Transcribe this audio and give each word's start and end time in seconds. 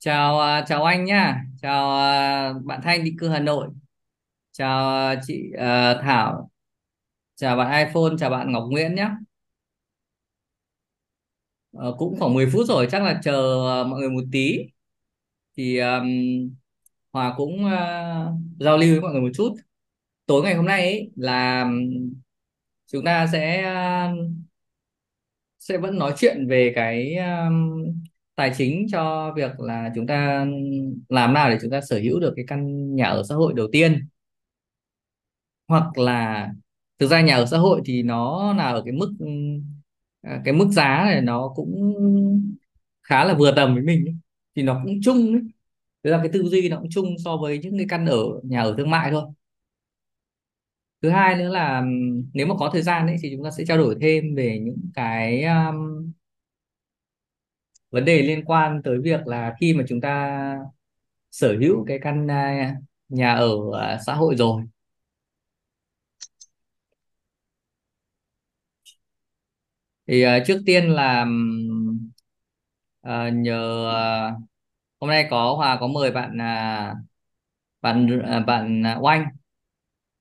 Chào 0.00 0.40
à, 0.40 0.64
chào 0.68 0.84
anh 0.84 1.04
nhá, 1.04 1.42
chào 1.62 1.90
à, 1.98 2.52
bạn 2.64 2.80
Thanh 2.84 3.04
định 3.04 3.16
cư 3.18 3.28
Hà 3.28 3.38
Nội, 3.40 3.68
chào 4.52 4.96
à, 4.96 5.20
chị 5.26 5.52
à, 5.58 5.94
Thảo, 6.02 6.50
chào 7.36 7.56
bạn 7.56 7.86
iPhone, 7.88 8.12
chào 8.20 8.30
bạn 8.30 8.52
Ngọc 8.52 8.64
Nguyễn 8.70 8.94
nhá. 8.94 9.16
Ờ, 11.72 11.94
cũng 11.98 12.16
khoảng 12.20 12.34
10 12.34 12.46
phút 12.52 12.66
rồi, 12.68 12.88
chắc 12.90 13.02
là 13.02 13.20
chờ 13.24 13.32
à, 13.82 13.84
mọi 13.88 14.00
người 14.00 14.10
một 14.10 14.24
tí 14.32 14.58
thì 15.56 15.78
um, 15.78 16.06
Hòa 17.12 17.34
cũng 17.36 17.66
à, 17.66 18.26
giao 18.60 18.78
lưu 18.78 18.90
với 18.90 19.00
mọi 19.00 19.12
người 19.12 19.20
một 19.20 19.30
chút. 19.34 19.54
Tối 20.26 20.42
ngày 20.42 20.54
hôm 20.54 20.66
nay 20.66 20.82
ấy 20.82 21.10
là 21.16 21.62
um, 21.62 21.90
chúng 22.86 23.04
ta 23.04 23.26
sẽ 23.32 23.62
à, 23.62 24.12
sẽ 25.58 25.78
vẫn 25.78 25.98
nói 25.98 26.14
chuyện 26.16 26.46
về 26.48 26.72
cái 26.76 27.16
um, 27.16 27.82
tài 28.40 28.52
chính 28.56 28.86
cho 28.92 29.32
việc 29.36 29.60
là 29.60 29.92
chúng 29.94 30.06
ta 30.06 30.46
làm 31.08 31.34
nào 31.34 31.50
để 31.50 31.58
chúng 31.62 31.70
ta 31.70 31.80
sở 31.80 31.98
hữu 31.98 32.20
được 32.20 32.32
cái 32.36 32.44
căn 32.48 32.94
nhà 32.96 33.06
ở 33.06 33.22
xã 33.28 33.34
hội 33.34 33.54
đầu 33.56 33.68
tiên 33.72 34.08
hoặc 35.68 35.98
là 35.98 36.48
thực 36.98 37.06
ra 37.06 37.20
nhà 37.20 37.36
ở 37.36 37.46
xã 37.46 37.58
hội 37.58 37.80
thì 37.84 38.02
nó 38.02 38.52
là 38.54 38.64
ở 38.70 38.82
cái 38.84 38.92
mức 38.92 39.12
à, 40.22 40.42
cái 40.44 40.54
mức 40.54 40.68
giá 40.72 41.02
này 41.04 41.20
nó 41.22 41.52
cũng 41.56 41.94
khá 43.02 43.24
là 43.24 43.34
vừa 43.34 43.52
tầm 43.56 43.74
với 43.74 43.82
mình 43.82 44.04
ấy. 44.06 44.14
thì 44.56 44.62
nó 44.62 44.80
cũng 44.84 45.00
chung 45.02 45.32
ấy. 45.32 45.42
Tức 46.02 46.10
là 46.10 46.18
cái 46.18 46.28
tư 46.32 46.42
duy 46.42 46.68
nó 46.68 46.78
cũng 46.80 46.90
chung 46.90 47.16
so 47.24 47.36
với 47.36 47.58
những 47.58 47.78
cái 47.78 47.86
căn 47.88 48.06
ở 48.06 48.18
nhà 48.42 48.62
ở 48.62 48.74
thương 48.78 48.90
mại 48.90 49.10
thôi 49.10 49.24
thứ 51.02 51.10
hai 51.10 51.36
nữa 51.36 51.48
là 51.48 51.82
nếu 52.34 52.46
mà 52.46 52.54
có 52.58 52.70
thời 52.72 52.82
gian 52.82 53.06
ấy 53.06 53.16
thì 53.22 53.30
chúng 53.36 53.44
ta 53.44 53.50
sẽ 53.50 53.64
trao 53.64 53.78
đổi 53.78 53.96
thêm 54.00 54.34
về 54.34 54.58
những 54.62 54.90
cái 54.94 55.44
um, 55.44 56.12
vấn 57.90 58.04
đề 58.04 58.22
liên 58.22 58.44
quan 58.44 58.82
tới 58.84 58.98
việc 59.02 59.26
là 59.26 59.54
khi 59.60 59.74
mà 59.74 59.84
chúng 59.88 60.00
ta 60.00 60.40
sở 61.30 61.56
hữu 61.60 61.84
cái 61.88 61.98
căn 62.02 62.28
à, 62.30 62.74
nhà 63.08 63.34
ở 63.34 63.50
à, 63.80 63.98
xã 64.06 64.14
hội 64.14 64.36
rồi. 64.36 64.62
Thì 70.06 70.22
à, 70.22 70.38
trước 70.46 70.62
tiên 70.66 70.90
là 70.90 71.24
nhờ 73.32 73.60
hôm 75.00 75.10
nay 75.10 75.26
có 75.30 75.54
Hòa 75.56 75.76
có 75.80 75.86
mời 75.86 76.10
bạn 76.10 76.40
à, 76.40 76.94
bạn 77.82 78.08
bạn 78.46 78.82
Oanh 79.02 79.26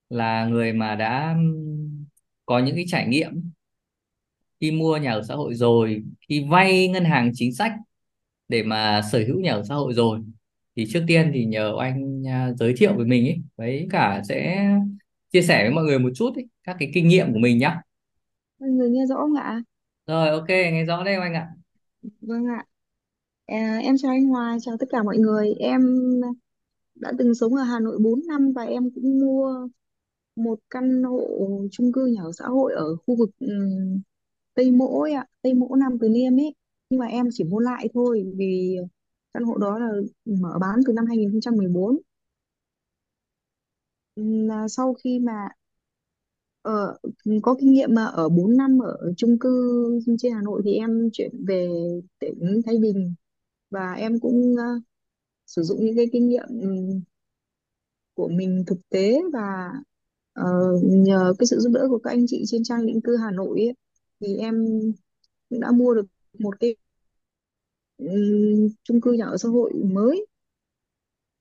là 0.09 0.45
người 0.45 0.73
mà 0.73 0.95
đã 0.95 1.35
có 2.45 2.59
những 2.59 2.75
cái 2.75 2.85
trải 2.87 3.07
nghiệm 3.07 3.51
khi 4.61 4.71
mua 4.71 4.97
nhà 4.97 5.11
ở 5.13 5.23
xã 5.23 5.35
hội 5.35 5.55
rồi 5.55 6.03
khi 6.29 6.45
vay 6.49 6.87
ngân 6.87 7.05
hàng 7.05 7.31
chính 7.35 7.55
sách 7.55 7.71
để 8.47 8.63
mà 8.63 9.01
sở 9.11 9.19
hữu 9.27 9.39
nhà 9.41 9.53
ở 9.53 9.63
xã 9.69 9.75
hội 9.75 9.93
rồi 9.93 10.19
thì 10.75 10.85
trước 10.93 11.03
tiên 11.07 11.31
thì 11.33 11.45
nhờ 11.45 11.73
Oanh 11.77 12.23
à, 12.27 12.53
giới 12.59 12.73
thiệu 12.77 12.93
về 12.97 13.05
mình 13.05 13.25
ấy 13.27 13.41
với 13.57 13.87
cả 13.91 14.21
sẽ 14.29 14.67
chia 15.33 15.41
sẻ 15.41 15.63
với 15.63 15.71
mọi 15.71 15.83
người 15.83 15.99
một 15.99 16.09
chút 16.15 16.35
ấy, 16.35 16.47
các 16.63 16.75
cái 16.79 16.91
kinh 16.93 17.07
nghiệm 17.07 17.33
của 17.33 17.39
mình 17.39 17.57
nhá 17.57 17.81
Mọi 18.59 18.69
người 18.69 18.89
nghe 18.89 19.05
rõ 19.05 19.15
không 19.15 19.35
ạ? 19.35 19.61
rồi 20.07 20.29
ok 20.29 20.47
nghe 20.49 20.85
rõ 20.85 21.03
đây 21.03 21.17
Oanh 21.17 21.33
ạ 21.33 21.47
Vâng 22.21 22.45
ạ. 22.47 22.65
À, 23.45 23.79
em 23.83 23.95
chào 23.97 24.11
anh 24.11 24.25
Hòa, 24.25 24.57
chào 24.61 24.77
tất 24.79 24.85
cả 24.91 25.03
mọi 25.03 25.17
người. 25.17 25.53
Em 25.59 25.81
đã 26.95 27.11
từng 27.19 27.35
sống 27.35 27.55
ở 27.55 27.63
Hà 27.63 27.79
Nội 27.79 27.97
4 28.03 28.21
năm 28.27 28.53
và 28.55 28.63
em 28.63 28.89
cũng 28.95 29.19
mua 29.19 29.67
một 30.35 30.59
căn 30.69 31.03
hộ 31.03 31.21
chung 31.71 31.91
cư 31.93 32.05
nhà 32.07 32.21
ở 32.23 32.31
xã 32.39 32.45
hội 32.47 32.73
ở 32.73 32.95
khu 33.07 33.15
vực 33.17 33.29
Tây 34.59 34.71
Mỗ 34.71 35.01
ấy 35.01 35.13
ạ, 35.13 35.25
Tây 35.41 35.53
Mỗ 35.53 35.75
Nam 35.75 35.97
Từ 36.01 36.09
Liêm 36.09 36.39
ấy. 36.39 36.55
Nhưng 36.89 36.99
mà 36.99 37.05
em 37.05 37.25
chỉ 37.33 37.43
mua 37.43 37.59
lại 37.59 37.87
thôi 37.93 38.25
vì 38.37 38.77
căn 39.33 39.43
hộ 39.43 39.57
đó 39.57 39.79
là 39.79 39.87
mở 40.25 40.57
bán 40.61 40.79
từ 40.87 40.93
năm 40.93 41.05
2014. 41.07 41.97
Ừm, 44.15 44.51
à, 44.51 44.67
sau 44.67 44.93
khi 45.03 45.19
mà 45.19 45.47
ở 46.61 46.97
có 47.43 47.55
kinh 47.59 47.71
nghiệm 47.73 47.89
mà 47.93 48.05
ở 48.05 48.29
4 48.29 48.57
năm 48.57 48.79
ở 48.79 49.13
chung 49.17 49.39
cư 49.39 49.49
trên 50.19 50.33
Hà 50.33 50.41
Nội 50.41 50.61
thì 50.65 50.73
em 50.73 51.09
chuyển 51.13 51.45
về 51.47 51.69
tỉnh 52.19 52.61
Thái 52.65 52.77
Bình 52.81 53.13
và 53.71 53.93
em 53.93 54.19
cũng 54.21 54.55
ờ, 54.59 54.65
sử 55.47 55.63
dụng 55.63 55.85
những 55.85 55.97
cái 55.97 56.07
kinh 56.13 56.29
nghiệm 56.29 56.47
ừm, 56.61 57.01
của 58.13 58.27
mình 58.27 58.63
thực 58.67 58.89
tế 58.89 59.21
và 59.33 59.71
ờ, 60.33 60.43
nhờ 60.83 61.33
cái 61.39 61.45
sự 61.45 61.59
giúp 61.59 61.71
đỡ 61.73 61.85
của 61.89 61.99
các 62.03 62.09
anh 62.11 62.25
chị 62.27 62.43
trên 62.47 62.63
trang 62.63 62.85
định 62.85 63.01
cư 63.03 63.17
Hà 63.17 63.31
Nội 63.31 63.59
ấy, 63.59 63.73
thì 64.19 64.37
em 64.37 64.65
cũng 65.49 65.59
đã 65.59 65.71
mua 65.71 65.93
được 65.93 66.05
một 66.39 66.59
cái 66.59 66.75
um, 67.97 68.67
chung 68.83 69.01
cư 69.01 69.11
nhà 69.11 69.25
ở 69.25 69.37
xã 69.37 69.49
hội 69.49 69.73
mới 69.73 70.25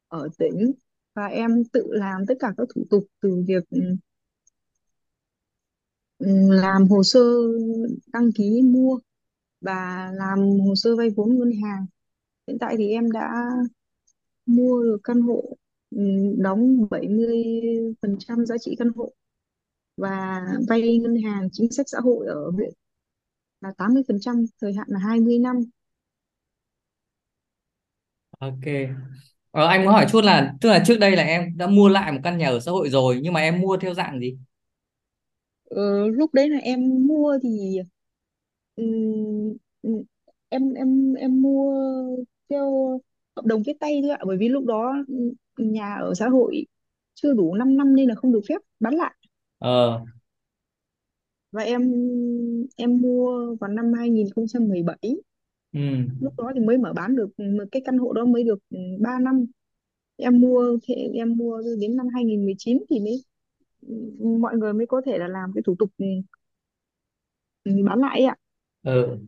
ở 0.08 0.28
tỉnh 0.38 0.72
và 1.14 1.26
em 1.26 1.64
tự 1.72 1.86
làm 1.90 2.26
tất 2.28 2.34
cả 2.40 2.54
các 2.56 2.68
thủ 2.74 2.84
tục 2.90 3.06
từ 3.20 3.44
việc 3.46 3.64
làm 6.50 6.88
hồ 6.88 7.02
sơ 7.02 7.20
đăng 8.12 8.32
ký 8.32 8.62
mua 8.62 8.98
và 9.60 10.10
làm 10.14 10.38
hồ 10.38 10.74
sơ 10.74 10.96
vay 10.96 11.10
vốn 11.10 11.38
ngân 11.38 11.52
hàng. 11.62 11.86
Hiện 12.46 12.58
tại 12.60 12.74
thì 12.78 12.88
em 12.88 13.12
đã 13.12 13.50
mua 14.46 14.82
được 14.82 14.98
căn 15.04 15.20
hộ 15.20 15.56
đóng 16.38 16.86
70% 16.90 18.44
giá 18.44 18.58
trị 18.58 18.76
căn 18.78 18.88
hộ 18.96 19.12
và 19.98 20.40
vay 20.68 20.98
ngân 20.98 21.16
hàng 21.24 21.48
chính 21.52 21.72
sách 21.72 21.86
xã 21.90 21.98
hội 22.04 22.26
ở 22.28 22.50
huyện 22.54 22.70
là 23.62 23.72
80% 23.78 24.46
thời 24.62 24.74
hạn 24.74 24.86
là 24.90 25.00
20 25.00 25.38
năm. 25.40 25.56
Ok. 28.38 28.64
Ờ, 29.50 29.66
anh 29.66 29.84
muốn 29.84 29.92
hỏi 29.92 30.06
chút 30.12 30.24
là 30.24 30.54
tức 30.60 30.68
là 30.70 30.82
trước 30.86 30.98
đây 31.00 31.16
là 31.16 31.22
em 31.22 31.56
đã 31.56 31.66
mua 31.66 31.88
lại 31.88 32.12
một 32.12 32.20
căn 32.24 32.38
nhà 32.38 32.48
ở 32.48 32.60
xã 32.60 32.70
hội 32.72 32.90
rồi 32.90 33.20
nhưng 33.22 33.32
mà 33.32 33.40
em 33.40 33.60
mua 33.60 33.76
theo 33.76 33.94
dạng 33.94 34.20
gì? 34.20 34.38
Ờ, 35.64 36.08
lúc 36.08 36.34
đấy 36.34 36.48
là 36.48 36.58
em 36.58 37.06
mua 37.06 37.38
thì 37.42 37.78
ừm, 38.76 39.56
ừm, 39.82 40.02
em 40.48 40.74
em 40.74 41.14
em 41.14 41.42
mua 41.42 41.72
theo 42.48 42.70
hợp 43.36 43.46
đồng 43.46 43.62
viết 43.66 43.72
tay 43.80 44.00
thôi 44.02 44.10
ạ 44.10 44.18
bởi 44.26 44.36
vì 44.40 44.48
lúc 44.48 44.64
đó 44.64 44.94
ừm, 45.08 45.72
nhà 45.72 45.94
ở 45.94 46.14
xã 46.14 46.28
hội 46.28 46.64
chưa 47.14 47.34
đủ 47.34 47.54
5 47.54 47.76
năm 47.76 47.96
nên 47.96 48.08
là 48.08 48.14
không 48.14 48.32
được 48.32 48.40
phép 48.48 48.58
bán 48.80 48.94
lại 48.94 49.14
ờ. 49.58 50.04
Và 51.52 51.62
em 51.62 51.82
em 52.76 53.00
mua 53.00 53.54
vào 53.60 53.70
năm 53.70 53.92
2017 53.92 54.98
ừ. 55.72 55.80
Lúc 56.20 56.34
đó 56.38 56.52
thì 56.54 56.60
mới 56.60 56.78
mở 56.78 56.92
bán 56.92 57.16
được 57.16 57.28
một 57.38 57.64
cái 57.72 57.82
căn 57.84 57.98
hộ 57.98 58.12
đó 58.12 58.24
mới 58.24 58.44
được 58.44 58.58
ừ, 58.70 58.78
3 59.00 59.18
năm. 59.22 59.46
Em 60.16 60.40
mua 60.40 60.78
thì 60.82 60.94
em 61.14 61.36
mua 61.36 61.62
đến 61.80 61.96
năm 61.96 62.06
2019 62.14 62.78
thì 62.90 63.00
mới 63.00 63.24
ừ, 63.88 63.94
mọi 64.40 64.56
người 64.56 64.72
mới 64.72 64.86
có 64.86 65.02
thể 65.06 65.18
là 65.18 65.28
làm 65.28 65.52
cái 65.54 65.62
thủ 65.66 65.76
tục 65.78 65.90
ừ, 65.98 66.06
ừ, 67.64 67.72
bán 67.86 67.98
lại 68.00 68.20
ấy 68.20 68.24
ạ. 68.26 68.36
Ừ. 68.82 69.18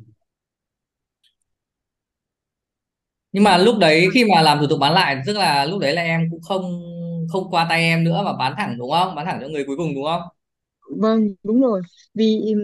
Nhưng 3.33 3.45
mà 3.45 3.59
lúc 3.59 3.79
đấy 3.79 4.09
khi 4.15 4.25
mà 4.25 4.43
làm 4.43 4.59
thủ 4.61 4.67
tục 4.71 4.79
bán 4.81 4.93
lại 4.95 5.23
tức 5.27 5.33
là 5.37 5.65
lúc 5.65 5.79
đấy 5.81 5.93
là 5.95 6.03
em 6.03 6.29
cũng 6.31 6.41
không 6.43 6.63
không 7.33 7.51
qua 7.51 7.67
tay 7.69 7.81
em 7.83 8.05
nữa 8.05 8.23
mà 8.25 8.33
bán 8.37 8.55
thẳng 8.57 8.79
đúng 8.79 8.91
không? 8.91 9.15
Bán 9.15 9.27
thẳng 9.27 9.39
cho 9.43 9.49
người 9.49 9.65
cuối 9.67 9.77
cùng 9.77 9.95
đúng 9.95 10.05
không? 10.05 10.23
Vâng 11.01 11.29
đúng 11.43 11.61
rồi. 11.61 11.83
Vì 12.15 12.55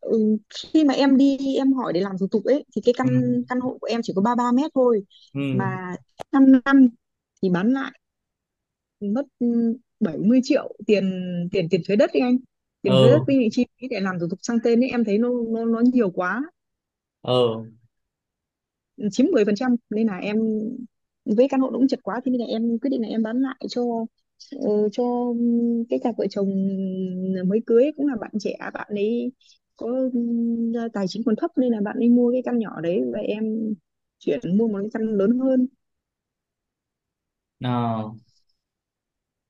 ừ, 0.00 0.36
khi 0.72 0.84
mà 0.84 0.94
em 0.94 1.16
đi 1.16 1.38
em 1.56 1.72
hỏi 1.72 1.92
để 1.92 2.00
làm 2.00 2.18
thủ 2.20 2.26
tục 2.30 2.44
ấy 2.44 2.64
thì 2.76 2.82
cái 2.84 2.94
căn 2.96 3.06
ừ. 3.08 3.44
căn 3.48 3.60
hộ 3.60 3.78
của 3.80 3.86
em 3.86 4.00
chỉ 4.04 4.12
có 4.16 4.22
33 4.22 4.52
mét 4.52 4.70
thôi. 4.74 5.04
Ừ. 5.34 5.40
Mà 5.52 5.94
5 6.32 6.44
năm 6.64 6.88
thì 7.42 7.48
bán 7.50 7.72
lại 7.72 7.92
mất 9.00 9.26
ừ, 9.38 9.46
70 10.00 10.40
triệu 10.42 10.76
tiền 10.86 11.04
tiền 11.52 11.68
tiền 11.70 11.80
thuế 11.86 11.96
đất 11.96 12.10
đi 12.14 12.20
anh. 12.20 12.36
Tiền 12.82 12.96
thuế 12.98 13.10
đất 13.10 13.22
ừ 13.22 13.26
với 13.26 13.48
chi 13.52 13.66
phí 13.80 13.88
để 13.88 14.00
làm 14.00 14.18
thủ 14.20 14.26
tục 14.30 14.38
sang 14.42 14.58
tên 14.64 14.80
ấy 14.84 14.90
em 14.90 15.04
thấy 15.04 15.18
nó 15.18 15.28
nó 15.48 15.64
nó 15.64 15.80
nhiều 15.80 16.10
quá. 16.10 16.42
Ừ. 17.22 17.66
Chiếm 19.12 19.26
10% 19.32 19.76
nên 19.90 20.06
là 20.06 20.16
em 20.18 20.36
với 21.36 21.48
căn 21.50 21.60
hộ 21.60 21.70
nó 21.70 21.78
cũng 21.78 21.88
chật 21.88 22.00
quá 22.02 22.20
thế 22.24 22.30
nên 22.32 22.40
là 22.40 22.46
em 22.46 22.78
quyết 22.78 22.90
định 22.90 23.02
là 23.02 23.08
em 23.08 23.22
bán 23.22 23.40
lại 23.40 23.56
cho 23.70 23.82
ờ, 24.60 24.88
cho 24.92 25.04
cái 25.90 25.98
cặp 26.02 26.14
vợ 26.18 26.26
chồng 26.30 26.48
mới 27.46 27.60
cưới 27.66 27.84
cũng 27.96 28.06
là 28.06 28.14
bạn 28.20 28.30
trẻ 28.40 28.56
bạn 28.74 28.86
ấy 28.90 29.32
có 29.76 29.86
ừm, 30.12 30.72
tài 30.92 31.06
chính 31.08 31.22
còn 31.26 31.36
thấp 31.36 31.50
nên 31.56 31.72
là 31.72 31.80
bạn 31.80 31.96
ấy 31.96 32.08
mua 32.08 32.32
cái 32.32 32.42
căn 32.44 32.58
nhỏ 32.58 32.80
đấy 32.80 33.02
và 33.12 33.18
em 33.20 33.44
chuyển 34.18 34.40
mua 34.58 34.68
một 34.68 34.78
cái 34.82 34.90
căn 34.92 35.02
lớn 35.18 35.38
hơn 35.38 35.66
Ờ. 37.64 38.10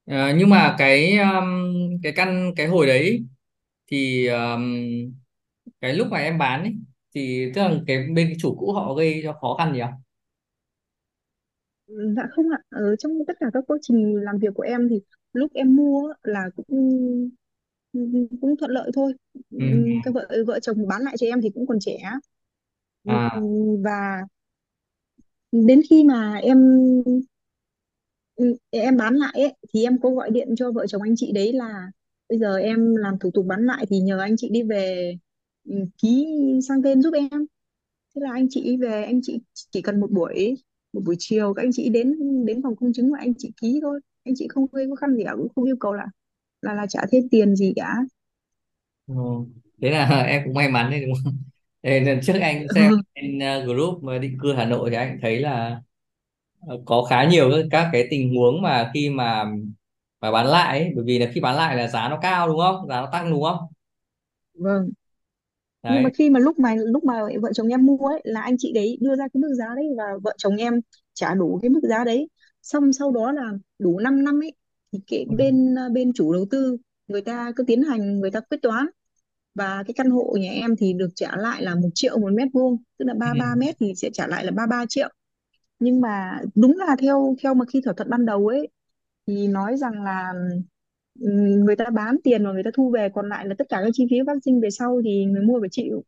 Ờ, 0.06 0.32
nhưng 0.36 0.50
mà 0.50 0.74
cái 0.78 1.18
um, 1.18 1.74
cái 2.02 2.12
căn 2.16 2.52
cái 2.56 2.66
hồi 2.66 2.86
đấy 2.86 3.24
thì 3.88 4.26
um, 4.28 4.74
cái 5.80 5.94
lúc 5.94 6.08
mà 6.10 6.18
em 6.18 6.38
bán 6.38 6.62
ấy 6.62 6.74
thì 7.14 7.52
tức 7.54 7.62
là 7.62 7.74
cái 7.86 7.98
bên 8.14 8.26
cái 8.28 8.36
chủ 8.40 8.56
cũ 8.58 8.72
họ 8.72 8.94
gây 8.94 9.20
cho 9.24 9.32
khó 9.32 9.54
khăn 9.58 9.72
gì 9.74 9.80
không? 9.80 9.92
Dạ 12.16 12.22
không 12.30 12.50
ạ. 12.50 12.58
Ở 12.70 12.96
trong 12.96 13.12
tất 13.26 13.34
cả 13.40 13.46
các 13.54 13.64
quá 13.66 13.78
trình 13.82 14.16
làm 14.24 14.38
việc 14.38 14.48
của 14.54 14.62
em 14.62 14.88
thì 14.90 15.00
lúc 15.32 15.52
em 15.54 15.76
mua 15.76 16.12
là 16.22 16.50
cũng 16.56 16.66
cũng 18.40 18.56
thuận 18.58 18.70
lợi 18.70 18.90
thôi. 18.94 19.12
Ừ. 19.50 19.66
Ừm, 19.66 20.00
các 20.02 20.14
vợ 20.14 20.28
vợ 20.46 20.60
chồng 20.60 20.88
bán 20.88 21.02
lại 21.02 21.16
cho 21.18 21.26
em 21.26 21.40
thì 21.42 21.50
cũng 21.54 21.66
còn 21.66 21.78
trẻ. 21.80 21.98
Ừm, 23.04 23.28
À, 23.28 23.40
và 23.84 24.22
đến 25.52 25.80
khi 25.90 26.04
mà 26.04 26.34
em 26.42 26.58
ừ, 28.36 28.56
em 28.70 28.96
bán 28.96 29.14
lại 29.14 29.32
ấy, 29.34 29.54
thì 29.74 29.84
em 29.84 30.00
có 30.00 30.10
gọi 30.10 30.30
điện 30.30 30.48
cho 30.56 30.72
vợ 30.72 30.86
chồng 30.86 31.02
anh 31.02 31.14
chị 31.16 31.32
đấy 31.32 31.52
là 31.52 31.90
bây 32.28 32.38
giờ 32.38 32.56
em 32.56 32.96
làm 32.96 33.18
thủ 33.20 33.30
tục 33.34 33.46
bán 33.46 33.66
lại 33.66 33.86
thì 33.90 34.00
nhờ 34.00 34.18
anh 34.18 34.34
chị 34.38 34.48
đi 34.52 34.62
về 34.62 35.12
ừ, 35.68 35.74
ký 36.02 36.26
sang 36.68 36.82
tên 36.82 37.02
giúp 37.02 37.14
em. 37.14 37.46
Thế 38.16 38.20
là 38.22 38.32
anh 38.32 38.46
chị 38.50 38.76
về 38.82 39.04
anh 39.04 39.20
chị 39.24 39.40
chỉ 39.72 39.82
cần 39.82 40.00
một 40.00 40.10
buổi 40.12 40.56
một 40.92 41.00
buổi 41.06 41.16
chiều 41.18 41.54
các 41.54 41.62
anh 41.62 41.70
chị 41.72 41.88
đến 41.88 42.14
đến 42.46 42.62
phòng 42.62 42.76
công 42.76 42.92
chứng 42.92 43.12
và 43.12 43.18
anh 43.20 43.32
chị 43.38 43.52
ký 43.62 43.78
thôi. 43.82 44.00
Anh 44.24 44.34
chị 44.38 44.48
không 44.48 44.66
gây 44.72 44.86
khó 44.90 44.94
khăn 44.96 45.16
gì 45.16 45.24
cả 45.24 45.34
cũng 45.36 45.48
không 45.54 45.64
yêu 45.64 45.76
cầu 45.80 45.92
là 45.94 46.06
là 46.62 46.74
là 46.74 46.86
trả 46.88 47.00
thêm 47.12 47.28
tiền 47.30 47.56
gì 47.56 47.72
cả. 47.76 47.94
Ừ. 49.06 49.14
thế 49.82 49.90
là 49.90 50.06
em 50.28 50.42
cũng 50.44 50.54
may 50.54 50.68
mắn 50.70 50.90
đấy 50.90 51.00
đúng 51.06 51.14
không? 51.24 51.38
Thế 51.82 52.00
lần 52.00 52.20
trước 52.22 52.38
anh 52.40 52.68
xem 52.68 52.92
trên 53.14 53.38
ờ, 53.38 53.64
group 53.64 54.02
mà 54.04 54.18
định 54.18 54.38
cư 54.42 54.52
Hà 54.54 54.64
Nội 54.64 54.90
thì 54.90 54.96
anh 54.96 55.18
thấy 55.22 55.38
là 55.40 55.80
ờ, 56.68 56.82
có 56.86 57.04
khá 57.10 57.24
nhiều 57.30 57.50
các 57.52 57.66
các 57.70 57.90
cái 57.92 58.06
tình 58.10 58.36
huống 58.36 58.62
mà 58.62 58.90
khi 58.94 59.10
mà 59.10 59.44
mà 60.20 60.32
bán 60.32 60.46
lại 60.46 60.80
ấy, 60.80 60.92
bởi 60.96 61.04
vì 61.08 61.18
là 61.18 61.26
khi 61.34 61.40
bán 61.42 61.56
lại 61.56 61.76
là 61.76 61.88
giá 61.88 62.08
nó 62.08 62.18
cao 62.22 62.48
đúng 62.48 62.58
không? 62.60 62.88
Giá 62.88 63.00
nó 63.00 63.08
tăng 63.12 63.30
đúng 63.30 63.42
không? 63.44 63.58
Vâng 64.54 64.90
nhưng 65.88 66.02
mà 66.02 66.08
đấy. 66.08 66.12
khi 66.18 66.30
mà 66.30 66.40
lúc 66.40 66.58
mà 66.58 66.74
lúc 66.76 67.04
mà 67.04 67.14
vợ 67.42 67.52
chồng 67.52 67.68
em 67.68 67.86
mua 67.86 68.08
ấy 68.08 68.20
là 68.24 68.40
anh 68.40 68.56
chị 68.58 68.72
đấy 68.74 68.98
đưa 69.00 69.16
ra 69.16 69.28
cái 69.34 69.40
mức 69.40 69.54
giá 69.58 69.66
đấy 69.76 69.86
và 69.98 70.04
vợ 70.22 70.34
chồng 70.38 70.56
em 70.56 70.80
trả 71.14 71.34
đủ 71.34 71.58
cái 71.62 71.68
mức 71.68 71.80
giá 71.82 72.04
đấy. 72.04 72.28
Xong 72.62 72.92
sau 72.92 73.12
đó 73.12 73.32
là 73.32 73.50
đủ 73.78 73.98
5 73.98 74.24
năm 74.24 74.42
ấy 74.42 74.52
thì 74.92 74.98
cái 75.06 75.26
ừ. 75.30 75.34
bên 75.38 75.74
bên 75.92 76.12
chủ 76.12 76.32
đầu 76.32 76.46
tư 76.50 76.76
người 77.08 77.22
ta 77.22 77.52
cứ 77.56 77.64
tiến 77.64 77.82
hành 77.82 78.20
người 78.20 78.30
ta 78.30 78.40
quyết 78.40 78.58
toán. 78.62 78.86
Và 79.54 79.82
cái 79.86 79.94
căn 79.94 80.10
hộ 80.10 80.36
nhà 80.40 80.50
em 80.52 80.76
thì 80.76 80.92
được 80.92 81.08
trả 81.14 81.36
lại 81.36 81.62
là 81.62 81.74
một 81.74 81.88
triệu 81.94 82.18
một 82.18 82.32
mét 82.32 82.48
vuông 82.52 82.76
tức 82.98 83.04
là 83.04 83.14
ba 83.14 83.34
ba 83.40 83.54
mét 83.58 83.76
thì 83.80 83.92
sẽ 83.96 84.10
trả 84.12 84.26
lại 84.26 84.44
là 84.44 84.50
ba 84.50 84.66
ba 84.70 84.86
triệu. 84.88 85.08
Nhưng 85.78 86.00
mà 86.00 86.40
đúng 86.54 86.76
là 86.78 86.96
theo 87.02 87.36
theo 87.42 87.54
mà 87.54 87.64
khi 87.72 87.80
thỏa 87.84 87.94
thuận 87.94 88.10
ban 88.10 88.26
đầu 88.26 88.46
ấy 88.46 88.68
thì 89.26 89.48
nói 89.48 89.76
rằng 89.76 90.02
là 90.02 90.32
người 91.66 91.76
ta 91.76 91.84
bán 91.94 92.16
tiền 92.24 92.44
và 92.44 92.52
người 92.52 92.62
ta 92.62 92.70
thu 92.74 92.90
về 92.90 93.08
còn 93.14 93.28
lại 93.28 93.46
là 93.46 93.54
tất 93.58 93.64
cả 93.68 93.80
các 93.84 93.90
chi 93.94 94.06
phí 94.10 94.16
phát 94.26 94.36
sinh 94.44 94.60
về 94.60 94.70
sau 94.70 95.00
thì 95.04 95.24
người 95.24 95.42
mua 95.42 95.60
phải 95.60 95.68
chịu. 95.72 96.04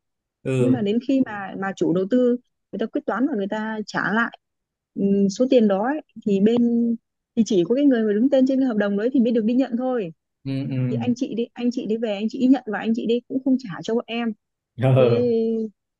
Nhưng 0.59 0.73
ừ 0.73 0.73
mà 0.73 0.83
đến 0.83 0.99
khi 1.09 1.23
mà 1.27 1.55
mà 1.61 1.73
chủ 1.77 1.95
đầu 1.95 2.05
tư 2.11 2.37
người 2.73 2.79
ta 2.79 2.87
quyết 2.87 3.03
toán 3.07 3.29
và 3.29 3.35
người 3.37 3.49
ta 3.51 3.79
trả 3.87 4.13
lại 4.15 4.39
ừm, 4.95 5.29
số 5.31 5.47
tiền 5.51 5.69
đó 5.69 5.85
ấy, 5.87 6.01
thì 6.27 6.41
bên 6.41 6.97
thì 7.37 7.43
chỉ 7.47 7.65
có 7.69 7.75
cái 7.75 7.85
người 7.85 8.05
mà 8.05 8.13
đứng 8.13 8.31
tên 8.31 8.47
trên 8.49 8.59
cái 8.61 8.67
hợp 8.69 8.77
đồng 8.77 8.97
đấy 8.99 9.11
thì 9.13 9.21
mới 9.21 9.33
được 9.33 9.45
đi 9.45 9.55
nhận 9.55 9.73
thôi. 9.79 10.13
Ừ 10.45 10.51
ừ. 10.71 10.77
Thì 10.91 10.97
anh 11.01 11.15
chị 11.17 11.35
đi 11.35 11.47
anh 11.53 11.71
chị 11.73 11.87
đi 11.87 11.97
về 11.97 12.15
anh 12.15 12.27
chị 12.31 12.39
đi 12.41 12.47
nhận 12.47 12.65
và 12.67 12.79
anh 12.79 12.93
chị 12.97 13.07
đi 13.07 13.21
cũng 13.29 13.45
không 13.45 13.57
trả 13.59 13.71
cho 13.83 13.95
bọn 13.95 14.05
em. 14.09 14.33
Thế 14.97 15.05
ờ 15.05 15.29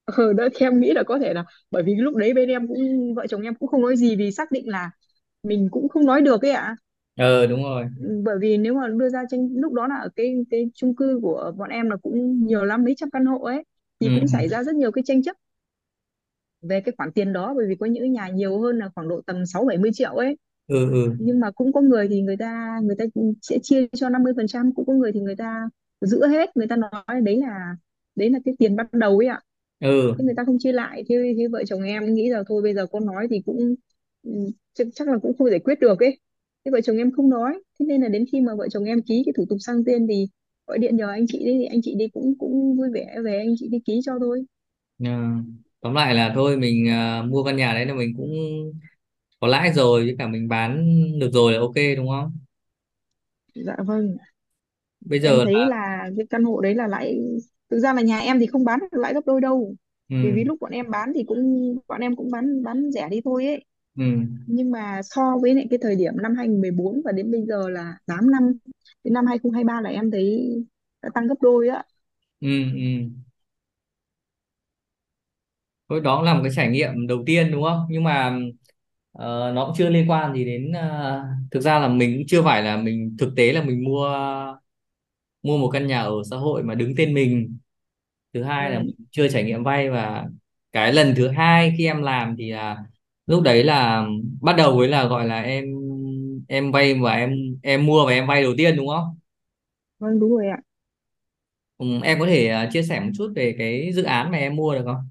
ờ 0.05 0.33
đó 0.33 0.49
thì 0.55 0.67
em 0.67 0.81
nghĩ 0.81 0.93
là 0.93 1.03
có 1.07 1.19
thể 1.19 1.35
là 1.35 1.45
bởi 1.71 1.83
vì 1.83 1.95
lúc 1.95 2.17
đấy 2.17 2.35
bên 2.35 2.49
em 2.49 2.69
cũng 2.69 3.15
vợ 3.15 3.27
chồng 3.27 3.43
em 3.43 3.55
cũng 3.55 3.69
không 3.69 3.81
nói 3.83 3.97
gì 3.97 4.17
vì 4.17 4.33
xác 4.33 4.51
định 4.53 4.69
là 4.69 4.91
mình 5.43 5.69
cũng 5.71 5.89
không 5.89 6.07
nói 6.07 6.23
được 6.23 6.43
ấy 6.43 6.51
ạ 6.53 6.77
ờ 7.19 7.47
đúng 7.47 7.63
rồi. 7.63 7.87
Ừ, 8.01 8.23
bởi 8.25 8.37
vì 8.41 8.57
nếu 8.57 8.75
mà 8.75 8.89
đưa 8.89 9.09
ra 9.09 9.23
tranh 9.31 9.49
lúc 9.55 9.73
đó 9.73 9.87
là 9.87 9.97
ở 9.97 10.09
cái 10.17 10.35
cái 10.51 10.71
chung 10.75 10.95
cư 10.97 11.19
của 11.23 11.53
bọn 11.59 11.71
em 11.71 11.91
là 11.91 11.97
cũng 11.97 12.47
nhiều 12.47 12.65
lắm 12.65 12.85
mấy 12.85 12.95
trăm 12.97 13.11
căn 13.11 13.27
hộ 13.27 13.39
ấy 13.43 13.65
thì 14.01 14.07
ừ. 14.07 14.13
cũng 14.15 14.27
xảy 14.29 14.49
ra 14.49 14.63
rất 14.65 14.75
nhiều 14.75 14.93
cái 14.93 15.05
tranh 15.07 15.23
chấp 15.23 15.37
về 16.63 16.81
cái 16.81 16.95
khoản 16.99 17.13
tiền 17.13 17.33
đó 17.33 17.55
bởi 17.57 17.67
vì 17.69 17.75
có 17.81 17.87
những 17.87 18.13
nhà 18.13 18.29
nhiều 18.29 18.61
hơn 18.61 18.79
là 18.79 18.89
khoảng 18.95 19.09
độ 19.09 19.21
tầm 19.27 19.47
sáu 19.47 19.65
bảy 19.65 19.79
mươi 19.79 19.91
triệu 19.95 20.11
ấy. 20.15 20.37
Ừ 20.69 20.91
ừ. 20.93 21.17
Nhưng 21.19 21.41
mà 21.41 21.51
cũng 21.51 21.73
có 21.73 21.81
người 21.81 22.09
thì 22.09 22.23
người 22.23 22.37
ta 22.39 22.81
người 22.85 22.97
ta 22.99 23.05
sẽ 23.43 23.59
chia 23.63 23.87
cho 23.97 24.09
năm 24.09 24.23
mươi 24.23 24.33
phần 24.37 24.47
trăm 24.49 24.73
cũng 24.77 24.87
có 24.87 24.93
người 24.95 25.13
thì 25.13 25.21
người 25.21 25.37
ta 25.37 25.69
giữ 26.01 26.27
hết 26.29 26.59
người 26.59 26.67
ta 26.69 26.77
nói 26.77 27.23
đấy 27.25 27.37
là 27.37 27.77
đấy 28.17 28.31
là 28.31 28.39
cái 28.45 28.55
tiền 28.59 28.77
ban 28.77 28.87
đầu 28.93 29.19
ấy 29.19 29.27
ạ. 29.29 29.43
Ừ. 29.81 30.15
Thế 30.19 30.25
người 30.25 30.35
ta 30.37 30.45
không 30.47 30.59
chia 30.61 30.73
lại 30.73 31.05
thế, 31.09 31.35
thế 31.39 31.49
vợ 31.53 31.65
chồng 31.67 31.83
em 31.83 32.15
nghĩ 32.15 32.31
là 32.31 32.43
thôi 32.49 32.63
bây 32.63 32.75
giờ 32.75 32.87
con 32.93 33.07
nói 33.07 33.27
thì 33.31 33.43
cũng 33.47 33.75
chắc, 34.75 34.87
chắc 34.95 35.09
là 35.09 35.15
cũng 35.23 35.37
không 35.39 35.51
giải 35.51 35.59
quyết 35.61 35.81
được 35.81 36.01
ấy 36.01 36.21
thế 36.69 36.73
vợ 36.73 36.81
chồng 36.81 36.97
em 36.99 37.13
không 37.13 37.31
nói. 37.31 37.63
Thế 37.81 37.87
nên 37.87 38.03
là 38.03 38.09
đến 38.09 38.25
khi 38.33 38.41
mà 38.41 38.55
vợ 38.59 38.69
chồng 38.71 38.85
em 38.85 39.03
ký 39.03 39.23
cái 39.27 39.33
thủ 39.37 39.45
tục 39.51 39.59
sang 39.61 39.85
tên 39.87 40.07
thì 40.09 40.29
gọi 40.67 40.79
điện 40.79 40.97
nhờ 40.97 41.11
anh 41.11 41.27
chị 41.29 41.39
đi. 41.47 41.59
Thì 41.61 41.65
anh 41.67 41.81
chị 41.83 41.95
đi 41.99 42.09
cũng 42.09 42.35
cũng 42.39 42.77
vui 42.79 42.89
vẻ 42.95 43.17
về 43.25 43.39
anh 43.39 43.55
chị 43.59 43.69
đi 43.73 43.79
ký 43.87 44.01
cho 44.07 44.13
thôi. 44.21 44.45
Ờ. 45.05 45.11
tóm 45.81 45.95
lại 45.95 46.15
là 46.15 46.33
thôi 46.35 46.57
mình 46.57 46.89
ờ, 46.91 47.23
mua 47.23 47.45
căn 47.45 47.57
nhà 47.57 47.73
đấy 47.73 47.87
là 47.87 47.95
mình 47.95 48.15
cũng 48.17 48.31
có 49.41 49.49
lãi 49.49 49.73
rồi 49.73 50.05
với 50.05 50.17
cả 50.19 50.27
mình 50.29 50.49
bán 50.49 50.87
được 51.21 51.31
rồi 51.33 51.53
là 51.53 51.61
ok 51.61 51.75
đúng 51.97 52.09
không? 52.09 52.33
Dạ 53.55 53.77
vâng. 53.87 54.17
Bây 55.01 55.21
em 55.23 55.41
giờ 55.41 55.45
thấy 55.45 55.67
là 55.67 55.67
là 55.67 56.09
cái 56.17 56.27
căn 56.31 56.45
hộ 56.45 56.61
đấy 56.61 56.75
là 56.75 56.87
lãi 56.89 57.19
thực 57.71 57.79
ra 57.79 57.93
là 57.95 58.03
nhà 58.03 58.19
em 58.19 58.39
thì 58.41 58.47
không 58.47 58.65
bán 58.65 58.81
được 58.81 58.99
lãi 59.01 59.15
gấp 59.15 59.21
đôi 59.27 59.41
đâu. 59.41 59.75
Vì 60.21 60.33
vì 60.33 60.45
ừ 60.45 60.45
lúc 60.45 60.59
bọn 60.61 60.71
em 60.73 60.91
bán 60.91 61.13
thì 61.15 61.25
cũng 61.27 61.39
bọn 61.89 62.01
em 62.01 62.17
cũng 62.17 62.31
bán 62.31 62.63
bán 62.63 62.91
rẻ 62.91 63.09
đi 63.11 63.21
thôi 63.25 63.47
ấy 63.47 63.65
ừ. 63.99 64.05
Nhưng 64.47 64.71
mà 64.71 65.01
so 65.05 65.39
với 65.43 65.55
lại 65.55 65.67
cái 65.71 65.79
thời 65.83 65.97
điểm 65.97 66.13
năm 66.23 66.35
2014 66.37 67.03
và 67.05 67.13
đến 67.13 67.31
bây 67.33 67.47
giờ 67.49 67.69
là 67.71 67.99
8 68.07 68.31
năm 68.31 68.53
đến 69.05 69.15
năm 69.15 69.27
2023 69.27 69.81
là 69.81 69.91
em 69.91 70.11
thấy 70.11 70.51
đã 71.03 71.09
tăng 71.15 71.27
gấp 71.29 71.35
đôi 71.41 71.69
á. 71.69 71.85
Ừ 72.41 72.49
ừ. 72.75 73.09
Thôi 75.89 76.01
đó 76.01 76.17
cũng 76.17 76.25
là 76.25 76.35
một 76.35 76.41
cái 76.45 76.53
trải 76.57 76.69
nghiệm 76.69 77.07
đầu 77.07 77.23
tiên 77.27 77.51
đúng 77.53 77.63
không? 77.63 77.87
Nhưng 77.91 78.05
mà 78.05 78.39
ờ, 79.13 79.53
nó 79.55 79.67
cũng 79.67 79.75
chưa 79.79 79.89
liên 79.91 80.11
quan 80.11 80.35
gì 80.35 80.45
đến 80.45 80.73
ờ, 80.73 81.23
thực 81.51 81.61
ra 81.61 81.79
là 81.79 81.89
mình 81.89 82.17
cũng 82.19 82.27
chưa 82.29 82.43
phải 82.43 82.63
là 82.63 82.77
mình 82.77 83.17
thực 83.19 83.33
tế 83.37 83.53
là 83.53 83.63
mình 83.63 83.85
mua 83.85 84.09
mua 85.43 85.59
một 85.59 85.71
căn 85.73 85.87
nhà 85.87 86.03
ở 86.03 86.13
xã 86.31 86.37
hội 86.37 86.63
mà 86.63 86.75
đứng 86.75 86.95
tên 86.97 87.15
mình. 87.15 87.59
Thứ 88.35 88.43
hai 88.45 88.71
là 88.71 88.79
mình 88.81 88.97
chưa 89.11 89.29
trải 89.29 89.45
nghiệm 89.45 89.65
vay 89.65 89.91
và 89.91 90.27
cái 90.73 90.93
lần 90.93 91.15
thứ 91.17 91.29
hai 91.29 91.75
khi 91.79 91.87
em 91.87 92.03
làm 92.03 92.37
thì 92.39 92.51
là 92.53 92.77
lúc 93.29 93.43
đấy 93.45 93.65
là 93.65 94.07
bắt 94.43 94.55
đầu 94.59 94.79
với 94.79 94.89
là 94.89 95.05
gọi 95.07 95.27
là 95.29 95.43
em 95.43 95.67
em 96.49 96.73
vay 96.73 96.95
và 96.95 97.13
em 97.15 97.33
em 97.65 97.87
mua 97.87 98.07
và 98.07 98.13
em 98.13 98.29
vay 98.29 98.43
đầu 98.45 98.55
tiên 98.59 98.77
đúng 98.77 98.89
không? 98.89 99.19
Vâng 99.99 100.21
đúng 100.21 100.31
rồi 100.31 100.47
ạ. 100.49 100.59
Ừ, 101.79 101.87
em 102.05 102.19
có 102.21 102.27
thể 102.27 102.49
ờ, 102.49 102.69
chia 102.73 102.83
sẻ 102.83 103.01
một 103.01 103.11
chút 103.19 103.33
về 103.37 103.55
cái 103.59 103.93
dự 103.95 104.03
án 104.03 104.31
mà 104.33 104.39
em 104.39 104.57
mua 104.57 104.75
được 104.75 104.83
không? 104.85 105.11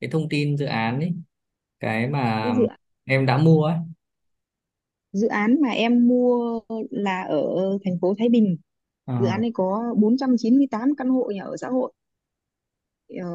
Cái 0.00 0.10
thông 0.10 0.28
tin 0.30 0.56
dự 0.58 0.66
án 0.66 1.00
ấy 1.00 1.14
cái 1.80 2.08
cái 2.42 2.52
mà 2.52 2.54
dự 2.54 2.66
em 3.04 3.26
đã 3.26 3.38
mua 3.38 3.64
ấy. 3.64 3.76
Dự 5.12 5.26
án 5.28 5.60
mà 5.60 5.68
em 5.70 6.08
mua 6.08 6.60
là 6.90 7.22
ở 7.22 7.44
thành 7.84 7.98
phố 8.00 8.14
Thái 8.18 8.28
Bình. 8.28 8.56
Dự 9.18 9.26
án 9.26 9.40
Ờ, 9.40 9.42
này 9.42 9.50
có 9.54 9.94
498 9.98 10.94
căn 10.98 11.08
hộ 11.08 11.30
nhà 11.34 11.44
ở 11.44 11.56
xã 11.56 11.68
hội 11.68 11.92
ờ, 13.22 13.28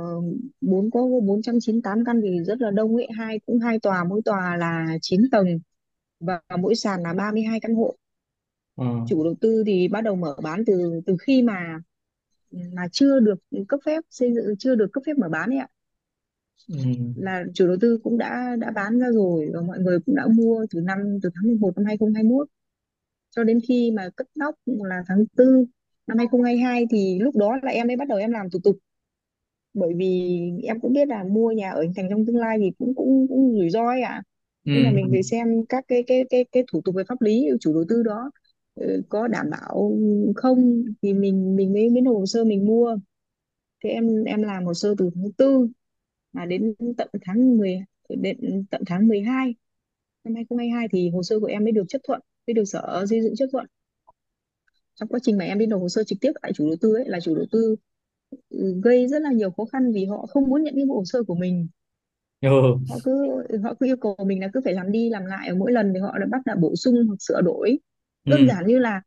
bốn 0.62 0.92
có 0.92 1.02
498 1.24 2.06
căn 2.06 2.22
thì 2.24 2.40
rất 2.44 2.62
là 2.62 2.72
đông 2.72 2.96
ấy. 2.96 3.08
Hai 3.18 3.40
cũng 3.46 3.60
hai 3.60 3.80
tòa 3.80 4.04
mỗi 4.04 4.22
tòa 4.26 4.58
là 4.58 4.98
9 5.02 5.22
tầng 5.32 5.60
và 6.20 6.42
mỗi 6.60 6.76
sàn 6.76 7.04
là 7.04 7.14
32 7.14 7.60
căn 7.60 7.76
hộ. 7.76 7.96
Ờ, 8.76 8.86
chủ 9.10 9.24
đầu 9.24 9.36
tư 9.42 9.64
thì 9.66 9.88
bắt 9.88 10.02
đầu 10.02 10.16
mở 10.16 10.36
bán 10.44 10.66
từ 10.66 11.02
từ 11.06 11.18
khi 11.22 11.42
mà 11.42 11.80
mà 12.52 12.88
chưa 12.92 13.20
được 13.20 13.40
cấp 13.68 13.80
phép 13.86 14.04
xây 14.10 14.34
dựng 14.34 14.46
chưa 14.60 14.76
được 14.76 14.88
cấp 14.94 15.04
phép 15.06 15.14
mở 15.18 15.30
bán 15.30 15.50
ấy 15.50 15.58
ạ. 15.60 15.68
Ừ, 16.68 16.76
là 17.16 17.44
chủ 17.54 17.68
đầu 17.68 17.78
tư 17.82 18.00
cũng 18.04 18.18
đã 18.18 18.56
đã 18.60 18.72
bán 18.72 19.00
ra 19.00 19.08
rồi 19.12 19.52
và 19.54 19.62
mọi 19.62 19.80
người 19.80 20.00
cũng 20.06 20.16
đã 20.16 20.28
mua 20.28 20.66
từ 20.70 20.82
năm 20.82 21.20
từ 21.24 21.30
tháng 21.36 21.44
11 21.44 21.78
năm 21.78 21.86
2021 21.86 22.48
cho 23.32 23.44
đến 23.44 23.60
khi 23.68 23.92
mà 23.92 24.10
cất 24.16 24.28
nóc 24.36 24.56
là 24.66 25.04
tháng 25.08 25.26
tư 25.38 25.66
năm 26.08 26.18
2022 26.18 26.86
thì 26.92 27.20
lúc 27.20 27.36
đó 27.36 27.58
là 27.64 27.72
em 27.72 27.88
mới 27.88 27.96
bắt 27.98 28.08
đầu 28.08 28.18
em 28.18 28.32
làm 28.32 28.50
thủ 28.50 28.60
tục 28.64 28.78
bởi 29.74 29.94
vì 29.98 30.30
em 30.64 30.80
cũng 30.82 30.94
biết 30.94 31.08
là 31.08 31.24
mua 31.24 31.52
nhà 31.52 31.72
ở 31.72 31.82
hình 31.82 31.94
thành 31.96 32.08
trong 32.10 32.26
tương 32.26 32.38
lai 32.38 32.58
thì 32.62 32.72
cũng 32.80 32.96
cũng 32.96 33.28
cũng 33.30 33.58
rủi 33.60 33.70
ro 33.70 33.88
ấy 33.88 34.02
ạ. 34.02 34.24
Nên 34.74 34.84
là 34.84 34.92
ừ, 34.92 34.96
mình 34.96 35.10
phải 35.12 35.24
xem 35.24 35.66
các 35.70 35.86
cái 35.88 36.04
cái 36.08 36.26
cái 36.30 36.46
cái 36.52 36.64
thủ 36.72 36.82
tục 36.86 36.96
về 36.96 37.04
pháp 37.10 37.22
lý 37.22 37.48
chủ 37.62 37.74
đầu 37.74 37.84
tư 37.90 38.04
đó 38.04 38.32
ừ, 38.76 39.02
có 39.10 39.28
đảm 39.28 39.46
bảo 39.52 39.92
không 40.36 40.84
thì 41.02 41.14
mình 41.14 41.56
mình 41.56 41.74
mới 41.74 41.90
mới 41.90 42.02
nộp 42.02 42.16
hồ 42.18 42.26
sơ 42.26 42.44
mình 42.46 42.66
mua. 42.66 42.98
Thế 43.84 43.90
em 43.90 44.24
em 44.24 44.44
làm 44.44 44.66
hồ 44.66 44.74
sơ 44.74 44.96
từ 44.98 45.10
tháng 45.16 45.32
tư 45.38 45.68
mà 46.34 46.46
đến 46.46 46.76
tận 46.98 47.10
tháng 47.22 47.58
10 47.58 47.80
đến 48.10 48.66
tận 48.72 48.82
tháng 48.88 49.08
12 49.08 49.56
năm 50.24 50.36
2022 50.36 50.88
thì 50.92 51.10
hồ 51.10 51.24
sơ 51.24 51.40
của 51.40 51.46
em 51.48 51.64
mới 51.64 51.72
được 51.72 51.84
chấp 51.90 52.00
thuận 52.08 52.22
mới 52.48 52.54
được 52.54 52.66
sở 52.66 53.06
xây 53.10 53.22
dựng 53.22 53.36
chấp 53.38 53.46
thuận. 53.52 53.66
Trong 54.96 55.10
quá 55.10 55.20
trình 55.24 55.38
mà 55.38 55.46
em 55.46 55.60
đi 55.60 55.66
nộp 55.66 55.82
hồ 55.82 55.90
sơ 55.90 56.04
trực 56.04 56.18
tiếp 56.22 56.32
tại 56.42 56.52
chủ 56.56 56.68
đầu 56.68 56.76
tư 56.82 56.94
ấy 56.96 57.06
là 57.08 57.20
chủ 57.20 57.36
đầu 57.36 57.46
tư 57.52 57.76
ừ, 57.86 57.87
gây 58.84 59.08
rất 59.08 59.22
là 59.22 59.32
nhiều 59.32 59.52
khó 59.52 59.66
khăn 59.66 59.92
vì 59.94 60.06
họ 60.06 60.26
không 60.30 60.44
muốn 60.50 60.64
nhận 60.64 60.76
cái 60.76 60.86
bộ 60.86 60.96
hồ 60.96 61.06
sơ 61.06 61.24
của 61.24 61.36
mình. 61.36 61.68
Ừ, 62.42 62.78
họ 62.90 63.00
cứ 63.04 63.12
họ 63.64 63.74
cứ 63.80 63.86
yêu 63.86 63.98
cầu 64.02 64.16
mình 64.26 64.42
là 64.42 64.48
cứ 64.54 64.62
phải 64.64 64.74
làm 64.74 64.92
đi 64.92 65.10
làm 65.10 65.26
lại 65.26 65.48
ở 65.50 65.56
mỗi 65.56 65.72
lần 65.72 65.92
thì 65.94 66.00
họ 66.00 66.18
đã 66.20 66.26
bắt 66.32 66.42
là 66.46 66.56
bổ 66.56 66.76
sung 66.76 66.96
hoặc 67.08 67.16
sửa 67.20 67.42
đổi. 67.42 67.80
Đơn 68.28 68.46
ừ, 68.46 68.48
giản 68.48 68.68
như 68.68 68.80
là 68.80 69.02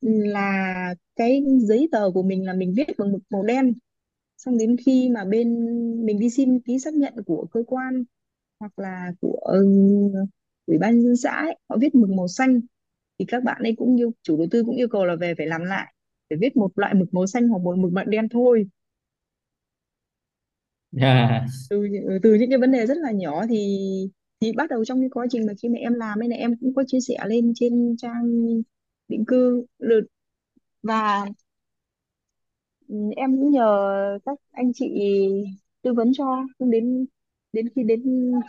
là 0.00 0.94
cái 1.16 1.42
giấy 1.60 1.88
tờ 1.92 2.10
của 2.14 2.22
mình 2.22 2.46
là 2.46 2.52
mình 2.54 2.74
viết 2.76 2.86
bằng 2.98 3.12
mực 3.12 3.22
màu 3.30 3.42
đen. 3.42 3.72
Xong 4.38 4.58
đến 4.58 4.76
khi 4.86 5.10
mà 5.14 5.24
bên 5.24 5.48
mình 6.06 6.18
đi 6.20 6.30
xin 6.30 6.60
ký 6.60 6.78
xác 6.78 6.94
nhận 6.94 7.14
của 7.26 7.46
cơ 7.52 7.62
quan 7.66 8.04
hoặc 8.60 8.80
là 8.80 9.12
của 9.20 9.38
ừ, 9.44 9.66
ủy 10.66 10.78
ban 10.78 10.94
nhân 10.96 11.04
dân 11.04 11.16
xã 11.16 11.30
ấy, 11.30 11.56
họ 11.68 11.76
viết 11.80 11.94
mực 11.94 12.10
màu 12.10 12.28
xanh 12.28 12.60
thì 13.18 13.24
các 13.28 13.44
bạn 13.44 13.62
ấy 13.62 13.74
cũng 13.78 13.96
yêu 14.00 14.12
chủ 14.22 14.38
đầu 14.38 14.46
tư 14.50 14.64
cũng 14.66 14.76
yêu 14.76 14.88
cầu 14.88 15.06
là 15.06 15.16
về 15.16 15.34
phải 15.38 15.46
làm 15.48 15.64
lại 15.64 15.94
phải 16.30 16.38
viết 16.40 16.56
một 16.56 16.70
loại 16.78 16.94
mực 16.94 17.14
màu 17.14 17.26
xanh 17.26 17.48
hoặc 17.48 17.58
một 17.58 17.78
mực 17.78 17.92
màu 17.92 18.04
đen 18.04 18.28
thôi. 18.28 18.66
À, 21.00 21.46
từ 21.70 21.84
những- 21.84 22.18
từ 22.22 22.34
những 22.34 22.50
cái 22.50 22.58
vấn 22.58 22.72
đề 22.72 22.86
rất 22.86 22.96
là 22.98 23.10
nhỏ 23.12 23.46
thì 23.48 23.78
thì 24.40 24.52
bắt 24.56 24.70
đầu 24.70 24.84
trong 24.84 25.00
cái 25.00 25.08
quá 25.12 25.26
trình 25.30 25.46
mà 25.46 25.52
khi 25.62 25.68
mà 25.68 25.78
em 25.78 25.94
làm 25.94 26.18
ấy 26.22 26.28
này 26.28 26.38
em 26.38 26.56
cũng 26.60 26.74
có 26.74 26.84
chia 26.86 26.98
sẻ 27.08 27.16
lên 27.26 27.52
trên 27.54 27.96
trang 27.98 28.46
định 29.08 29.24
cư. 29.26 29.66
Được 29.78 30.00
và 30.82 31.26
ừ, 32.88 32.94
em 33.16 33.36
cũng 33.40 33.50
nhờ 33.50 33.88
các 34.26 34.38
anh 34.52 34.72
chị 34.74 34.84
tư 35.82 35.92
vấn 35.92 36.12
cho 36.18 36.24
nhưng 36.58 36.70
đến 36.70 37.06
đến 37.52 37.66
khi 37.76 37.82
đến 37.82 38.02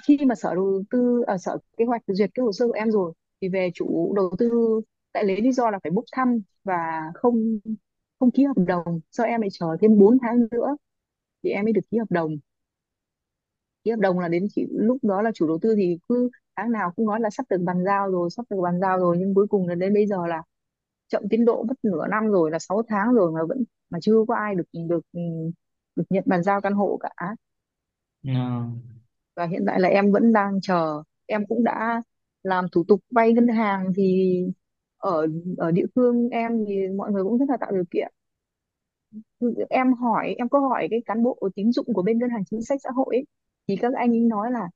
khi 0.08 0.18
mà 0.28 0.36
sở 0.36 0.56
đầu 0.56 0.84
tư 0.90 1.24
ở 1.28 1.38
sở 1.38 1.58
kế 1.78 1.86
hoạch 1.86 2.02
duyệt 2.08 2.30
cái 2.34 2.44
hồ 2.44 2.52
sơ 2.52 2.68
của 2.68 2.74
em 2.74 2.92
rồi 2.92 3.14
thì 3.42 3.50
về 3.50 3.70
chủ 3.74 4.14
đầu 4.16 4.36
tư 4.40 4.50
lại 5.18 5.26
lấy 5.26 5.42
lý 5.42 5.52
do 5.52 5.70
là 5.72 5.80
phải 5.84 5.92
bốc 5.92 6.06
thăm 6.12 6.42
và 6.64 7.02
không 7.14 7.60
không 8.20 8.32
ký 8.32 8.44
hợp 8.44 8.58
đồng. 8.68 9.00
Do 9.12 9.24
em 9.24 9.42
lại 9.42 9.50
chờ 9.54 9.78
thêm 9.82 10.00
4 10.00 10.18
tháng 10.22 10.48
nữa 10.52 10.78
thì 11.44 11.50
em 11.50 11.66
mới 11.66 11.74
được 11.74 11.82
ký 11.92 11.98
hợp 11.98 12.12
đồng. 12.12 12.32
Ký 13.84 13.92
hợp 13.92 14.00
đồng 14.00 14.20
là 14.20 14.28
đến 14.28 14.48
chỉ 14.56 14.68
lúc 14.72 14.98
đó 15.04 15.22
là 15.22 15.32
chủ 15.36 15.48
đầu 15.48 15.60
tư 15.62 15.74
thì 15.78 16.00
cứ 16.10 16.30
tháng 16.56 16.72
nào 16.72 16.92
cũng 16.96 17.08
nói 17.08 17.20
là 17.20 17.30
sắp 17.30 17.46
được 17.50 17.58
bàn 17.62 17.84
giao 17.86 18.12
rồi 18.12 18.30
sắp 18.30 18.46
được 18.50 18.58
bàn 18.64 18.80
giao 18.82 18.98
rồi 19.00 19.18
nhưng 19.20 19.36
cuối 19.36 19.48
cùng 19.48 19.68
là 19.68 19.76
đến 19.76 19.94
bây 19.94 20.08
giờ 20.08 20.28
là 20.28 20.44
chậm 21.08 21.24
tiến 21.30 21.46
độ 21.46 21.64
mất 21.64 21.76
nửa 21.84 22.08
năm 22.08 22.28
rồi 22.28 22.52
là 22.52 22.60
6 22.60 22.84
tháng 22.88 23.14
rồi 23.14 23.32
mà 23.32 23.42
vẫn 23.50 23.64
mà 23.90 24.00
chưa 24.02 24.16
có 24.28 24.36
ai 24.36 24.56
được 24.56 24.64
được 24.88 25.06
được 25.96 26.04
nhận 26.10 26.24
bàn 26.28 26.44
giao 26.44 26.62
căn 26.62 26.74
hộ 26.74 27.00
cả. 27.02 27.10
À, 27.20 27.36
và 29.36 29.46
hiện 29.48 29.64
tại 29.68 29.80
là 29.80 29.90
em 29.90 30.12
vẫn 30.12 30.34
đang 30.34 30.62
chờ. 30.62 31.04
Em 31.26 31.46
cũng 31.48 31.64
đã 31.64 32.02
làm 32.44 32.66
thủ 32.72 32.84
tục 32.88 33.02
vay 33.12 33.34
ngân 33.34 33.48
hàng 33.48 33.94
thì 33.96 34.38
ở 35.08 35.28
ở 35.58 35.72
địa 35.72 35.86
phương 35.96 36.30
em 36.30 36.66
thì 36.68 36.88
mọi 36.98 37.12
người 37.12 37.24
cũng 37.24 37.38
rất 37.38 37.46
là 37.50 37.58
tạo 37.58 37.72
điều 37.72 37.84
kiện. 37.92 38.14
Em 39.70 39.94
hỏi 39.94 40.36
em 40.38 40.50
có 40.50 40.60
hỏi 40.60 40.88
cái 40.92 41.02
cán 41.06 41.24
bộ 41.24 41.38
tín 41.56 41.72
dụng 41.72 41.86
của 41.94 42.02
bên 42.02 42.20
ngân 42.20 42.30
hàng 42.30 42.44
chính 42.46 42.62
sách 42.62 42.80
xã 42.84 42.90
hội 42.96 43.16
ấy, 43.16 43.26
thì 43.68 43.76
các 43.76 43.94
anh 43.94 44.10
ấy 44.12 44.20
nói 44.20 44.52
là 44.52 44.70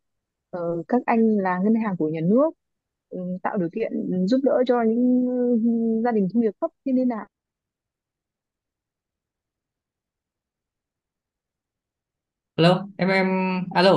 ờ, 0.49 0.83
các 0.87 1.01
anh 1.05 1.37
là 1.37 1.59
ngân 1.63 1.75
hàng 1.75 1.97
của 1.97 2.09
nhà 2.09 2.19
nước 2.23 2.51
ừ, 3.09 3.19
tạo 3.43 3.57
điều 3.57 3.69
kiện 3.75 3.91
giúp 4.27 4.39
đỡ 4.43 4.63
cho 4.67 4.81
những 4.87 5.25
ừ, 5.27 6.01
gia 6.03 6.11
đình 6.11 6.27
thu 6.33 6.41
nhập 6.41 6.53
thấp 6.61 6.71
thế 6.85 6.91
nên 6.93 7.07
là 7.09 7.27
alo 12.57 12.71
em 12.97 13.09
em 13.19 13.29
alo. 13.79 13.95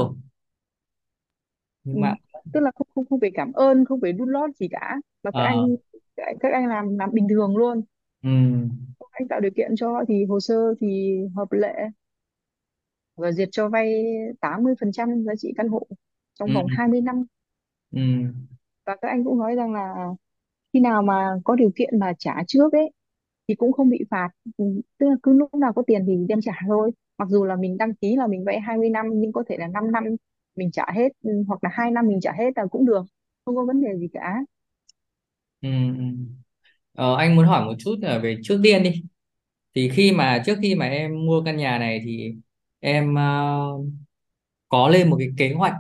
Ừ, 1.85 1.91
nhưng 1.91 2.01
mà 2.01 2.15
tức 2.53 2.61
là 2.61 2.71
không 2.75 2.87
không 2.95 3.05
không 3.11 3.21
phải 3.21 3.31
cảm 3.35 3.53
ơn 3.53 3.85
không 3.85 4.01
phải 4.01 4.13
đút 4.13 4.29
lót 4.29 4.51
gì 4.57 4.69
cả 4.71 4.97
mà 5.23 5.31
các 5.35 5.43
ờ, 5.43 5.43
anh 5.43 5.77
các 6.17 6.53
anh 6.53 6.67
làm 6.69 6.99
làm 6.99 7.11
bình 7.13 7.27
thường 7.31 7.57
luôn. 7.57 7.83
Ừ, 8.23 8.31
các 9.01 9.07
anh 9.11 9.29
tạo 9.29 9.41
điều 9.41 9.51
kiện 9.57 9.77
cho 9.77 10.05
thì 10.09 10.25
hồ 10.25 10.41
sơ 10.41 10.75
thì 10.81 11.17
hợp 11.37 11.53
lệ. 11.53 11.75
Và 13.17 13.33
duyệt 13.33 13.49
cho 13.53 13.69
vay 13.69 14.05
80% 14.41 15.25
giá 15.25 15.33
trị 15.39 15.53
căn 15.57 15.69
hộ 15.69 15.87
trong 16.35 16.49
ừ, 16.49 16.55
vòng 16.55 16.67
20 16.77 17.01
năm. 17.01 17.25
Ừ, 17.93 18.01
và 18.87 18.97
các 19.03 19.09
anh 19.09 19.25
cũng 19.25 19.39
nói 19.39 19.55
rằng 19.55 19.73
là 19.73 19.95
khi 20.73 20.81
nào 20.81 21.03
mà 21.03 21.37
có 21.45 21.57
điều 21.57 21.71
kiện 21.77 21.99
mà 21.99 22.13
trả 22.19 22.35
trước 22.49 22.73
ấy 22.73 22.91
thì 23.49 23.55
cũng 23.55 23.73
không 23.73 23.91
bị 23.91 24.05
phạt. 24.11 24.31
Ừ, 24.59 24.65
tức 24.99 25.07
là 25.09 25.17
cứ 25.23 25.33
lúc 25.33 25.55
nào 25.55 25.73
có 25.73 25.83
tiền 25.87 26.05
thì 26.07 26.17
đem 26.29 26.41
trả 26.43 26.53
thôi. 26.69 26.91
Mặc 27.19 27.29
dù 27.31 27.45
là 27.45 27.57
mình 27.57 27.77
đăng 27.79 27.95
ký 27.95 28.17
là 28.17 28.27
mình 28.27 28.45
vay 28.47 28.61
20 28.61 28.91
năm 28.91 29.07
nhưng 29.15 29.33
có 29.33 29.45
thể 29.49 29.57
là 29.59 29.67
5 29.69 29.93
năm 29.93 30.05
mình 30.57 30.71
trả 30.73 30.87
hết 30.95 31.09
ừ, 31.23 31.31
hoặc 31.49 31.65
là 31.65 31.71
hai 31.73 31.91
năm 31.91 32.09
mình 32.09 32.21
trả 32.21 32.33
hết 32.33 32.51
là 32.57 32.67
cũng 32.71 32.87
được. 32.87 33.03
Không 33.45 33.57
có 33.57 33.65
vấn 33.67 33.81
đề 33.83 33.89
gì 33.99 34.09
cả 34.13 34.39
ừ. 35.65 35.69
ừ. 35.99 36.05
Ờ, 36.95 37.17
anh 37.17 37.37
muốn 37.37 37.47
hỏi 37.47 37.65
một 37.67 37.75
chút 37.79 37.97
là 38.03 38.19
về 38.19 38.37
trước 38.45 38.61
tiên 38.65 38.83
đi 38.83 39.05
thì 39.77 39.91
khi 39.91 40.13
mà 40.13 40.43
trước 40.47 40.55
khi 40.63 40.75
mà 40.75 40.87
em 40.87 41.27
mua 41.27 41.43
căn 41.45 41.57
nhà 41.57 41.79
này 41.79 42.01
thì 42.07 42.35
em 42.81 43.15
ờ, 43.15 43.23
có 44.69 44.89
lên 44.89 45.11
một 45.11 45.17
cái 45.19 45.29
kế 45.39 45.53
hoạch 45.55 45.75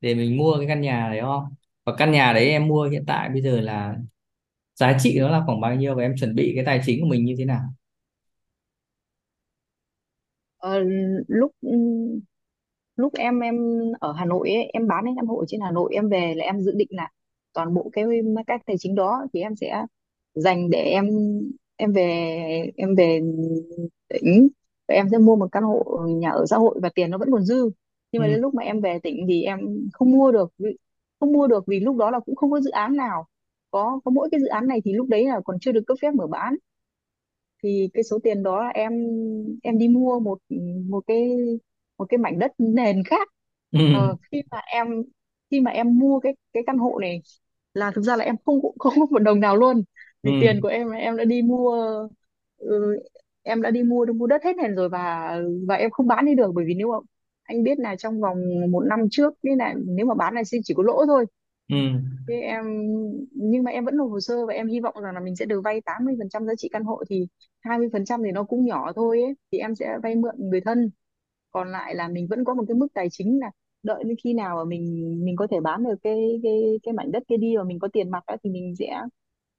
để 0.00 0.14
mình 0.14 0.36
mua 0.36 0.56
cái 0.58 0.66
căn 0.68 0.80
nhà 0.80 1.08
đấy 1.10 1.20
không 1.20 1.44
và 1.84 1.94
căn 1.98 2.12
nhà 2.12 2.32
đấy 2.32 2.44
em 2.48 2.68
mua 2.68 2.84
hiện 2.88 3.04
tại 3.06 3.28
bây 3.28 3.42
giờ 3.42 3.60
là 3.60 3.96
giá 4.76 4.98
trị 5.00 5.18
nó 5.20 5.28
là 5.30 5.42
khoảng 5.46 5.60
bao 5.60 5.76
nhiêu 5.76 5.96
và 5.96 6.02
em 6.02 6.14
chuẩn 6.20 6.36
bị 6.36 6.52
cái 6.56 6.64
tài 6.66 6.80
chính 6.86 7.00
của 7.02 7.06
mình 7.08 7.24
như 7.24 7.34
thế 7.38 7.44
nào 7.46 7.62
ờ, 10.58 10.80
lúc 11.28 11.52
ừ, 11.62 11.70
lúc 12.96 13.12
em 13.14 13.40
em 13.40 13.54
ở 14.00 14.12
Hà 14.12 14.24
Nội 14.24 14.50
ấy, 14.50 14.62
em 14.72 14.88
bán 14.88 15.04
em 15.04 15.14
căn 15.16 15.26
hộ 15.26 15.36
ở 15.38 15.44
trên 15.48 15.60
Hà 15.60 15.70
Nội 15.70 15.90
em 15.94 16.08
về 16.08 16.34
là 16.36 16.44
em 16.44 16.60
dự 16.60 16.72
định 16.76 16.88
là 16.90 17.08
toàn 17.56 17.74
bộ 17.74 17.90
cái 17.92 18.06
các 18.48 18.62
tài 18.66 18.76
chính 18.78 18.94
đó 18.94 19.26
thì 19.34 19.40
em 19.40 19.56
sẽ 19.56 19.86
dành 20.34 20.70
để 20.70 20.78
em 20.78 21.06
em 21.76 21.92
về 21.92 22.04
em 22.76 22.94
về 22.96 23.20
tỉnh 24.08 24.48
và 24.88 24.94
em 24.94 25.08
sẽ 25.10 25.18
mua 25.18 25.36
một 25.36 25.48
căn 25.52 25.62
hộ 25.62 26.06
nhà 26.08 26.30
ở 26.30 26.46
xã 26.46 26.56
hội 26.56 26.78
và 26.82 26.90
tiền 26.94 27.10
nó 27.10 27.18
vẫn 27.18 27.28
còn 27.32 27.42
dư. 27.44 27.70
Nhưng 28.12 28.20
mà 28.22 28.26
ừ. 28.26 28.32
đến 28.32 28.40
lúc 28.40 28.54
mà 28.54 28.62
em 28.62 28.80
về 28.80 28.98
tỉnh 29.02 29.26
thì 29.28 29.42
em 29.42 29.60
không 29.92 30.12
mua 30.12 30.32
được 30.32 30.52
vì, 30.58 30.70
không 31.20 31.32
mua 31.32 31.46
được 31.46 31.64
vì 31.66 31.80
lúc 31.80 31.96
đó 31.96 32.10
là 32.10 32.20
cũng 32.20 32.36
không 32.36 32.50
có 32.50 32.60
dự 32.60 32.70
án 32.70 32.96
nào. 32.96 33.26
Có 33.70 34.00
có 34.04 34.10
mỗi 34.10 34.28
cái 34.32 34.40
dự 34.40 34.46
án 34.46 34.66
này 34.68 34.80
thì 34.84 34.92
lúc 34.94 35.08
đấy 35.08 35.24
là 35.26 35.40
còn 35.44 35.58
chưa 35.60 35.72
được 35.72 35.82
cấp 35.86 35.96
phép 36.02 36.14
mở 36.14 36.26
bán. 36.26 36.56
Thì 37.62 37.88
cái 37.94 38.02
số 38.04 38.18
tiền 38.22 38.42
đó 38.42 38.60
là 38.64 38.68
em 38.68 38.92
em 39.62 39.78
đi 39.78 39.88
mua 39.88 40.20
một 40.20 40.38
một 40.88 41.04
cái 41.06 41.28
một 41.98 42.06
cái 42.08 42.18
mảnh 42.18 42.38
đất 42.38 42.52
nền 42.58 43.02
khác. 43.04 43.28
Ừ. 43.72 43.78
Ờ, 43.94 44.16
khi 44.32 44.42
mà 44.50 44.58
em 44.66 44.86
khi 45.50 45.60
mà 45.60 45.70
em 45.70 45.98
mua 45.98 46.20
cái 46.20 46.34
cái 46.52 46.62
căn 46.66 46.78
hộ 46.78 46.98
này 47.00 47.22
là 47.76 47.90
thực 47.90 48.02
ra 48.02 48.16
là 48.16 48.24
em 48.24 48.36
không 48.46 48.60
không 48.78 48.94
có 49.00 49.06
một 49.10 49.18
đồng 49.18 49.40
nào 49.40 49.56
luôn 49.56 49.82
vì 50.24 50.32
ừ 50.32 50.32
tiền 50.38 50.60
của 50.60 50.68
em 50.68 50.88
là 50.90 50.96
em 50.98 51.16
đã 51.16 51.24
đi 51.24 51.42
mua 51.42 51.72
ừ, 52.58 52.96
em 53.42 53.62
đã 53.62 53.70
đi 53.70 53.82
mua 53.82 54.06
mua 54.16 54.26
đất 54.26 54.44
hết 54.44 54.56
nền 54.56 54.74
rồi 54.74 54.88
và 54.88 55.30
và 55.68 55.74
em 55.74 55.90
không 55.90 56.06
bán 56.06 56.26
đi 56.26 56.34
được 56.34 56.52
bởi 56.54 56.64
vì 56.68 56.74
nếu 56.74 56.88
mà 56.92 56.98
anh 57.42 57.62
biết 57.62 57.78
là 57.78 57.96
trong 57.96 58.20
vòng 58.20 58.38
một 58.70 58.80
năm 58.88 58.98
trước 59.10 59.34
nên 59.42 59.58
là 59.58 59.74
nếu 59.86 60.06
mà 60.06 60.14
bán 60.14 60.34
này 60.34 60.42
chỉ 60.64 60.74
có 60.74 60.82
lỗ 60.82 61.06
thôi 61.06 61.26
ừ 61.68 61.76
Thế 62.28 62.34
em 62.34 62.64
nhưng 63.30 63.62
mà 63.64 63.70
em 63.70 63.84
vẫn 63.84 63.96
nộp 63.96 64.10
hồ 64.10 64.20
sơ 64.20 64.46
và 64.46 64.52
em 64.54 64.68
hy 64.68 64.80
vọng 64.80 64.94
rằng 65.02 65.14
là 65.14 65.20
mình 65.20 65.36
sẽ 65.36 65.44
được 65.44 65.60
vay 65.64 65.80
80% 65.80 66.46
giá 66.46 66.52
trị 66.58 66.68
căn 66.72 66.84
hộ 66.84 67.02
thì 67.10 67.26
20% 67.60 68.20
thì 68.24 68.30
nó 68.32 68.44
cũng 68.44 68.66
nhỏ 68.66 68.92
thôi 68.96 69.20
ấy. 69.22 69.34
Thì 69.52 69.58
em 69.58 69.74
sẽ 69.74 69.98
vay 70.02 70.14
mượn 70.16 70.34
người 70.38 70.60
thân. 70.60 70.90
Còn 71.50 71.72
lại 71.72 71.94
là 71.94 72.08
mình 72.08 72.26
vẫn 72.30 72.44
có 72.44 72.54
một 72.54 72.64
cái 72.68 72.74
mức 72.76 72.88
tài 72.94 73.08
chính 73.12 73.40
là 73.40 73.50
đợi 73.86 74.04
đến 74.04 74.16
khi 74.24 74.34
nào 74.34 74.56
mà 74.56 74.64
mình 74.64 75.16
mình 75.24 75.36
có 75.36 75.46
thể 75.50 75.60
bán 75.60 75.84
được 75.84 75.94
cái 76.02 76.40
cái 76.42 76.80
cái 76.82 76.94
mảnh 76.94 77.12
đất 77.12 77.22
kia 77.28 77.36
đi 77.36 77.56
và 77.56 77.64
mình 77.64 77.78
có 77.78 77.88
tiền 77.94 78.10
mặt 78.10 78.24
á 78.26 78.36
thì 78.44 78.50
mình 78.50 78.76
sẽ 78.78 79.02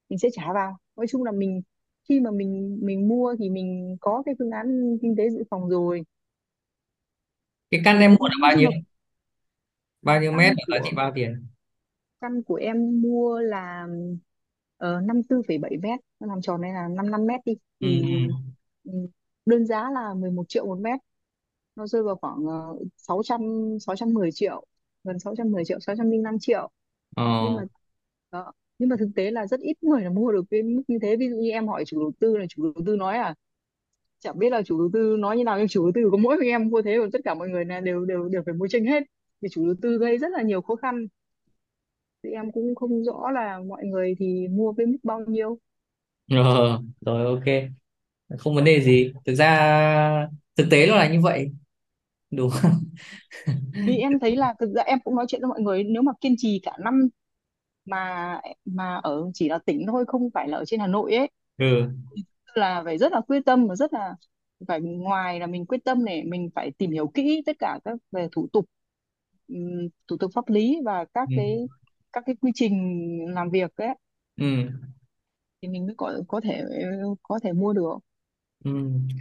mình 0.09 0.19
sẽ 0.19 0.29
trả 0.33 0.53
vào. 0.53 0.77
Nói 0.97 1.07
chung 1.09 1.23
là 1.23 1.31
mình 1.31 1.61
khi 2.09 2.19
mà 2.19 2.31
mình 2.31 2.79
mình 2.83 3.07
mua 3.09 3.35
thì 3.39 3.49
mình 3.49 3.97
có 4.01 4.23
cái 4.25 4.35
phương 4.39 4.51
án 4.51 4.97
kinh 5.01 5.15
tế 5.17 5.29
dự 5.29 5.43
phòng 5.51 5.69
rồi. 5.69 6.03
cái 7.71 7.81
căn 7.85 7.99
Thì 7.99 7.99
em 7.99 8.15
mua 8.19 8.27
là 8.27 8.35
bao 8.41 8.53
chung 8.53 8.57
nhiêu? 8.57 8.69
là 8.69 8.77
bao 10.01 10.21
nhiêu 10.21 10.31
mét 10.31 10.53
căn 10.55 10.67
và 10.67 10.77
giá 10.77 10.79
trị 10.83 10.89
của 10.89 10.95
bao 10.95 11.11
tiền? 11.15 11.47
Căn 12.21 12.43
của 12.43 12.55
em 12.55 13.01
mua 13.01 13.39
là 13.39 13.87
uh, 14.85 15.03
54,7 15.03 15.81
mét. 15.81 15.99
Nó 16.19 16.27
làm 16.27 16.41
tròn 16.41 16.61
đây 16.61 16.71
là 16.73 16.87
55 16.87 17.25
mét 17.27 17.39
đi. 17.45 17.53
Ừ 17.79 17.87
thì 18.01 18.01
ừ 18.01 18.33
ừ, 18.83 18.91
đơn 19.45 19.65
giá 19.65 19.89
là 19.91 20.13
11 20.13 20.45
triệu 20.49 20.65
một 20.65 20.79
mét 20.79 20.99
nó 21.77 21.87
rơi 21.87 22.03
vào 22.03 22.15
khoảng 22.15 22.45
uh, 22.45 22.87
600 22.97 23.41
610 23.79 24.29
triệu 24.31 24.65
gần 25.03 25.19
610 25.19 25.65
triệu 25.65 25.79
605 25.79 26.39
triệu. 26.39 26.69
Nhưng 27.17 27.25
ờ 27.25 27.55
mà 27.55 27.63
đó. 28.31 28.51
nhưng 28.79 28.89
mà 28.89 28.95
thực 28.99 29.09
tế 29.15 29.31
là 29.31 29.47
rất 29.47 29.59
ít 29.59 29.83
người 29.83 30.01
là 30.01 30.09
mua 30.09 30.31
được 30.31 30.43
cái 30.49 30.63
mức 30.63 30.83
như 30.87 30.99
thế. 31.01 31.15
Ví 31.15 31.29
dụ 31.29 31.35
như 31.35 31.49
em 31.51 31.67
hỏi 31.67 31.83
chủ 31.85 31.99
đầu 31.99 32.11
tư 32.19 32.37
là 32.37 32.45
chủ 32.49 32.63
đầu 32.63 32.83
tư 32.85 32.95
nói 32.95 33.17
à 33.17 33.35
chẳng 34.19 34.39
biết 34.39 34.49
là 34.49 34.61
chủ 34.61 34.79
đầu 34.79 34.89
tư 34.93 35.15
nói 35.19 35.37
như 35.37 35.43
nào 35.43 35.57
nhưng 35.59 35.67
chủ 35.67 35.85
đầu 35.85 35.91
tư 35.95 36.09
có 36.11 36.17
mỗi 36.17 36.37
mình 36.37 36.49
em 36.49 36.69
mua 36.69 36.81
thế 36.81 36.97
còn 36.99 37.11
tất 37.11 37.19
cả 37.25 37.33
mọi 37.33 37.49
người 37.49 37.65
là 37.65 37.79
đều 37.79 38.05
đều 38.05 38.29
đều 38.29 38.41
phải 38.45 38.53
mua 38.53 38.67
tranh 38.67 38.85
hết. 38.85 39.03
Thì 39.41 39.47
chủ 39.51 39.65
đầu 39.65 39.75
tư 39.81 39.97
gây 39.97 40.17
rất 40.17 40.31
là 40.31 40.41
nhiều 40.41 40.61
khó 40.61 40.75
khăn. 40.75 41.07
Thì 42.23 42.29
em 42.29 42.51
cũng 42.51 42.75
không 42.75 43.03
rõ 43.03 43.31
là 43.33 43.59
mọi 43.67 43.83
người 43.85 44.15
thì 44.19 44.47
mua 44.47 44.71
với 44.71 44.85
mức 44.85 44.97
bao 45.03 45.19
nhiêu. 45.27 45.57
Ờ, 46.31 46.81
rồi 47.01 47.25
ok. 47.25 47.45
Không 48.37 48.55
vấn 48.55 48.63
đề 48.63 48.81
gì. 48.81 49.13
Thực 49.25 49.35
ra 49.35 50.27
thực 50.55 50.67
tế 50.71 50.87
nó 50.87 50.95
là 50.95 51.09
như 51.09 51.21
vậy 51.21 51.51
đúng. 52.31 52.49
Không 52.51 52.71
vì 53.85 53.97
em 53.97 54.19
thấy 54.21 54.35
là 54.35 54.53
thực 54.59 54.69
ra 54.75 54.81
em 54.83 54.99
cũng 55.03 55.15
nói 55.15 55.25
chuyện 55.29 55.41
với 55.41 55.47
mọi 55.49 55.61
người 55.61 55.83
nếu 55.83 56.01
mà 56.01 56.11
kiên 56.21 56.35
trì 56.37 56.59
cả 56.63 56.71
năm 56.79 57.09
mà 57.85 58.41
mà 58.65 58.95
ở 59.03 59.31
chỉ 59.33 59.49
là 59.49 59.59
tỉnh 59.67 59.85
thôi 59.87 60.05
không 60.07 60.29
phải 60.33 60.47
là 60.49 60.57
ở 60.57 60.65
trên 60.65 60.79
Hà 60.79 60.87
Nội 60.87 61.15
ấy 61.15 61.29
ừ. 61.57 61.89
là 62.55 62.81
phải 62.85 62.97
rất 62.97 63.11
là 63.11 63.21
quyết 63.27 63.41
tâm 63.45 63.67
và 63.67 63.75
rất 63.75 63.93
là 63.93 64.15
phải 64.67 64.81
ngoài 64.81 65.39
là 65.39 65.47
mình 65.47 65.65
quyết 65.65 65.83
tâm 65.85 66.05
này 66.05 66.23
mình 66.23 66.49
phải 66.55 66.71
tìm 66.77 66.91
hiểu 66.91 67.07
kỹ 67.13 67.43
tất 67.45 67.55
cả 67.59 67.79
các 67.85 67.97
về 68.11 68.27
thủ 68.31 68.47
tục 68.53 68.65
ừm, 69.47 69.87
thủ 70.07 70.17
tục 70.19 70.31
pháp 70.35 70.49
lý 70.49 70.77
và 70.85 71.05
các 71.13 71.29
ừ. 71.29 71.35
cái 71.35 71.57
các 72.13 72.23
cái 72.25 72.35
quy 72.41 72.51
trình 72.55 72.73
làm 73.35 73.49
việc 73.49 73.75
ấy. 73.75 73.89
Ừ. 74.37 74.45
Thì 75.61 75.67
mình 75.67 75.85
mới 75.85 75.95
có 75.97 76.13
có 76.27 76.41
thể 76.43 76.61
có 77.23 77.39
thể 77.43 77.53
mua 77.53 77.73
được. 77.73 77.93
Ừ. 78.65 78.71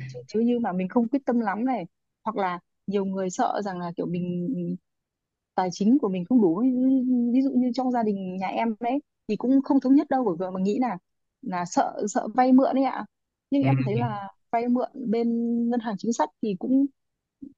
Chứ 0.08 0.20
nếu 0.34 0.42
như 0.42 0.58
mà 0.58 0.72
mình 0.72 0.88
không 0.88 1.08
quyết 1.08 1.20
tâm 1.26 1.40
lắm 1.40 1.64
này 1.64 1.86
hoặc 2.25 2.36
là 2.36 2.58
nhiều 2.87 3.05
người 3.05 3.31
sợ 3.31 3.62
rằng 3.64 3.78
là 3.78 3.93
kiểu 3.97 4.07
mình 4.07 4.76
tài 5.55 5.69
chính 5.73 5.99
của 5.99 6.09
mình 6.09 6.25
không 6.25 6.43
đủ. 6.43 6.62
Ví 7.35 7.43
dụ 7.43 7.50
như 7.57 7.71
trong 7.75 7.90
gia 7.93 8.02
đình 8.02 8.37
nhà 8.37 8.49
em 8.49 8.75
đấy 8.81 8.99
thì 9.28 9.37
cũng 9.37 9.62
không 9.64 9.81
thống 9.81 9.95
nhất 9.95 10.07
đâu 10.11 10.25
bởi 10.25 10.37
vì 10.40 10.55
mà 10.55 10.61
nghĩ 10.61 10.78
là 10.81 10.99
là 11.43 11.64
sợ 11.64 12.02
sợ 12.09 12.28
vay 12.35 12.52
mượn 12.52 12.75
đấy 12.75 12.85
ạ. 12.85 13.05
Nhưng 13.50 13.62
ừ 13.62 13.64
em 13.64 13.76
thấy 13.85 13.97
là 13.99 14.28
vay 14.52 14.69
mượn 14.69 14.90
bên 15.11 15.28
ngân 15.71 15.81
hàng 15.81 15.95
chính 15.99 16.12
sách 16.12 16.28
thì 16.43 16.57
cũng 16.59 16.87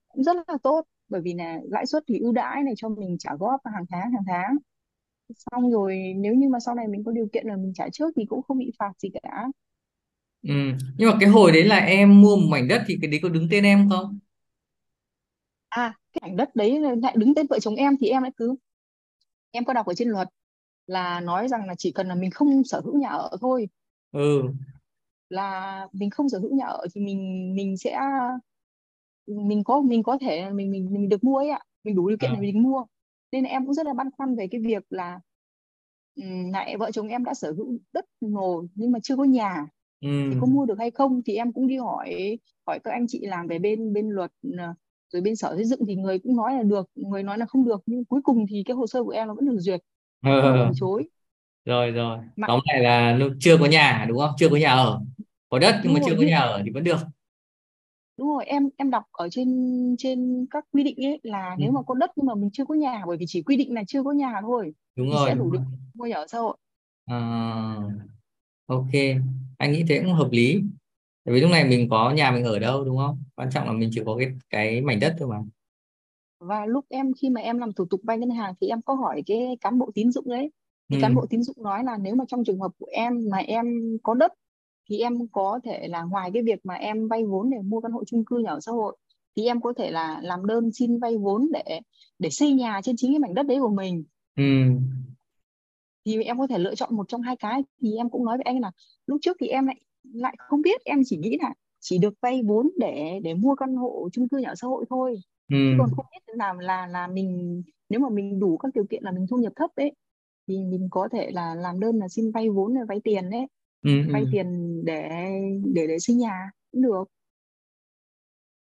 cũng 0.09 0.25
rất 0.25 0.37
là 0.49 0.59
tốt. 0.63 0.83
Bởi 1.09 1.21
vì 1.23 1.35
là 1.35 1.59
lãi 1.71 1.87
suất 1.87 2.05
thì 2.09 2.19
ưu 2.19 2.33
đãi 2.33 2.63
này 2.65 2.75
cho 2.77 2.89
mình 2.89 3.17
trả 3.19 3.31
góp 3.41 3.61
hàng 3.75 3.85
tháng 3.91 4.13
hàng 4.13 4.25
tháng. 4.29 4.57
Xong 5.37 5.71
rồi 5.73 5.99
nếu 6.19 6.35
như 6.35 6.49
mà 6.49 6.61
sau 6.61 6.75
này 6.75 6.89
mình 6.89 7.05
có 7.05 7.13
điều 7.13 7.29
kiện 7.33 7.47
là 7.47 7.57
mình 7.57 7.73
trả 7.75 7.89
trước 7.93 8.13
thì 8.17 8.25
cũng 8.29 8.43
không 8.43 8.59
bị 8.59 8.73
phạt 8.79 8.93
gì 9.01 9.11
cả. 9.23 9.47
Ừ. 10.43 10.55
nhưng 10.99 11.11
mà 11.11 11.17
cái 11.21 11.29
hồi 11.29 11.53
đấy 11.53 11.65
là 11.65 11.77
em 11.79 12.21
mua 12.21 12.37
một 12.37 12.47
mảnh 12.51 12.69
đất 12.69 12.83
thì 12.87 12.99
cái 13.03 13.11
đấy 13.11 13.21
có 13.23 13.29
đứng 13.29 13.49
tên 13.51 13.65
em 13.65 13.89
không 13.91 14.19
à 15.69 15.95
cái 16.13 16.21
mảnh 16.23 16.37
đất 16.37 16.55
đấy 16.55 16.81
lại 17.03 17.15
đứng 17.17 17.35
tên 17.35 17.47
vợ 17.51 17.59
chồng 17.59 17.75
em 17.75 17.97
thì 18.01 18.09
em 18.09 18.23
lại 18.23 18.33
cứ 18.37 18.57
em 19.51 19.65
có 19.65 19.73
đọc 19.73 19.87
ở 19.87 19.95
trên 19.95 20.09
luật 20.09 20.29
là 20.87 21.21
nói 21.21 21.49
rằng 21.49 21.67
là 21.67 21.75
chỉ 21.79 21.93
cần 21.93 22.09
là 22.09 22.15
mình 22.15 22.31
không 22.31 22.65
sở 22.65 22.81
hữu 22.81 22.99
nhà 22.99 23.09
ở 23.09 23.37
thôi. 23.41 23.69
Ừ. 24.13 24.43
Là 25.29 25.87
mình 25.93 26.11
không 26.11 26.29
sở 26.29 26.39
hữu 26.39 26.55
nhà 26.55 26.67
ở 26.67 26.87
thì 26.95 27.01
mình 27.01 27.53
mình 27.57 27.77
sẽ 27.77 28.01
mình 29.27 29.65
có 29.65 29.81
mình 29.81 30.03
có 30.03 30.19
thể 30.21 30.51
mình 30.51 30.71
mình 30.71 30.89
mình 30.93 31.09
được 31.09 31.25
mua 31.25 31.37
ấy 31.37 31.51
ạ. 31.51 31.61
Mình 31.85 31.97
đủ 31.97 32.09
điều 32.09 32.19
kiện 32.19 32.31
để 32.31 32.39
à, 32.39 32.41
mình 32.41 32.63
mua. 32.63 32.85
Nên 33.33 33.45
em 33.45 33.65
cũng 33.65 33.75
rất 33.75 33.87
là 33.87 33.95
băn 33.95 34.11
khoăn 34.11 34.37
về 34.37 34.47
cái 34.51 34.61
việc 34.61 34.83
là 34.91 35.21
ừm, 36.15 36.51
lại 36.53 36.77
vợ 36.77 36.91
chồng 36.91 37.09
em 37.09 37.25
đã 37.25 37.35
sở 37.35 37.53
hữu 37.53 37.79
đất 37.93 38.05
rồi 38.21 38.67
nhưng 38.75 38.93
mà 38.93 38.99
chưa 39.03 39.17
có 39.17 39.25
nhà 39.25 39.67
thì 40.01 40.37
ừ 40.37 40.41
có 40.41 40.47
mua 40.47 40.67
được 40.67 40.79
hay 40.79 40.91
không 40.91 41.23
thì 41.27 41.35
em 41.35 41.53
cũng 41.53 41.67
đi 41.69 41.77
hỏi 41.77 42.39
hỏi 42.67 42.81
các 42.85 42.91
anh 42.91 43.07
chị 43.09 43.27
làm 43.27 43.47
về 43.47 43.59
bên 43.59 43.93
bên 43.93 44.09
luật 44.11 44.33
ờ, 44.59 44.75
rồi 45.13 45.23
bên 45.23 45.37
sở 45.37 45.55
xây 45.55 45.65
dựng 45.65 45.81
thì 45.87 45.95
người 45.95 46.19
cũng 46.19 46.37
nói 46.37 46.53
là 46.53 46.63
được 46.63 46.91
người 46.95 47.23
nói 47.23 47.39
là 47.39 47.47
không 47.47 47.65
được 47.65 47.83
nhưng 47.87 48.05
cuối 48.05 48.21
cùng 48.25 48.47
thì 48.51 48.63
cái 48.67 48.77
hồ 48.77 48.87
sơ 48.87 49.05
của 49.05 49.11
em 49.11 49.29
nó 49.29 49.35
vẫn 49.35 49.47
được 49.47 49.59
duyệt. 49.59 49.81
Không 50.23 50.33
bị 50.33 50.41
từ 50.45 50.61
ờ, 50.61 50.71
chối. 50.75 51.09
Rồi 51.65 51.91
rồi. 51.91 52.19
Mà 52.37 52.49
tóm 52.49 52.61
lại 52.65 52.83
là 52.83 53.13
lúc 53.13 53.33
chưa 53.41 53.57
có 53.59 53.67
nhà 53.67 54.07
đúng 54.09 54.19
không? 54.19 54.31
Chưa 54.39 54.49
có 54.49 54.57
nhà 54.57 54.71
ở. 54.71 55.01
Có 55.49 55.59
đất 55.59 55.81
nhưng 55.85 55.95
mà 55.95 56.01
chưa 56.07 56.13
có 56.13 56.17
nhưng 56.21 56.29
nhà 56.29 56.39
ở 56.39 56.63
thì 56.65 56.71
vẫn 56.71 56.85
được. 56.85 56.99
Đúng 58.19 58.29
rồi 58.29 58.45
em 58.45 58.69
em 58.77 58.91
đọc 58.91 59.05
ở 59.13 59.29
trên 59.29 59.49
trên 59.99 60.47
các 60.51 60.65
quy 60.73 60.85
định 60.85 61.07
ấy 61.07 61.21
là 61.23 61.51
ừ. 61.51 61.57
nếu 61.59 61.73
mà 61.73 61.83
có 61.83 61.95
đất 61.95 62.11
nhưng 62.17 62.27
mà 62.27 62.35
mình 62.35 62.51
chưa 62.53 62.65
có 62.65 62.75
nhà 62.75 63.03
bởi 63.07 63.17
vì 63.17 63.27
chỉ 63.29 63.43
quy 63.43 63.57
định 63.57 63.75
là 63.75 63.83
chưa 63.87 64.03
có 64.03 64.13
nhà 64.13 64.33
thôi 64.43 64.73
đúng 64.97 65.11
rồi 65.11 65.29
sẽ 65.29 65.35
đủ 65.35 65.51
kiện 65.53 65.61
mua 65.95 66.07
nhà 66.07 66.17
ở 66.17 66.27
xã 66.27 66.39
hội. 66.39 66.57
À, 67.07 67.77
ok. 68.67 68.93
Anh 69.59 69.73
nghĩ 69.73 69.85
thế 69.89 70.01
cũng 70.05 70.15
hợp 70.15 70.29
lý 70.31 70.63
tại 71.25 71.35
vì 71.35 71.41
lúc 71.41 71.51
này 71.51 71.65
mình 71.65 71.89
có 71.89 72.11
nhà 72.11 72.31
mình 72.31 72.45
ở 72.45 72.59
đâu 72.59 72.85
đúng 72.85 72.97
không? 72.97 73.23
Quan 73.35 73.51
trọng 73.51 73.67
là 73.67 73.73
mình 73.73 73.91
chỉ 73.93 74.01
có 74.07 74.17
cái 74.19 74.29
cái 74.51 74.81
mảnh 74.81 75.01
đất 75.01 75.15
thôi 75.19 75.29
mà. 75.29 75.39
Và 76.39 76.67
lúc 76.67 76.85
em 76.89 77.13
khi 77.21 77.31
mà 77.31 77.41
em 77.41 77.59
làm 77.59 77.73
thủ 77.73 77.85
tục 77.91 78.01
vay 78.05 78.19
ngân 78.19 78.31
hàng 78.31 78.55
thì 78.61 78.69
em 78.69 78.83
có 78.83 78.95
hỏi 78.95 79.23
cái 79.27 79.57
cán 79.61 79.79
bộ 79.79 79.91
tín 79.95 80.13
dụng 80.13 80.29
đấy 80.29 80.51
thì 80.89 80.99
cán 81.01 81.13
ừ. 81.13 81.17
bộ 81.17 81.27
tín 81.31 81.43
dụng 81.43 81.57
nói 81.63 81.85
là 81.85 81.99
nếu 81.99 82.15
mà 82.15 82.25
trong 82.29 82.45
trường 82.45 82.61
hợp 82.61 82.71
của 82.79 82.87
em 82.93 83.29
mà 83.31 83.39
em 83.39 83.67
có 84.03 84.15
đất 84.15 84.33
thì 84.91 84.99
em 84.99 85.29
có 85.33 85.61
thể 85.65 85.89
là 85.89 86.03
ngoài 86.03 86.31
cái 86.35 86.43
việc 86.43 86.67
mà 86.67 86.75
em 86.75 87.09
vay 87.09 87.25
vốn 87.25 87.51
để 87.51 87.59
mua 87.65 87.81
căn 87.81 87.93
hộ 87.93 88.05
chung 88.05 88.25
cư 88.25 88.39
nhà 88.39 88.51
ở 88.51 88.61
xã 88.61 88.73
hội 88.73 88.97
thì 89.37 89.47
em 89.47 89.61
có 89.61 89.73
thể 89.77 89.91
là 89.91 90.21
làm 90.23 90.47
đơn 90.47 90.73
xin 90.73 90.99
vay 90.99 91.17
vốn 91.17 91.49
để 91.53 91.81
để 92.19 92.31
xây 92.31 92.53
nhà 92.53 92.81
trên 92.85 92.97
chính 92.97 93.13
cái 93.13 93.19
mảnh 93.19 93.35
đất 93.35 93.47
đấy 93.47 93.59
của 93.61 93.75
mình. 93.75 94.05
Ừ. 94.37 94.45
Thì 96.05 96.23
em 96.23 96.39
có 96.39 96.47
thể 96.47 96.59
lựa 96.59 96.75
chọn 96.75 96.97
một 96.97 97.09
trong 97.09 97.23
hai 97.23 97.37
cái. 97.37 97.63
Thì 97.83 97.97
em 97.97 98.11
cũng 98.11 98.25
nói 98.25 98.37
với 98.37 98.45
anh 98.45 98.61
là 98.61 98.71
lúc 99.07 99.19
trước 99.23 99.37
thì 99.41 99.47
em 99.47 99.67
lại 99.67 99.81
lại 100.15 100.35
không 100.39 100.63
biết 100.63 100.81
em 100.85 101.01
chỉ 101.07 101.17
nghĩ 101.17 101.39
là 101.43 101.55
chỉ 101.81 101.99
được 101.99 102.15
vay 102.23 102.43
vốn 102.47 102.71
để 102.79 103.21
để 103.25 103.35
mua 103.35 103.55
căn 103.55 103.75
hộ 103.77 104.09
chung 104.13 104.29
cư 104.29 104.39
nhà 104.39 104.49
ở 104.49 104.55
xã 104.55 104.67
hội 104.67 104.85
thôi. 104.91 105.17
Chứ 105.71 105.77
ừ 105.77 105.79
còn 105.79 105.91
không 105.91 106.07
biết 106.13 106.35
là 106.37 106.55
là 106.61 106.87
là 106.87 107.07
mình 107.07 107.63
nếu 107.89 108.01
mà 108.01 108.09
mình 108.09 108.41
đủ 108.41 108.57
các 108.59 108.69
điều 108.75 108.85
kiện 108.91 109.03
là 109.05 109.13
mình 109.13 109.27
thu 109.31 109.37
nhập 109.37 109.53
thấp 109.57 109.71
đấy 109.77 109.93
thì 110.49 110.65
mình 110.65 110.89
có 110.91 111.09
thể 111.13 111.31
là 111.33 111.55
làm 111.55 111.81
đơn 111.81 111.99
là 111.99 112.09
xin 112.09 112.31
vay 112.33 112.51
vốn 112.51 112.75
là 112.75 112.81
vay 112.89 113.01
tiền 113.05 113.31
đấy. 113.31 113.47
Ừ 113.83 113.91
vay 114.13 114.27
ừ 114.27 114.29
tiền 114.31 114.47
để 114.85 115.11
để 115.75 115.87
để 115.87 115.99
xây 115.99 116.17
nhà 116.17 116.51
cũng 116.73 116.83
được. 116.83 117.05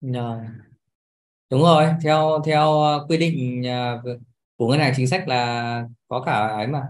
Rồi. 0.00 0.40
Đúng 1.50 1.60
rồi 1.62 1.86
theo 2.02 2.40
theo 2.46 2.80
ờ, 2.80 3.06
quy 3.08 3.16
định 3.18 3.62
ờ, 3.64 4.02
của 4.56 4.68
ngân 4.68 4.78
hàng 4.80 4.92
chính 4.96 5.06
sách 5.08 5.28
là 5.28 5.88
có 6.08 6.22
cả 6.26 6.32
ấy 6.48 6.66
mà. 6.66 6.88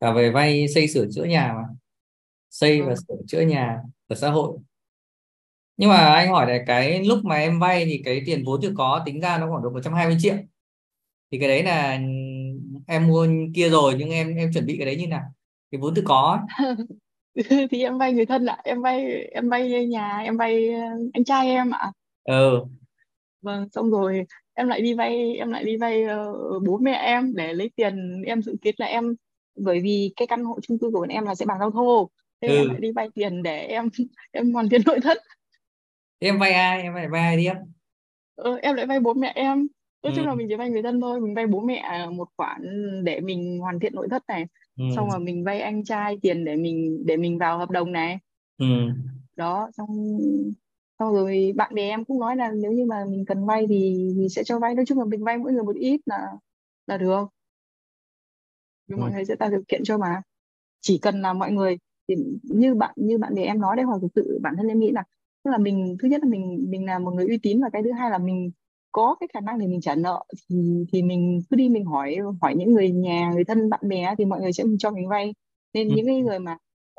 Cả 0.00 0.12
về 0.12 0.30
vay 0.30 0.68
xây 0.68 0.88
sửa 0.88 1.06
chữa 1.14 1.24
nhà 1.24 1.52
mà 1.56 1.64
xây 2.52 2.80
và 2.80 2.86
vâng. 2.86 2.96
sửa 2.96 3.14
chữa 3.26 3.40
nhà 3.40 3.80
ở 4.08 4.16
xã 4.16 4.30
hội. 4.30 4.58
Nhưng 5.76 5.90
mà 5.90 5.96
anh 5.96 6.30
hỏi 6.30 6.46
này 6.46 6.60
cái 6.66 7.04
lúc 7.04 7.24
mà 7.24 7.34
em 7.34 7.58
vay 7.60 7.84
thì 7.84 8.02
cái 8.04 8.22
tiền 8.26 8.44
vốn 8.44 8.60
chưa 8.62 8.72
có 8.76 9.02
tính 9.06 9.20
ra 9.20 9.38
nó 9.38 9.48
khoảng 9.50 9.62
độ 9.62 9.70
120 9.70 10.16
triệu. 10.20 10.34
Thì 11.32 11.38
cái 11.38 11.48
đấy 11.48 11.62
là 11.62 11.98
em 12.86 13.06
mua 13.06 13.26
kia 13.54 13.68
rồi 13.68 13.94
nhưng 13.98 14.10
em 14.10 14.36
em 14.36 14.52
chuẩn 14.52 14.66
bị 14.66 14.76
cái 14.76 14.86
đấy 14.86 14.96
như 14.96 15.06
nào? 15.06 15.22
Cái 15.70 15.80
vốn 15.80 15.94
tự 15.94 16.02
có 16.06 16.38
thì 17.70 17.82
em 17.82 17.98
vay 17.98 18.12
người 18.12 18.26
thân 18.26 18.46
ạ 18.46 18.58
em 18.64 18.82
vay 18.82 19.04
em 19.32 19.48
vay 19.48 19.86
nhà 19.86 20.18
em 20.18 20.36
vay 20.36 20.72
ờ, 20.72 20.80
anh 21.12 21.24
trai 21.24 21.46
em 21.46 21.70
ạ. 21.70 21.92
Ừ 22.24 22.64
vâng 23.42 23.68
xong 23.72 23.90
rồi 23.90 24.26
em 24.54 24.68
lại 24.68 24.80
đi 24.80 24.94
vay 24.94 25.36
em 25.36 25.50
lại 25.50 25.64
đi 25.64 25.76
vay 25.76 26.04
ờ, 26.04 26.32
bố 26.66 26.78
mẹ 26.78 26.92
em 26.92 27.34
để 27.34 27.52
lấy 27.52 27.70
tiền 27.76 28.22
em 28.26 28.42
dự 28.42 28.56
kiến 28.62 28.74
là 28.78 28.86
em 28.86 29.14
bởi 29.56 29.80
vì 29.80 30.12
cái 30.16 30.26
căn 30.26 30.44
hộ 30.44 30.58
chung 30.62 30.78
cư 30.78 30.90
của 30.92 31.00
bọn 31.00 31.08
em 31.08 31.24
là 31.24 31.34
sẽ 31.34 31.46
bàn 31.46 31.58
giao 31.60 31.70
thô 31.70 32.10
thế 32.42 32.48
em 32.48 32.68
lại 32.68 32.76
ừ 32.76 32.80
đi 32.80 32.92
vay 32.92 33.08
tiền 33.14 33.42
để 33.42 33.66
em 33.66 33.88
em 34.32 34.52
hoàn 34.52 34.68
thiện 34.68 34.82
nội 34.86 35.00
thất. 35.02 35.18
Em 36.18 36.38
vay 36.38 36.52
ai? 36.52 36.82
Em 36.82 36.94
phải 36.94 37.08
vay 37.08 37.20
ai 37.20 37.36
tiếp 37.36 37.54
ờ, 38.34 38.56
em 38.62 38.76
lại 38.76 38.86
vay 38.86 39.00
bố 39.00 39.14
mẹ 39.14 39.32
em. 39.34 39.66
Nói 40.02 40.12
chung 40.16 40.24
ừ. 40.24 40.28
là 40.28 40.34
mình 40.34 40.46
chỉ 40.50 40.56
vay 40.56 40.70
người 40.70 40.82
thân 40.82 41.00
thôi. 41.00 41.20
Mình 41.20 41.34
vay 41.34 41.46
bố 41.46 41.60
mẹ 41.60 42.08
một 42.12 42.28
khoản 42.36 42.62
để 43.04 43.20
mình 43.20 43.58
hoàn 43.60 43.80
thiện 43.80 43.94
nội 43.94 44.08
thất 44.10 44.22
này. 44.28 44.46
Xong 44.96 45.10
rồi 45.10 45.18
ừ 45.18 45.24
mình 45.24 45.44
vay 45.44 45.60
anh 45.60 45.84
trai 45.84 46.18
tiền 46.22 46.44
để 46.44 46.56
mình 46.56 47.02
để 47.06 47.16
mình 47.16 47.38
vào 47.38 47.58
hợp 47.58 47.70
đồng 47.70 47.92
này. 47.92 48.18
Ừ. 48.58 48.66
Đó 49.36 49.70
xong 49.72 49.88
xong 50.98 51.12
rồi 51.14 51.52
bạn 51.56 51.74
bè 51.74 51.82
em 51.88 52.04
cũng 52.04 52.20
nói 52.20 52.36
là 52.36 52.50
nếu 52.50 52.72
như 52.72 52.84
mà 52.86 53.04
mình 53.08 53.24
cần 53.24 53.46
vay 53.46 53.66
thì 53.68 53.76
mình 54.16 54.28
sẽ 54.28 54.44
cho 54.44 54.58
vay. 54.58 54.74
Nói 54.74 54.84
chung 54.88 54.98
là 54.98 55.04
mình 55.04 55.24
vay 55.24 55.38
mỗi 55.38 55.52
người 55.52 55.62
một 55.62 55.76
ít 55.76 56.00
là 56.06 56.26
là 56.86 56.96
được. 56.96 57.24
Vì 58.88 58.94
ừ. 58.96 59.00
mọi 59.00 59.12
người 59.12 59.24
sẽ 59.24 59.34
tạo 59.36 59.50
điều 59.50 59.62
kiện 59.68 59.84
cho 59.84 59.98
mà. 59.98 60.22
Chỉ 60.80 60.98
cần 61.02 61.22
là 61.22 61.32
mọi 61.32 61.52
người 61.52 61.78
thì 62.08 62.14
như 62.42 62.74
bạn 62.74 62.94
như 62.96 63.18
bạn 63.18 63.34
bè 63.34 63.42
em 63.42 63.60
nói 63.60 63.76
đấy 63.76 63.84
hoặc 63.84 64.02
là 64.02 64.08
tự 64.14 64.38
bản 64.42 64.54
thân 64.56 64.68
em 64.68 64.78
nghĩ 64.78 64.90
là 64.90 65.04
tức 65.44 65.50
là 65.50 65.58
mình 65.58 65.96
thứ 66.02 66.08
nhất 66.08 66.20
là 66.22 66.28
mình 66.30 66.66
mình 66.68 66.86
là 66.86 66.98
một 66.98 67.10
người 67.10 67.26
uy 67.28 67.38
tín 67.42 67.62
và 67.62 67.68
cái 67.72 67.82
thứ 67.82 67.92
hai 67.92 68.10
là 68.10 68.18
mình 68.18 68.50
có 68.92 69.16
cái 69.20 69.28
khả 69.34 69.40
năng 69.40 69.58
để 69.58 69.66
mình 69.66 69.80
trả 69.80 69.94
nợ 69.94 70.24
thì 70.50 70.84
thì 70.92 71.02
mình 71.02 71.40
cứ 71.50 71.56
đi 71.56 71.68
mình 71.68 71.84
hỏi 71.84 72.16
hỏi 72.40 72.54
những 72.56 72.72
người 72.74 72.90
nhà 72.90 73.30
người 73.34 73.44
thân 73.44 73.70
bạn 73.70 73.80
bè 73.88 74.14
thì 74.18 74.24
mọi 74.24 74.40
người 74.40 74.52
sẽ 74.52 74.64
cho 74.78 74.90
mình 74.90 75.08
vay. 75.08 75.34
Nên 75.74 75.88
ừ. 75.88 75.94
những 75.96 76.06
cái 76.06 76.20
người 76.22 76.38
mà 76.38 76.56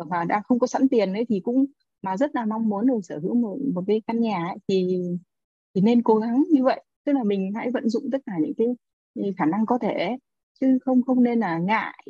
mà 0.09 0.23
đang 0.23 0.41
không 0.43 0.59
có 0.59 0.67
sẵn 0.67 0.89
tiền 0.89 1.13
đấy 1.13 1.25
thì 1.29 1.39
cũng 1.43 1.65
mà 2.01 2.17
rất 2.17 2.35
là 2.35 2.45
mong 2.45 2.69
muốn 2.69 2.87
được 2.87 2.99
sở 3.03 3.19
hữu 3.19 3.35
một 3.35 3.57
một 3.73 3.83
cái 3.87 4.01
căn 4.07 4.19
nhà 4.19 4.45
ấy, 4.47 4.57
thì 4.67 5.01
thì 5.75 5.81
nên 5.81 6.03
cố 6.03 6.15
gắng 6.15 6.43
như 6.51 6.63
vậy. 6.63 6.83
Tức 7.05 7.13
là 7.13 7.23
mình 7.23 7.51
hãy 7.55 7.71
vận 7.71 7.89
dụng 7.89 8.03
tất 8.11 8.21
cả 8.25 8.33
những 8.41 8.53
cái 8.57 8.67
khả 9.37 9.45
năng 9.45 9.65
có 9.65 9.77
thể 9.77 10.17
chứ 10.61 10.77
không 10.85 11.01
không 11.03 11.23
nên 11.23 11.39
là 11.39 11.57
ngại 11.57 12.03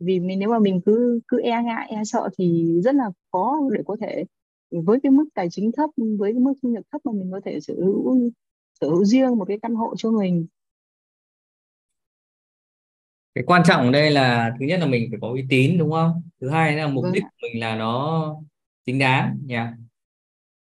vì 0.00 0.20
mình 0.20 0.38
nếu 0.38 0.48
mà 0.50 0.58
mình 0.58 0.80
cứ 0.86 1.20
cứ 1.28 1.40
e 1.40 1.62
ngại 1.62 1.86
e 1.90 2.04
sợ 2.04 2.28
thì 2.38 2.74
rất 2.84 2.94
là 2.94 3.04
khó 3.32 3.58
để 3.72 3.82
có 3.86 3.96
thể 4.00 4.24
với 4.70 4.98
cái 5.02 5.12
mức 5.12 5.24
tài 5.34 5.48
chính 5.50 5.72
thấp 5.76 5.90
với 6.18 6.32
cái 6.32 6.40
mức 6.40 6.54
thu 6.62 6.68
nhập 6.68 6.84
thấp 6.92 7.00
mà 7.04 7.12
mình 7.12 7.30
có 7.32 7.40
thể 7.44 7.60
sở 7.60 7.74
hữu 7.74 8.30
sở 8.80 8.88
hữu 8.88 9.04
riêng 9.04 9.38
một 9.38 9.44
cái 9.48 9.58
căn 9.62 9.74
hộ 9.74 9.94
cho 9.96 10.10
mình. 10.10 10.46
Cái 13.34 13.44
quan 13.46 13.62
trọng 13.66 13.80
ở 13.86 13.90
đây 13.90 14.10
là 14.10 14.54
thứ 14.60 14.66
nhất 14.66 14.80
là 14.80 14.86
mình 14.86 15.06
phải 15.10 15.18
có 15.22 15.28
uy 15.28 15.44
tín 15.48 15.78
đúng 15.78 15.90
không? 15.90 16.22
Thứ 16.40 16.48
hai 16.50 16.76
là 16.76 16.88
mục 16.88 17.04
vâng 17.04 17.12
đích 17.12 17.22
của 17.22 17.36
mình 17.42 17.60
là 17.60 17.76
nó 17.76 18.36
chính 18.86 18.98
đáng 18.98 19.38
nhỉ? 19.46 19.56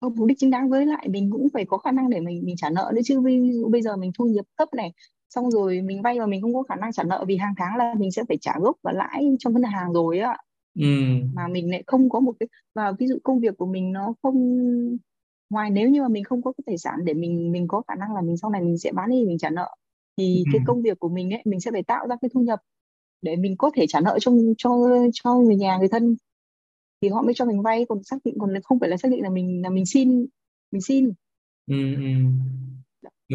Không 0.00 0.14
mục 0.16 0.28
đích 0.28 0.38
chính 0.40 0.50
đáng 0.50 0.70
với 0.70 0.86
lại 0.86 1.08
mình 1.08 1.30
cũng 1.32 1.48
phải 1.52 1.64
có 1.64 1.78
khả 1.78 1.92
năng 1.92 2.10
để 2.10 2.20
mình 2.20 2.42
mình 2.44 2.56
trả 2.56 2.70
nợ 2.70 2.92
nữa 2.94 3.00
chứ. 3.04 3.22
Dụ 3.52 3.68
bây 3.68 3.82
giờ 3.82 3.96
mình 3.96 4.10
thu 4.18 4.26
nhập 4.26 4.46
thấp 4.58 4.74
này 4.74 4.92
xong 5.34 5.50
rồi 5.50 5.80
mình 5.82 6.02
vay 6.02 6.18
mà 6.18 6.26
mình 6.26 6.42
không 6.42 6.54
có 6.54 6.62
khả 6.62 6.76
năng 6.76 6.92
trả 6.92 7.02
nợ 7.04 7.24
vì 7.28 7.36
hàng 7.36 7.54
tháng 7.56 7.76
là 7.76 7.94
mình 7.98 8.12
sẽ 8.12 8.22
phải 8.28 8.36
trả 8.40 8.52
gốc 8.60 8.76
và 8.82 8.92
lãi 8.92 9.24
trong 9.38 9.52
ngân 9.52 9.62
hàng 9.62 9.92
rồi 9.92 10.18
á. 10.18 10.38
Ừ. 10.74 10.84
Mà 11.32 11.48
mình 11.48 11.70
lại 11.70 11.82
không 11.86 12.10
có 12.10 12.20
một 12.20 12.32
cái 12.40 12.48
và 12.74 12.92
ví 12.98 13.06
dụ 13.06 13.18
công 13.24 13.40
việc 13.40 13.54
của 13.58 13.66
mình 13.66 13.92
nó 13.92 14.14
không 14.22 14.36
ngoài 15.50 15.70
nếu 15.70 15.90
như 15.90 16.02
mà 16.02 16.08
mình 16.08 16.24
không 16.24 16.42
có 16.42 16.52
cái 16.52 16.62
tài 16.66 16.78
sản 16.78 16.94
để 17.04 17.14
mình 17.14 17.52
mình 17.52 17.68
có 17.68 17.82
khả 17.88 17.94
năng 17.94 18.14
là 18.14 18.20
mình 18.20 18.36
sau 18.36 18.50
này 18.50 18.62
mình 18.62 18.78
sẽ 18.78 18.92
bán 18.92 19.10
đi 19.10 19.24
mình 19.26 19.38
trả 19.38 19.50
nợ 19.50 19.74
thì 20.16 20.46
cái 20.50 20.60
ừ 20.60 20.64
công 20.64 20.82
việc 20.82 20.98
của 20.98 21.08
mình 21.08 21.30
ấy 21.34 21.42
mình 21.44 21.60
sẽ 21.60 21.70
phải 21.70 21.82
tạo 21.82 22.06
ra 22.08 22.16
cái 22.22 22.28
thu 22.34 22.40
nhập 22.40 22.60
để 23.22 23.36
mình 23.36 23.56
có 23.58 23.70
thể 23.76 23.86
trả 23.88 24.00
nợ 24.00 24.18
cho 24.20 24.32
cho 24.58 24.70
cho 25.14 25.34
người 25.34 25.56
nhà 25.56 25.76
người 25.78 25.88
thân. 25.88 26.16
Thì 27.02 27.08
họ 27.08 27.22
mới 27.22 27.34
cho 27.34 27.44
mình 27.44 27.62
vay 27.62 27.86
còn 27.88 28.04
xác 28.04 28.16
định 28.24 28.36
còn 28.40 28.50
không 28.64 28.80
phải 28.80 28.88
là 28.90 28.96
xác 28.96 29.08
định 29.12 29.22
là 29.22 29.30
mình 29.30 29.62
là 29.62 29.70
mình 29.70 29.86
xin 29.86 30.26
mình 30.72 30.82
xin. 30.82 31.12
Ừ 31.66 31.74
ừ 31.94 32.83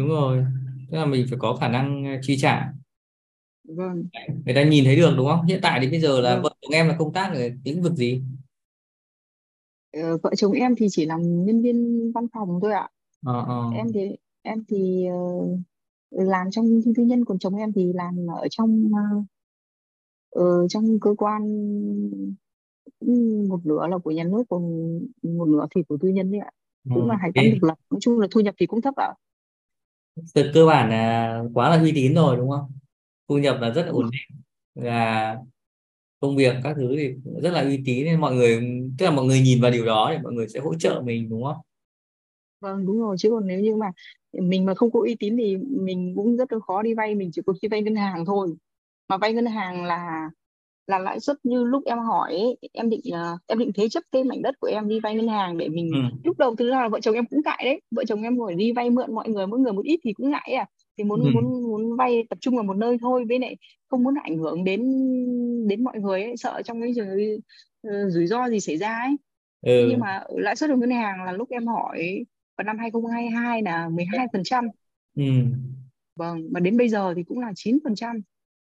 đúng 0.00 0.08
rồi. 0.08 0.44
Tức 0.90 0.98
là 0.98 1.06
mình 1.06 1.26
phải 1.30 1.38
có 1.38 1.56
khả 1.56 1.68
năng 1.68 2.04
ờ, 2.04 2.10
chi 2.22 2.36
trả. 2.38 2.72
Vâng. 3.64 4.06
Người 4.44 4.54
ta 4.54 4.62
nhìn 4.62 4.84
thấy 4.84 4.96
được 4.96 5.14
đúng 5.16 5.26
không? 5.26 5.44
Hiện 5.46 5.60
tại 5.62 5.80
thì 5.82 5.90
bây 5.90 6.00
giờ 6.00 6.20
là 6.20 6.34
vâng. 6.34 6.42
vợ 6.42 6.54
chồng 6.62 6.72
em 6.72 6.88
là 6.88 6.96
công 6.98 7.12
tác 7.12 7.32
ở 7.34 7.48
lĩnh 7.64 7.82
vực 7.82 7.92
gì? 7.92 8.22
Ờ, 9.92 10.18
vợ 10.22 10.30
chồng 10.36 10.52
em 10.52 10.74
thì 10.76 10.86
chỉ 10.90 11.06
làm 11.06 11.44
nhân 11.44 11.62
viên 11.62 12.10
văn 12.12 12.26
phòng 12.32 12.58
thôi 12.62 12.72
ạ. 12.72 12.88
Ờ 13.26 13.44
ờ. 13.46 13.70
Em 13.74 13.86
thì 13.94 14.00
em 14.42 14.64
thì 14.68 15.06
làm 16.10 16.50
trong 16.50 16.80
tư 16.96 17.02
nhân 17.02 17.24
còn 17.24 17.38
chồng 17.38 17.56
em 17.56 17.72
thì 17.72 17.92
làm 17.92 18.26
ở 18.26 18.48
trong 18.50 18.90
ờ, 20.30 20.68
trong 20.68 21.00
cơ 21.00 21.14
quan 21.18 21.42
cũng 23.00 23.48
một 23.48 23.66
nửa 23.66 23.86
là 23.86 23.98
của 23.98 24.10
nhà 24.10 24.24
nước 24.24 24.42
còn 24.48 24.62
một 25.22 25.48
nửa 25.48 25.66
thì 25.74 25.82
của 25.88 25.96
tư 26.00 26.08
nhân 26.08 26.30
đấy 26.30 26.40
ạ. 26.40 26.50
Cũng 26.94 27.08
là 27.08 27.16
hải 27.16 27.30
ok 27.34 27.34
quan 27.34 27.50
độc 27.50 27.62
lập 27.62 27.78
nói 27.90 27.98
chung 28.00 28.20
là 28.20 28.26
thu 28.30 28.40
nhập 28.40 28.54
thì 28.58 28.66
cũng 28.66 28.80
thấp 28.80 28.94
ạ 28.96 29.14
từ 30.34 30.50
cơ 30.54 30.66
bản 30.66 30.90
là 30.90 31.42
quá 31.54 31.70
là 31.70 31.82
uy 31.82 31.92
tín 31.94 32.14
rồi 32.14 32.36
đúng 32.36 32.50
không? 32.50 32.72
Thu 33.28 33.38
nhập 33.38 33.56
là 33.60 33.70
rất 33.70 33.82
là 33.86 33.92
ổn 33.92 34.10
định 34.12 34.40
và 34.74 35.36
công 36.20 36.36
việc 36.36 36.54
các 36.64 36.74
thứ 36.76 36.96
thì 36.98 37.14
rất 37.42 37.50
là 37.50 37.62
uy 37.62 37.82
tín 37.86 38.04
nên 38.04 38.20
mọi 38.20 38.34
người 38.34 38.60
tức 38.98 39.06
là 39.06 39.10
mọi 39.12 39.24
người 39.24 39.40
nhìn 39.40 39.62
vào 39.62 39.70
điều 39.70 39.86
đó 39.86 40.10
để 40.12 40.18
mọi 40.22 40.32
người 40.32 40.48
sẽ 40.48 40.60
hỗ 40.60 40.74
trợ 40.74 41.02
mình 41.04 41.28
đúng 41.30 41.44
không? 41.44 41.56
Vâng 42.60 42.86
đúng 42.86 43.00
rồi 43.00 43.16
chứ 43.18 43.30
còn 43.30 43.46
nếu 43.46 43.60
như 43.60 43.76
mà 43.76 43.92
mình 44.32 44.64
mà 44.64 44.74
không 44.74 44.90
có 44.90 45.00
uy 45.00 45.16
tín 45.18 45.36
thì 45.36 45.56
mình 45.56 46.12
cũng 46.16 46.36
rất 46.36 46.52
là 46.52 46.58
khó 46.66 46.82
đi 46.82 46.94
vay 46.94 47.14
mình 47.14 47.30
chỉ 47.32 47.42
có 47.46 47.52
khi 47.62 47.68
vay 47.68 47.82
ngân 47.82 47.94
hàng 47.94 48.24
thôi. 48.26 48.54
Mà 49.08 49.18
vay 49.18 49.32
ngân 49.32 49.46
hàng 49.46 49.84
là 49.84 50.30
là 50.90 50.98
lãi 50.98 51.20
suất 51.20 51.36
như 51.42 51.64
lúc 51.64 51.84
em 51.86 51.98
hỏi 51.98 52.32
ấy, 52.32 52.56
em 52.72 52.90
định 52.90 53.00
ờ, 53.12 53.38
em 53.46 53.58
định 53.58 53.70
thế 53.74 53.88
chấp 53.88 54.02
cái 54.12 54.24
mảnh 54.24 54.42
đất 54.42 54.60
của 54.60 54.66
em 54.66 54.88
đi 54.88 55.00
vay 55.00 55.14
ngân 55.14 55.28
hàng 55.28 55.58
để 55.58 55.68
mình 55.68 55.90
ừ. 55.94 56.00
lúc 56.24 56.38
đầu 56.38 56.56
thực 56.56 56.70
ra 56.70 56.82
là 56.82 56.88
vợ 56.88 57.00
chồng 57.00 57.14
em 57.14 57.26
cũng 57.26 57.40
ngại 57.44 57.60
đấy. 57.64 57.80
Vợ 57.90 58.04
chồng 58.04 58.22
em 58.22 58.36
ngồi 58.36 58.54
đi 58.54 58.72
vay 58.72 58.90
mượn 58.90 59.14
mọi 59.14 59.28
người 59.28 59.46
mỗi 59.46 59.60
người 59.60 59.72
một 59.72 59.84
ít 59.84 60.00
thì 60.04 60.12
cũng 60.12 60.30
ngại 60.30 60.52
à. 60.58 60.66
Thì 60.98 61.04
muốn 61.04 61.20
ừ. 61.20 61.30
muốn 61.34 61.62
muốn 61.62 61.96
vay 61.96 62.24
tập 62.30 62.38
trung 62.40 62.54
vào 62.54 62.64
một 62.64 62.76
nơi 62.76 62.96
thôi 63.00 63.24
với 63.28 63.38
lại 63.38 63.56
không 63.88 64.02
muốn 64.02 64.14
ảnh 64.22 64.38
hưởng 64.38 64.64
đến 64.64 64.80
đến 65.68 65.84
mọi 65.84 66.00
người 66.00 66.22
ấy 66.22 66.36
sợ 66.36 66.62
trong 66.64 66.80
cái 66.80 66.92
trường 66.96 67.08
ờ, 67.82 68.10
rủi 68.10 68.26
ro 68.26 68.48
gì 68.48 68.60
xảy 68.60 68.76
ra 68.76 68.98
ấy. 68.98 69.16
Thế 69.66 69.84
nhưng 69.88 69.98
ừ 69.98 70.00
mà 70.00 70.22
lãi 70.28 70.56
suất 70.56 70.70
của 70.70 70.76
ngân 70.76 70.90
hàng 70.90 71.24
là 71.24 71.32
lúc 71.32 71.50
em 71.50 71.66
hỏi 71.66 72.24
vào 72.58 72.64
năm 72.64 72.78
2022 72.78 73.62
là 73.62 73.88
12% 73.88 74.68
ừ. 75.16 75.24
Vâng 76.16 76.48
mà 76.50 76.60
đến 76.60 76.76
bây 76.76 76.88
giờ 76.88 77.14
thì 77.16 77.22
cũng 77.22 77.38
là 77.38 77.52
9% 77.54 77.80
Thế 78.04 78.16
nên 78.16 78.22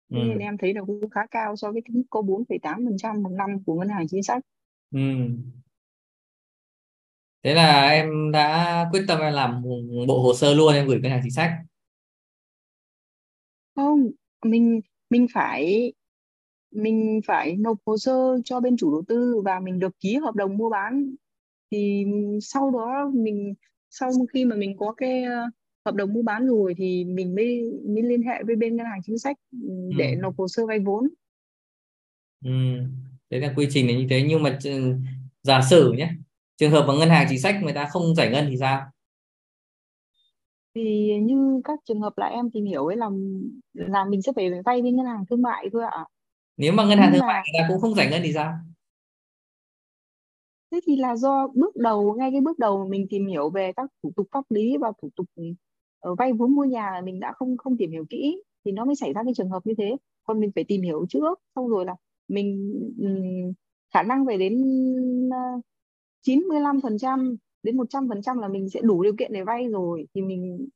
ừ. 0.09 0.17
em 0.39 0.57
thấy 0.57 0.73
là 0.73 0.81
cũng 0.81 1.09
khá 1.09 1.21
cao 1.31 1.55
so 1.55 1.71
với 1.71 1.81
mức 1.89 2.03
có 2.09 2.21
4,8% 2.21 3.23
một 3.23 3.29
năm 3.29 3.63
của 3.65 3.75
ngân 3.75 3.89
hàng 3.89 4.07
chính 4.07 4.23
sách. 4.23 4.43
ừ. 4.91 4.99
Thế 7.43 7.53
là 7.53 7.89
em 7.89 8.31
đã 8.31 8.85
quyết 8.91 9.05
tâm 9.07 9.19
em 9.19 9.33
làm 9.33 9.63
bộ 10.07 10.23
hồ 10.23 10.33
sơ 10.33 10.53
luôn 10.53 10.73
em 10.73 10.87
gửi 10.87 10.99
ngân 11.01 11.11
hàng 11.11 11.19
chính 11.23 11.31
sách. 11.31 11.51
Không, 13.75 14.11
mình 14.45 14.81
mình 15.09 15.27
phải 15.33 15.93
mình 16.71 17.21
phải 17.27 17.55
nộp 17.55 17.77
hồ 17.85 17.97
sơ 17.97 18.39
cho 18.45 18.59
bên 18.59 18.77
chủ 18.77 18.91
đầu 18.91 19.03
tư 19.07 19.41
và 19.45 19.59
mình 19.59 19.79
được 19.79 19.99
ký 19.99 20.15
hợp 20.15 20.35
đồng 20.35 20.57
mua 20.57 20.69
bán. 20.69 21.15
Thì 21.71 22.05
sau 22.41 22.71
đó 22.71 23.11
mình 23.13 23.53
sau 23.89 24.11
khi 24.33 24.45
mà 24.45 24.55
mình 24.55 24.77
có 24.77 24.93
cái 24.97 25.23
hợp 25.87 25.95
đồng 25.95 26.13
mua 26.13 26.23
bán 26.23 26.47
rồi 26.47 26.75
thì 26.77 27.05
mình 27.05 27.35
mới 27.35 27.61
mới 27.87 28.03
liên 28.03 28.23
hệ 28.23 28.43
với 28.47 28.57
bên 28.57 28.77
ngân 28.77 28.87
hàng 28.87 29.01
chính 29.05 29.19
sách 29.19 29.37
ừ, 29.51 29.59
ừ 29.89 29.97
để 29.97 30.15
nộp 30.15 30.37
hồ 30.39 30.49
sơ 30.49 30.67
vay 30.67 30.79
vốn. 30.79 31.09
ừ 32.45 32.51
đấy 33.29 33.41
là 33.41 33.53
quy 33.55 33.67
trình 33.71 33.87
là 33.87 33.93
như 33.93 34.07
thế 34.09 34.21
nhưng 34.29 34.43
mà 34.43 34.57
ch- 34.61 34.99
giả 35.43 35.61
sử 35.69 35.91
nhé 35.97 36.09
trường 36.57 36.71
hợp 36.71 36.85
mà 36.87 36.93
ngân 36.99 37.09
hàng 37.09 37.27
chính 37.29 37.39
sách 37.41 37.55
người 37.63 37.73
ta 37.73 37.85
không 37.91 38.15
giải 38.15 38.29
ngân 38.31 38.47
thì 38.49 38.57
sao 38.59 38.81
Thì 40.75 41.11
như 41.21 41.61
các 41.63 41.79
trường 41.85 42.01
hợp 42.01 42.17
là 42.17 42.27
em 42.27 42.51
tìm 42.51 42.65
hiểu 42.65 42.85
ấy 42.85 42.97
là 42.97 43.09
là 43.73 44.05
mình 44.05 44.21
sẽ 44.21 44.31
phải 44.35 44.49
vay 44.65 44.81
với 44.81 44.91
ngân 44.91 45.05
hàng 45.05 45.25
thương 45.29 45.41
mại 45.41 45.69
thôi 45.73 45.83
ạ. 45.91 46.05
nếu 46.57 46.73
mà 46.73 46.83
ngân 46.85 46.99
hàng 46.99 47.11
thương 47.13 47.27
mại 47.27 47.43
người 47.53 47.59
ta 47.61 47.65
cũng 47.67 47.81
không 47.81 47.95
giải 47.95 48.07
ngân 48.11 48.21
thì 48.23 48.33
sao 48.33 48.53
Thế 50.71 50.79
thì 50.85 50.95
là 50.95 51.15
do 51.15 51.47
bước 51.55 51.75
đầu, 51.75 52.15
ngay 52.17 52.31
cái 52.31 52.41
bước 52.41 52.59
đầu 52.59 52.87
mình 52.87 53.07
tìm 53.09 53.27
hiểu 53.27 53.49
về 53.49 53.71
các 53.75 53.89
thủ 54.03 54.11
tục 54.15 54.27
pháp 54.31 54.43
lý 54.51 54.77
và 54.81 54.91
thủ 55.01 55.09
tục 55.15 55.25
vay 56.17 56.33
vốn 56.33 56.55
mua 56.55 56.63
nhà 56.63 56.91
là 56.91 57.01
mình 57.01 57.19
đã 57.19 57.33
không 57.33 57.57
không 57.57 57.77
tìm 57.77 57.91
hiểu 57.91 58.05
kỹ 58.09 58.41
thì 58.65 58.71
nó 58.71 58.85
mới 58.85 58.95
xảy 58.95 59.13
ra 59.13 59.23
cái 59.23 59.33
trường 59.37 59.49
hợp 59.49 59.65
như 59.65 59.73
thế. 59.77 59.97
Còn 60.23 60.39
mình 60.39 60.51
phải 60.55 60.63
tìm 60.63 60.81
hiểu 60.81 61.05
trước, 61.09 61.39
xong 61.55 61.67
rồi 61.67 61.85
là 61.85 61.95
mình 62.27 62.73
khả 63.93 64.03
năng 64.03 64.25
về 64.25 64.37
đến 64.37 64.63
uh, 65.27 65.63
95% 66.27 67.35
đến 67.63 67.77
100% 67.77 68.39
là 68.39 68.47
mình 68.47 68.69
sẽ 68.69 68.81
đủ 68.81 69.03
điều 69.03 69.15
kiện 69.19 69.33
để 69.33 69.43
vay 69.43 69.67
rồi 69.67 70.07
thì 70.13 70.21
mình 70.21 70.67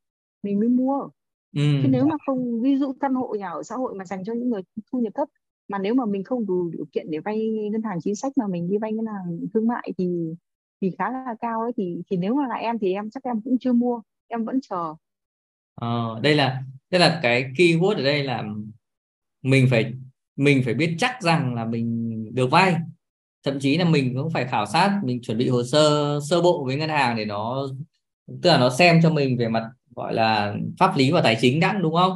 mình 0.44 0.60
mới 0.60 0.68
mua. 0.68 1.10
Chứ 1.56 1.62
ừ 1.84 1.88
nếu 1.90 2.06
mà 2.06 2.16
không 2.26 2.62
ví 2.62 2.78
dụ 2.78 2.94
căn 3.00 3.14
hộ 3.14 3.36
nhà 3.40 3.50
ở 3.50 3.64
xã 3.64 3.76
hội 3.76 3.94
mà 3.94 4.06
dành 4.06 4.24
cho 4.26 4.34
những 4.34 4.50
người 4.50 4.62
thu 4.92 5.00
nhập 5.00 5.14
thấp 5.16 5.28
mà 5.68 5.80
nếu 5.80 5.94
mà 5.94 6.06
mình 6.06 6.24
không 6.24 6.46
đủ 6.46 6.70
điều 6.70 6.86
kiện 6.92 7.08
để 7.10 7.20
vay 7.20 7.50
ngân 7.72 7.82
hàng 7.82 8.02
chính 8.02 8.16
sách 8.16 8.38
mà 8.38 8.48
mình 8.48 8.70
đi 8.70 8.78
vay 8.78 8.94
ngân 8.94 9.06
hàng 9.06 9.40
thương 9.54 9.68
mại 9.68 9.94
thì 9.98 10.36
thì 10.82 10.92
khá 10.98 11.12
là 11.12 11.36
cao 11.40 11.62
ấy 11.62 11.72
thì 11.78 12.02
thì 12.10 12.18
nếu 12.18 12.36
mà 12.36 12.48
là 12.48 12.56
em 12.56 12.80
thì 12.80 12.94
em 12.94 13.10
chắc 13.10 13.24
em 13.24 13.42
cũng 13.42 13.58
chưa 13.60 13.74
mua 13.74 14.02
em 14.28 14.46
vẫn 14.46 14.60
chờ 14.62 14.96
ờ, 15.76 16.20
đây 16.24 16.36
là 16.36 16.64
đây 16.90 17.02
là 17.02 17.20
cái 17.24 17.52
keyword 17.58 17.96
ở 17.96 18.04
đây 18.04 18.24
là 18.24 18.44
mình 19.42 19.68
phải 19.72 19.94
mình 20.36 20.62
phải 20.66 20.74
biết 20.74 20.96
chắc 21.00 21.22
rằng 21.22 21.56
là 21.56 21.66
mình 21.66 22.12
được 22.36 22.52
vay. 22.52 22.76
Thậm 23.44 23.60
chí 23.60 23.78
là 23.78 23.86
mình 23.86 24.14
cũng 24.16 24.32
phải 24.34 24.48
khảo 24.48 24.66
sát 24.66 25.02
mình 25.04 25.22
chuẩn 25.22 25.38
bị 25.38 25.50
hồ 25.50 25.64
sơ 25.64 26.20
sơ 26.30 26.42
bộ 26.42 26.64
với 26.66 26.76
ngân 26.76 26.90
hàng 26.90 27.18
để 27.18 27.26
nó 27.26 27.68
tức 28.42 28.50
là 28.50 28.58
nó 28.58 28.70
xem 28.70 29.00
cho 29.04 29.10
mình 29.10 29.38
về 29.38 29.48
mặt 29.48 29.70
gọi 29.96 30.14
là 30.14 30.56
pháp 30.80 30.98
lý 30.98 31.12
và 31.12 31.22
tài 31.22 31.38
chính 31.42 31.60
đã 31.60 31.74
đúng 31.74 31.96
không? 31.96 32.14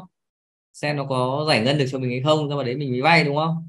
Xem 0.74 0.98
nó 0.98 1.06
có 1.06 1.46
giải 1.50 1.64
ngân 1.64 1.78
được 1.78 1.86
cho 1.92 2.00
mình 2.00 2.10
hay 2.10 2.22
không 2.22 2.38
xong 2.38 2.58
rồi 2.58 2.64
đấy 2.64 2.76
mình 2.76 2.92
mới 2.92 3.02
vay 3.02 3.24
đúng 3.24 3.36
không? 3.36 3.68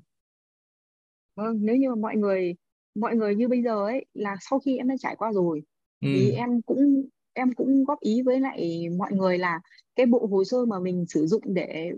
Vâng 1.37 1.59
nếu 1.61 1.77
như 1.77 1.89
mà 1.89 1.97
mọi 2.01 2.17
người 2.17 2.55
mọi 2.95 3.17
người 3.17 3.35
như 3.35 3.49
bây 3.49 3.63
giờ 3.63 3.85
ấy 3.85 4.05
là 4.15 4.37
sau 4.41 4.59
khi 4.59 4.77
em 4.77 4.89
đã 4.89 4.95
trải 5.01 5.17
qua 5.17 5.33
rồi 5.33 5.63
thì 6.01 6.31
ừ. 6.31 6.37
em 6.37 6.63
cũng 6.63 7.09
em 7.37 7.53
cũng 7.55 7.85
góp 7.85 8.01
ý 8.01 8.23
với 8.23 8.41
lại 8.41 8.89
mọi 8.99 9.13
người 9.13 9.39
là 9.39 9.61
cái 9.97 10.07
bộ 10.07 10.27
hồ 10.31 10.45
sơ 10.45 10.65
mà 10.65 10.81
mình 10.81 11.05
sử 11.09 11.27
dụng 11.27 11.43
để 11.47 11.93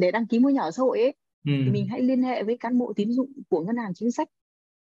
để 0.00 0.10
đăng 0.10 0.26
ký 0.26 0.38
mua 0.38 0.50
nhà 0.50 0.60
ở 0.60 0.70
xã 0.70 0.82
hội 0.82 0.98
ấy 0.98 1.14
ừ. 1.44 1.52
thì 1.64 1.70
mình 1.70 1.86
hãy 1.88 2.02
liên 2.02 2.22
hệ 2.22 2.42
với 2.42 2.56
cán 2.58 2.78
bộ 2.78 2.92
tín 2.96 3.12
dụng 3.12 3.32
của 3.48 3.60
ngân 3.60 3.76
hàng 3.76 3.94
chính 3.94 4.12
sách 4.12 4.28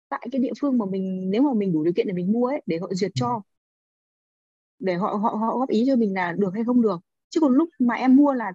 tại 0.09 0.27
cái 0.31 0.41
địa 0.41 0.51
phương 0.61 0.77
mà 0.77 0.85
mình 0.85 1.29
nếu 1.29 1.41
mà 1.41 1.53
mình 1.53 1.73
đủ 1.73 1.83
điều 1.83 1.93
kiện 1.93 2.07
để 2.07 2.13
mình 2.13 2.31
mua 2.31 2.47
ấy 2.47 2.61
để 2.65 2.77
họ 2.77 2.87
duyệt 2.91 3.11
cho. 3.15 3.41
Để 4.79 4.93
họ 4.93 5.07
họ 5.07 5.29
họ 5.29 5.57
góp 5.57 5.69
ý 5.69 5.83
cho 5.87 5.95
mình 5.95 6.13
là 6.13 6.31
được 6.31 6.53
hay 6.53 6.63
không 6.63 6.81
được. 6.81 6.99
Chứ 7.29 7.41
còn 7.41 7.53
lúc 7.53 7.69
mà 7.79 7.95
em 7.95 8.15
mua 8.15 8.33
là 8.33 8.53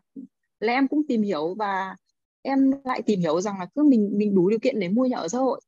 là 0.61 0.73
em 0.73 0.89
cũng 0.89 1.07
tìm 1.09 1.23
hiểu 1.23 1.55
và 1.55 1.97
em 2.43 2.73
lại 2.85 3.03
tìm 3.03 3.21
hiểu 3.21 3.41
rằng 3.41 3.59
là 3.59 3.67
cứ 3.75 3.85
mình 3.85 4.11
mình 4.13 4.35
đủ 4.35 4.51
điều 4.51 4.59
kiện 4.59 4.81
để 4.81 4.89
mua 4.89 5.07
nhà 5.07 5.17
ở 5.17 5.29
xã 5.29 5.39
hội 5.39 5.61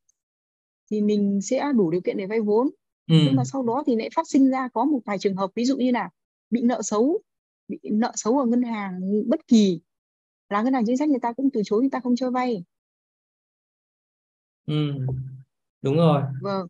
thì 0.91 1.01
mình 1.01 1.39
sẽ 1.41 1.71
đủ 1.75 1.91
điều 1.91 2.01
kiện 2.01 2.17
để 2.17 2.25
vay 2.25 2.41
vốn 2.41 2.69
nhưng 3.17 3.35
ừ 3.35 3.35
mà 3.35 3.43
sau 3.45 3.63
đó 3.63 3.83
thì 3.87 3.95
lại 3.95 4.09
phát 4.15 4.27
sinh 4.29 4.49
ra 4.49 4.67
có 4.73 4.85
một 4.85 4.99
vài 5.05 5.17
trường 5.19 5.35
hợp 5.35 5.49
ví 5.55 5.65
dụ 5.65 5.77
như 5.77 5.91
là 5.91 6.09
bị 6.49 6.61
nợ 6.61 6.81
xấu 6.81 7.19
bị 7.67 7.79
nợ 7.91 8.11
xấu 8.15 8.39
ở 8.39 8.45
ngân 8.45 8.63
hàng 8.63 9.01
bất 9.27 9.47
kỳ. 9.47 9.81
Là 10.49 10.61
ngân 10.63 10.73
hàng 10.73 10.83
chính 10.87 10.97
sách 10.97 11.09
người 11.09 11.19
ta 11.21 11.33
cũng 11.33 11.49
từ 11.53 11.61
chối 11.65 11.81
người 11.81 11.89
ta 11.91 11.99
không 11.99 12.15
cho 12.15 12.31
vay. 12.31 12.63
Ừ 14.65 14.93
đúng 15.81 15.97
rồi. 15.97 16.21
Vâng. 16.39 16.67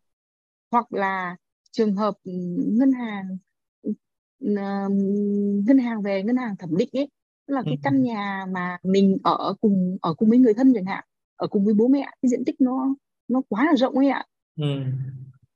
Hoặc 0.71 0.93
là 0.93 1.37
trường 1.71 1.95
hợp 1.95 2.15
ừ, 2.23 2.31
ngân 2.57 2.91
hàng 2.91 3.37
ừ, 3.83 3.93
ngân 5.67 5.77
hàng 5.77 6.01
về 6.01 6.23
ngân 6.23 6.37
hàng 6.37 6.55
thẩm 6.57 6.77
định 6.77 6.89
ấy 6.93 7.09
tức 7.47 7.53
là 7.53 7.63
ừ. 7.63 7.69
cái 7.69 7.77
căn 7.81 8.03
nhà 8.03 8.45
mà 8.51 8.77
mình 8.83 9.17
ở 9.23 9.53
cùng 9.61 9.97
ở 10.01 10.13
cùng 10.13 10.29
với 10.29 10.37
người 10.39 10.53
thân 10.53 10.73
chẳng 10.75 10.85
hạn 10.85 11.03
ở 11.35 11.47
cùng 11.47 11.65
với 11.65 11.73
bố 11.73 11.87
mẹ 11.87 12.01
cái 12.21 12.29
diện 12.29 12.43
tích 12.45 12.61
nó 12.61 12.95
nó 13.27 13.41
quá 13.49 13.65
là 13.65 13.75
rộng 13.77 13.93
ấy 13.97 14.09
ạ. 14.09 14.25
Ừ 14.57 14.65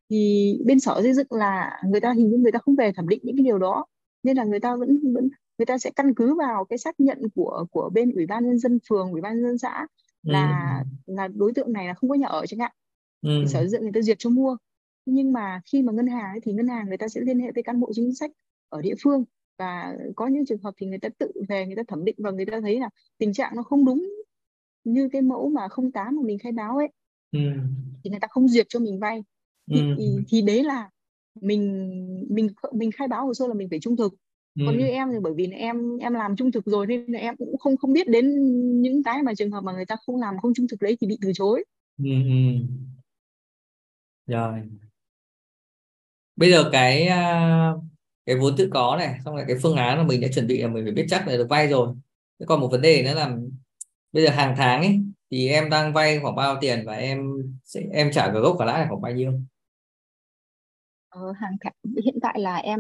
thì 0.10 0.54
bên 0.66 0.80
sở 0.80 1.00
xây 1.04 1.14
dựng 1.14 1.28
là 1.30 1.82
người 1.90 2.02
ta 2.02 2.14
hình 2.14 2.30
như 2.30 2.38
người 2.38 2.52
ta 2.52 2.60
không 2.60 2.76
về 2.76 2.92
thẩm 2.96 3.08
định 3.08 3.20
những 3.24 3.38
cái 3.38 3.44
điều 3.44 3.58
đó 3.58 3.86
nên 4.24 4.38
là 4.38 4.44
người 4.44 4.60
ta 4.60 4.76
vẫn 4.76 5.14
vẫn 5.14 5.30
người 5.58 5.66
ta 5.66 5.78
sẽ 5.78 5.92
căn 5.96 6.14
cứ 6.14 6.36
vào 6.36 6.66
cái 6.66 6.78
xác 6.78 7.00
nhận 7.00 7.22
của 7.36 7.66
của 7.72 7.90
bên 7.94 8.12
ủy 8.12 8.26
ban 8.26 8.46
nhân 8.46 8.60
dân 8.60 8.80
phường 8.90 9.12
ủy 9.12 9.22
ban 9.22 9.34
nhân 9.36 9.44
dân 9.44 9.58
xã 9.58 9.88
ừ 10.28 10.32
là 10.32 10.84
là 11.06 11.28
đối 11.28 11.54
tượng 11.54 11.74
này 11.74 11.88
là 11.88 11.94
không 11.94 12.10
có 12.10 12.16
nhà 12.16 12.28
ở 12.28 12.46
chẳng 12.46 12.60
hạn 12.60 12.72
thì 13.24 13.48
sở 13.48 13.60
ừ 13.60 13.64
xây 13.64 13.70
dựng 13.70 13.82
người 13.82 13.92
ta 13.94 14.02
duyệt 14.02 14.18
cho 14.20 14.30
mua 14.30 14.58
nhưng 15.06 15.34
mà 15.34 15.62
khi 15.66 15.82
mà 15.84 15.94
ngân 15.94 16.08
hàng 16.08 16.32
ấy, 16.32 16.40
thì 16.44 16.54
ngân 16.54 16.68
hàng 16.68 16.88
người 16.88 16.98
ta 16.98 17.08
sẽ 17.08 17.22
liên 17.22 17.40
hệ 17.40 17.52
với 17.52 17.64
cán 17.64 17.80
bộ 17.80 17.92
chính 17.94 18.16
sách 18.16 18.32
ở 18.70 18.82
địa 18.82 18.96
phương 19.04 19.26
và 19.58 19.98
có 20.16 20.28
những 20.28 20.46
trường 20.46 20.62
hợp 20.64 20.74
thì 20.78 20.88
người 20.88 21.00
ta 21.00 21.10
tự 21.18 21.32
về 21.50 21.66
người 21.66 21.76
ta 21.76 21.84
thẩm 21.88 22.06
định 22.06 22.16
và 22.18 22.32
người 22.32 22.46
ta 22.46 22.62
thấy 22.62 22.80
là 22.80 22.90
tình 23.18 23.34
trạng 23.34 23.56
nó 23.56 23.64
không 23.64 23.86
đúng 23.86 24.10
như 24.84 25.10
cái 25.12 25.22
mẫu 25.22 25.50
mà 25.50 25.68
không 25.68 25.92
tám 25.92 26.16
mà 26.16 26.22
mình 26.26 26.40
khai 26.40 26.52
báo 26.52 26.78
ấy 26.78 26.88
ừ 27.32 27.40
thì 28.04 28.10
người 28.10 28.20
ta 28.20 28.28
không 28.32 28.48
duyệt 28.48 28.66
cho 28.70 28.80
mình 28.80 29.00
vay 29.00 29.24
thì 29.72 29.82
ừ. 29.98 30.24
thì 30.28 30.42
đấy 30.42 30.64
là 30.64 30.90
mình 31.42 31.90
mình 32.30 32.48
mình 32.74 32.92
khai 32.92 33.08
báo 33.08 33.26
hồ 33.26 33.34
sơ 33.34 33.48
là 33.48 33.54
mình 33.54 33.68
phải 33.70 33.80
trung 33.80 33.98
thực. 33.98 34.14
Còn 34.66 34.78
như 34.78 34.86
ừ 34.86 34.92
em 34.92 35.10
thì 35.12 35.18
bởi 35.22 35.34
vì 35.36 35.48
là 35.48 35.58
em 35.58 35.98
em 35.98 36.14
làm 36.14 36.36
trung 36.36 36.52
thực 36.52 36.66
rồi 36.66 36.88
nên 36.88 37.06
là 37.08 37.20
em 37.20 37.36
cũng 37.38 37.58
không 37.58 37.78
không 37.78 37.94
biết 37.94 38.08
đến 38.10 38.26
những 38.82 39.04
cái 39.04 39.24
mà 39.24 39.34
trường 39.36 39.52
hợp 39.52 39.62
mà 39.64 39.72
người 39.74 39.86
ta 39.86 39.96
không 40.06 40.16
làm 40.16 40.36
không 40.42 40.54
trung 40.54 40.68
thực 40.68 40.82
đấy 40.82 40.98
thì 41.02 41.08
bị 41.08 41.18
từ 41.22 41.32
chối. 41.36 41.64
Ừ 41.98 42.10
ừ. 42.26 42.32
Rồi. 44.28 44.62
Bây 46.36 46.52
giờ 46.52 46.70
cái 46.72 47.08
à, 47.08 47.74
cái 48.26 48.36
vốn 48.36 48.56
tự 48.58 48.70
có 48.74 48.96
này 49.00 49.20
xong 49.26 49.36
rồi 49.36 49.46
cái 49.48 49.58
phương 49.62 49.76
án 49.76 49.98
mà 49.98 50.04
mình 50.04 50.22
đã 50.22 50.28
chuẩn 50.36 50.48
bị 50.48 50.62
là 50.62 50.68
mình 50.68 50.86
phải 50.86 50.94
biết 50.94 51.06
chắc 51.10 51.28
là 51.28 51.38
được 51.38 51.48
vay 51.50 51.68
rồi. 51.68 51.96
Thế 52.40 52.46
còn 52.46 52.60
một 52.62 52.68
vấn 52.72 52.82
đề 52.82 53.04
nữa 53.04 53.14
là 53.14 53.38
bây 54.12 54.24
giờ 54.24 54.30
hàng 54.30 54.54
tháng 54.58 54.82
ấy 54.82 55.00
thì 55.32 55.50
em 55.50 55.70
đang 55.70 55.94
vay 55.94 56.20
khoảng 56.20 56.36
bao 56.36 56.58
tiền 56.62 56.84
và 56.86 56.94
em 56.94 57.32
sẽ 57.64 57.82
em 57.92 58.12
trả 58.14 58.28
cả 58.28 58.40
gốc 58.40 58.56
cả 58.60 58.66
lãi 58.66 58.80
là 58.80 58.88
khoảng 58.90 59.02
bao 59.02 59.12
nhiêu 59.12 59.34
ờ, 61.14 61.32
hàng 61.32 61.56
tháng 61.62 61.74
hiện 62.04 62.18
tại 62.22 62.40
là 62.40 62.56
em 62.56 62.80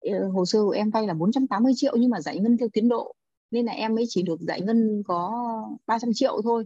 ờ, 0.00 0.28
hồ 0.28 0.44
sơ 0.44 0.62
của 0.64 0.70
em 0.70 0.90
vay 0.90 1.06
là 1.06 1.14
480 1.14 1.72
triệu 1.76 1.96
nhưng 1.96 2.10
mà 2.10 2.20
giải 2.20 2.38
ngân 2.38 2.56
theo 2.58 2.68
tiến 2.72 2.88
độ. 2.88 3.14
Nên 3.50 3.66
là 3.66 3.72
em 3.72 3.94
mới 3.94 4.04
chỉ 4.08 4.22
được 4.22 4.40
giải 4.40 4.60
ngân 4.60 5.02
có 5.06 5.48
300 5.86 6.10
triệu 6.14 6.40
thôi. 6.42 6.64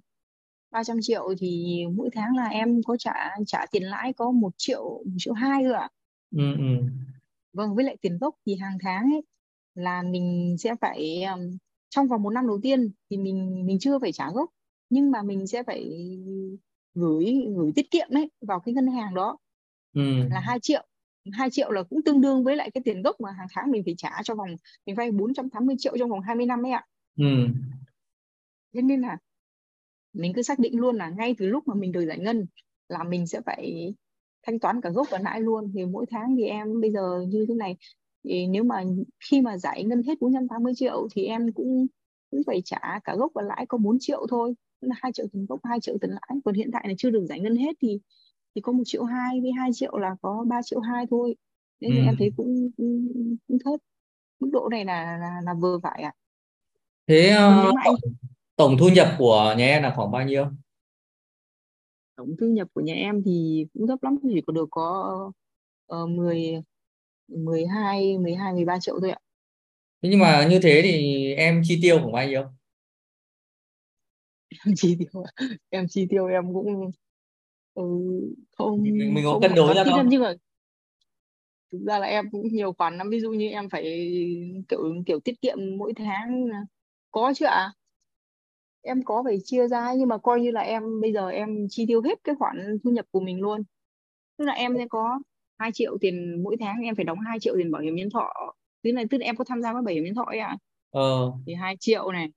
300 0.71 0.97
triệu 1.03 1.35
thì 1.39 1.83
mỗi 1.95 2.09
tháng 2.13 2.37
là 2.37 2.47
em 2.47 2.83
có 2.83 2.97
trả 2.97 3.15
trả 3.47 3.67
tiền 3.71 3.83
lãi 3.83 4.13
có 4.13 4.31
một 4.31 4.51
triệu 4.57 4.83
một 4.83 5.17
triệu 5.19 5.35
hai 5.35 5.65
thôi 5.65 5.73
ạ. 5.73 5.91
Ừ 6.37 6.53
ừ. 6.59 6.87
Vâng 7.53 7.75
với 7.75 7.85
lại 7.85 7.97
tiền 8.01 8.19
gốc 8.19 8.35
thì 8.47 8.57
hàng 8.57 8.79
tháng 8.81 9.03
ấy 9.13 9.23
là 9.75 10.03
mình 10.03 10.57
sẽ 10.59 10.75
phải 10.81 11.25
trong 11.89 12.09
vòng 12.09 12.23
một 12.23 12.31
năm 12.31 12.47
đầu 12.47 12.61
tiên 12.63 12.91
thì 13.11 13.17
mình 13.17 13.67
mình 13.67 13.79
chưa 13.79 13.99
phải 13.99 14.13
trả 14.13 14.31
gốc 14.31 14.51
nhưng 14.91 15.11
mà 15.11 15.23
mình 15.23 15.47
sẽ 15.47 15.63
phải 15.63 15.85
gửi 16.95 17.47
gửi 17.57 17.73
tiết 17.75 17.91
kiệm 17.91 18.09
ấy 18.11 18.31
vào 18.41 18.61
cái 18.61 18.75
ngân 18.75 18.87
hàng 18.87 19.15
đó 19.15 19.39
ừ 19.97 20.03
là 20.31 20.41
2 20.41 20.61
triệu. 20.61 20.87
2 21.33 21.51
triệu 21.51 21.71
là 21.71 21.83
cũng 21.83 22.03
tương 22.05 22.21
đương 22.21 22.45
với 22.45 22.57
lại 22.57 22.71
cái 22.71 22.83
tiền 22.85 23.03
gốc 23.03 23.21
mà 23.21 23.31
hàng 23.31 23.47
tháng 23.51 23.71
mình 23.71 23.83
phải 23.85 23.95
trả 23.99 24.11
cho 24.25 24.35
vòng 24.35 24.49
mình 24.87 24.97
vay 24.97 25.11
480 25.11 25.77
triệu 25.79 25.97
trong 25.99 26.11
vòng 26.11 26.21
20 26.21 26.47
năm 26.47 26.67
ấy 26.67 26.73
ạ. 26.73 26.87
Ừ. 27.19 27.25
Thế 28.75 28.83
nên 28.83 29.01
là 29.01 29.19
mình 30.13 30.33
cứ 30.35 30.43
xác 30.43 30.59
định 30.59 30.81
luôn 30.81 30.97
là 30.97 31.11
ngay 31.11 31.35
từ 31.39 31.47
lúc 31.47 31.69
mà 31.69 31.75
mình 31.75 31.93
được 31.93 32.07
giải 32.07 32.19
ngân 32.19 32.47
là 32.89 33.05
mình 33.05 33.27
sẽ 33.27 33.41
phải 33.47 33.95
thanh 34.47 34.59
toán 34.59 34.81
cả 34.81 34.91
gốc 34.91 35.07
và 35.11 35.19
lãi 35.19 35.41
luôn. 35.41 35.73
Thì 35.75 35.85
mỗi 35.85 36.07
tháng 36.11 36.37
thì 36.37 36.45
em 36.45 36.81
bây 36.81 36.93
giờ 36.93 37.21
như 37.29 37.47
thế 37.49 37.55
này 37.55 37.77
thì 38.25 38.47
nếu 38.47 38.65
mà 38.65 38.85
khi 39.31 39.41
mà 39.41 39.59
giải 39.59 39.85
ngân 39.85 40.03
hết 40.03 40.21
480 40.21 40.73
triệu 40.77 41.09
thì 41.13 41.25
em 41.25 41.53
cũng 41.53 41.87
cũng 42.31 42.43
phải 42.47 42.63
trả 42.65 43.01
cả 43.05 43.15
gốc 43.17 43.33
và 43.35 43.43
lãi 43.43 43.67
có 43.69 43.79
4 43.79 43.97
triệu 44.01 44.27
thôi. 44.31 44.55
Là 44.81 44.95
2 44.99 45.13
triệu 45.13 45.27
tiền 45.33 45.47
gốc 45.49 45.61
2 45.65 45.81
triệu 45.81 45.99
tiền 46.01 46.11
lãi. 46.11 46.41
Còn 46.45 46.55
hiện 46.55 46.71
tại 46.73 46.85
là 46.89 46.95
chưa 46.99 47.11
được 47.11 47.25
giải 47.27 47.41
ngân 47.41 47.57
hết 47.57 47.77
thì 47.81 48.01
thì 48.57 48.63
có 48.63 48.73
một 48.73 48.83
triệu 48.87 49.05
hai 49.05 49.41
với 49.41 49.53
2 49.53 49.71
triệu 49.75 49.99
là 49.99 50.17
có 50.23 50.45
3 50.49 50.63
triệu 50.65 50.81
hai 50.81 51.07
thôi. 51.11 51.37
Nên 51.81 51.97
ừ. 51.97 52.03
em 52.07 52.15
thấy 52.19 52.33
cũng 52.37 52.71
cũng, 52.77 53.09
cũng 53.49 53.59
thấp. 53.65 53.81
Mức 54.41 54.49
độ 54.53 54.69
này 54.71 54.85
là 54.85 55.17
là, 55.21 55.41
là 55.45 55.55
vừa 55.55 55.79
phải 55.83 56.03
ạ. 56.03 56.13
Thế 57.07 57.29
ờ, 57.29 57.63
nếu 57.65 57.73
mà 57.73 57.81
anh 57.85 57.95
tổng, 58.03 58.15
tổng 58.57 58.77
thu 58.79 58.89
nhập 58.89 59.09
của 59.19 59.55
nhà 59.59 59.67
em 59.67 59.83
là 59.83 59.93
khoảng 59.97 60.11
bao 60.11 60.25
nhiêu? 60.25 60.47
Tổng 62.17 62.37
thu 62.41 62.47
nhập 62.47 62.69
của 62.75 62.81
nhà 62.81 62.95
em 62.95 63.23
thì 63.25 63.67
cũng 63.75 63.87
thấp 63.87 64.03
lắm 64.03 64.17
chỉ 64.23 64.41
có 64.47 64.53
được 64.53 64.69
có 64.71 65.33
uh, 66.03 66.11
10 66.11 66.63
12 67.29 68.19
12 68.19 68.53
13 68.53 68.79
triệu 68.81 69.01
thôi 69.01 69.11
ạ. 69.11 69.19
Thế 70.03 70.09
nhưng 70.09 70.21
mà 70.21 70.47
như 70.51 70.61
thế 70.63 70.81
thì 70.85 71.33
em 71.35 71.63
chi 71.65 71.79
tiêu 71.83 71.99
khoảng 71.99 72.13
bao 72.13 72.29
nhiêu? 72.29 72.43
Em 74.67 74.75
chi 74.77 74.97
tiêu 74.99 75.23
em 75.69 75.87
chi 75.89 76.07
tiêu 76.11 76.27
em 76.27 76.55
cũng 76.55 76.91
ừ, 77.77 77.83
không 78.57 78.83
mình, 78.83 79.15
mình 79.15 79.25
có 79.25 79.39
cân 79.43 79.55
đối 79.55 79.75
ra 79.75 79.85
không 79.85 80.09
nhưng 80.09 80.23
mà 80.23 80.35
thực 81.73 81.79
ra 81.87 81.99
là 81.99 82.07
em 82.07 82.31
cũng 82.31 82.49
nhiều 82.49 82.73
khoản 82.73 82.99
lắm. 82.99 83.11
Ví 83.11 83.21
dụ 83.21 83.31
như 83.31 83.49
em 83.49 83.69
phải 83.69 83.85
kiểu 84.69 85.03
kiểu 85.07 85.21
tiết 85.21 85.41
kiệm 85.43 85.59
mỗi 85.79 85.93
tháng. 85.97 86.49
Có 87.11 87.33
chứ 87.37 87.47
ạ. 87.47 87.73
Em 88.83 89.03
có 89.03 89.23
phải 89.25 89.39
chia 89.45 89.69
ra 89.69 89.93
nhưng 89.99 90.09
mà 90.09 90.19
coi 90.19 90.41
như 90.41 90.51
là 90.51 90.61
em 90.61 90.83
bây 91.01 91.13
giờ 91.13 91.29
em 91.29 91.67
chi 91.71 91.85
tiêu 91.89 92.03
hết 92.03 92.19
cái 92.25 92.35
khoản 92.39 92.79
thu 92.85 92.91
nhập 92.91 93.07
của 93.11 93.21
mình 93.21 93.41
luôn. 93.41 93.63
Tức 94.39 94.45
là 94.45 94.53
em 94.53 94.75
sẽ 94.79 94.87
có 94.91 95.21
2 95.59 95.71
triệu 95.73 95.99
tiền 96.01 96.43
mỗi 96.43 96.57
tháng 96.61 96.83
em 96.83 96.95
phải 96.95 97.05
đóng 97.05 97.19
2 97.27 97.41
triệu 97.41 97.55
tiền 97.59 97.71
bảo 97.71 97.83
hiểm 97.83 97.95
nhân 97.95 98.11
thọ. 98.11 98.55
Tức 98.83 98.93
là 98.93 99.05
tức 99.11 99.19
là 99.19 99.25
em 99.25 99.37
có 99.37 99.45
tham 99.45 99.63
gia 99.63 99.73
với 99.73 99.83
bảo 99.83 99.95
hiểm 99.95 100.05
nhân 100.05 100.15
thọ 100.15 100.25
ấy 100.25 100.39
ạ. 100.39 100.57
Ờ. 100.91 101.33
Thì 101.47 101.55
2 101.55 101.77
triệu 101.81 102.13
này. 102.13 102.29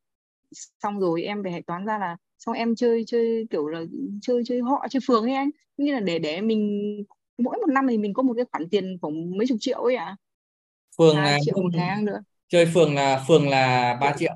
Xong 0.83 0.99
rồi 0.99 1.23
em 1.23 1.43
phải 1.43 1.51
hạch 1.51 1.65
toán 1.65 1.85
ra 1.85 1.97
là 1.97 2.17
xong 2.39 2.55
em 2.55 2.75
chơi 2.75 3.03
chơi 3.07 3.47
kiểu 3.49 3.67
là 3.67 3.81
chơi 4.21 4.43
chơi 4.45 4.61
họ 4.61 4.87
chơi 4.89 4.99
phường 5.07 5.23
ấy 5.23 5.33
anh. 5.33 5.49
Như 5.77 5.93
là 5.93 5.99
để 5.99 6.19
để 6.19 6.41
mình 6.41 7.03
mỗi 7.37 7.57
một 7.57 7.69
năm 7.73 7.87
thì 7.89 7.97
mình 7.97 8.13
có 8.13 8.23
một 8.23 8.33
cái 8.35 8.45
khoản 8.51 8.69
tiền 8.69 8.97
khoảng 9.01 9.37
mấy 9.37 9.47
chục 9.47 9.57
triệu 9.61 9.79
ấy 9.83 9.95
ạ. 9.95 10.15
Phường 10.97 11.15
hai 11.15 11.31
là 11.31 11.37
triệu 11.41 11.57
một 11.63 11.69
tháng 11.77 12.05
nữa. 12.05 12.23
chơi 12.49 12.65
phường 12.73 12.95
là 12.95 13.23
phường 13.27 13.49
là 13.49 13.97
3 14.01 14.13
triệu. 14.19 14.35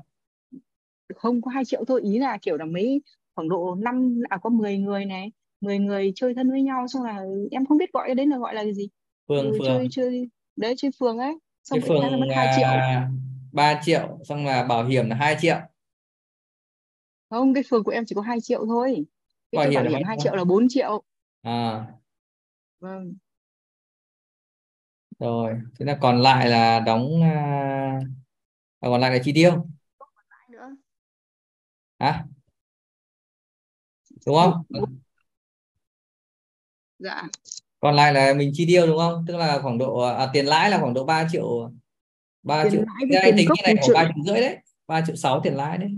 Không 1.14 1.42
có 1.42 1.50
hai 1.50 1.64
triệu 1.64 1.84
thôi. 1.84 2.00
Ý 2.04 2.18
là 2.18 2.38
kiểu 2.42 2.56
là 2.56 2.64
mấy 2.64 3.02
khoảng 3.34 3.48
độ 3.48 3.74
năm 3.74 4.20
à 4.28 4.38
có 4.42 4.50
10 4.50 4.78
người 4.78 5.04
này 5.04 5.32
10 5.60 5.78
người 5.78 6.12
chơi 6.14 6.34
thân 6.34 6.50
với 6.50 6.62
nhau. 6.62 6.88
Xong 6.88 7.02
là 7.04 7.22
em 7.50 7.66
không 7.66 7.78
biết 7.78 7.92
gọi 7.92 8.08
cái 8.08 8.14
đấy 8.14 8.26
là 8.26 8.38
gọi 8.38 8.54
là 8.54 8.62
cái 8.62 8.74
gì. 8.74 8.88
Phường 9.28 9.50
ừ, 9.52 9.58
chơi 9.64 9.78
phường. 9.82 9.90
chơi 9.90 10.28
đấy 10.56 10.74
chơi 10.76 10.90
phường 11.00 11.18
ấy. 11.18 11.38
Chơi 11.64 11.80
xong 11.80 11.88
mỗi 11.88 11.98
tháng 12.02 12.10
là 12.10 12.16
mất 12.16 12.26
phường 12.26 12.36
hai 12.36 12.56
triệu. 12.56 12.68
là 12.68 13.08
3 13.52 13.80
triệu 13.84 14.18
xong 14.24 14.46
là 14.46 14.64
bảo 14.64 14.84
hiểm 14.84 15.10
là 15.10 15.16
2 15.16 15.36
triệu 15.40 15.56
không 17.38 17.54
cái 17.54 17.62
phường 17.70 17.84
của 17.84 17.90
em 17.90 18.04
chỉ 18.06 18.14
có 18.14 18.22
hai 18.22 18.40
triệu 18.40 18.66
thôi. 18.66 19.04
Cái 19.52 19.58
bảo 19.58 19.70
hiểm 19.70 19.92
bảo 19.92 19.98
hiểm 19.98 20.06
2 20.06 20.16
nhiêu 20.16 20.24
triệu? 20.24 20.34
là 20.34 20.44
4 20.44 20.68
triệu. 20.68 21.02
À. 21.42 21.86
Vâng. 22.80 23.14
Rồi 25.18 25.60
thế 25.78 25.86
là 25.86 25.98
còn 26.00 26.20
lại 26.20 26.48
là 26.48 26.80
đóng 26.80 27.22
à, 27.22 28.00
còn 28.80 29.00
lại 29.00 29.10
là 29.10 29.18
chi 29.24 29.32
tiêu? 29.34 29.66
Nữa. 30.50 30.76
Hả? 31.98 32.24
Đúng 34.26 34.36
không? 34.36 34.62
Dạ. 36.98 37.22
Còn 37.80 37.94
lại 37.94 38.14
là 38.14 38.34
mình 38.34 38.50
chi 38.54 38.66
tiêu 38.66 38.86
đúng 38.86 38.98
không? 38.98 39.24
Tức 39.28 39.36
là 39.36 39.58
khoảng 39.62 39.78
độ 39.78 39.98
à, 39.98 40.30
tiền 40.32 40.46
lãi 40.46 40.70
là 40.70 40.78
khoảng 40.78 40.94
độ 40.94 41.04
3 41.04 41.28
triệu 41.32 41.72
3 42.42 42.62
tiền 42.62 42.72
triệu. 42.72 42.84
lãi 43.10 43.22
tiền 43.22 43.36
tính 43.36 43.48
như 43.54 43.62
này 43.64 43.74
khoảng 43.76 43.86
triệu. 43.86 43.94
3 43.94 44.04
triệu 44.04 44.24
rưỡi 44.24 44.40
đấy. 44.40 44.58
3 44.86 45.02
triệu 45.06 45.16
6 45.16 45.40
tiền 45.40 45.54
lãi 45.54 45.78
đấy 45.78 45.90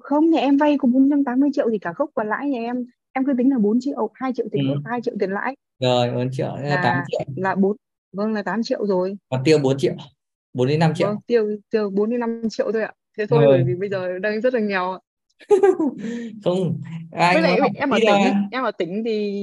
không 0.00 0.30
nhà 0.30 0.40
em 0.40 0.56
vay 0.56 0.76
có 0.78 0.88
480 0.88 1.50
triệu 1.52 1.68
thì 1.72 1.78
cả 1.78 1.92
gốc 1.96 2.10
và 2.14 2.24
lãi 2.24 2.48
nhà 2.48 2.60
em. 2.60 2.86
Em 3.12 3.24
cứ 3.24 3.32
tính 3.38 3.50
là 3.50 3.58
4 3.58 3.78
triệu 3.80 4.10
2 4.14 4.32
triệu 4.36 4.46
tiền 4.52 4.68
gốc 4.68 4.76
ừ. 4.84 4.90
2 4.90 5.00
triệu 5.02 5.14
tiền 5.20 5.30
lãi. 5.30 5.56
Rồi 5.78 6.10
4 6.14 6.28
triệu 6.32 6.56
thế 6.62 6.68
là 6.68 6.76
8 6.76 6.84
là 6.84 7.04
triệu. 7.08 7.20
là 7.36 7.54
bốn 7.54 7.76
vâng 8.12 8.32
là 8.32 8.42
8 8.42 8.62
triệu 8.62 8.86
rồi. 8.86 9.16
Còn 9.28 9.40
tiêu 9.44 9.58
4 9.58 9.78
triệu 9.78 9.94
4 10.54 10.68
đến 10.68 10.78
5 10.78 10.88
vâng 10.88 10.94
triệu 10.94 11.16
tiêu 11.26 11.56
tiêu 11.70 11.90
4 11.90 12.10
đến 12.10 12.20
5 12.20 12.42
triệu 12.50 12.72
thôi 12.72 12.82
ạ. 12.82 12.92
Thế 13.18 13.26
thôi 13.26 13.44
bởi 13.46 13.58
ừ. 13.58 13.64
vì 13.66 13.74
bây 13.74 13.88
giờ 13.88 14.18
đang 14.18 14.40
rất 14.40 14.54
là 14.54 14.60
nghèo 14.60 14.92
ạ. 14.92 14.98
không 16.44 16.80
với 17.10 17.20
anh 17.20 17.42
lại 17.42 17.58
em 17.74 17.90
ở 17.90 17.98
tỉnh 18.00 18.08
là 18.08 18.34
em 18.50 18.62
ở 18.62 18.70
tỉnh 18.70 19.02
thì 19.04 19.42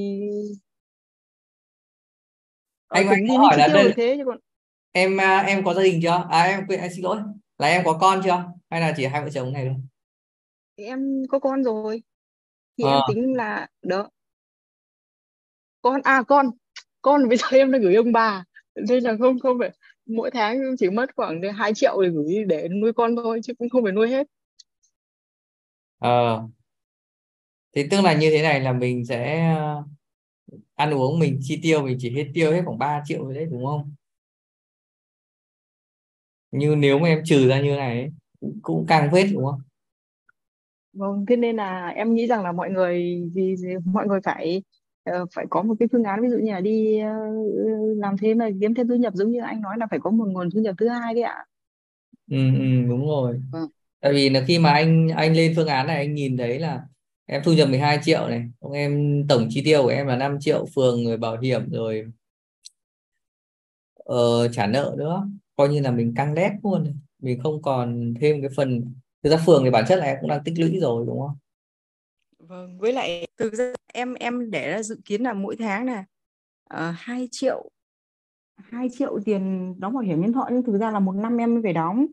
ở 2.87 2.99
anh 2.99 3.07
tỉnh 3.09 3.25
thì 3.29 3.35
hỏi 3.35 3.57
là 3.57 3.67
đây 3.67 3.93
thế 3.95 4.15
chứ 4.17 4.23
còn 4.25 4.37
em 4.91 5.17
à, 5.21 5.39
em 5.39 5.63
có 5.63 5.73
gia 5.73 5.83
đình 5.83 5.99
chưa? 6.03 6.27
À 6.29 6.43
em 6.43 6.67
quên 6.67 6.79
anh 6.79 6.93
xin 6.93 7.03
lỗi. 7.03 7.17
Là 7.57 7.67
em 7.67 7.81
có 7.85 7.97
con 8.01 8.21
chưa? 8.23 8.43
Hay 8.69 8.81
là 8.81 8.93
chỉ 8.97 9.05
hai 9.05 9.23
vợ 9.23 9.29
chồng 9.29 9.53
này 9.53 9.65
thôi 9.65 9.75
em 10.77 11.23
có 11.29 11.39
con 11.39 11.63
rồi. 11.63 12.03
Thì 12.77 12.83
ờ 12.83 12.89
em 12.89 13.03
tính 13.03 13.33
là 13.37 13.67
đó 13.83 14.09
con 15.81 16.01
à 16.03 16.23
con. 16.27 16.51
Con 17.01 17.29
bây 17.29 17.37
giờ 17.37 17.47
em 17.51 17.71
đang 17.71 17.81
gửi 17.81 17.95
ông 17.95 18.11
bà 18.11 18.43
nên 18.89 19.03
là 19.03 19.15
không 19.19 19.39
không 19.39 19.57
phải 19.59 19.71
mỗi 20.05 20.31
tháng 20.31 20.57
chỉ 20.79 20.89
mất 20.89 21.09
khoảng 21.15 21.41
2 21.57 21.73
triệu 21.73 22.01
để 22.01 22.09
gửi 22.09 22.43
để 22.47 22.67
nuôi 22.67 22.93
con 22.93 23.15
thôi 23.15 23.39
chứ 23.43 23.53
cũng 23.59 23.69
không 23.69 23.83
phải 23.83 23.91
nuôi 23.91 24.09
hết. 24.09 24.27
Ờ. 25.99 26.47
Thì 27.75 27.83
tức 27.91 28.01
là 28.01 28.13
như 28.13 28.29
thế 28.31 28.41
này 28.41 28.59
là 28.61 28.73
mình 28.73 29.05
sẽ 29.05 29.39
à, 29.39 29.75
ăn 30.75 30.93
uống 30.93 31.19
mình 31.19 31.39
chi 31.41 31.59
tiêu 31.63 31.81
mình 31.83 31.97
chỉ 31.99 32.11
hết 32.15 32.27
tiêu 32.33 32.51
hết 32.51 32.61
khoảng 32.65 32.77
3 32.79 33.01
triệu 33.05 33.25
rồi 33.25 33.33
đấy 33.35 33.45
đúng 33.51 33.65
không? 33.65 33.93
Như 36.51 36.75
nếu 36.75 36.99
mà 36.99 37.07
em 37.07 37.21
trừ 37.25 37.47
ra 37.47 37.61
như 37.61 37.75
này 37.75 37.99
ấy, 38.01 38.09
cũng 38.61 38.85
càng 38.87 39.09
phết 39.11 39.27
đúng 39.33 39.45
không 39.45 39.61
vâng 40.97 41.25
thế 41.27 41.35
nên 41.35 41.55
là 41.55 41.87
em 41.87 42.13
nghĩ 42.15 42.27
rằng 42.27 42.43
là 42.43 42.51
mọi 42.51 42.69
người 42.69 43.23
gì- 43.33 43.55
mọi 43.85 44.07
người 44.07 44.19
phải 44.23 44.63
ờ, 45.03 45.25
phải 45.35 45.45
có 45.49 45.61
một 45.63 45.75
cái 45.79 45.87
phương 45.91 46.03
án 46.03 46.21
ví 46.21 46.29
dụ 46.29 46.37
như 46.37 46.51
là 46.51 46.59
đi 46.61 46.99
ờ, 46.99 47.09
làm 47.97 48.15
thêm 48.17 48.39
là 48.39 48.49
kiếm 48.61 48.73
thêm 48.73 48.87
thu 48.87 48.95
nhập 48.95 49.13
giống 49.15 49.31
như 49.31 49.39
anh 49.41 49.61
nói 49.61 49.75
là 49.77 49.87
phải 49.89 49.99
có 49.99 50.09
một 50.11 50.25
nguồn 50.27 50.49
thu 50.53 50.59
nhập 50.61 50.75
thứ 50.77 50.87
hai 50.87 51.13
đấy 51.13 51.23
ạ. 51.23 51.45
Ừ, 52.31 52.37
ừ 52.59 52.87
đúng 52.89 53.07
rồi. 53.07 53.41
Vâng. 53.51 53.69
Tại 54.01 54.13
vì 54.13 54.29
là 54.29 54.43
khi 54.47 54.59
mà 54.59 54.71
anh 54.73 55.09
anh 55.09 55.33
lên 55.35 55.53
phương 55.55 55.67
án 55.67 55.87
này 55.87 55.97
anh 55.97 56.13
nhìn 56.15 56.37
thấy 56.37 56.59
là 56.59 56.81
em 57.25 57.41
thu 57.45 57.53
nhập 57.53 57.69
12 57.69 57.99
triệu 58.03 58.27
này 58.29 58.43
xong 58.61 58.71
em 58.71 59.23
tổng 59.29 59.47
chi 59.51 59.61
tiêu 59.65 59.83
của 59.83 59.89
em 59.89 60.07
là 60.07 60.15
5 60.17 60.37
triệu 60.41 60.65
phường 60.75 61.05
rồi 61.05 61.17
bảo 61.17 61.37
hiểm 61.41 61.69
rồi 61.71 62.05
ờ, 63.95 64.47
trả 64.53 64.67
nợ 64.67 64.95
nữa. 64.97 65.27
Coi 65.55 65.69
như 65.69 65.79
là 65.81 65.91
mình 65.91 66.13
căng 66.15 66.35
đét 66.35 66.51
luôn. 66.63 66.99
Mình 67.19 67.39
không 67.43 67.61
còn 67.61 68.13
thêm 68.21 68.41
cái 68.41 68.49
phần 68.55 68.93
thực 69.29 69.37
ra 69.37 69.43
phường 69.45 69.63
thì 69.63 69.69
bản 69.69 69.85
chất 69.87 69.95
là 69.99 70.05
em 70.05 70.17
cũng 70.21 70.29
đang 70.29 70.43
tích 70.45 70.53
lũy 70.59 70.79
rồi 70.79 71.05
đúng 71.07 71.19
không 71.21 71.37
Vâng, 72.39 72.77
với 72.79 72.93
lại 72.93 73.27
thực 73.37 73.53
ra 73.53 73.73
em 73.93 74.13
em 74.13 74.51
để 74.51 74.71
ra 74.71 74.83
dự 74.83 74.99
kiến 75.05 75.21
là 75.21 75.33
mỗi 75.33 75.55
tháng 75.59 75.85
là 75.85 75.99
uh, 76.73 76.95
2 76.97 77.27
triệu 77.31 77.69
2 78.57 78.89
triệu 78.93 79.19
tiền 79.25 79.75
đóng 79.79 79.93
bảo 79.93 80.03
hiểm 80.03 80.21
nhân 80.21 80.33
thọ 80.33 80.47
nhưng 80.51 80.63
thực 80.63 80.77
ra 80.77 80.91
là 80.91 80.99
một 80.99 81.11
năm 81.13 81.37
em 81.37 81.53
mới 81.53 81.63
phải 81.63 81.73
đóng 81.73 82.05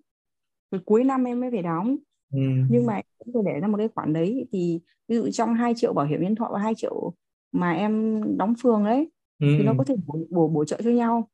rồi 0.73 0.83
cuối 0.87 1.05
năm 1.05 1.25
em 1.25 1.41
mới 1.41 1.51
phải 1.53 1.63
đóng 1.63 1.97
ừ. 2.33 2.41
nhưng 2.69 2.87
mà 2.87 2.95
em 2.95 3.05
phải 3.35 3.43
để 3.47 3.61
ra 3.61 3.69
một 3.69 3.79
cái 3.79 3.89
khoản 3.97 4.13
đấy 4.13 4.49
thì 4.53 4.81
ví 5.09 5.17
dụ 5.17 5.31
trong 5.33 5.55
2 5.55 5.75
triệu 5.77 5.93
bảo 5.95 6.07
hiểm 6.07 6.23
nhân 6.23 6.35
thọ 6.37 6.51
và 6.53 6.59
2 6.61 6.75
triệu 6.77 7.15
mà 7.53 7.73
em 7.73 8.23
đóng 8.39 8.55
phường 8.63 8.85
đấy 8.85 9.11
thì 9.59 9.65
nó 9.65 9.75
Ừ. 9.75 9.79
có 9.79 9.85
thể 9.85 9.95
bổ 10.07 10.19
bổ, 10.31 10.49
bổ 10.49 10.65
trợ 10.65 10.81
cho 10.85 10.91
nhau 10.91 11.31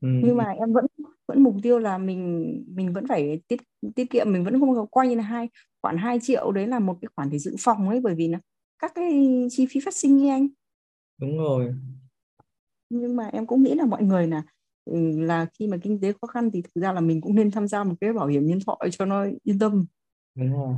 Ừ. 0.00 0.08
nhưng 0.20 0.36
mà 0.36 0.44
em 0.50 0.72
vẫn 0.72 0.86
vẫn 1.32 1.42
mục 1.42 1.56
tiêu 1.62 1.78
là 1.78 1.98
mình 1.98 2.64
mình 2.68 2.92
vẫn 2.92 3.06
phải 3.06 3.40
tiết 3.48 3.60
tiết 3.94 4.10
kiệm 4.10 4.32
mình 4.32 4.44
vẫn 4.44 4.60
không 4.60 4.90
coi 4.90 5.08
như 5.08 5.14
là 5.14 5.22
hai 5.22 5.48
khoản 5.82 5.96
2 5.96 6.18
triệu 6.22 6.52
đấy 6.52 6.66
là 6.66 6.78
một 6.78 6.96
cái 7.00 7.08
khoản 7.16 7.30
để 7.30 7.38
dự 7.38 7.56
phòng 7.60 7.88
ấy 7.88 8.00
bởi 8.00 8.14
vì 8.14 8.28
là 8.28 8.38
các 8.78 8.92
cái 8.94 9.28
chi 9.50 9.66
phí 9.70 9.80
phát 9.84 9.94
sinh 9.94 10.16
như 10.16 10.30
anh. 10.30 10.48
Đúng 11.18 11.38
rồi. 11.38 11.74
Nhưng 12.90 13.16
mà 13.16 13.26
em 13.32 13.46
cũng 13.46 13.62
nghĩ 13.62 13.74
là 13.74 13.86
mọi 13.86 14.02
người 14.02 14.26
là 14.26 14.42
ừ, 14.84 15.20
là 15.20 15.46
khi 15.58 15.66
mà 15.66 15.76
kinh 15.82 16.00
tế 16.00 16.12
khó 16.12 16.26
khăn 16.26 16.50
thì 16.50 16.62
thực 16.62 16.82
ra 16.82 16.92
là 16.92 17.00
mình 17.00 17.20
cũng 17.20 17.34
nên 17.34 17.50
tham 17.50 17.68
gia 17.68 17.84
một 17.84 17.94
cái 18.00 18.12
bảo 18.12 18.26
hiểm 18.26 18.46
nhân 18.46 18.58
thọ 18.66 18.78
cho 18.90 19.04
nó 19.04 19.26
yên 19.44 19.58
tâm. 19.58 19.84
Đúng 20.34 20.52
rồi. 20.52 20.74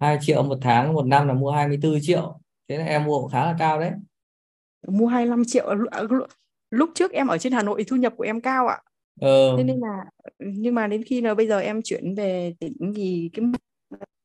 2 0.00 0.18
triệu 0.20 0.42
một 0.42 0.58
tháng 0.60 0.92
một 0.92 1.06
năm 1.06 1.28
là 1.28 1.34
mua 1.34 1.50
24 1.50 1.98
triệu. 2.02 2.40
Thế 2.68 2.78
là 2.78 2.84
em 2.84 3.04
mua 3.04 3.20
cũng 3.20 3.30
khá 3.30 3.44
là 3.44 3.56
cao 3.58 3.80
đấy. 3.80 3.92
Mua 4.88 5.06
25 5.06 5.44
triệu 5.44 5.66
à, 5.90 6.02
lúc 6.74 6.90
trước 6.94 7.12
em 7.12 7.26
ở 7.26 7.38
trên 7.38 7.52
Hà 7.52 7.62
Nội 7.62 7.84
thu 7.84 7.96
nhập 7.96 8.14
của 8.16 8.24
em 8.24 8.40
cao 8.40 8.66
ạ. 8.66 8.80
Ờ. 9.20 9.54
thế 9.58 9.64
nên 9.64 9.80
là 9.80 10.04
nhưng 10.38 10.74
mà 10.74 10.86
đến 10.86 11.02
khi 11.02 11.20
nào 11.20 11.34
bây 11.34 11.46
giờ 11.46 11.58
em 11.58 11.82
chuyển 11.82 12.14
về 12.14 12.54
tỉnh 12.60 12.92
thì 12.96 13.30
cái 13.32 13.46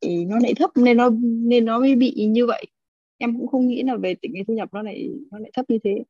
thì 0.02 0.26
nó 0.26 0.38
lại 0.44 0.54
thấp 0.54 0.70
nên 0.76 0.98
nó 0.98 1.10
nên 1.24 1.66
nó 1.66 1.80
mới 1.80 1.96
bị 1.96 2.26
như 2.30 2.46
vậy. 2.46 2.66
Em 3.18 3.38
cũng 3.38 3.48
không 3.48 3.68
nghĩ 3.68 3.84
là 3.84 3.98
về 3.98 4.16
tỉnh 4.22 4.32
cái 4.34 4.44
thu 4.48 4.54
nhập 4.54 4.70
nó 4.74 4.82
lại 4.82 5.10
nó 5.32 5.40
lại 5.40 5.52
thấp 5.54 5.66
như 5.70 5.78
thế. 5.84 6.04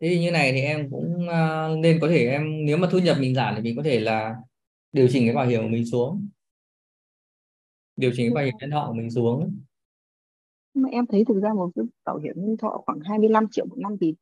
Thế 0.00 0.08
thì 0.08 0.20
như 0.20 0.30
này 0.30 0.52
thì 0.52 0.60
em 0.60 0.90
cũng 0.90 1.28
uh, 1.28 1.78
nên 1.78 1.98
có 2.00 2.08
thể 2.08 2.26
em 2.26 2.64
nếu 2.64 2.76
mà 2.76 2.88
thu 2.92 2.98
nhập 2.98 3.16
mình 3.20 3.34
giảm 3.34 3.54
thì 3.56 3.62
mình 3.62 3.76
có 3.76 3.82
thể 3.82 4.00
là 4.00 4.36
điều 4.92 5.08
chỉnh 5.10 5.26
cái 5.26 5.34
bảo 5.34 5.46
hiểm 5.46 5.62
của 5.62 5.68
mình 5.68 5.86
xuống. 5.86 6.28
Điều 7.96 8.12
chỉnh 8.16 8.26
cái 8.26 8.34
bảo 8.34 8.44
hiểm 8.44 8.54
nhân 8.60 8.70
thọ 8.70 8.86
của 8.88 8.94
mình 8.94 9.10
xuống. 9.10 9.60
Mà 10.74 10.88
em 10.92 11.06
thấy 11.06 11.24
thực 11.28 11.40
ra 11.42 11.52
một 11.54 11.70
cái 11.74 11.84
bảo 12.04 12.18
hiểm 12.18 12.34
nhân 12.36 12.56
thọ 12.56 12.82
khoảng 12.86 13.00
25 13.00 13.46
triệu 13.50 13.66
một 13.66 13.78
năm 13.78 13.96
thì 14.00 14.14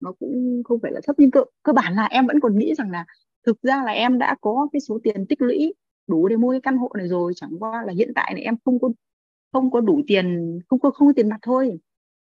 nó 0.00 0.12
cũng 0.12 0.62
không 0.64 0.80
phải 0.82 0.92
là 0.92 1.00
thấp 1.04 1.16
nhưng 1.18 1.30
cơ, 1.30 1.44
cơ 1.62 1.72
bản 1.72 1.94
là 1.94 2.04
em 2.04 2.26
vẫn 2.26 2.40
còn 2.40 2.58
nghĩ 2.58 2.74
rằng 2.74 2.90
là 2.90 3.04
thực 3.46 3.62
ra 3.62 3.82
là 3.84 3.92
em 3.92 4.18
đã 4.18 4.36
có 4.40 4.68
cái 4.72 4.80
số 4.80 4.98
tiền 5.04 5.26
tích 5.26 5.42
lũy 5.42 5.74
đủ 6.06 6.28
để 6.28 6.36
mua 6.36 6.50
cái 6.50 6.60
căn 6.60 6.76
hộ 6.76 6.90
này 6.98 7.08
rồi 7.08 7.32
chẳng 7.36 7.50
qua 7.60 7.82
là 7.86 7.92
hiện 7.92 8.12
tại 8.14 8.34
này 8.34 8.42
em 8.42 8.54
không 8.64 8.78
có 8.80 8.88
không 9.52 9.70
có 9.70 9.80
đủ 9.80 10.00
tiền 10.06 10.58
không 10.68 10.80
có 10.80 10.90
không 10.90 11.08
có 11.08 11.12
tiền 11.16 11.28
mặt 11.28 11.38
thôi. 11.42 11.78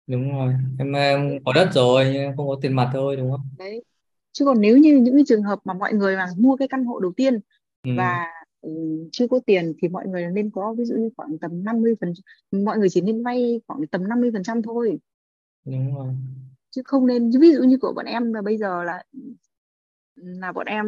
Đúng 0.07 0.31
rồi 0.31 0.53
em, 0.79 0.93
em 0.93 1.43
có 1.45 1.53
đất 1.53 1.69
rồi 1.73 2.09
nhưng 2.13 2.37
không 2.37 2.47
có 2.47 2.55
tiền 2.61 2.73
mặt 2.73 2.89
thôi 2.93 3.15
đúng 3.15 3.31
không? 3.31 3.41
Đấy. 3.57 3.83
Chứ 4.31 4.45
còn 4.45 4.61
nếu 4.61 4.77
như 4.77 4.97
những 4.97 5.15
cái 5.15 5.23
trường 5.27 5.43
hợp 5.43 5.59
mà 5.63 5.73
mọi 5.73 5.93
người 5.93 6.15
mà 6.15 6.25
mua 6.37 6.55
cái 6.55 6.67
căn 6.67 6.85
hộ 6.85 6.99
đầu 6.99 7.11
tiên 7.17 7.39
ừ. 7.83 7.91
và 7.97 8.27
ừ, 8.61 8.71
chưa 9.11 9.27
có 9.27 9.39
tiền 9.45 9.73
thì 9.81 9.87
mọi 9.87 10.07
người 10.07 10.27
nên 10.27 10.49
có 10.49 10.73
ví 10.77 10.85
dụ 10.85 10.95
như 10.95 11.09
khoảng 11.17 11.37
tầm 11.37 11.63
50 11.63 11.95
phần 12.01 12.13
mọi 12.65 12.77
người 12.77 12.89
chỉ 12.89 13.01
nên 13.01 13.23
vay 13.23 13.61
khoảng 13.67 13.87
tầm 13.87 14.07
50 14.07 14.29
phần 14.33 14.43
trăm 14.43 14.61
thôi. 14.61 14.99
Đúng 15.65 15.95
rồi 15.95 16.07
chứ 16.71 16.81
không 16.85 17.07
nên 17.07 17.31
ví 17.41 17.53
dụ 17.53 17.63
như 17.63 17.77
của 17.77 17.93
bọn 17.95 18.05
em 18.05 18.33
là 18.33 18.41
bây 18.41 18.57
giờ 18.57 18.83
là 18.83 19.03
là 20.15 20.51
bọn 20.51 20.65
em 20.65 20.85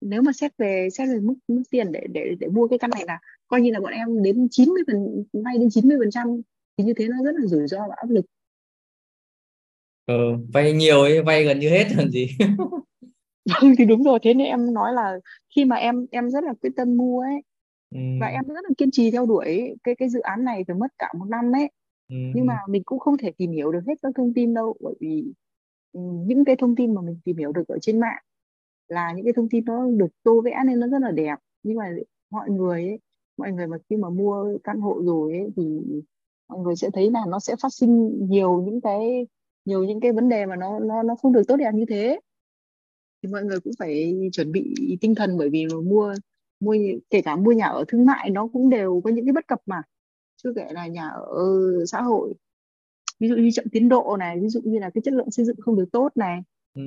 nếu 0.00 0.22
mà 0.22 0.32
xét 0.32 0.52
về 0.58 0.88
xét 0.92 1.08
về 1.08 1.20
mức 1.20 1.34
mức 1.48 1.62
tiền 1.70 1.92
để 1.92 2.06
để 2.12 2.34
để 2.40 2.48
mua 2.48 2.68
cái 2.68 2.78
căn 2.78 2.90
này 2.90 3.04
là 3.06 3.18
coi 3.48 3.60
như 3.60 3.70
là 3.72 3.80
bọn 3.80 3.92
em 3.92 4.22
đến 4.22 4.48
90 4.50 4.82
phần 4.86 5.24
vay 5.44 5.58
đến 5.58 5.70
90 5.70 5.96
phần 6.00 6.10
trăm 6.10 6.40
thì 6.76 6.84
như 6.84 6.94
thế 6.96 7.08
nó 7.08 7.16
rất 7.24 7.34
là 7.34 7.46
rủi 7.46 7.68
ro 7.68 7.78
và 7.88 7.94
áp 7.96 8.10
lực. 8.10 8.24
Ờ, 10.06 10.14
vay 10.52 10.72
nhiều 10.72 11.00
ấy 11.00 11.22
vay 11.22 11.44
gần 11.44 11.58
như 11.58 11.68
hết 11.68 11.86
còn 11.96 12.10
gì. 12.10 12.28
Vâng 13.44 13.74
thì 13.78 13.84
đúng 13.84 14.02
rồi 14.02 14.18
thế 14.22 14.34
nên 14.34 14.46
em 14.46 14.74
nói 14.74 14.92
là 14.92 15.18
khi 15.56 15.64
mà 15.64 15.76
em 15.76 16.06
em 16.10 16.30
rất 16.30 16.44
là 16.44 16.54
quyết 16.60 16.70
tâm 16.76 16.96
mua 16.96 17.20
ấy 17.20 17.42
ừ. 17.94 18.00
và 18.20 18.26
em 18.26 18.44
rất 18.46 18.64
là 18.64 18.70
kiên 18.78 18.90
trì 18.90 19.10
theo 19.10 19.26
đuổi 19.26 19.74
cái 19.84 19.94
cái 19.94 20.08
dự 20.08 20.20
án 20.20 20.44
này 20.44 20.64
phải 20.66 20.76
mất 20.76 20.86
cả 20.98 21.12
một 21.18 21.26
năm 21.28 21.52
ấy 21.52 21.70
ừ. 22.08 22.16
nhưng 22.34 22.46
mà 22.46 22.58
mình 22.68 22.82
cũng 22.84 22.98
không 22.98 23.18
thể 23.18 23.32
tìm 23.38 23.50
hiểu 23.50 23.72
được 23.72 23.80
hết 23.86 23.94
các 24.02 24.12
thông 24.16 24.34
tin 24.34 24.54
đâu, 24.54 24.76
bởi 24.80 24.94
vì 25.00 25.24
những 26.26 26.44
cái 26.44 26.56
thông 26.56 26.76
tin 26.76 26.94
mà 26.94 27.00
mình 27.02 27.18
tìm 27.24 27.36
hiểu 27.36 27.52
được 27.52 27.68
ở 27.68 27.78
trên 27.78 28.00
mạng 28.00 28.22
là 28.88 29.12
những 29.12 29.24
cái 29.24 29.32
thông 29.36 29.48
tin 29.48 29.64
nó 29.64 29.86
được 29.90 30.06
tô 30.22 30.40
vẽ 30.40 30.62
nên 30.66 30.80
nó 30.80 30.88
rất 30.88 30.98
là 31.02 31.10
đẹp. 31.10 31.36
Nhưng 31.62 31.76
mà 31.76 31.90
mọi 32.30 32.50
người 32.50 32.88
ấy, 32.88 32.98
mọi 33.36 33.52
người 33.52 33.66
mà 33.66 33.76
khi 33.90 33.96
mà 33.96 34.10
mua 34.10 34.58
căn 34.64 34.80
hộ 34.80 35.02
rồi 35.04 35.32
ấy 35.32 35.48
thì 35.56 35.80
mọi 36.48 36.58
người 36.58 36.76
sẽ 36.76 36.90
thấy 36.92 37.10
là 37.10 37.20
nó 37.28 37.38
sẽ 37.40 37.56
phát 37.62 37.68
sinh 37.72 38.18
nhiều 38.28 38.62
những 38.62 38.80
cái, 38.80 39.26
nhiều 39.64 39.84
những 39.84 40.00
cái 40.00 40.12
vấn 40.12 40.28
đề 40.28 40.46
mà 40.46 40.56
nó 40.56 40.78
nó 40.78 41.02
nó 41.02 41.14
không 41.16 41.32
được 41.32 41.42
tốt 41.48 41.56
đẹp 41.56 41.74
như 41.74 41.84
thế. 41.88 42.20
Thì 43.22 43.28
mọi 43.32 43.44
người 43.44 43.60
cũng 43.60 43.72
phải 43.78 44.14
chuẩn 44.32 44.52
bị 44.52 44.74
tinh 45.00 45.14
thần 45.14 45.36
bởi 45.38 45.50
vì 45.50 45.66
mà 45.72 45.80
mua 45.80 46.14
mua, 46.60 46.76
kể 47.10 47.22
cả 47.22 47.36
mua 47.36 47.52
nhà 47.52 47.66
ở 47.66 47.84
thương 47.88 48.06
mại 48.06 48.30
nó 48.30 48.48
cũng 48.52 48.70
đều 48.70 49.00
có 49.04 49.10
những 49.10 49.26
cái 49.26 49.32
bất 49.32 49.46
cập 49.46 49.58
mà 49.66 49.82
chưa 50.44 50.52
kể 50.56 50.66
là 50.70 50.86
nhà 50.86 51.08
ở 51.08 51.46
xã 51.86 52.02
hội 52.02 52.34
ví 53.20 53.28
dụ 53.28 53.36
như 53.36 53.50
chậm 53.50 53.64
tiến 53.72 53.88
độ 53.88 54.16
này 54.18 54.40
ví 54.40 54.48
dụ 54.48 54.60
như 54.64 54.78
là 54.78 54.90
cái 54.90 55.02
chất 55.04 55.14
lượng 55.14 55.30
xây 55.30 55.46
dựng 55.46 55.56
không 55.60 55.76
được 55.76 55.86
tốt 55.92 56.08
này 56.14 56.42
ừ. 56.74 56.82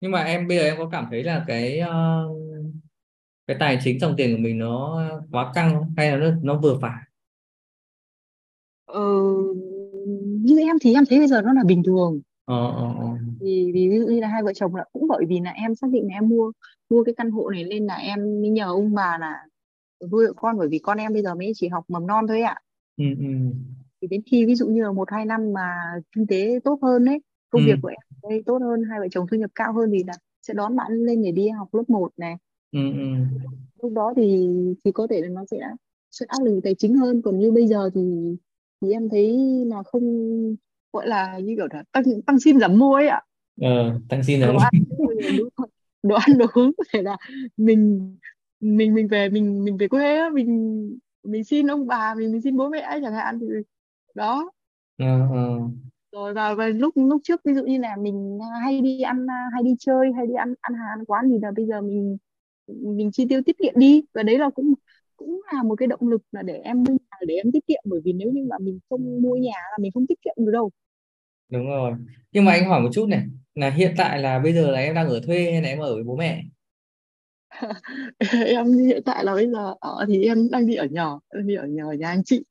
nhưng 0.00 0.10
mà 0.10 0.22
em 0.22 0.48
bây 0.48 0.56
giờ 0.56 0.64
em 0.64 0.74
có 0.78 0.88
cảm 0.92 1.06
thấy 1.10 1.22
là 1.22 1.44
cái 1.46 1.80
uh, 1.80 2.36
cái 3.46 3.56
tài 3.60 3.78
chính 3.84 4.00
dòng 4.00 4.14
tiền 4.16 4.36
của 4.36 4.42
mình 4.42 4.58
nó 4.58 5.02
quá 5.30 5.52
căng 5.54 5.74
không? 5.74 5.94
hay 5.96 6.10
là 6.10 6.16
nó, 6.16 6.30
nó 6.42 6.60
vừa 6.60 6.78
phải 6.80 7.02
ờ, 8.84 9.00
như 10.40 10.58
em 10.58 10.76
thì 10.80 10.94
em 10.94 11.04
thấy 11.10 11.18
bây 11.18 11.28
giờ 11.28 11.42
nó 11.42 11.52
là 11.52 11.64
bình 11.66 11.82
thường 11.82 12.20
ờ, 12.44 12.72
ờ, 12.76 12.94
ờ. 12.98 13.06
vì 13.40 13.70
vì 13.74 13.88
ví 13.88 13.98
dụ 13.98 14.06
như 14.06 14.20
là 14.20 14.28
hai 14.28 14.42
vợ 14.42 14.52
chồng 14.54 14.76
là 14.76 14.84
cũng 14.92 15.08
bởi 15.08 15.24
vì 15.28 15.40
là 15.40 15.50
em 15.50 15.74
xác 15.74 15.90
định 15.90 16.08
là 16.08 16.14
em 16.14 16.28
mua 16.28 16.52
mua 16.90 17.04
cái 17.04 17.14
căn 17.16 17.30
hộ 17.30 17.50
này 17.50 17.64
nên 17.64 17.86
là 17.86 17.94
em 17.94 18.18
mới 18.40 18.50
nhờ 18.50 18.66
ông 18.66 18.94
bà 18.94 19.18
là 19.20 19.44
nuôi 20.12 20.26
con 20.36 20.58
bởi 20.58 20.68
vì 20.68 20.78
con 20.78 20.98
em 20.98 21.12
bây 21.12 21.22
giờ 21.22 21.34
mới 21.34 21.52
chỉ 21.54 21.68
học 21.68 21.84
mầm 21.88 22.06
non 22.06 22.26
thôi 22.28 22.40
ạ 22.40 22.56
ừ, 22.96 23.04
ừ. 23.18 23.26
thì 24.00 24.08
đến 24.08 24.22
khi 24.26 24.46
ví 24.46 24.54
dụ 24.54 24.66
như 24.66 24.82
là 24.82 24.92
một 24.92 25.10
hai 25.10 25.24
năm 25.24 25.52
mà 25.52 25.74
kinh 26.12 26.26
tế 26.26 26.60
tốt 26.64 26.78
hơn 26.82 27.04
đấy 27.04 27.20
công 27.50 27.62
ừ. 27.62 27.66
việc 27.66 27.78
của 27.82 27.88
em 27.88 28.30
đây 28.30 28.42
tốt 28.46 28.58
hơn 28.62 28.82
hai 28.90 29.00
vợ 29.00 29.06
chồng 29.10 29.26
thu 29.30 29.36
nhập 29.36 29.50
cao 29.54 29.72
hơn 29.72 29.90
thì 29.92 30.04
là 30.06 30.14
sẽ 30.42 30.54
đón 30.54 30.76
bạn 30.76 30.92
lên 30.92 31.22
để 31.22 31.32
đi 31.32 31.48
học 31.48 31.74
lớp 31.74 31.84
1 31.88 32.10
này 32.16 32.36
ừ, 32.72 32.80
ừ. 32.92 33.38
lúc 33.82 33.92
đó 33.92 34.12
thì 34.16 34.48
thì 34.84 34.92
có 34.92 35.06
thể 35.10 35.20
là 35.20 35.28
nó 35.28 35.44
sẽ 35.50 35.58
sẽ 36.10 36.26
áp 36.28 36.44
lực 36.44 36.60
tài 36.64 36.74
chính 36.74 36.94
hơn 36.94 37.22
còn 37.22 37.38
như 37.38 37.52
bây 37.52 37.66
giờ 37.66 37.90
thì 37.94 38.00
thì 38.80 38.92
em 38.92 39.08
thấy 39.08 39.38
là 39.66 39.82
không 39.82 40.04
gọi 40.92 41.06
là 41.08 41.38
như 41.38 41.54
kiểu 41.56 41.66
là 41.70 41.82
tăng 41.92 42.04
tăng 42.26 42.40
xin 42.40 42.60
giảm 42.60 42.78
mua 42.78 42.94
ấy 42.94 43.08
ạ 43.08 43.22
ờ, 43.60 44.00
tăng 44.08 44.22
xin 44.24 44.40
giảm 44.40 44.56
đồ 46.02 46.14
ăn 46.16 46.38
đồ 46.38 46.46
uống 46.54 46.72
có 46.76 46.84
thể 46.92 47.02
là 47.02 47.16
mình 47.56 48.16
mình 48.64 48.94
mình 48.94 49.08
về 49.08 49.28
mình 49.28 49.64
mình 49.64 49.76
về 49.76 49.88
quê 49.88 50.16
á 50.18 50.30
mình 50.34 50.48
mình 51.22 51.44
xin 51.44 51.70
ông 51.70 51.86
bà 51.86 52.14
mình 52.14 52.32
mình 52.32 52.42
xin 52.42 52.56
bố 52.56 52.68
mẹ 52.68 52.80
ấy 52.80 53.00
chẳng 53.02 53.14
hạn 53.14 53.38
thì 53.40 53.46
đó. 54.14 54.50
Ờ. 54.98 55.06
rồi 56.12 56.34
và, 56.34 56.54
và 56.54 56.68
lúc 56.68 56.94
lúc 56.96 57.20
trước 57.24 57.40
ví 57.44 57.54
dụ 57.54 57.64
như 57.64 57.78
là 57.78 57.96
mình 57.96 58.38
hay 58.62 58.80
đi 58.80 59.00
ăn 59.00 59.26
hay 59.54 59.62
đi 59.62 59.74
chơi 59.78 60.12
hay 60.16 60.26
đi 60.26 60.34
ăn 60.34 60.54
ăn 60.60 60.74
hàng 60.74 60.88
ăn 60.98 61.04
quán 61.04 61.24
thì 61.32 61.38
là 61.42 61.50
bây 61.56 61.66
giờ 61.66 61.80
mình 61.80 62.16
mình 62.66 63.10
chi 63.12 63.26
tiêu 63.28 63.40
tiết 63.46 63.58
kiệm 63.58 63.72
đi. 63.76 64.04
Và 64.14 64.22
đấy 64.22 64.38
là 64.38 64.50
cũng 64.50 64.74
cũng 65.16 65.40
là 65.52 65.62
một 65.62 65.74
cái 65.76 65.86
động 65.86 66.08
lực 66.08 66.22
là 66.32 66.42
để 66.42 66.54
em 66.64 66.82
mua 66.82 66.92
nhà 66.92 67.18
để 67.26 67.34
em 67.34 67.52
tiết 67.52 67.66
kiệm 67.66 67.82
bởi 67.84 68.00
vì 68.04 68.12
nếu 68.12 68.30
như 68.32 68.46
mà 68.50 68.56
mình 68.60 68.78
không 68.90 69.22
mua 69.22 69.36
nhà 69.36 69.52
là 69.70 69.78
mình 69.80 69.92
không 69.92 70.06
tiết 70.06 70.18
kiệm 70.24 70.34
được 70.36 70.52
đâu. 70.52 70.70
Đúng 71.48 71.66
rồi. 71.66 71.92
Nhưng 72.32 72.44
mà 72.44 72.52
anh 72.52 72.68
hỏi 72.68 72.80
một 72.80 72.90
chút 72.92 73.06
này 73.08 73.22
là 73.54 73.70
hiện 73.70 73.94
tại 73.96 74.18
là 74.18 74.38
bây 74.38 74.52
giờ 74.52 74.70
là 74.70 74.78
em 74.78 74.94
đang 74.94 75.08
ở 75.08 75.20
thuê 75.26 75.52
hay 75.52 75.62
là 75.62 75.68
em 75.68 75.78
ở 75.78 75.94
với 75.94 76.04
bố 76.04 76.16
mẹ 76.16 76.42
em 78.46 78.72
hiện 78.72 79.02
tại 79.04 79.24
là 79.24 79.34
bây 79.34 79.50
giờ 79.50 79.74
ở 79.80 80.04
thì 80.08 80.24
em 80.24 80.48
đang 80.50 80.66
đi 80.66 80.74
ở 80.74 80.86
nhỏ 80.90 81.20
đang 81.34 81.46
đi 81.46 81.54
ở 81.54 81.66
nhờ 81.66 81.92
nhà 81.98 82.08
anh 82.08 82.24
chị 82.24 82.44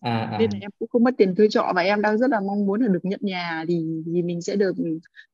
à, 0.00 0.28
à. 0.32 0.38
nên 0.38 0.50
là 0.50 0.58
em 0.60 0.70
cũng 0.78 0.88
không 0.88 1.04
mất 1.04 1.14
tiền 1.18 1.34
thuê 1.34 1.48
trọ 1.50 1.72
và 1.74 1.82
em 1.82 2.02
đang 2.02 2.18
rất 2.18 2.30
là 2.30 2.40
mong 2.40 2.66
muốn 2.66 2.80
là 2.82 2.88
được 2.88 3.00
nhận 3.02 3.20
nhà 3.22 3.64
thì 3.68 4.02
thì 4.06 4.22
mình 4.22 4.42
sẽ 4.42 4.56
được 4.56 4.72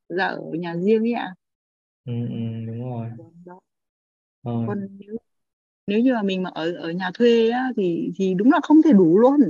ra 0.09 0.27
ở 0.27 0.51
nhà 0.59 0.77
riêng 0.77 1.03
ấy 1.03 1.13
ạ 1.13 1.35
ừ, 2.05 2.13
ừ, 2.13 2.67
đúng 2.67 2.81
rồi 2.91 3.09
đó. 3.45 3.61
Rồi. 4.43 4.65
còn 4.67 4.89
nếu 4.99 5.17
nếu 5.87 6.01
như 6.01 6.15
mà 6.15 6.23
mình 6.23 6.43
mà 6.43 6.51
ở 6.55 6.73
ở 6.73 6.91
nhà 6.91 7.11
thuê 7.15 7.51
á, 7.51 7.71
thì 7.77 8.13
thì 8.17 8.35
đúng 8.35 8.53
là 8.53 8.61
không 8.63 8.83
thể 8.85 8.93
đủ 8.93 9.19
luôn 9.19 9.41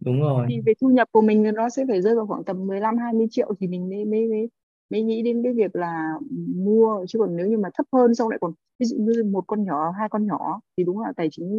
đúng 0.00 0.20
rồi 0.20 0.46
thì 0.48 0.60
về 0.66 0.72
thu 0.80 0.88
nhập 0.88 1.08
của 1.12 1.20
mình 1.20 1.42
nó 1.54 1.68
sẽ 1.68 1.84
phải 1.88 2.02
rơi 2.02 2.14
vào 2.16 2.26
khoảng 2.26 2.44
tầm 2.44 2.66
15 2.66 2.98
20 2.98 3.26
triệu 3.30 3.54
thì 3.60 3.66
mình 3.66 3.90
mới 3.90 4.04
mới 4.04 4.28
mới 4.28 4.48
mới 4.90 5.02
nghĩ 5.02 5.22
đến 5.22 5.42
cái 5.42 5.52
việc 5.52 5.76
là 5.76 6.12
mua 6.56 7.06
chứ 7.08 7.18
còn 7.18 7.36
nếu 7.36 7.46
như 7.46 7.58
mà 7.58 7.68
thấp 7.74 7.86
hơn 7.92 8.14
xong 8.14 8.28
lại 8.28 8.38
còn 8.40 8.52
ví 8.78 8.86
dụ 8.86 8.96
như 8.96 9.24
một 9.24 9.44
con 9.46 9.64
nhỏ 9.64 9.90
hai 9.98 10.08
con 10.08 10.26
nhỏ 10.26 10.60
thì 10.76 10.84
đúng 10.84 11.00
là 11.00 11.12
tài 11.16 11.28
chính 11.30 11.50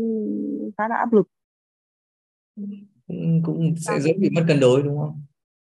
khá 0.77 0.87
là 0.87 0.95
áp 0.95 1.13
lực. 1.13 1.27
Cũng, 3.07 3.41
cũng 3.45 3.75
sẽ 3.77 3.99
dễ 3.99 4.13
bị 4.13 4.29
mất 4.29 4.41
cân 4.47 4.59
đối 4.59 4.83
đúng 4.83 4.97
không? 4.97 5.21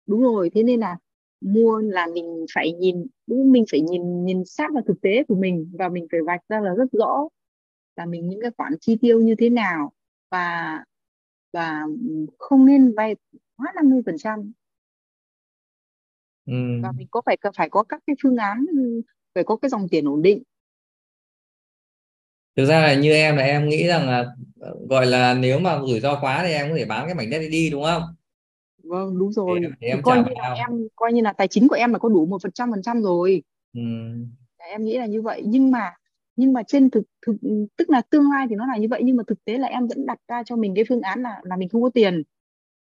Đúng 0.08 0.22
rồi 0.22 0.50
thế 0.54 0.64
nên 0.64 0.80
là 0.80 0.98
mua 1.42 1.78
là 1.80 2.08
mình 2.14 2.46
phải 2.54 2.74
nhìn 2.74 3.06
đúng 3.28 3.52
mình 3.52 3.66
phải 3.72 3.82
nhìn 3.82 4.26
nhìn 4.26 4.46
sát 4.46 4.74
vào 4.74 4.84
thực 4.88 5.02
tế 5.02 5.24
của 5.24 5.36
mình 5.36 5.72
và 5.80 5.90
mình 5.90 6.08
phải 6.12 6.20
vạch 6.26 6.42
ra 6.50 6.60
là 6.60 6.74
rất 6.74 6.92
rõ 6.92 7.28
là 7.96 8.06
mình 8.06 8.30
những 8.30 8.42
cái 8.42 8.52
khoản 8.58 8.74
chi 8.80 8.98
tiêu 9.02 9.22
như 9.22 9.36
thế 9.36 9.50
nào 9.50 9.92
và 10.32 10.84
và 11.54 11.86
không 12.38 12.66
nên 12.66 12.96
vay 12.96 13.16
quá 13.58 13.72
50 13.76 14.02
phần 14.06 14.18
trăm 14.18 14.52
ừ. 16.48 16.54
và 16.84 16.92
mình 16.92 17.08
có 17.12 17.22
phải 17.26 17.38
phải 17.58 17.70
có 17.70 17.84
các 17.84 18.04
cái 18.08 18.16
phương 18.24 18.38
án 18.38 18.66
phải 19.36 19.44
có 19.44 19.56
cái 19.56 19.70
dòng 19.70 19.88
tiền 19.92 20.06
ổn 20.06 20.22
định. 20.22 20.44
Thực 22.56 22.66
ra 22.66 22.82
là 22.82 22.94
như 22.94 23.12
em 23.12 23.36
là 23.36 23.44
em 23.44 23.70
nghĩ 23.70 23.88
rằng 23.88 24.10
là 24.10 24.26
ờ, 24.60 24.76
gọi 24.90 25.06
là 25.06 25.34
nếu 25.34 25.60
mà 25.60 25.80
rủi 25.88 26.00
ro 26.00 26.20
quá 26.22 26.44
thì 26.44 26.54
em 26.54 26.70
có 26.70 26.76
thể 26.78 26.86
bán 26.86 27.06
cái 27.06 27.16
mảnh 27.16 27.30
đất 27.30 27.40
đi 27.40 27.50
đi 27.50 27.70
đúng 27.70 27.84
không? 27.84 28.02
Vâng 28.84 29.20
đúng 29.20 29.30
để, 29.30 29.34
rồi. 29.34 29.60
để 29.60 29.70
thì 29.82 29.88
em 29.88 30.02
coi 30.04 30.18
như 30.18 30.24
là 30.36 30.54
em 30.54 30.88
coi 30.96 31.14
như 31.14 31.22
là 31.22 31.34
tài 31.34 31.48
chính 31.48 31.68
của 31.68 31.76
em 31.76 31.94
là 31.94 32.00
có 32.00 32.10
đủ 32.10 32.26
một 32.26 32.42
phần 32.44 32.52
trăm 32.52 32.72
phần 32.72 32.82
trăm 32.82 33.02
rồi. 33.02 33.44
Ừ. 33.74 33.82
em 34.58 34.84
nghĩ 34.84 34.98
là 34.98 35.06
như 35.06 35.22
vậy. 35.22 35.44
Nhưng 35.46 35.72
mà 35.72 35.94
nhưng 36.36 36.54
mà 36.54 36.64
trên 36.64 36.90
thực 36.90 37.04
thực 37.26 37.36
tức 37.78 37.90
là 37.90 38.02
tương 38.10 38.32
lai 38.32 38.48
thì 38.50 38.56
nó 38.56 38.68
là 38.68 38.78
như 38.78 38.88
vậy 38.90 39.02
nhưng 39.04 39.16
mà 39.16 39.24
thực 39.28 39.46
tế 39.46 39.58
là 39.58 39.68
em 39.68 39.88
vẫn 39.88 40.06
đặt 40.06 40.18
ra 40.28 40.44
cho 40.46 40.56
mình 40.56 40.76
cái 40.76 40.86
phương 40.90 41.02
án 41.02 41.22
là 41.22 41.42
là 41.44 41.56
mình 41.58 41.70
không 41.70 41.82
có 41.82 41.90
tiền. 41.94 42.24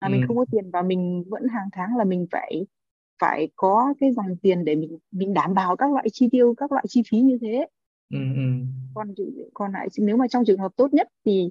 Là 0.00 0.08
Ừ. 0.08 0.12
mình 0.12 0.20
không 0.28 0.36
có 0.36 0.44
tiền 0.50 0.70
và 0.70 0.82
mình 0.82 1.24
vẫn 1.28 1.42
hàng 1.48 1.68
tháng 1.72 1.96
là 1.96 2.04
mình 2.04 2.26
phải 2.30 2.66
phải 3.18 3.48
có 3.56 3.94
cái 4.00 4.12
dòng 4.12 4.36
tiền 4.42 4.64
để 4.64 4.74
mình 4.74 4.98
mình 5.10 5.34
đảm 5.34 5.54
bảo 5.54 5.76
các 5.76 5.92
loại 5.92 6.06
chi 6.12 6.28
tiêu 6.32 6.54
các 6.56 6.72
loại 6.72 6.84
chi 6.88 7.02
phí 7.10 7.20
như 7.20 7.38
thế 7.40 7.66
Ừ. 8.10 8.18
Ừ. 8.34 8.42
còn 8.94 9.14
còn 9.54 9.72
lại 9.72 9.88
nếu 9.98 10.16
mà 10.16 10.28
trong 10.28 10.44
trường 10.44 10.58
hợp 10.58 10.72
tốt 10.76 10.94
nhất 10.94 11.08
thì 11.24 11.50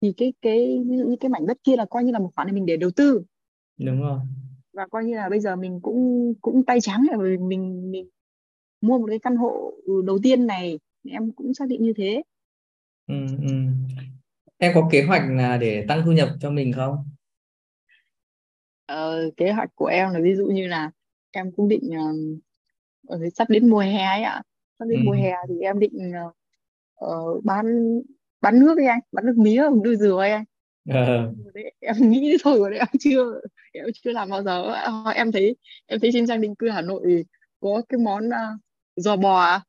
thì 0.00 0.12
cái 0.16 0.32
cái 0.42 0.82
ví 0.86 0.96
dụ 0.96 1.06
như 1.08 1.16
cái 1.20 1.28
mảnh 1.28 1.46
đất 1.46 1.58
kia 1.64 1.76
là 1.76 1.84
coi 1.84 2.04
như 2.04 2.12
là 2.12 2.18
một 2.18 2.30
khoản 2.34 2.46
để 2.46 2.52
mình 2.52 2.66
để 2.66 2.76
đầu 2.76 2.90
tư 2.96 3.22
đúng 3.78 4.00
rồi 4.00 4.18
và 4.72 4.86
coi 4.86 5.04
như 5.04 5.16
là 5.16 5.28
bây 5.28 5.40
giờ 5.40 5.56
mình 5.56 5.80
cũng 5.82 6.32
cũng 6.40 6.64
tay 6.64 6.80
trắng 6.80 7.06
rồi 7.12 7.38
mình 7.38 7.90
mình 7.90 8.08
mua 8.80 8.98
một 8.98 9.06
cái 9.08 9.18
căn 9.18 9.36
hộ 9.36 9.72
đầu 10.04 10.18
tiên 10.22 10.46
này 10.46 10.78
em 11.08 11.32
cũng 11.32 11.54
xác 11.54 11.68
định 11.68 11.82
như 11.82 11.92
thế 11.96 12.22
ừ, 13.06 13.14
ừ. 13.42 13.54
em 14.58 14.72
có 14.74 14.88
kế 14.92 15.02
hoạch 15.02 15.22
là 15.30 15.56
để 15.56 15.84
tăng 15.88 16.02
thu 16.04 16.12
nhập 16.12 16.28
cho 16.40 16.50
mình 16.50 16.72
không 16.72 16.96
ờ, 18.86 19.30
kế 19.36 19.52
hoạch 19.52 19.70
của 19.74 19.86
em 19.86 20.10
là 20.12 20.20
ví 20.22 20.34
dụ 20.34 20.46
như 20.46 20.66
là 20.66 20.90
em 21.34 21.52
cũng 21.52 21.68
định 21.68 21.90
uh, 23.14 23.20
sắp 23.34 23.50
đến 23.50 23.70
mùa 23.70 23.78
hè 23.78 24.04
ấy 24.04 24.22
ạ. 24.22 24.42
Sắp 24.78 24.84
ừ. 24.84 24.90
đến 24.90 25.04
mùa 25.04 25.12
hè 25.12 25.32
thì 25.48 25.60
em 25.60 25.78
định 25.78 26.12
uh, 27.04 27.44
bán 27.44 27.64
bán 28.40 28.60
nước 28.60 28.78
ấy 28.78 28.86
anh 28.86 29.00
bán 29.12 29.26
nước 29.26 29.36
mía 29.36 29.62
đuôi 29.84 29.96
dừa 29.96 30.16
ấy 30.18 30.30
anh. 30.30 30.44
Đấy, 30.84 31.72
em 31.80 31.96
nghĩ 32.10 32.36
thôi 32.42 32.70
đấy 32.70 32.78
em 32.78 32.88
chưa 33.00 33.40
em 33.72 33.86
chưa 34.04 34.12
làm 34.12 34.30
bao 34.30 34.42
giờ 34.42 34.72
em 35.14 35.32
thấy 35.32 35.56
em 35.86 36.00
thấy 36.00 36.10
trên 36.12 36.26
trang 36.26 36.40
định 36.40 36.54
cư 36.54 36.68
Hà 36.68 36.80
Nội 36.80 37.24
có 37.60 37.82
cái 37.88 37.98
món 37.98 38.26
uh, 38.26 38.60
giò 38.96 39.16
bò 39.16 39.40
à? 39.40 39.60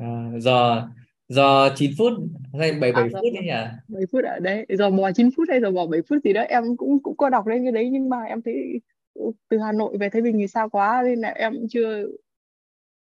À, 0.00 0.30
giò 0.38 0.88
giò 1.28 1.68
9 1.76 1.92
phút 1.98 2.12
hay 2.58 2.72
7 2.72 2.92
7 2.92 2.92
à, 2.92 3.08
phút 3.12 3.32
đấy 3.34 3.42
nhỉ? 3.42 3.50
7 3.88 4.02
phút 4.12 4.24
ở 4.24 4.38
đấy 4.38 4.66
giò 4.78 4.90
bò 4.90 5.12
9 5.12 5.30
phút 5.36 5.48
hay 5.50 5.60
giò 5.60 5.70
bò 5.70 5.86
7 5.86 6.00
phút 6.08 6.18
gì 6.24 6.32
đó 6.32 6.40
em 6.40 6.76
cũng 6.76 7.02
cũng 7.02 7.16
có 7.16 7.30
đọc 7.30 7.46
lên 7.46 7.62
cái 7.64 7.72
đấy 7.72 7.88
nhưng 7.92 8.08
mà 8.08 8.22
em 8.22 8.42
thấy 8.42 8.80
từ 9.48 9.58
Hà 9.58 9.72
Nội 9.72 9.96
về 9.98 10.08
Thái 10.08 10.22
Bình 10.22 10.36
thì 10.38 10.46
xa 10.46 10.68
quá 10.72 11.02
nên 11.06 11.18
là 11.18 11.28
em 11.28 11.54
chưa 11.70 12.06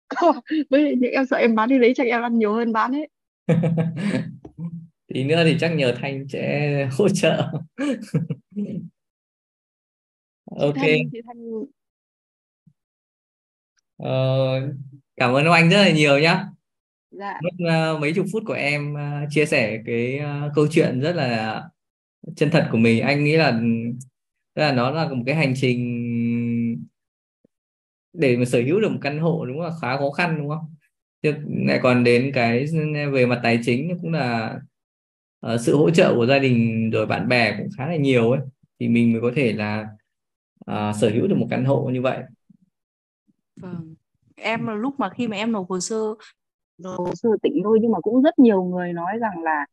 với 0.69 0.95
những 0.95 1.11
em 1.11 1.25
sợ 1.25 1.37
em 1.37 1.55
bán 1.55 1.69
đi 1.69 1.79
đấy 1.79 1.93
chắc 1.95 2.07
em 2.07 2.21
ăn 2.21 2.39
nhiều 2.39 2.53
hơn 2.53 2.73
bán 2.73 2.91
ấy. 2.91 3.09
Tí 5.07 5.23
nữa 5.23 5.43
thì 5.45 5.57
chắc 5.59 5.69
nhờ 5.69 5.95
Thanh 6.01 6.27
sẽ 6.27 6.89
hỗ 6.97 7.09
trợ. 7.09 7.51
Ok. 10.45 10.75
Thanh 10.75 11.09
chị 11.11 11.21
Thanh. 11.27 11.65
Ờ, 13.97 14.11
cảm 15.15 15.33
ơn 15.33 15.45
anh 15.45 15.69
rất 15.69 15.77
là 15.77 15.91
nhiều 15.91 16.19
nhá. 16.19 16.47
Dạ. 17.11 17.39
Mất 17.43 17.93
uh, 17.93 18.01
mấy 18.01 18.13
chục 18.13 18.25
phút 18.31 18.43
của 18.45 18.53
em 18.53 18.93
uh, 18.93 19.27
chia 19.29 19.45
sẻ 19.45 19.81
cái 19.85 20.19
uh, 20.19 20.51
câu 20.55 20.67
chuyện 20.71 21.01
rất 21.01 21.15
là 21.15 21.63
chân 22.35 22.49
thật 22.51 22.67
của 22.71 22.77
mình. 22.77 23.01
Anh 23.01 23.23
nghĩ 23.23 23.37
là 23.37 23.61
tức 24.53 24.61
là 24.61 24.71
nó 24.71 24.91
là 24.91 25.07
một 25.07 25.23
cái 25.25 25.35
hành 25.35 25.53
trình 25.55 25.94
để 28.17 28.37
mà 28.37 28.45
sở 28.45 28.61
hữu 28.61 28.79
được 28.79 28.89
một 28.89 28.99
căn 29.01 29.19
hộ 29.19 29.45
đúng 29.45 29.61
là 29.61 29.71
khá 29.81 29.97
khó 29.97 30.11
khăn 30.11 30.35
đúng 30.37 30.49
không? 30.49 30.75
Chứ 31.21 31.33
lại 31.67 31.79
còn 31.83 32.03
đến 32.03 32.31
cái 32.33 32.65
về 33.11 33.25
mặt 33.25 33.39
tài 33.43 33.59
chính 33.63 33.97
cũng 34.01 34.11
là 34.11 34.59
uh, 35.53 35.59
sự 35.59 35.77
hỗ 35.77 35.89
trợ 35.89 36.15
của 36.15 36.25
gia 36.25 36.39
đình 36.39 36.89
rồi 36.89 37.05
bạn 37.05 37.27
bè 37.27 37.57
cũng 37.57 37.67
khá 37.77 37.87
là 37.87 37.95
nhiều 37.95 38.31
ấy. 38.31 38.41
Thì 38.79 38.87
mình 38.87 39.11
mới 39.11 39.21
có 39.21 39.31
thể 39.35 39.53
là 39.53 39.87
uh, 40.71 40.95
sở 41.01 41.09
hữu 41.09 41.27
được 41.27 41.35
một 41.37 41.47
căn 41.49 41.65
hộ 41.65 41.89
như 41.93 42.01
vậy. 42.01 42.19
Vâng. 43.55 43.95
Em 44.35 44.67
lúc 44.67 44.93
mà 44.97 45.09
khi 45.09 45.27
mà 45.27 45.37
em 45.37 45.51
nộp 45.51 45.69
hồ 45.69 45.79
sơ 45.79 46.15
nộp 46.77 46.97
hồ 46.97 47.15
sơ 47.15 47.29
tỉnh 47.41 47.61
thôi 47.63 47.79
nhưng 47.81 47.91
mà 47.91 47.99
cũng 47.99 48.21
rất 48.21 48.39
nhiều 48.39 48.63
người 48.63 48.93
nói 48.93 49.17
rằng 49.19 49.43
là 49.43 49.65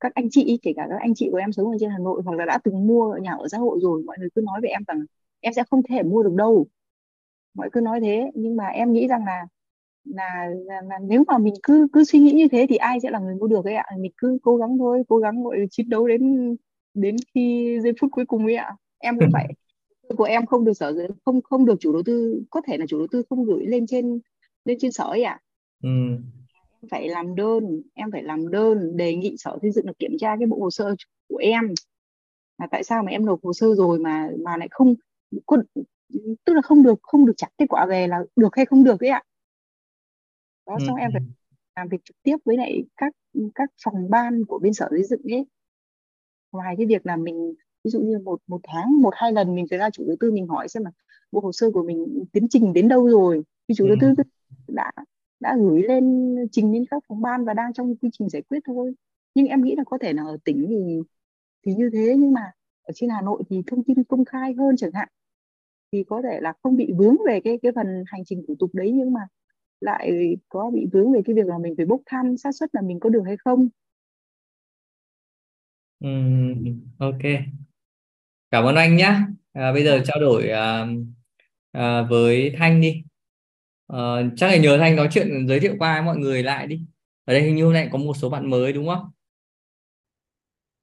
các 0.00 0.14
anh 0.14 0.28
chị 0.30 0.58
kể 0.62 0.72
cả 0.76 0.86
các 0.90 0.96
anh 1.00 1.14
chị 1.14 1.28
của 1.30 1.36
em 1.36 1.52
sống 1.52 1.70
ở 1.70 1.76
trên 1.80 1.90
Hà 1.90 1.98
Nội 1.98 2.22
hoặc 2.24 2.38
là 2.38 2.44
đã 2.44 2.58
từng 2.64 2.86
mua 2.86 3.16
nhà 3.16 3.32
ở 3.38 3.48
xã 3.48 3.58
hội 3.58 3.78
rồi 3.82 4.02
mọi 4.06 4.16
người 4.18 4.28
cứ 4.34 4.42
nói 4.44 4.60
với 4.60 4.70
em 4.70 4.82
rằng 4.86 5.04
em 5.40 5.52
sẽ 5.52 5.62
không 5.70 5.82
thể 5.88 6.02
mua 6.02 6.22
được 6.22 6.34
đâu 6.34 6.66
mọi 7.54 7.68
cứ 7.72 7.80
nói 7.80 8.00
thế 8.00 8.30
nhưng 8.34 8.56
mà 8.56 8.66
em 8.66 8.92
nghĩ 8.92 9.08
rằng 9.08 9.24
là 9.26 9.46
là, 10.04 10.46
là, 10.66 10.82
là 10.82 10.98
nếu 11.08 11.24
mà 11.26 11.38
mình 11.38 11.54
cứ 11.62 11.86
cứ 11.92 12.04
suy 12.04 12.18
nghĩ 12.18 12.32
như 12.32 12.48
thế 12.48 12.66
thì 12.68 12.76
ai 12.76 13.00
sẽ 13.00 13.10
là 13.10 13.18
người 13.18 13.34
mua 13.34 13.46
được 13.46 13.64
ấy 13.64 13.74
ạ? 13.74 13.84
Mình 13.98 14.12
cứ 14.16 14.38
cố 14.42 14.56
gắng 14.56 14.78
thôi 14.78 15.02
cố 15.08 15.18
gắng 15.18 15.44
gọi 15.44 15.56
chiến 15.70 15.88
đấu 15.88 16.08
đến 16.08 16.56
đến 16.94 17.16
khi 17.34 17.78
giây 17.82 17.92
phút 18.00 18.10
cuối 18.12 18.24
cùng 18.26 18.46
ấy 18.46 18.56
ạ. 18.56 18.76
Em 18.98 19.18
cũng 19.18 19.28
vậy 19.32 19.46
của 20.16 20.24
em 20.24 20.46
không 20.46 20.64
được 20.64 20.72
sở 20.72 20.94
không 21.24 21.42
không 21.42 21.64
được 21.64 21.80
chủ 21.80 21.92
đầu 21.92 22.02
tư 22.02 22.42
có 22.50 22.60
thể 22.66 22.76
là 22.78 22.86
chủ 22.88 22.98
đầu 22.98 23.06
tư 23.10 23.22
không 23.30 23.44
gửi 23.44 23.66
lên 23.66 23.86
trên 23.86 24.20
lên 24.64 24.78
trên 24.80 24.92
sở 24.92 25.04
ấy 25.04 25.22
ạ. 25.22 25.40
Ừ. 25.82 25.88
em 26.80 26.88
phải 26.90 27.08
làm 27.08 27.34
đơn 27.34 27.82
em 27.94 28.10
phải 28.12 28.22
làm 28.22 28.48
đơn 28.50 28.96
đề 28.96 29.16
nghị 29.16 29.36
sở 29.38 29.58
xây 29.62 29.70
dựng 29.70 29.86
là 29.86 29.92
kiểm 29.98 30.10
tra 30.18 30.36
cái 30.38 30.46
bộ 30.46 30.58
hồ 30.60 30.70
sơ 30.70 30.94
của 31.28 31.36
em. 31.36 31.74
Là 32.58 32.66
tại 32.70 32.84
sao 32.84 33.02
mà 33.02 33.10
em 33.10 33.26
nộp 33.26 33.42
hồ 33.42 33.52
sơ 33.52 33.74
rồi 33.74 33.98
mà 33.98 34.28
mà 34.44 34.56
lại 34.56 34.68
không 34.70 34.94
có, 35.46 35.56
tức 36.44 36.52
là 36.54 36.62
không 36.62 36.82
được 36.82 36.94
không 37.02 37.26
được 37.26 37.32
trả 37.36 37.46
kết 37.58 37.66
quả 37.68 37.86
về 37.86 38.06
là 38.06 38.18
được 38.36 38.56
hay 38.56 38.66
không 38.66 38.84
được 38.84 39.00
ấy 39.00 39.10
ạ. 39.10 39.22
Đó 40.66 40.78
Ừ. 40.78 40.80
xong 40.80 40.96
em 40.96 41.12
phải 41.12 41.20
làm 41.76 41.88
việc 41.88 41.98
trực 42.04 42.16
tiếp 42.22 42.36
với 42.44 42.56
lại 42.56 42.84
các 42.96 43.12
các 43.54 43.70
phòng 43.84 44.10
ban 44.10 44.44
của 44.48 44.58
bên 44.58 44.74
sở 44.74 44.88
xây 44.90 45.04
dựng 45.04 45.22
ấy. 45.32 45.46
Ngoài 46.52 46.74
cái 46.78 46.86
việc 46.86 47.06
là 47.06 47.16
mình 47.16 47.54
ví 47.84 47.90
dụ 47.90 48.00
như 48.00 48.18
một 48.18 48.40
một 48.46 48.60
tháng 48.64 49.00
một 49.02 49.10
hai 49.16 49.32
lần 49.32 49.54
mình 49.54 49.66
phải 49.70 49.78
ra 49.78 49.90
chủ 49.90 50.04
đầu 50.06 50.16
tư 50.20 50.30
mình 50.32 50.46
hỏi 50.48 50.68
xem 50.68 50.82
mà 50.82 50.90
bộ 51.32 51.40
hồ 51.40 51.52
sơ 51.52 51.70
của 51.70 51.82
mình 51.82 52.24
tiến 52.32 52.46
trình 52.50 52.72
đến 52.72 52.88
đâu 52.88 53.08
rồi. 53.10 53.42
Thì 53.68 53.74
chủ 53.74 53.86
Ừ. 53.86 53.88
đầu 53.88 53.96
tư 54.00 54.14
đã 54.68 54.92
đã 55.40 55.56
gửi 55.60 55.82
lên 55.82 56.34
trình 56.52 56.72
lên 56.72 56.84
các 56.90 57.02
phòng 57.08 57.22
ban 57.22 57.44
và 57.44 57.54
đang 57.54 57.72
trong 57.72 57.96
quy 57.96 58.08
trình 58.12 58.28
giải 58.28 58.42
quyết 58.42 58.58
thôi. 58.66 58.94
Nhưng 59.34 59.46
em 59.46 59.62
nghĩ 59.64 59.74
là 59.76 59.84
có 59.86 59.98
thể 60.00 60.12
là 60.12 60.22
ở 60.22 60.36
tỉnh 60.44 60.66
thì 60.68 60.98
thì 61.66 61.74
như 61.74 61.90
thế 61.92 62.16
nhưng 62.18 62.32
mà 62.32 62.52
ở 62.82 62.92
trên 62.96 63.10
Hà 63.10 63.22
Nội 63.22 63.42
thì 63.50 63.62
thông 63.66 63.84
tin 63.84 64.04
công 64.04 64.24
khai 64.24 64.54
hơn 64.58 64.76
chẳng 64.78 64.92
hạn 64.94 65.08
thì 65.92 66.04
có 66.08 66.22
thể 66.22 66.40
là 66.40 66.52
không 66.62 66.76
bị 66.76 66.92
vướng 66.98 67.16
về 67.26 67.40
cái 67.44 67.58
cái 67.62 67.72
phần 67.74 68.04
hành 68.06 68.22
trình 68.26 68.44
thủ 68.48 68.56
tục 68.58 68.70
đấy 68.74 68.90
nhưng 68.94 69.12
mà 69.12 69.20
lại 69.80 70.12
có 70.48 70.70
bị 70.74 70.86
vướng 70.92 71.12
về 71.12 71.22
cái 71.26 71.36
việc 71.36 71.46
là 71.46 71.58
mình 71.58 71.74
phải 71.76 71.86
bốc 71.86 72.00
thăm 72.06 72.36
xác 72.36 72.52
suất 72.54 72.70
là 72.74 72.82
mình 72.82 73.00
có 73.00 73.10
được 73.10 73.22
hay 73.26 73.36
không 73.44 73.68
Ừ. 76.00 76.08
ok 76.98 77.22
cảm 78.50 78.64
ơn 78.64 78.74
anh 78.76 78.96
nhé 78.96 79.16
à, 79.52 79.72
bây 79.72 79.84
giờ 79.84 80.00
Dạ. 80.00 80.04
trao 80.04 80.20
đổi 80.20 80.48
à, 80.48 80.86
à, 81.72 82.02
với 82.10 82.54
Thanh 82.58 82.80
đi 82.80 83.04
Ờ, 83.86 84.22
chắc 84.36 84.46
là 84.48 84.56
nhờ 84.56 84.78
Thanh 84.78 84.96
nói 84.96 85.08
chuyện 85.12 85.48
giới 85.48 85.60
thiệu 85.60 85.74
qua 85.78 86.02
mọi 86.02 86.16
người 86.16 86.42
lại 86.42 86.66
đi 86.66 86.80
ở 87.24 87.32
đây 87.34 87.42
hình 87.42 87.56
như 87.56 87.64
hôm 87.64 87.72
nay 87.74 87.88
có 87.92 87.98
một 87.98 88.14
số 88.16 88.30
bạn 88.30 88.50
mới 88.50 88.72
đúng 88.72 88.88
không 88.88 89.10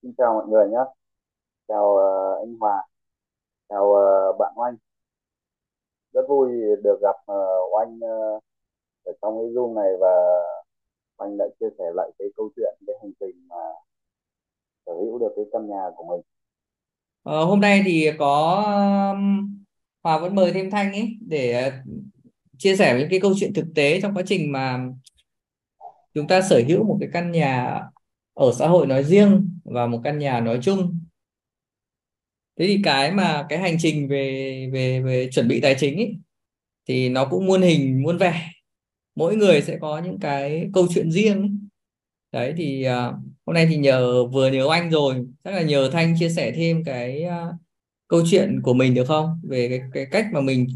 Xin 0.02 0.14
chào 0.18 0.34
mọi 0.34 0.48
người 0.48 0.68
nhé. 0.70 0.78
Chào 1.68 1.98
ờ, 1.98 2.36
anh 2.46 2.56
Hòa, 2.60 2.84
chào 3.70 3.94
ờ, 3.94 4.34
bạn 4.40 4.54
Oanh. 4.56 4.78
Rất 6.14 6.22
vui 6.30 6.50
được 6.84 7.00
gặp 7.02 7.16
uh, 7.32 7.74
Oanh 7.74 7.96
uh, 7.96 8.44
ở 9.04 9.14
trong 9.22 9.38
cái 9.38 9.46
Zoom 9.54 9.74
này 9.74 9.90
và 10.00 10.16
Oanh 11.18 11.38
đã 11.38 11.46
chia 11.60 11.70
sẻ 11.78 11.84
lại 11.96 12.12
cái 12.20 12.28
câu 12.36 12.50
chuyện, 12.56 12.76
cái 12.88 12.96
hành 13.02 13.12
trình 13.20 13.48
mà 13.48 13.56
sở 14.86 14.94
hữu 14.94 15.20
được 15.20 15.34
cái 15.36 15.46
căn 15.52 15.70
nhà 15.70 15.82
của 15.96 16.04
mình. 16.04 16.22
Ờ, 17.24 17.44
hôm 17.44 17.60
nay 17.62 17.82
thì 17.86 18.12
có 18.20 18.64
Hòa 20.04 20.20
vẫn 20.20 20.36
mời 20.36 20.52
thêm 20.54 20.72
Thanh 20.72 20.92
ấy 20.92 21.18
để 21.28 21.64
ờ, 21.64 21.72
chia 22.58 22.76
sẻ 22.76 22.96
những 23.00 23.08
cái 23.10 23.20
câu 23.20 23.34
chuyện 23.40 23.54
thực 23.54 23.66
tế 23.76 24.02
trong 24.02 24.16
quá 24.16 24.24
trình 24.26 24.52
mà 24.52 24.90
chúng 26.14 26.28
ta 26.28 26.42
sở 26.42 26.62
hữu 26.68 26.84
một 26.84 26.98
cái 27.00 27.10
căn 27.14 27.32
nhà 27.32 27.82
ở 28.34 28.52
xã 28.54 28.68
hội 28.68 28.88
nói 28.88 29.04
riêng 29.04 29.60
và 29.64 29.88
một 29.88 30.00
căn 30.04 30.20
nhà 30.20 30.40
nói 30.40 30.60
chung 30.62 31.00
thế 32.60 32.68
thì 32.68 32.82
cái 32.84 33.12
mà 33.12 33.46
cái 33.50 33.60
hành 33.60 33.78
trình 33.80 34.08
về 34.08 34.70
về 34.74 35.02
về 35.02 35.30
chuẩn 35.32 35.48
bị 35.48 35.62
tài 35.62 35.76
chính 35.80 35.98
ấy, 35.98 36.18
thì 36.88 37.10
nó 37.10 37.26
cũng 37.26 37.46
muôn 37.46 37.62
hình 37.62 38.04
muôn 38.04 38.18
vẻ. 38.18 38.50
Mỗi 39.16 39.36
người 39.36 39.62
sẽ 39.62 39.78
có 39.82 40.00
những 40.00 40.20
cái 40.20 40.70
câu 40.74 40.88
chuyện 40.94 41.12
riêng 41.12 41.42
ấy. 41.42 41.50
đấy 42.32 42.54
thì 42.58 42.88
uh, 42.88 43.16
hôm 43.46 43.54
nay 43.54 43.68
thì 43.70 43.78
nhờ 43.78 44.26
vừa 44.28 44.52
nhớ 44.52 44.68
anh 44.72 44.92
rồi 44.92 45.26
chắc 45.44 45.54
là 45.54 45.62
nhờ 45.62 45.90
Thanh 45.94 46.16
chia 46.20 46.30
sẻ 46.30 46.52
thêm 46.56 46.84
cái 46.84 47.26
uh, 47.26 47.56
câu 48.08 48.22
chuyện 48.32 48.62
của 48.64 48.74
mình 48.74 48.94
được 48.94 49.06
không? 49.08 49.42
Về 49.44 49.70
cái, 49.70 49.82
cái 49.94 50.06
cách 50.12 50.26
mà 50.34 50.42
mình 50.42 50.68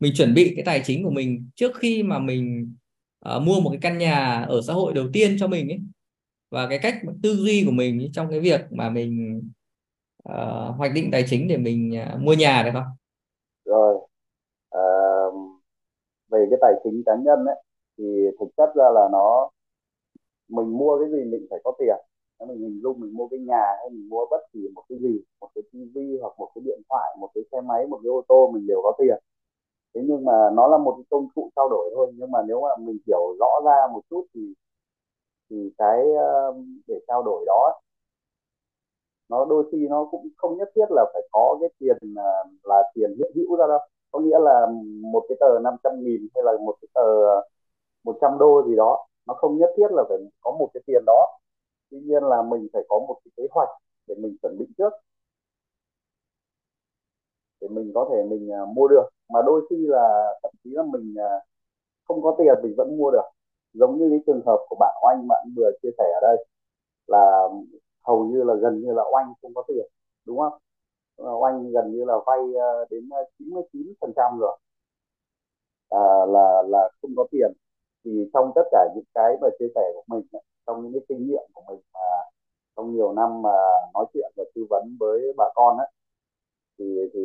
mình 0.00 0.12
chuẩn 0.16 0.34
bị 0.34 0.52
cái 0.56 0.64
tài 0.64 0.82
chính 0.84 1.04
của 1.04 1.10
mình 1.10 1.50
trước 1.54 1.76
khi 1.76 2.02
mà 2.02 2.18
mình 2.18 2.74
uh, 3.36 3.42
mua 3.42 3.60
một 3.60 3.70
cái 3.70 3.78
căn 3.82 3.98
nhà 3.98 4.42
ở 4.48 4.62
xã 4.66 4.72
hội 4.72 4.94
đầu 4.94 5.08
tiên 5.12 5.36
cho 5.40 5.46
mình 5.48 5.68
ấy 5.68 5.78
và 6.50 6.68
cái 6.68 6.78
cách 6.78 6.98
tư 7.22 7.36
duy 7.36 7.64
của 7.64 7.70
mình 7.70 8.10
trong 8.12 8.30
cái 8.30 8.40
việc 8.40 8.60
mà 8.70 8.90
mình 8.90 9.42
uh, 10.32 10.76
hoạch 10.78 10.92
định 10.94 11.08
tài 11.12 11.24
chính 11.26 11.48
để 11.48 11.56
mình 11.56 11.92
uh, 12.14 12.20
mua 12.22 12.32
nhà 12.32 12.62
được 12.64 12.70
không 12.72 12.90
Rồi, 13.64 13.94
à, 14.70 14.80
về 16.30 16.46
cái 16.50 16.58
tài 16.60 16.72
chính 16.84 17.02
cá 17.06 17.12
nhân 17.24 17.46
ấy, 17.46 17.62
thì 17.98 18.04
thực 18.40 18.48
chất 18.56 18.70
ra 18.76 18.84
là 18.94 19.08
nó 19.12 19.50
mình 20.48 20.78
mua 20.78 20.98
cái 21.00 21.08
gì 21.10 21.30
mình 21.30 21.46
phải 21.50 21.60
có 21.64 21.72
tiền. 21.78 21.96
Nếu 22.38 22.48
mình 22.48 22.58
hình 22.58 22.80
dung 22.82 23.00
mình 23.00 23.14
mua 23.14 23.28
cái 23.28 23.40
nhà 23.40 23.64
hay 23.78 23.90
mình 23.90 24.08
mua 24.08 24.26
bất 24.30 24.40
kỳ 24.52 24.60
một 24.74 24.82
cái 24.88 24.98
gì, 24.98 25.20
một 25.40 25.48
cái 25.54 25.62
tivi 25.72 26.18
hoặc 26.20 26.34
một 26.38 26.50
cái 26.54 26.62
điện 26.64 26.80
thoại, 26.88 27.16
một 27.20 27.30
cái 27.34 27.44
xe 27.52 27.60
máy, 27.60 27.86
một 27.86 28.00
cái 28.02 28.08
ô 28.10 28.22
tô 28.28 28.50
mình 28.54 28.66
đều 28.66 28.80
có 28.82 28.92
tiền. 28.98 29.18
Thế 29.94 30.00
nhưng 30.04 30.24
mà 30.24 30.50
nó 30.52 30.66
là 30.68 30.78
một 30.78 30.94
cái 30.96 31.04
công 31.10 31.28
cụ 31.34 31.50
trao 31.56 31.68
đổi 31.68 31.90
thôi. 31.94 32.12
Nhưng 32.14 32.30
mà 32.30 32.38
nếu 32.48 32.60
mà 32.60 32.68
mình 32.80 32.98
hiểu 33.06 33.36
rõ 33.40 33.60
ra 33.66 33.76
một 33.92 34.00
chút 34.10 34.26
thì 34.34 34.54
thì 35.50 35.72
cái 35.78 36.04
để 36.88 37.00
trao 37.08 37.22
đổi 37.22 37.44
đó 37.46 37.80
nó 39.28 39.44
đôi 39.44 39.64
khi 39.72 39.86
nó 39.90 40.08
cũng 40.10 40.28
không 40.36 40.58
nhất 40.58 40.68
thiết 40.76 40.86
là 40.90 41.04
phải 41.12 41.22
có 41.32 41.58
cái 41.60 41.70
tiền 41.78 41.96
là, 42.00 42.44
là 42.64 42.82
tiền 42.94 43.10
hiện 43.18 43.32
hữu 43.34 43.56
ra 43.56 43.66
đâu. 43.68 43.78
Có 44.10 44.20
nghĩa 44.20 44.38
là 44.38 44.66
một 45.12 45.24
cái 45.28 45.36
tờ 45.40 45.58
500 45.62 45.92
nghìn 46.04 46.28
hay 46.34 46.42
là 46.44 46.52
một 46.64 46.76
cái 46.82 46.88
tờ 46.94 47.02
à, 47.34 47.38
100 48.04 48.38
đô 48.38 48.62
gì 48.68 48.76
đó 48.76 49.06
nó 49.26 49.34
không 49.34 49.58
nhất 49.58 49.70
thiết 49.76 49.88
là 49.90 50.02
phải 50.08 50.18
có 50.40 50.50
một 50.58 50.70
cái 50.74 50.82
tiền 50.86 51.02
đó. 51.06 51.38
Tuy 51.90 51.98
nhiên 52.00 52.22
là 52.22 52.42
mình 52.42 52.68
phải 52.72 52.82
có 52.88 52.98
một 52.98 53.20
cái 53.24 53.32
kế 53.36 53.48
hoạch 53.50 53.68
để 54.06 54.14
mình 54.18 54.36
chuẩn 54.42 54.58
bị 54.58 54.66
trước. 54.78 54.92
Để 57.60 57.68
mình 57.68 57.92
có 57.94 58.08
thể 58.12 58.22
mình 58.30 58.52
à, 58.52 58.60
mua 58.74 58.88
được. 58.88 59.08
Mà 59.28 59.42
đôi 59.46 59.66
khi 59.70 59.76
là 59.78 60.34
thậm 60.42 60.52
chí 60.64 60.70
là 60.70 60.82
mình 60.92 61.14
à, 61.18 61.30
không 62.04 62.22
có 62.22 62.34
tiền 62.38 62.54
mình 62.62 62.74
vẫn 62.76 62.98
mua 62.98 63.10
được. 63.10 63.24
Giống 63.72 63.98
như 63.98 64.10
cái 64.10 64.20
trường 64.26 64.42
hợp 64.46 64.58
của 64.68 64.76
bạn 64.80 64.96
oanh 65.06 65.28
bạn 65.28 65.46
vừa 65.56 65.70
chia 65.82 65.90
sẻ 65.98 66.04
ở 66.14 66.20
đây 66.22 66.46
là 67.06 67.48
hầu 68.06 68.24
như 68.26 68.42
là 68.42 68.54
gần 68.54 68.80
như 68.82 68.92
là 68.94 69.02
oanh 69.14 69.32
không 69.42 69.54
có 69.54 69.62
tiền 69.68 69.86
đúng 70.26 70.38
không? 70.38 70.52
Ờ, 71.16 71.32
oanh 71.42 71.70
gần 71.72 71.92
như 71.92 72.04
là 72.04 72.14
vay 72.26 72.38
ờ, 72.54 72.86
đến 72.90 73.08
ờ, 73.10 73.24
99 73.38 73.94
phần 74.00 74.12
trăm 74.16 74.38
rồi. 74.40 74.58
À, 75.90 75.98
là 76.28 76.62
là 76.68 76.88
không 77.02 77.10
có 77.16 77.26
tiền. 77.30 77.52
Thì 78.04 78.10
trong 78.34 78.52
tất 78.54 78.62
cả 78.72 78.88
những 78.94 79.04
cái 79.14 79.36
mà 79.42 79.48
chia 79.58 79.66
sẻ 79.74 79.80
của 79.94 80.02
mình 80.06 80.26
trong 80.66 80.82
những 80.82 80.92
cái 80.92 81.02
kinh 81.08 81.26
nghiệm 81.28 81.42
của 81.54 81.62
mình 81.68 81.80
mà 81.94 82.00
trong 82.76 82.92
nhiều 82.94 83.12
năm 83.12 83.42
mà 83.42 83.50
nói 83.94 84.06
chuyện 84.14 84.32
và 84.36 84.44
tư 84.54 84.66
vấn 84.70 84.96
với 85.00 85.32
bà 85.38 85.44
con 85.54 85.78
ấy 85.78 85.88
thì 86.78 86.84
thì 87.14 87.20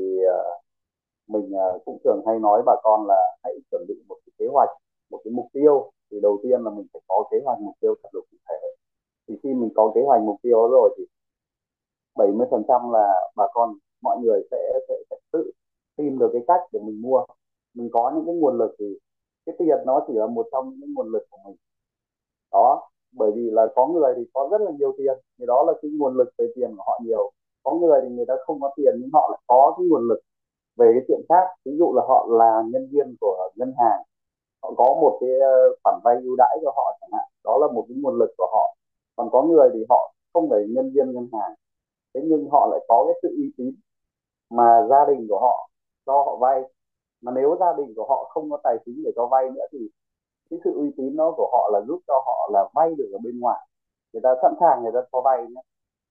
mình 1.27 1.51
cũng 1.85 1.97
thường 2.03 2.21
hay 2.27 2.39
nói 2.39 2.61
bà 2.65 2.73
con 2.83 3.07
là 3.07 3.15
hãy 3.43 3.53
chuẩn 3.71 3.81
bị 3.87 3.95
một 4.07 4.15
cái 4.25 4.33
kế 4.39 4.45
hoạch 4.53 4.69
một 5.09 5.21
cái 5.23 5.31
mục 5.33 5.45
tiêu. 5.53 5.91
Thì 6.11 6.19
đầu 6.21 6.39
tiên 6.43 6.61
là 6.63 6.69
mình 6.69 6.87
phải 6.93 7.01
có 7.07 7.23
kế 7.31 7.37
hoạch 7.45 7.59
mục 7.59 7.75
tiêu 7.81 7.95
thật 8.03 8.09
là 8.13 8.21
cụ 8.31 8.37
thể 8.49 8.55
thì 9.27 9.35
khi 9.43 9.49
mình 9.53 9.69
có 9.75 9.91
kế 9.95 10.01
hoạch 10.05 10.21
mục 10.21 10.35
tiêu 10.41 10.67
rồi 10.71 10.95
thì 10.97 11.03
70 12.15 12.47
phần 12.51 12.63
trăm 12.67 12.81
là 12.91 13.31
bà 13.35 13.47
con 13.53 13.73
mọi 14.01 14.17
người 14.23 14.41
sẽ, 14.51 14.79
sẽ 14.87 14.95
sẽ 15.09 15.15
tự 15.31 15.51
tìm 15.95 16.19
được 16.19 16.29
cái 16.33 16.41
cách 16.47 16.61
để 16.71 16.79
mình 16.83 17.01
mua. 17.01 17.25
Mình 17.73 17.89
có 17.93 18.11
những 18.15 18.25
cái 18.25 18.35
nguồn 18.35 18.57
lực 18.57 18.75
thì 18.79 18.85
cái 19.45 19.55
tiền 19.59 19.77
nó 19.85 20.05
chỉ 20.07 20.13
là 20.13 20.27
một 20.27 20.47
trong 20.51 20.73
những 20.79 20.93
nguồn 20.93 21.07
lực 21.11 21.23
của 21.29 21.37
mình. 21.45 21.55
Đó 22.51 22.89
bởi 23.11 23.31
vì 23.35 23.49
là 23.51 23.67
có 23.75 23.87
người 23.87 24.13
thì 24.17 24.23
có 24.33 24.47
rất 24.51 24.61
là 24.61 24.71
nhiều 24.79 24.93
tiền 24.97 25.17
thì 25.39 25.45
đó 25.45 25.63
là 25.67 25.73
cái 25.81 25.91
nguồn 25.97 26.17
lực 26.17 26.29
về 26.37 26.47
tiền 26.55 26.75
của 26.77 26.83
họ 26.87 26.99
nhiều. 27.03 27.31
Có 27.63 27.73
người 27.73 27.99
thì 28.03 28.09
người 28.09 28.25
ta 28.27 28.33
không 28.45 28.61
có 28.61 28.73
tiền 28.75 28.93
nhưng 28.99 29.09
họ 29.13 29.29
lại 29.31 29.39
có 29.47 29.75
cái 29.77 29.87
nguồn 29.89 30.07
lực 30.07 30.19
về 30.77 30.91
cái 30.93 31.03
chuyện 31.07 31.21
khác. 31.29 31.47
Ví 31.65 31.71
dụ 31.79 31.93
là 31.95 32.03
họ 32.07 32.27
là 32.29 32.63
nhân 32.71 32.87
viên 32.91 33.15
của 33.21 33.49
ngân 33.55 33.73
hàng 33.79 34.01
họ 34.63 34.73
có 34.77 34.85
một 35.01 35.17
cái 35.21 35.29
ờ, 35.39 35.53
khoản 35.83 35.99
vay 36.03 36.15
ưu 36.23 36.35
đãi 36.35 36.57
cho 36.63 36.71
họ 36.75 36.97
chẳng 37.01 37.09
hạn. 37.13 37.27
Đó 37.43 37.57
là 37.61 37.67
một 37.73 37.85
cái 37.87 37.97
nguồn 38.01 38.19
lực 38.19 38.31
của 38.37 38.47
họ 38.53 38.75
còn 39.21 39.29
có 39.31 39.43
người 39.43 39.69
thì 39.73 39.85
họ 39.89 40.13
không 40.33 40.49
phải 40.49 40.59
nhân 40.69 40.91
viên 40.95 41.11
ngân 41.13 41.27
hàng. 41.33 41.53
Thế 42.13 42.21
nhưng 42.23 42.49
họ 42.51 42.67
lại 42.71 42.79
có 42.87 43.05
cái 43.07 43.15
sự 43.21 43.29
uy 43.37 43.51
tín 43.57 43.75
mà 44.49 44.87
gia 44.89 45.05
đình 45.05 45.27
của 45.29 45.39
họ 45.39 45.69
cho 46.05 46.13
họ 46.13 46.37
vay. 46.37 46.61
Mà 47.21 47.31
nếu 47.35 47.57
gia 47.59 47.73
đình 47.77 47.93
của 47.95 48.05
họ 48.09 48.29
không 48.29 48.51
có 48.51 48.57
tài 48.63 48.77
chính 48.85 49.03
để 49.05 49.11
cho 49.15 49.27
vay 49.27 49.49
nữa 49.49 49.65
thì 49.71 49.79
cái 50.49 50.59
sự 50.63 50.73
uy 50.75 50.91
tín 50.97 51.15
đó 51.15 51.33
của 51.37 51.49
họ 51.51 51.69
là 51.73 51.81
giúp 51.87 51.99
cho 52.07 52.13
họ 52.25 52.49
là 52.53 52.69
vay 52.73 52.95
được 52.95 53.09
ở 53.13 53.19
bên 53.23 53.39
ngoài. 53.39 53.67
Người 54.13 54.21
ta 54.23 54.29
sẵn 54.41 54.53
sàng 54.59 54.83
người 54.83 54.91
ta 54.95 54.99
cho 55.11 55.21
vay 55.21 55.45
nhé. 55.49 55.61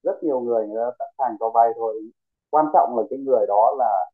Rất 0.03 0.23
nhiều 0.23 0.41
người 0.41 0.69
người 0.69 0.85
ta 0.85 0.91
sẵn 0.99 1.09
sàng 1.19 1.37
cho 1.41 1.51
vay 1.51 1.71
thôi. 1.77 2.11
Quan 2.51 2.67
trọng 2.73 2.97
là 2.97 3.03
cái 3.11 3.19
người 3.19 3.47
đó 3.49 3.75
là 3.79 4.11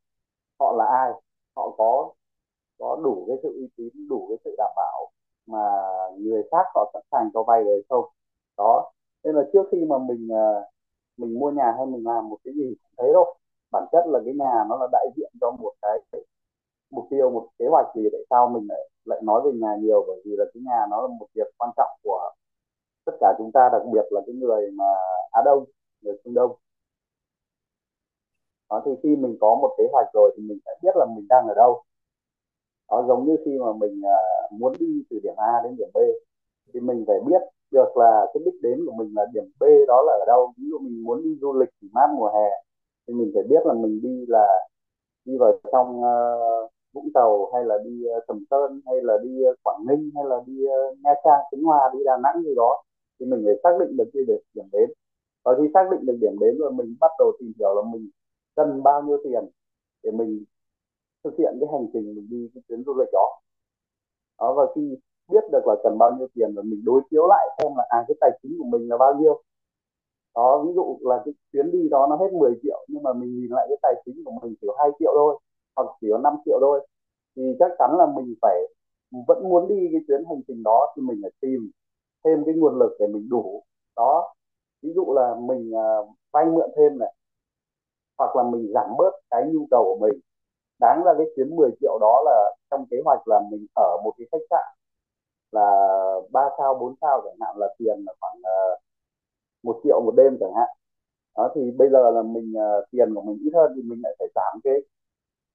họ 0.61 0.73
là 0.79 0.85
ai. 0.85 1.11
Họ 1.57 1.71
có 1.79 2.13
có 2.79 3.01
đủ 3.05 3.25
cái 3.29 3.37
sự 3.43 3.49
uy 3.49 3.69
tín, 3.77 4.09
đủ 4.09 4.27
cái 4.29 4.39
sự 4.45 4.55
đảm 4.59 4.71
bảo 4.77 5.11
mà 5.47 5.61
người 6.19 6.43
khác 6.51 6.67
họ 6.75 6.91
sẵn 6.95 7.03
sàng 7.13 7.31
cho 7.35 7.43
vay 7.43 7.65
đấy 7.65 7.85
không? 7.89 8.05
Đó. 8.59 8.93
Nên 9.25 9.35
là 9.35 9.43
trước 9.53 9.67
khi 9.73 9.85
mà 9.85 9.99
mình 9.99 10.29
à, 10.33 10.47
mình 11.17 11.39
mua 11.39 11.51
nhà 11.51 11.75
hay 11.77 11.87
mình 11.87 12.05
làm 12.05 12.29
một 12.29 12.39
cái 12.45 12.55
gì 12.55 12.75
cũng 12.83 12.93
thế 12.99 13.13
đâu. 13.13 13.37
Bản 13.73 13.85
chất 13.93 14.05
là 14.07 14.21
cái 14.25 14.35
nhà 14.35 14.65
nó 14.69 14.77
là 14.81 14.87
đại 14.93 15.07
diện 15.17 15.33
cho 15.41 15.51
một 15.51 15.73
cái 15.83 15.99
mục 16.91 17.07
tiêu 17.11 17.31
một 17.31 17.49
kế 17.59 17.67
hoạch 17.71 17.87
gì 17.97 18.03
tại 18.13 18.21
sao 18.31 18.49
mình 18.49 18.67
lại 18.69 18.91
lại 19.05 19.21
nói 19.23 19.43
về 19.45 19.53
nhà 19.53 19.77
nhiều. 19.81 20.05
Bởi 20.07 20.23
vì 20.25 20.37
là 20.37 20.45
cái 20.55 20.63
nhà 20.67 20.87
nó 20.91 21.03
là 21.03 21.09
một 21.21 21.27
việc 21.35 21.47
quan 21.59 21.71
trọng 21.77 21.91
của 22.03 22.31
tất 23.05 23.13
cả 23.21 23.35
chúng 23.39 23.53
ta 23.53 23.69
đặc 23.73 23.83
biệt 23.93 24.05
là 24.11 24.21
cái 24.27 24.35
người 24.35 24.71
mà 24.71 24.85
Á 25.31 25.43
Đông 25.45 25.65
người 26.03 26.15
phương 26.25 26.35
Đông. 26.35 26.57
Đó 28.71 28.83
thì 28.85 28.93
khi 29.03 29.17
mình 29.17 29.37
có 29.41 29.55
một 29.63 29.75
kế 29.79 29.85
hoạch 29.93 30.07
rồi 30.13 30.35
thì 30.37 30.43
mình 30.43 30.59
sẽ 30.65 30.71
biết 30.83 30.97
là 30.97 31.07
mình 31.17 31.27
đang 31.29 31.49
ở 31.49 31.55
đâu. 31.55 31.83
Đó 32.91 33.05
giống 33.09 33.27
như 33.27 33.37
khi 33.45 33.59
mà 33.59 33.73
mình 33.73 34.01
uh, 34.01 34.53
muốn 34.53 34.73
đi 34.79 35.03
từ 35.11 35.21
điểm 35.23 35.35
A 35.37 35.61
đến 35.65 35.77
điểm 35.77 35.89
B 35.95 35.99
thì 36.75 36.81
mình 36.81 37.05
phải 37.07 37.17
biết 37.27 37.43
được 37.77 37.91
là 38.03 38.13
cái 38.33 38.41
đích 38.47 38.59
đến 38.63 38.77
của 38.87 38.95
mình 38.99 39.11
là 39.17 39.23
điểm 39.35 39.47
B 39.61 39.63
đó 39.91 39.99
là 40.07 40.13
ở 40.23 40.25
đâu. 40.33 40.53
Ví 40.59 40.65
dụ 40.71 40.79
mình 40.79 40.97
muốn 41.05 41.23
đi 41.25 41.33
du 41.41 41.51
lịch 41.61 41.73
mát 41.97 42.09
mùa 42.17 42.31
hè 42.37 42.49
thì 43.05 43.15
mình 43.19 43.31
phải 43.35 43.45
biết 43.51 43.63
là 43.69 43.75
mình 43.75 43.95
đi 44.03 44.15
là 44.29 44.47
đi 45.25 45.35
vào 45.43 45.53
trong 45.73 45.89
uh, 46.01 46.71
Vũng 46.93 47.09
Tàu 47.15 47.51
hay 47.55 47.65
là 47.65 47.77
đi 47.85 47.95
uh, 48.17 48.25
Sầm 48.29 48.39
Sơn 48.51 48.81
hay 48.87 48.97
là 49.03 49.15
đi 49.25 49.33
uh, 49.51 49.57
Quảng 49.65 49.83
Ninh 49.89 50.11
hay 50.15 50.25
là 50.31 50.37
đi 50.47 50.57
uh, 50.67 50.99
Nha 51.03 51.15
Trang 51.25 51.41
Khánh 51.51 51.63
Hòa 51.69 51.81
đi 51.93 51.99
Đà 52.05 52.17
Nẵng 52.23 52.43
gì 52.43 52.55
đó 52.57 52.83
thì 53.21 53.27
mình 53.27 53.43
phải 53.47 53.55
xác 53.63 53.75
định 53.81 53.97
được 53.97 54.09
cái 54.13 54.23
điểm 54.55 54.67
đến. 54.73 54.91
Và 55.45 55.53
khi 55.59 55.65
xác 55.75 55.85
định 55.91 56.07
được 56.07 56.17
điểm 56.21 56.37
đến 56.41 56.59
rồi 56.59 56.73
mình 56.73 56.97
bắt 57.01 57.11
đầu 57.19 57.33
tìm 57.41 57.53
hiểu 57.59 57.75
là 57.75 57.83
mình 57.93 58.11
cần 58.57 58.83
bao 58.83 59.03
nhiêu 59.03 59.19
tiền 59.25 59.45
để 60.03 60.11
mình 60.11 60.45
thực 61.25 61.35
hiện 61.39 61.53
cái 61.61 61.69
hành 61.73 61.87
trình 61.93 62.15
mình 62.15 62.27
đi 62.31 62.51
cái 62.55 62.63
chuyến 62.69 62.85
du 62.87 62.95
lịch 62.99 63.09
đó. 63.13 63.27
Đó 64.41 64.55
và 64.57 64.65
khi 64.75 64.97
biết 65.29 65.45
được 65.53 65.67
là 65.67 65.75
cần 65.83 65.99
bao 65.99 66.13
nhiêu 66.19 66.29
tiền 66.35 66.55
và 66.57 66.63
mình 66.63 66.83
đối 66.85 67.01
chiếu 67.11 67.27
lại 67.27 67.49
xem 67.59 67.73
là 67.77 67.85
à 67.89 68.05
cái 68.09 68.17
tài 68.21 68.31
chính 68.43 68.57
của 68.59 68.65
mình 68.65 68.89
là 68.89 68.97
bao 68.97 69.15
nhiêu. 69.15 69.43
Đó 70.37 70.63
ví 70.67 70.73
dụ 70.75 70.99
là 71.01 71.23
cái 71.25 71.35
chuyến 71.53 71.71
đi 71.71 71.89
đó 71.89 72.07
nó 72.11 72.17
hết 72.17 72.33
10 72.33 72.55
triệu 72.63 72.87
nhưng 72.89 73.03
mà 73.03 73.13
mình 73.13 73.37
nhìn 73.37 73.51
lại 73.51 73.67
cái 73.69 73.79
tài 73.83 73.95
chính 74.05 74.23
của 74.25 74.33
mình 74.43 74.55
chỉ 74.61 74.67
có 74.67 74.75
2 74.79 74.91
triệu 74.99 75.13
thôi 75.15 75.39
hoặc 75.77 75.89
chỉ 76.01 76.07
có 76.13 76.19
5 76.19 76.37
triệu 76.45 76.59
thôi 76.61 76.87
thì 77.37 77.43
chắc 77.59 77.71
chắn 77.79 77.91
là 77.99 78.07
mình 78.17 78.35
phải 78.43 78.57
vẫn 79.27 79.49
muốn 79.49 79.69
đi 79.69 79.89
cái 79.93 80.01
chuyến 80.09 80.25
hành 80.29 80.43
trình 80.49 80.63
đó 80.63 80.95
thì 80.97 81.03
mình 81.03 81.19
phải 81.23 81.31
tìm 81.41 81.71
thêm 82.25 82.45
cái 82.47 82.55
nguồn 82.55 82.79
lực 82.79 82.97
để 83.01 83.07
mình 83.07 83.29
đủ. 83.29 83.63
Đó 83.97 84.35
ví 84.83 84.93
dụ 84.95 85.13
là 85.15 85.35
mình 85.41 85.73
uh, 85.75 86.09
vay 86.33 86.45
mượn 86.45 86.71
thêm 86.77 86.99
này 86.99 87.15
hoặc 88.19 88.37
là 88.37 88.43
mình 88.43 88.73
giảm 88.75 88.91
bớt 88.99 89.11
cái 89.31 89.43
nhu 89.53 89.67
cầu 89.71 89.85
của 89.85 90.07
mình. 90.07 90.21
Đáng 90.81 91.03
ra 91.05 91.13
cái 91.19 91.27
chuyến 91.37 91.57
10 91.57 91.71
triệu 91.81 91.99
đó 92.01 92.23
là 92.25 92.55
trong 92.71 92.87
kế 92.91 92.97
hoạch 93.05 93.29
là 93.29 93.41
mình 93.51 93.67
ở 93.75 93.97
một 94.05 94.13
cái 94.19 94.27
khách 94.33 94.47
sạn 94.51 94.77
là 95.53 95.69
3 96.33 96.41
sao 96.59 96.75
4 96.75 96.95
sao 97.01 97.23
chẳng 97.25 97.37
hạn 97.41 97.57
là 97.59 97.75
tiền 97.79 97.97
là 98.07 98.13
khoảng 98.21 98.39
uh, 98.39 98.81
một 99.63 99.81
triệu 99.85 100.01
một 100.05 100.15
đêm 100.17 100.37
chẳng 100.41 100.55
hạn. 100.55 100.69
Đó 101.37 101.51
thì 101.55 101.71
bây 101.71 101.89
giờ 101.91 102.11
là 102.11 102.23
mình 102.23 102.53
uh, 102.57 102.85
tiền 102.91 103.15
của 103.15 103.23
mình 103.23 103.39
ít 103.45 103.51
hơn 103.55 103.73
thì 103.77 103.83
mình 103.83 104.01
lại 104.03 104.15
phải 104.19 104.29
giảm 104.35 104.61
cái 104.65 104.75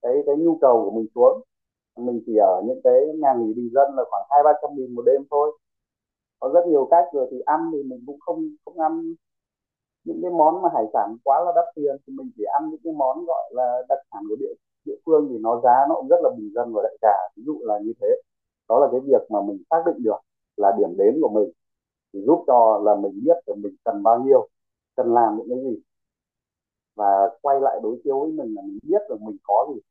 cái 0.02 0.14
cái 0.26 0.36
nhu 0.38 0.58
cầu 0.62 0.84
của 0.86 0.92
mình 0.92 1.08
xuống. 1.16 1.42
Mình 1.98 2.24
chỉ 2.26 2.36
ở 2.38 2.62
những 2.66 2.82
cái 2.84 2.94
nhà 3.22 3.34
nghỉ 3.34 3.54
bình 3.54 3.70
dân 3.74 3.96
là 3.98 4.04
khoảng 4.10 4.26
hai 4.30 4.44
ba 4.44 4.54
trăm 4.62 4.72
nghìn 4.76 4.96
một 4.96 5.04
đêm 5.06 5.22
thôi. 5.32 5.58
Có 6.40 6.50
rất 6.54 6.68
nhiều 6.68 6.88
cách 6.92 7.06
rồi 7.14 7.28
thì 7.32 7.40
ăn 7.46 7.72
thì 7.74 7.84
mình 7.84 8.04
cũng 8.08 8.20
không 8.20 8.40
không 8.66 8.80
ăn 8.80 9.14
những 10.04 10.20
cái 10.22 10.32
món 10.32 10.62
mà 10.62 10.70
hải 10.74 10.86
sản 10.94 11.18
quá 11.24 11.44
là 11.46 11.52
đắt 11.56 11.66
tiền 11.76 11.96
thì 12.08 12.14
mình 12.18 12.32
chỉ 12.38 12.44
ăn 12.44 12.70
những 12.72 12.80
cái 12.84 12.94
món 12.94 13.26
gọi 13.26 13.50
là 13.54 13.84
đặc 13.90 14.00
sản 14.12 14.24
của 14.30 14.36
địa 14.40 14.54
địa 14.86 14.96
phương 15.06 15.28
thì 15.30 15.38
nó 15.40 15.62
giá 15.64 15.76
nó 15.90 15.96
cũng 15.96 16.08
rất 16.08 16.18
là 16.24 16.30
bình 16.38 16.52
dân 16.56 16.74
và 16.74 16.82
đại 16.84 16.98
trà 17.02 17.16
ví 17.36 17.44
dụ 17.46 17.60
là 17.62 17.80
như 17.80 17.94
thế 18.02 18.08
đó 18.70 18.80
là 18.80 18.88
cái 18.92 19.00
việc 19.00 19.32
mà 19.32 19.42
mình 19.42 19.64
xác 19.70 19.84
định 19.86 20.04
được 20.04 20.20
là 20.58 20.72
điểm 20.80 20.98
đến 20.98 21.18
của 21.22 21.30
mình, 21.30 21.52
thì 22.14 22.22
giúp 22.26 22.44
cho 22.48 22.82
là 22.84 22.96
mình 22.96 23.22
biết 23.26 23.38
là 23.46 23.56
mình 23.56 23.76
cần 23.84 24.04
bao 24.04 24.24
nhiêu, 24.24 24.48
cần 24.96 25.14
làm 25.14 25.38
những 25.38 25.50
cái 25.50 25.60
gì. 25.64 25.82
Và 26.96 27.38
quay 27.42 27.62
lại 27.62 27.80
đối 27.84 28.02
chiếu 28.04 28.20
với 28.20 28.32
mình 28.32 28.56
là 28.56 28.62
mình 28.62 28.80
biết 28.84 29.02
là 29.10 29.16
mình 29.20 29.38
có 29.44 29.68
gì. 29.74 29.82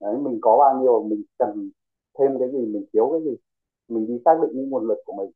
Đấy, 0.00 0.16
mình 0.16 0.38
có 0.42 0.56
bao 0.56 0.82
nhiêu, 0.82 1.02
mình 1.02 1.22
cần 1.38 1.70
thêm 2.18 2.38
cái 2.38 2.48
gì, 2.52 2.66
mình 2.66 2.84
thiếu 2.92 3.08
cái 3.12 3.20
gì. 3.24 3.36
Mình 3.88 4.06
đi 4.06 4.22
xác 4.24 4.38
định 4.42 4.50
những 4.54 4.70
nguồn 4.70 4.86
lực 4.88 4.98
của 5.04 5.12
mình. 5.12 5.30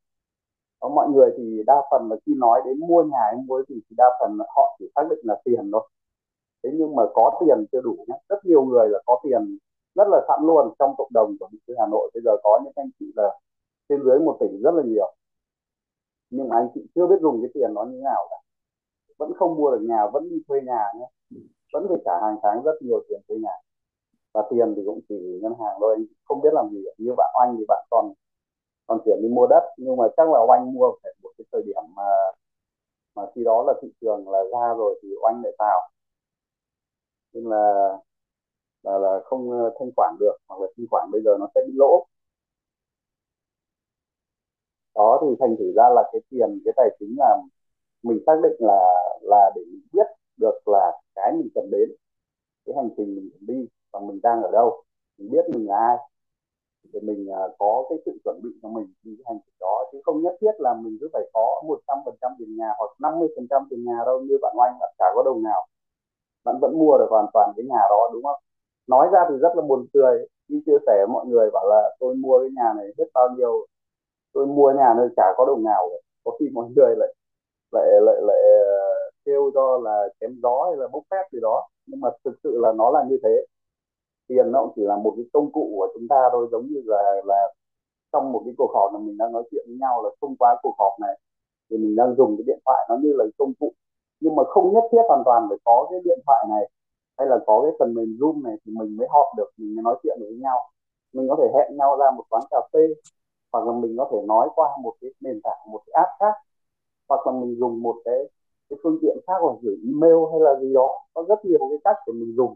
Có 0.80 0.88
mọi 0.88 1.08
người 1.08 1.30
thì 1.36 1.62
đa 1.66 1.82
phần 1.90 2.10
là 2.10 2.16
khi 2.26 2.34
nói 2.36 2.60
đến 2.66 2.80
mua 2.80 3.02
nhà 3.02 3.18
hay 3.20 3.36
mua 3.46 3.62
gì 3.68 3.74
thì 3.90 3.96
đa 3.96 4.04
phần 4.20 4.38
họ 4.48 4.76
chỉ 4.78 4.90
xác 4.94 5.02
định 5.10 5.18
là 5.22 5.40
tiền 5.44 5.70
thôi. 5.72 5.88
Thế 6.62 6.70
nhưng 6.74 6.96
mà 6.96 7.02
có 7.14 7.40
tiền 7.40 7.64
chưa 7.72 7.80
đủ 7.80 8.04
nhé 8.08 8.14
rất 8.28 8.44
nhiều 8.44 8.64
người 8.64 8.88
là 8.88 8.98
có 9.06 9.20
tiền 9.22 9.58
rất 9.94 10.08
là 10.08 10.20
sẵn 10.28 10.40
luôn 10.46 10.74
trong 10.78 10.94
cộng 10.98 11.12
đồng 11.12 11.36
của 11.40 11.48
thị 11.52 11.74
Hà 11.78 11.86
Nội. 11.90 12.10
Bây 12.14 12.22
giờ 12.24 12.30
có 12.44 12.60
những 12.64 12.72
anh 12.76 12.90
chị 12.98 13.06
là 13.16 13.38
trên 13.88 14.02
dưới 14.04 14.18
một 14.18 14.36
tỷ 14.40 14.46
rất 14.62 14.74
là 14.74 14.82
nhiều. 14.86 15.14
Nhưng 16.30 16.48
mà 16.48 16.56
anh 16.56 16.68
chị 16.74 16.86
chưa 16.94 17.06
biết 17.06 17.16
dùng 17.20 17.42
cái 17.42 17.50
tiền 17.54 17.74
nó 17.74 17.84
như 17.84 17.96
thế 17.96 18.02
nào 18.02 18.26
cả. 18.30 18.36
Vẫn 19.18 19.32
không 19.38 19.54
mua 19.56 19.70
được 19.70 19.84
nhà, 19.88 20.06
vẫn 20.12 20.30
đi 20.30 20.42
thuê 20.48 20.60
nhà 20.60 20.84
nhé. 20.98 21.06
Vẫn 21.72 21.86
phải 21.88 21.98
trả 22.04 22.20
hàng 22.20 22.36
tháng 22.42 22.62
rất 22.62 22.72
nhiều 22.80 23.04
tiền 23.08 23.20
thuê 23.28 23.36
nhà. 23.36 23.56
Và 24.34 24.42
tiền 24.50 24.74
thì 24.76 24.82
cũng 24.86 25.00
chỉ 25.08 25.38
ngân 25.42 25.54
hàng 25.60 25.76
thôi, 25.80 25.94
anh 25.96 26.04
không 26.24 26.40
biết 26.40 26.50
làm 26.52 26.68
gì 26.70 26.84
như 26.98 27.14
bạn, 27.16 27.32
oanh 27.40 27.56
thì 27.58 27.64
bạn 27.68 27.86
còn 27.90 28.12
còn 28.86 29.00
chuyển 29.04 29.22
đi 29.22 29.28
mua 29.28 29.46
đất. 29.46 29.62
Nhưng 29.76 29.96
mà 29.96 30.04
chắc 30.16 30.28
là 30.28 30.40
oanh 30.48 30.74
mua 30.74 30.92
phải 31.02 31.12
một 31.22 31.30
cái 31.38 31.44
thời 31.52 31.62
điểm 31.62 31.82
mà 31.96 32.08
mà 33.14 33.22
khi 33.34 33.44
đó 33.44 33.64
là 33.66 33.74
thị 33.82 33.88
trường 34.00 34.28
là 34.28 34.38
ra 34.52 34.74
rồi 34.74 35.00
thì 35.02 35.08
oanh 35.22 35.42
lại 35.44 35.52
vào. 35.58 35.80
Nên 37.32 37.44
là 37.44 37.96
là 38.84 38.98
là 38.98 39.20
không 39.24 39.50
ờ, 39.50 39.74
thanh 39.78 39.90
khoản 39.96 40.16
được 40.20 40.36
hoặc 40.48 40.60
là 40.60 40.66
thanh 40.76 40.86
khoản 40.90 41.10
bây 41.12 41.22
giờ 41.24 41.36
nó 41.40 41.48
sẽ 41.54 41.60
bị 41.66 41.72
lỗ. 41.76 42.06
Đó, 44.94 45.18
thì 45.22 45.36
thành 45.40 45.56
thử 45.58 45.72
ra 45.76 45.82
là 45.94 46.02
cái 46.12 46.20
tiền, 46.30 46.60
cái 46.64 46.72
tài 46.76 46.90
chính 47.00 47.14
là 47.18 47.36
mình 48.02 48.18
xác 48.26 48.34
định 48.44 48.52
là 48.60 48.78
là 49.22 49.52
để 49.56 49.62
mình 49.72 49.82
biết 49.92 50.06
được 50.36 50.58
là 50.68 50.92
cái 51.16 51.32
mình 51.32 51.48
cần 51.54 51.70
đến, 51.72 51.90
cái 52.66 52.74
hành 52.76 52.90
trình 52.98 53.16
mình 53.16 53.30
cần 53.34 53.46
đi 53.46 53.68
và 53.92 54.00
mình 54.00 54.20
đang 54.24 54.42
ở 54.42 54.50
đâu, 54.52 54.84
mình 55.18 55.30
biết 55.32 55.44
mình 55.52 55.66
là 55.68 55.76
ai. 55.76 55.96
Để 56.92 57.00
mình 57.02 57.26
ờ, 57.28 57.54
có 57.58 57.86
cái 57.90 57.98
sự 58.06 58.12
chuẩn 58.24 58.40
bị 58.42 58.50
cho 58.62 58.68
mình 58.68 58.86
đi 59.02 59.12
cái 59.18 59.24
hành 59.28 59.40
trình 59.46 59.54
đó, 59.60 59.84
chứ 59.92 60.00
không 60.04 60.22
nhất 60.22 60.34
thiết 60.40 60.52
là 60.58 60.74
mình 60.82 60.98
cứ 61.00 61.08
phải 61.12 61.22
có 61.34 61.62
một 61.68 61.80
trăm 61.88 61.98
phần 62.04 62.14
trăm 62.22 62.30
tiền 62.38 62.56
nhà 62.56 62.68
hoặc 62.78 62.90
50 63.00 63.28
phần 63.36 63.46
trăm 63.50 63.62
tiền 63.70 63.84
nhà 63.84 63.98
đâu 64.06 64.20
như 64.20 64.38
bạn 64.42 64.54
oanh, 64.58 64.76
bạn 64.80 64.94
chả 64.98 65.06
có 65.14 65.22
đồng 65.26 65.42
nào. 65.42 65.66
Bạn 66.44 66.56
vẫn 66.62 66.78
mua 66.80 66.98
được 66.98 67.06
hoàn 67.10 67.26
toàn 67.34 67.52
cái 67.56 67.66
nhà 67.70 67.80
đó, 67.90 68.10
đúng 68.14 68.22
không? 68.24 68.40
Nói 68.86 69.08
ra 69.12 69.20
thì 69.30 69.36
rất 69.36 69.52
là 69.56 69.62
buồn 69.62 69.86
cười. 69.94 70.26
Khi 70.48 70.62
chia 70.66 70.78
sẻ 70.86 70.94
với 70.98 71.12
mọi 71.12 71.26
người 71.26 71.50
bảo 71.50 71.68
là 71.68 71.96
tôi 72.00 72.14
mua 72.14 72.40
cái 72.40 72.50
nhà 72.56 72.72
này 72.76 72.86
hết 72.98 73.04
bao 73.14 73.28
nhiêu, 73.36 73.66
tôi 74.32 74.46
mua 74.46 74.72
nhà 74.72 74.94
nơi 74.96 75.08
chả 75.16 75.24
có 75.36 75.44
đồng 75.44 75.64
nào 75.64 75.90
có 76.24 76.30
khi 76.40 76.50
mọi 76.52 76.66
người 76.76 76.94
lại 76.96 77.14
lại 77.72 77.86
lại 78.00 78.16
lại 78.22 78.38
ờ, 78.60 79.10
kêu 79.24 79.50
cho 79.54 79.80
là 79.84 80.08
chém 80.20 80.40
gió 80.42 80.64
hay 80.68 80.76
là 80.76 80.88
bốc 80.92 81.02
phép 81.10 81.22
gì 81.32 81.38
đó. 81.42 81.68
Nhưng 81.86 82.00
mà 82.00 82.08
thực 82.24 82.34
sự 82.44 82.58
là 82.62 82.72
nó 82.72 82.90
là 82.90 83.04
như 83.08 83.18
thế. 83.22 83.46
Tiền 84.28 84.52
nó 84.52 84.62
cũng 84.62 84.72
chỉ 84.76 84.82
là 84.84 84.96
một 84.96 85.12
cái 85.16 85.24
công 85.32 85.52
cụ 85.52 85.72
của 85.76 85.88
chúng 85.94 86.08
ta 86.08 86.28
thôi, 86.32 86.48
giống 86.52 86.66
như 86.66 86.82
là 86.86 87.02
là 87.24 87.52
trong 88.12 88.32
một 88.32 88.42
cái 88.44 88.54
cuộc 88.58 88.70
họp 88.74 88.92
mà 88.92 88.98
mình 88.98 89.16
đang 89.18 89.32
nói 89.32 89.42
chuyện 89.50 89.64
với 89.68 89.76
nhau 89.80 90.02
là 90.04 90.10
thông 90.20 90.36
qua 90.36 90.56
cuộc 90.62 90.74
họp 90.78 90.92
này 91.00 91.18
thì 91.70 91.76
mình 91.76 91.96
đang 91.96 92.14
dùng 92.18 92.36
cái 92.36 92.44
điện 92.46 92.58
thoại 92.66 92.86
nó 92.88 92.96
như 93.02 93.12
là 93.16 93.24
công 93.38 93.52
cụ. 93.60 93.72
Nhưng 94.20 94.36
mà 94.36 94.42
không 94.48 94.72
nhất 94.74 94.84
thiết 94.92 95.02
hoàn 95.08 95.22
toàn 95.24 95.46
phải 95.48 95.58
có 95.64 95.88
cái 95.90 96.00
điện 96.04 96.18
thoại 96.26 96.46
này 96.50 96.70
hay 97.18 97.28
là 97.28 97.38
có 97.46 97.62
cái 97.62 97.72
phần 97.78 97.94
mềm 97.94 98.16
Zoom 98.20 98.42
này 98.42 98.56
thì 98.66 98.72
mình 98.78 98.96
mới 98.96 99.06
họp 99.10 99.26
được, 99.36 99.50
mình 99.56 99.76
mới 99.76 99.82
nói 99.82 99.96
chuyện 100.02 100.16
với 100.20 100.34
nhau. 100.42 100.58
Mình 101.12 101.26
có 101.30 101.36
thể 101.40 101.48
hẹn 101.54 101.76
nhau 101.76 101.96
ra 102.00 102.06
một 102.16 102.24
quán 102.30 102.42
cà 102.50 102.58
phê, 102.72 102.80
hoặc 103.52 103.66
là 103.66 103.72
mình 103.72 103.94
có 103.98 104.08
thể 104.12 104.18
nói 104.28 104.48
qua 104.54 104.68
một 104.82 104.94
cái 105.00 105.10
nền 105.20 105.40
tảng, 105.44 105.58
một 105.72 105.80
cái 105.86 105.92
app 106.04 106.10
khác, 106.20 106.34
hoặc 107.08 107.26
là 107.26 107.32
mình 107.32 107.56
dùng 107.60 107.82
một 107.82 107.96
cái 108.04 108.18
cái 108.70 108.78
phương 108.82 108.98
tiện 109.02 109.16
khác 109.26 109.34
hoặc 109.40 109.56
gửi 109.62 109.76
email 109.86 110.16
hay 110.32 110.40
là 110.40 110.60
gì 110.60 110.74
đó. 110.74 110.88
Có 111.14 111.24
rất 111.28 111.44
nhiều 111.44 111.58
cái 111.70 111.78
cách 111.84 111.96
để 112.06 112.12
mình 112.12 112.34
dùng. 112.36 112.54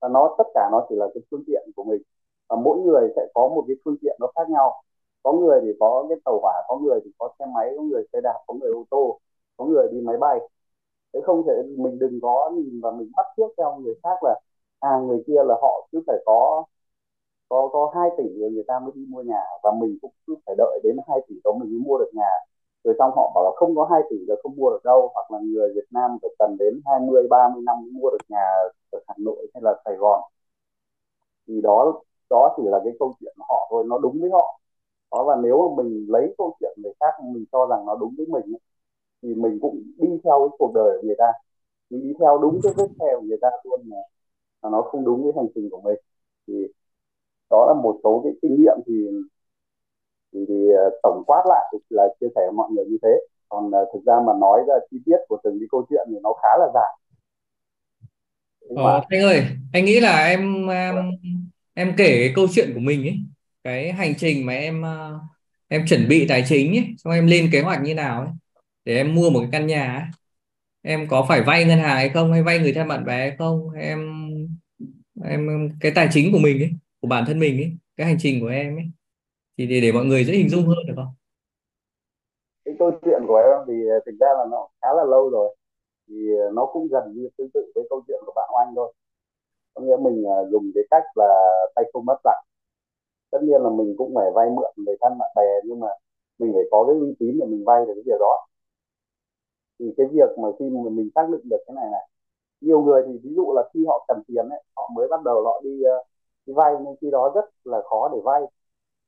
Và 0.00 0.08
nó, 0.08 0.34
tất 0.38 0.44
cả 0.54 0.68
nó 0.72 0.86
chỉ 0.88 0.94
là 0.96 1.06
cái 1.14 1.22
phương 1.30 1.42
tiện 1.46 1.62
của 1.76 1.84
mình. 1.84 2.02
Và 2.48 2.56
mỗi 2.56 2.78
người 2.80 3.12
sẽ 3.16 3.26
có 3.34 3.48
một 3.48 3.64
cái 3.68 3.76
phương 3.84 3.96
tiện 4.02 4.16
nó 4.20 4.26
khác 4.36 4.50
nhau. 4.50 4.82
Có 5.22 5.32
người 5.32 5.60
thì 5.62 5.68
có 5.80 6.06
cái 6.08 6.18
tàu 6.24 6.38
hỏa, 6.42 6.54
có 6.68 6.78
người 6.78 7.00
thì 7.04 7.10
có 7.18 7.30
xe 7.38 7.44
máy, 7.54 7.74
có 7.76 7.82
người 7.82 8.04
xe 8.12 8.20
đạp, 8.22 8.38
có 8.46 8.54
người 8.60 8.70
ô 8.72 8.84
tô, 8.90 9.20
có 9.56 9.64
người 9.64 9.88
đi 9.92 10.00
máy 10.00 10.16
bay 10.20 10.38
thế 11.12 11.20
không 11.24 11.42
thể 11.46 11.52
mình 11.78 11.98
đừng 11.98 12.18
có 12.22 12.50
nhìn 12.54 12.80
và 12.82 12.90
mình 12.92 13.10
bắt 13.16 13.26
chước 13.36 13.50
theo 13.58 13.78
người 13.78 13.94
khác 14.02 14.18
là 14.22 14.40
à 14.80 15.00
người 15.08 15.24
kia 15.26 15.42
là 15.48 15.54
họ 15.62 15.88
cứ 15.92 16.02
phải 16.06 16.16
có 16.26 16.64
có 17.48 17.68
có 17.72 17.92
hai 17.94 18.10
tỷ 18.18 18.24
rồi 18.40 18.50
người 18.50 18.64
ta 18.66 18.78
mới 18.78 18.92
đi 18.94 19.06
mua 19.08 19.22
nhà. 19.22 19.42
Và 19.62 19.72
mình 19.80 19.98
cũng 20.02 20.12
cứ 20.26 20.34
phải 20.46 20.54
đợi 20.58 20.80
đến 20.84 20.96
2 21.08 21.18
tỷ 21.28 21.34
đó 21.44 21.52
mình 21.52 21.70
mới 21.70 21.80
mua 21.86 21.98
được 21.98 22.10
nhà. 22.14 22.30
Rồi 22.84 22.94
xong 22.98 23.10
họ 23.16 23.32
bảo 23.34 23.44
là 23.44 23.50
không 23.56 23.76
có 23.76 23.84
2 23.90 24.00
tỷ 24.10 24.16
là 24.28 24.34
không 24.42 24.56
mua 24.56 24.70
được 24.70 24.80
đâu. 24.84 25.10
Hoặc 25.14 25.30
là 25.30 25.38
người 25.42 25.72
Việt 25.74 25.88
Nam 25.90 26.18
phải 26.22 26.30
cần 26.38 26.56
đến 26.58 26.80
20 26.86 27.26
30 27.30 27.62
năm 27.66 27.76
mới 27.82 27.90
mua 27.92 28.10
được 28.10 28.24
nhà 28.28 28.44
ở 28.92 29.00
Hà 29.08 29.14
Nội 29.18 29.46
hay 29.54 29.62
là 29.64 29.74
Sài 29.84 29.94
Gòn. 29.96 30.20
Thì 31.46 31.60
đó 31.60 32.02
đó 32.30 32.54
chỉ 32.56 32.62
là 32.66 32.80
cái 32.84 32.92
câu 32.98 33.14
chuyện 33.20 33.34
của 33.38 33.44
họ 33.48 33.66
thôi. 33.70 33.84
Nó 33.88 33.98
đúng 33.98 34.20
với 34.20 34.30
họ. 34.30 34.60
Đó, 35.12 35.24
và 35.24 35.36
nếu 35.42 35.68
mà 35.68 35.82
mình 35.82 36.06
lấy 36.08 36.34
câu 36.38 36.56
chuyện 36.60 36.72
người 36.82 36.92
khác, 37.00 37.24
mình 37.24 37.44
cho 37.52 37.66
rằng 37.66 37.86
nó 37.86 37.96
đúng 37.96 38.14
với 38.18 38.26
mình 38.26 38.56
thì 39.22 39.34
mình 39.34 39.58
cũng 39.62 39.82
đi 39.98 40.08
theo 40.24 40.48
cái 40.48 40.56
cuộc 40.58 40.72
đời 40.74 40.98
của 41.00 41.06
người 41.06 41.16
ta. 41.18 41.32
Mình 41.90 42.02
đi 42.02 42.12
theo 42.20 42.38
đúng 42.38 42.60
cái 42.62 42.72
vết 42.76 42.88
xe 42.98 43.06
của 43.16 43.22
người 43.22 43.38
ta 43.42 43.48
luôn 43.64 43.80
mà, 43.90 43.96
mà 44.62 44.70
nó 44.70 44.82
không 44.82 45.04
đúng 45.04 45.24
với 45.24 45.32
hành 45.36 45.46
trình 45.54 45.68
của 45.70 45.80
mình. 45.80 45.98
Thì 46.46 46.54
đó 47.50 47.66
là 47.68 47.74
một 47.82 48.00
số 48.04 48.20
cái 48.24 48.32
kinh 48.42 48.56
nghiệm 48.60 48.76
thì 48.86 48.94
thì, 50.32 50.44
thì 50.48 50.70
ờ, 50.70 50.90
tổng 51.02 51.22
quát 51.26 51.42
lại 51.46 51.74
là 51.88 52.04
chia 52.20 52.26
sẻ 52.34 52.40
với 52.46 52.52
mọi 52.52 52.70
người 52.70 52.84
như 52.84 52.98
thế. 53.02 53.08
Còn 53.48 53.66
uh, 53.66 53.88
thực 53.94 54.00
ra 54.06 54.14
mà 54.26 54.32
nói 54.40 54.60
ra 54.68 54.74
chi 54.90 54.96
tiết 55.06 55.16
của 55.28 55.38
từng 55.44 55.58
cái 55.60 55.66
câu 55.70 55.86
chuyện 55.90 56.06
thì 56.10 56.16
nó 56.22 56.32
khá 56.42 56.48
là 56.58 56.66
dài. 56.74 56.98
Ờ, 58.76 59.02
anh 59.08 59.20
ơi, 59.20 59.42
anh 59.72 59.84
nghĩ 59.84 60.00
là 60.00 60.26
em 60.26 60.66
em, 60.68 60.94
em 61.74 61.94
kể 61.96 62.04
cái 62.24 62.32
câu 62.36 62.46
chuyện 62.54 62.70
của 62.74 62.80
mình 62.80 63.02
ấy, 63.02 63.16
cái 63.64 63.92
hành 63.92 64.14
trình 64.18 64.46
mà 64.46 64.52
em 64.52 64.82
ờ, 64.82 65.18
em 65.68 65.84
chuẩn 65.88 66.08
bị 66.08 66.26
tài 66.28 66.44
chính 66.48 66.72
ấy, 66.76 66.84
xong 66.98 67.12
em 67.12 67.26
lên 67.26 67.48
kế 67.52 67.60
hoạch 67.60 67.82
như 67.82 67.94
nào 67.94 68.20
ấy 68.20 68.30
để 68.84 68.96
em 68.96 69.14
mua 69.14 69.30
một 69.30 69.40
cái 69.40 69.48
căn 69.52 69.66
nhà 69.66 69.94
ấy. 69.96 70.04
Em 70.82 71.08
có 71.08 71.26
phải 71.28 71.42
vay 71.42 71.64
ngân 71.64 71.78
hàng 71.78 71.96
hay 71.96 72.08
không 72.10 72.32
hay 72.32 72.42
vay 72.42 72.58
người 72.58 72.72
thân 72.74 72.88
bạn 72.88 73.04
bè 73.04 73.18
hay 73.18 73.36
không? 73.38 73.70
Em 73.72 74.00
em 75.24 75.68
cái 75.80 75.92
tài 75.94 76.08
chính 76.12 76.32
của 76.32 76.38
mình 76.38 76.58
ấy, 76.62 76.70
của 77.00 77.08
bản 77.08 77.24
thân 77.26 77.38
mình 77.38 77.56
ấy, 77.56 77.72
cái 77.96 78.06
hành 78.06 78.16
trình 78.20 78.40
của 78.40 78.46
em 78.48 78.76
ấy 78.76 78.90
thì 79.58 79.66
để 79.66 79.80
để 79.82 79.92
mọi 79.92 80.04
người 80.06 80.24
dễ 80.24 80.34
hình 80.36 80.48
dung 80.50 80.66
hơn 80.68 80.78
được 80.88 80.94
không? 80.96 81.14
cái 82.64 82.74
câu 82.78 82.90
chuyện 83.04 83.22
của 83.28 83.36
em 83.36 83.58
thì 83.68 83.74
ờ, 83.88 84.00
thực 84.06 84.12
ra 84.20 84.26
là 84.38 84.44
nó 84.50 84.68
khá 84.82 84.88
là 84.96 85.04
lâu 85.04 85.30
rồi 85.30 85.56
thì 86.08 86.14
ờ, 86.38 86.50
nó 86.54 86.66
cũng 86.66 86.88
gần 86.92 87.04
như 87.16 87.28
tương 87.38 87.50
tự 87.54 87.72
với 87.74 87.84
câu 87.90 88.02
chuyện 88.08 88.20
của 88.26 88.32
bạn 88.36 88.50
Oanh 88.56 88.74
thôi 88.76 88.94
có 89.74 89.82
nghĩa 89.82 89.96
mình 90.02 90.24
ờ, 90.24 90.48
dùng 90.52 90.72
cái 90.76 90.84
cách 90.90 91.04
là 91.16 91.28
tay 91.76 91.84
không 91.94 92.06
mất 92.06 92.18
lặng 92.24 92.44
tất 93.32 93.38
nhiên 93.42 93.62
là 93.62 93.70
mình 93.70 93.94
cũng 93.98 94.14
phải 94.16 94.30
vay 94.34 94.50
mượn 94.50 94.72
người 94.76 94.96
thân 95.02 95.18
bạn 95.18 95.30
bè 95.36 95.42
nhưng 95.64 95.80
mà 95.80 95.88
mình 96.38 96.52
phải 96.54 96.64
có 96.70 96.84
cái 96.88 96.96
uy 97.00 97.14
tín 97.20 97.38
để 97.40 97.46
mình 97.46 97.64
vay 97.66 97.86
được 97.86 97.94
cái 97.96 98.04
việc 98.06 98.18
đó 98.20 98.46
thì 99.80 99.86
cái 99.96 100.06
việc 100.12 100.30
mà 100.42 100.48
khi 100.58 100.64
mà 100.70 100.90
mình 100.90 101.10
xác 101.14 101.26
định 101.32 101.48
được 101.50 101.62
cái 101.66 101.74
này 101.74 101.88
này 101.92 102.06
nhiều 102.60 102.80
người 102.82 103.02
thì 103.06 103.18
ví 103.22 103.30
dụ 103.36 103.52
là 103.56 103.62
khi 103.74 103.80
họ 103.86 104.04
cần 104.08 104.22
tiền 104.28 104.48
ấy 104.48 104.62
họ 104.76 104.90
mới 104.94 105.08
bắt 105.08 105.22
đầu 105.24 105.44
họ 105.44 105.60
đi, 105.64 105.70
uh, 105.70 106.06
đi 106.46 106.52
vay 106.52 106.72
nên 106.84 106.94
khi 107.00 107.10
đó 107.10 107.32
rất 107.34 107.44
là 107.64 107.78
khó 107.90 108.10
để 108.12 108.18
vay. 108.24 108.40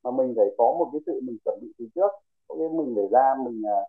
Mà 0.05 0.11
mình 0.11 0.35
phải 0.37 0.47
có 0.59 0.65
một 0.79 0.89
cái 0.93 1.01
sự 1.07 1.21
mình 1.23 1.37
chuẩn 1.45 1.59
bị 1.63 1.69
từ 1.79 1.87
trước 1.95 2.11
có 2.49 2.55
nghĩa 2.55 2.69
mình 2.79 2.95
để 2.95 3.03
ra 3.11 3.35
mình 3.45 3.63
uh, 3.63 3.89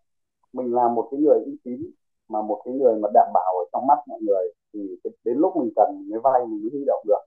mình 0.54 0.74
là 0.76 0.88
một 0.88 1.08
cái 1.12 1.20
người 1.20 1.40
uy 1.46 1.58
tín 1.64 1.92
mà 2.30 2.42
một 2.42 2.62
cái 2.66 2.74
người 2.74 2.96
mà 2.96 3.10
đảm 3.14 3.28
bảo 3.34 3.54
ở 3.58 3.66
trong 3.72 3.88
mắt 3.88 3.98
mọi 4.08 4.20
người 4.22 4.54
thì 4.74 4.80
đến 5.24 5.38
lúc 5.38 5.58
mình 5.58 5.74
cần 5.76 5.88
mình 6.00 6.10
mới 6.10 6.20
vay 6.20 6.46
mình 6.46 6.62
mới 6.62 6.70
huy 6.72 6.84
động 6.88 7.04
được. 7.08 7.24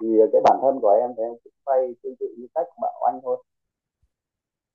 Thì 0.00 0.08
cái 0.32 0.40
bản 0.44 0.58
thân 0.62 0.80
của 0.82 0.90
em 1.00 1.10
thì 1.16 1.22
em 1.22 1.32
cũng 1.44 1.52
vay 1.66 1.94
tương 2.02 2.16
tự 2.20 2.26
như 2.38 2.46
cách 2.54 2.66
bảo 2.82 3.02
anh 3.12 3.20
thôi. 3.22 3.42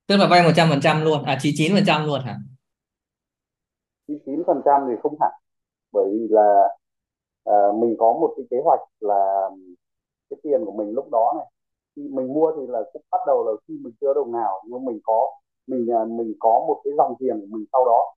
Tức 0.06 0.16
là 0.16 0.26
vay 0.30 0.42
100% 0.42 1.04
luôn, 1.04 1.24
à 1.24 1.38
99% 1.40 2.06
luôn 2.06 2.20
hả? 2.20 2.36
99% 4.26 4.88
thì 4.88 4.94
không 5.02 5.16
hẳn. 5.20 5.32
Bởi 5.92 6.04
vì 6.12 6.28
là 6.30 6.68
à, 7.44 7.54
mình 7.74 7.96
có 7.98 8.12
một 8.12 8.34
cái 8.36 8.46
kế 8.50 8.56
hoạch 8.64 8.80
là 9.00 9.50
cái 10.30 10.40
tiền 10.42 10.64
của 10.64 10.72
mình 10.72 10.92
lúc 10.94 11.08
đó 11.12 11.34
này 11.36 11.46
khi 11.96 12.08
mình 12.12 12.34
mua 12.34 12.52
thì 12.56 12.66
là 12.66 12.82
cũng 12.92 13.02
bắt 13.10 13.20
đầu 13.26 13.44
là 13.46 13.52
khi 13.68 13.74
mình 13.82 13.92
chưa 14.00 14.14
đồng 14.14 14.32
nào 14.32 14.62
nhưng 14.66 14.84
mình 14.84 15.00
có 15.04 15.30
mình 15.66 15.86
ờ, 15.88 16.04
mình 16.04 16.34
có 16.38 16.64
một 16.68 16.80
cái 16.84 16.92
dòng 16.96 17.14
tiền 17.18 17.40
của 17.40 17.46
mình 17.50 17.64
sau 17.72 17.84
đó. 17.84 18.14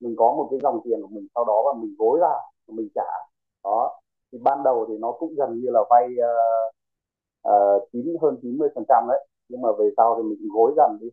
Mình 0.00 0.14
có 0.18 0.34
một 0.36 0.48
cái 0.50 0.60
dòng 0.62 0.80
tiền 0.84 1.02
của 1.02 1.08
mình 1.08 1.26
sau 1.34 1.44
đó 1.44 1.62
và 1.66 1.80
mình 1.80 1.94
gối 1.98 2.18
ra 2.20 2.34
mình 2.68 2.88
trả. 2.94 3.10
Đó 3.64 4.00
thì 4.32 4.38
ban 4.38 4.62
đầu 4.62 4.86
thì 4.88 4.94
nó 4.98 5.12
cũng 5.12 5.34
gần 5.34 5.60
như 5.60 5.68
là 5.70 5.80
vay 5.90 6.06
uh, 6.06 6.74
uh, 7.48 7.88
9 7.92 8.16
hơn 8.22 8.38
90 8.42 8.68
phần 8.74 8.84
trăm 8.88 9.04
đấy. 9.08 9.26
Nhưng 9.48 9.60
mà 9.62 9.68
về 9.78 9.90
sau 9.96 10.14
thì 10.16 10.22
mình 10.28 10.48
gối 10.54 10.72
dần 10.76 10.98
đi. 11.00 11.08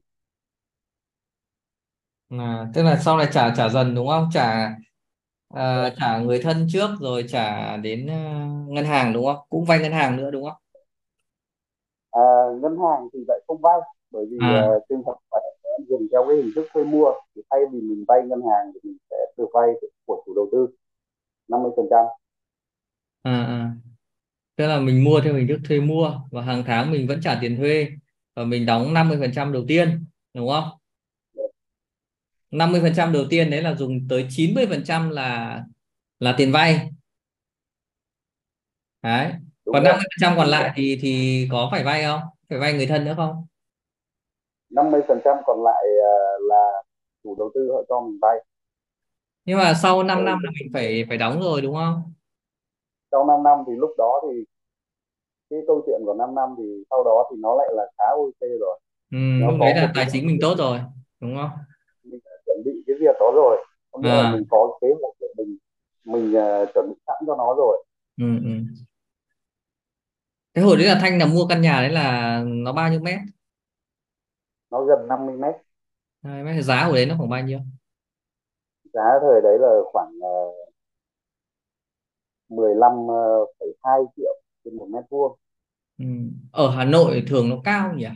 À, 2.29 2.67
tức 2.73 2.83
là 2.83 2.97
sau 3.05 3.17
này 3.17 3.27
trả 3.31 3.53
trả 3.55 3.69
dần 3.69 3.95
đúng 3.95 4.07
không? 4.07 4.29
Trả 4.33 4.69
à, 5.49 5.89
trả 5.99 6.17
người 6.17 6.39
thân 6.43 6.67
trước 6.69 6.89
rồi 7.01 7.25
trả 7.29 7.77
đến 7.77 8.05
uh, 8.05 8.73
ngân 8.73 8.85
hàng 8.85 9.13
đúng 9.13 9.25
không? 9.25 9.45
Cũng 9.49 9.65
vay 9.65 9.79
ngân 9.79 9.91
hàng 9.91 10.17
nữa 10.17 10.31
đúng 10.31 10.43
không? 10.43 10.61
à, 12.11 12.21
ngân 12.61 12.77
hàng 12.77 13.07
thì 13.13 13.19
lại 13.27 13.39
không 13.47 13.61
vay 13.61 13.79
bởi 14.11 14.25
vì 14.31 14.37
À, 14.39 14.69
uh, 14.77 14.83
trường 14.89 15.03
hợp 15.05 15.17
phải 15.31 15.41
dùng 15.89 16.07
theo 16.11 16.25
cái 16.27 16.37
hình 16.37 16.51
thức 16.55 16.67
thuê 16.73 16.83
mua 16.83 17.11
thì 17.35 17.41
thay 17.51 17.59
vì 17.71 17.81
mình 17.81 18.05
vay 18.07 18.21
ngân 18.27 18.41
hàng 18.41 18.71
thì 18.73 18.79
mình 18.83 18.97
sẽ 19.09 19.15
được 19.37 19.47
vay 19.53 19.67
của 20.05 20.23
chủ 20.25 20.33
đầu 20.35 20.49
tư 20.51 20.67
50 21.47 21.71
phần 21.77 21.87
trăm 21.89 22.05
à, 23.23 23.31
à. 23.45 23.71
Tức 24.55 24.67
là 24.67 24.79
mình 24.79 25.03
mua 25.03 25.21
theo 25.23 25.33
hình 25.35 25.47
thức 25.47 25.59
thuê 25.69 25.79
mua 25.79 26.11
và 26.31 26.41
hàng 26.41 26.63
tháng 26.67 26.91
mình 26.91 27.07
vẫn 27.07 27.21
trả 27.23 27.39
tiền 27.41 27.57
thuê 27.57 27.87
và 28.35 28.43
mình 28.45 28.65
đóng 28.65 28.93
50% 28.93 29.53
đầu 29.53 29.65
tiên 29.67 30.05
đúng 30.33 30.49
không? 30.49 30.69
50% 32.57 33.13
đầu 33.13 33.23
tiên 33.29 33.49
đấy 33.51 33.61
là 33.61 33.75
dùng 33.75 34.07
tới 34.09 34.25
90% 34.29 35.09
là 35.09 35.61
là 36.19 36.35
tiền 36.37 36.51
vay. 36.51 36.89
Đấy. 39.03 39.31
đúng 39.65 39.73
Còn 39.73 39.83
rồi 39.83 39.93
50% 40.19 40.37
còn 40.37 40.47
lại 40.47 40.71
thì 40.75 40.97
thì 41.01 41.47
có 41.51 41.67
phải 41.71 41.83
vay 41.83 42.03
không? 42.03 42.21
Phải 42.49 42.59
vay 42.59 42.73
người 42.73 42.87
thân 42.87 43.05
nữa 43.05 43.13
không? 43.17 43.45
50 44.69 45.01
phần 45.07 45.19
trăm 45.25 45.37
còn 45.45 45.63
lại 45.63 45.83
uh, 45.85 46.41
là 46.49 46.83
chủ 47.23 47.35
đầu 47.39 47.51
tư 47.55 47.69
họ 47.73 47.83
cho 47.89 48.01
mình 48.01 48.19
vay 48.21 48.37
Nhưng 49.45 49.57
mà 49.57 49.73
sau 49.73 50.03
5 50.03 50.17
rồi 50.17 50.25
năm 50.25 50.39
là 50.43 50.51
mình 50.59 50.73
phải 50.73 51.05
phải 51.09 51.17
đóng 51.17 51.39
rồi 51.41 51.61
đúng 51.61 51.75
không? 51.75 52.13
sau 53.11 53.25
5 53.25 53.43
năm 53.43 53.57
thì 53.67 53.73
lúc 53.77 53.89
đó 53.97 54.21
thì 54.23 54.45
cái 55.49 55.59
câu 55.67 55.83
chuyện 55.85 56.01
của 56.05 56.13
5 56.13 56.35
năm 56.35 56.49
thì 56.57 56.83
sau 56.89 57.03
đó 57.03 57.27
thì 57.31 57.37
nó 57.39 57.55
lại 57.55 57.67
là 57.73 57.83
khá 57.97 58.05
ok 58.09 58.39
rồi 58.59 58.79
Ừ, 59.11 59.17
nó 59.41 59.51
lúc 59.51 59.59
đấy 59.59 59.75
là 59.75 59.91
tài 59.95 60.07
chính 60.11 60.27
mình 60.27 60.37
tốt 60.41 60.55
rồi 60.57 60.79
đúng 61.19 61.35
không? 61.35 61.49
mình 62.03 62.19
đã 62.25 62.31
chuẩn 62.45 62.57
bị 62.65 62.71
cái 62.99 62.99
việc 63.01 63.15
đó 63.19 63.31
rồi. 63.35 63.65
Có 63.91 63.99
nghĩa 63.99 64.09
là 64.09 64.23
À, 64.23 64.31
mình 64.33 64.43
có 64.49 64.79
kế 64.81 64.87
hoạch 65.01 65.15
để 65.19 65.27
mình 65.37 65.57
mình 66.05 66.25
uh, 66.37 66.69
chuẩn 66.73 66.89
bị 66.89 66.95
sẵn 67.07 67.15
cho 67.27 67.35
nó 67.35 67.53
rồi. 67.57 67.85
Ừ, 68.17 68.25
ừ. 68.43 68.51
Cái 70.53 70.63
hồi 70.63 70.77
đấy 70.77 70.85
là 70.87 70.97
Thanh 71.01 71.17
là 71.19 71.25
mua 71.25 71.45
căn 71.49 71.61
nhà 71.61 71.81
đấy 71.81 71.89
là 71.89 72.39
nó 72.45 72.73
bao 72.73 72.89
nhiêu 72.91 72.99
mét? 72.99 73.19
nó 74.71 74.85
gần 74.85 75.07
50 75.07 75.37
mét. 75.37 75.55
Hai 76.23 76.43
mét. 76.43 76.63
Giá 76.63 76.87
của 76.87 76.95
đấy 76.95 77.05
nó 77.05 77.15
khoảng 77.17 77.29
bao 77.29 77.43
nhiêu? 77.43 77.59
giá 78.93 79.03
thời 79.21 79.41
đấy 79.41 79.57
là 79.59 79.69
khoảng 79.93 80.11
uh, 80.17 80.55
15,2 82.49 84.05
triệu 84.17 84.41
trên 84.65 84.77
một 84.77 84.87
mét 84.89 85.03
vuông. 85.09 85.37
Ừ. 85.97 86.05
ở 86.51 86.71
Hà 86.71 86.85
Nội 86.85 87.23
thường 87.27 87.49
nó 87.49 87.55
cao 87.63 87.93
nhỉ? 87.93 88.07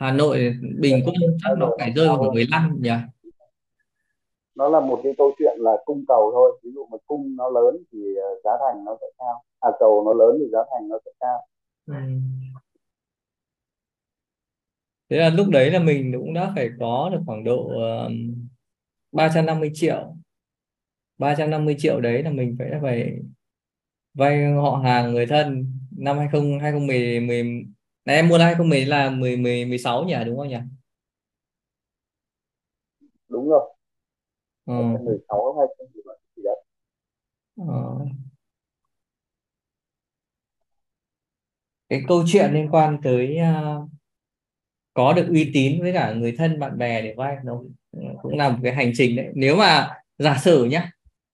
Hà 0.00 0.12
Nội 0.12 0.54
bình 0.80 1.02
quân 1.04 1.14
chắc 1.44 1.58
nó 1.58 1.70
phải 1.78 1.92
rơi 1.96 2.08
vào 2.08 2.16
khoảng 2.16 2.28
hơn 2.28 2.34
15 2.34 2.78
nhỉ 2.82 2.90
nó 4.56 4.68
là 4.68 4.80
một 4.80 5.00
cái 5.04 5.12
câu 5.18 5.32
chuyện 5.38 5.56
là 5.60 5.76
cung 5.84 6.04
cầu 6.08 6.30
thôi. 6.34 6.60
Ví 6.62 6.70
dụ 6.74 6.86
mà 6.90 6.98
cung 7.06 7.36
nó 7.36 7.48
lớn 7.50 7.76
thì 7.92 7.98
ờ, 8.16 8.28
giá 8.44 8.50
thành 8.60 8.84
nó 8.84 8.96
sẽ 9.00 9.06
cao. 9.18 9.42
À 9.60 9.70
cầu 9.78 10.04
nó 10.04 10.12
lớn 10.12 10.36
thì 10.40 10.50
giá 10.52 10.58
thành 10.70 10.88
nó 10.88 10.98
sẽ 11.04 11.10
cao. 11.20 11.46
Ừ. 11.86 11.94
thế 15.10 15.16
là 15.16 15.30
lúc 15.30 15.46
đấy 15.50 15.70
là 15.70 15.78
mình 15.78 16.12
cũng 16.16 16.34
đã 16.34 16.52
phải 16.54 16.70
có 16.80 17.10
được 17.12 17.18
khoảng 17.26 17.44
độ 17.44 17.70
uh, 18.06 18.12
350 19.12 19.70
triệu. 19.74 20.14
350 21.18 21.76
triệu 21.78 22.00
đấy 22.00 22.22
là 22.22 22.30
mình 22.30 22.56
phải 22.58 22.70
phải 22.82 23.18
vay 24.14 24.52
họ 24.52 24.76
hàng 24.84 25.14
người 25.14 25.26
thân 25.26 25.66
năm 25.98 26.18
20 26.18 26.58
2010 26.60 27.20
10 27.20 27.42
này 28.04 28.16
em 28.16 28.28
mua 28.28 28.38
năm 28.38 28.46
2010 28.46 28.86
là 28.86 29.10
10 29.10 29.36
10 29.36 29.64
16 29.64 30.04
nhỉ 30.04 30.14
đúng 30.26 30.36
không 30.38 30.48
nhỉ? 30.48 30.58
Đúng 33.28 33.48
rồi 33.48 33.75
ờ, 34.66 34.74
2016 34.74 35.56
hay 35.58 35.88
gì 35.94 36.42
đấy 36.44 36.56
ờ. 37.56 38.06
cái 41.88 42.02
câu 42.08 42.22
chuyện 42.26 42.52
liên 42.52 42.68
quan 42.70 42.98
tới 43.02 43.38
uh, 43.40 43.90
có 44.94 45.12
được 45.12 45.26
uy 45.30 45.50
tín 45.54 45.82
với 45.82 45.92
cả 45.92 46.12
người 46.12 46.34
thân 46.38 46.60
bạn 46.60 46.78
bè 46.78 47.02
để 47.02 47.14
vay 47.16 47.36
nó 47.44 47.60
cũng 48.22 48.36
là 48.36 48.48
một 48.48 48.58
cái 48.62 48.74
hành 48.74 48.92
trình 48.94 49.16
đấy. 49.16 49.26
Nếu 49.34 49.56
mà 49.56 49.90
giả 50.18 50.38
sử 50.38 50.64
nhá 50.64 50.90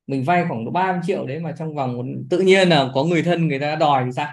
mình 0.07 0.25
vay 0.25 0.45
khoảng 0.49 0.65
độ 0.65 0.71
30 0.71 1.01
triệu 1.07 1.27
đấy 1.27 1.39
mà 1.39 1.55
trong 1.59 1.75
vòng 1.75 1.97
một... 1.97 2.05
tự 2.31 2.39
nhiên 2.39 2.69
là 2.69 2.91
có 2.95 3.05
người 3.05 3.23
thân 3.23 3.49
người 3.49 3.59
ta 3.59 3.77
đòi 3.77 4.05
thì 4.05 4.13
sao? 4.13 4.33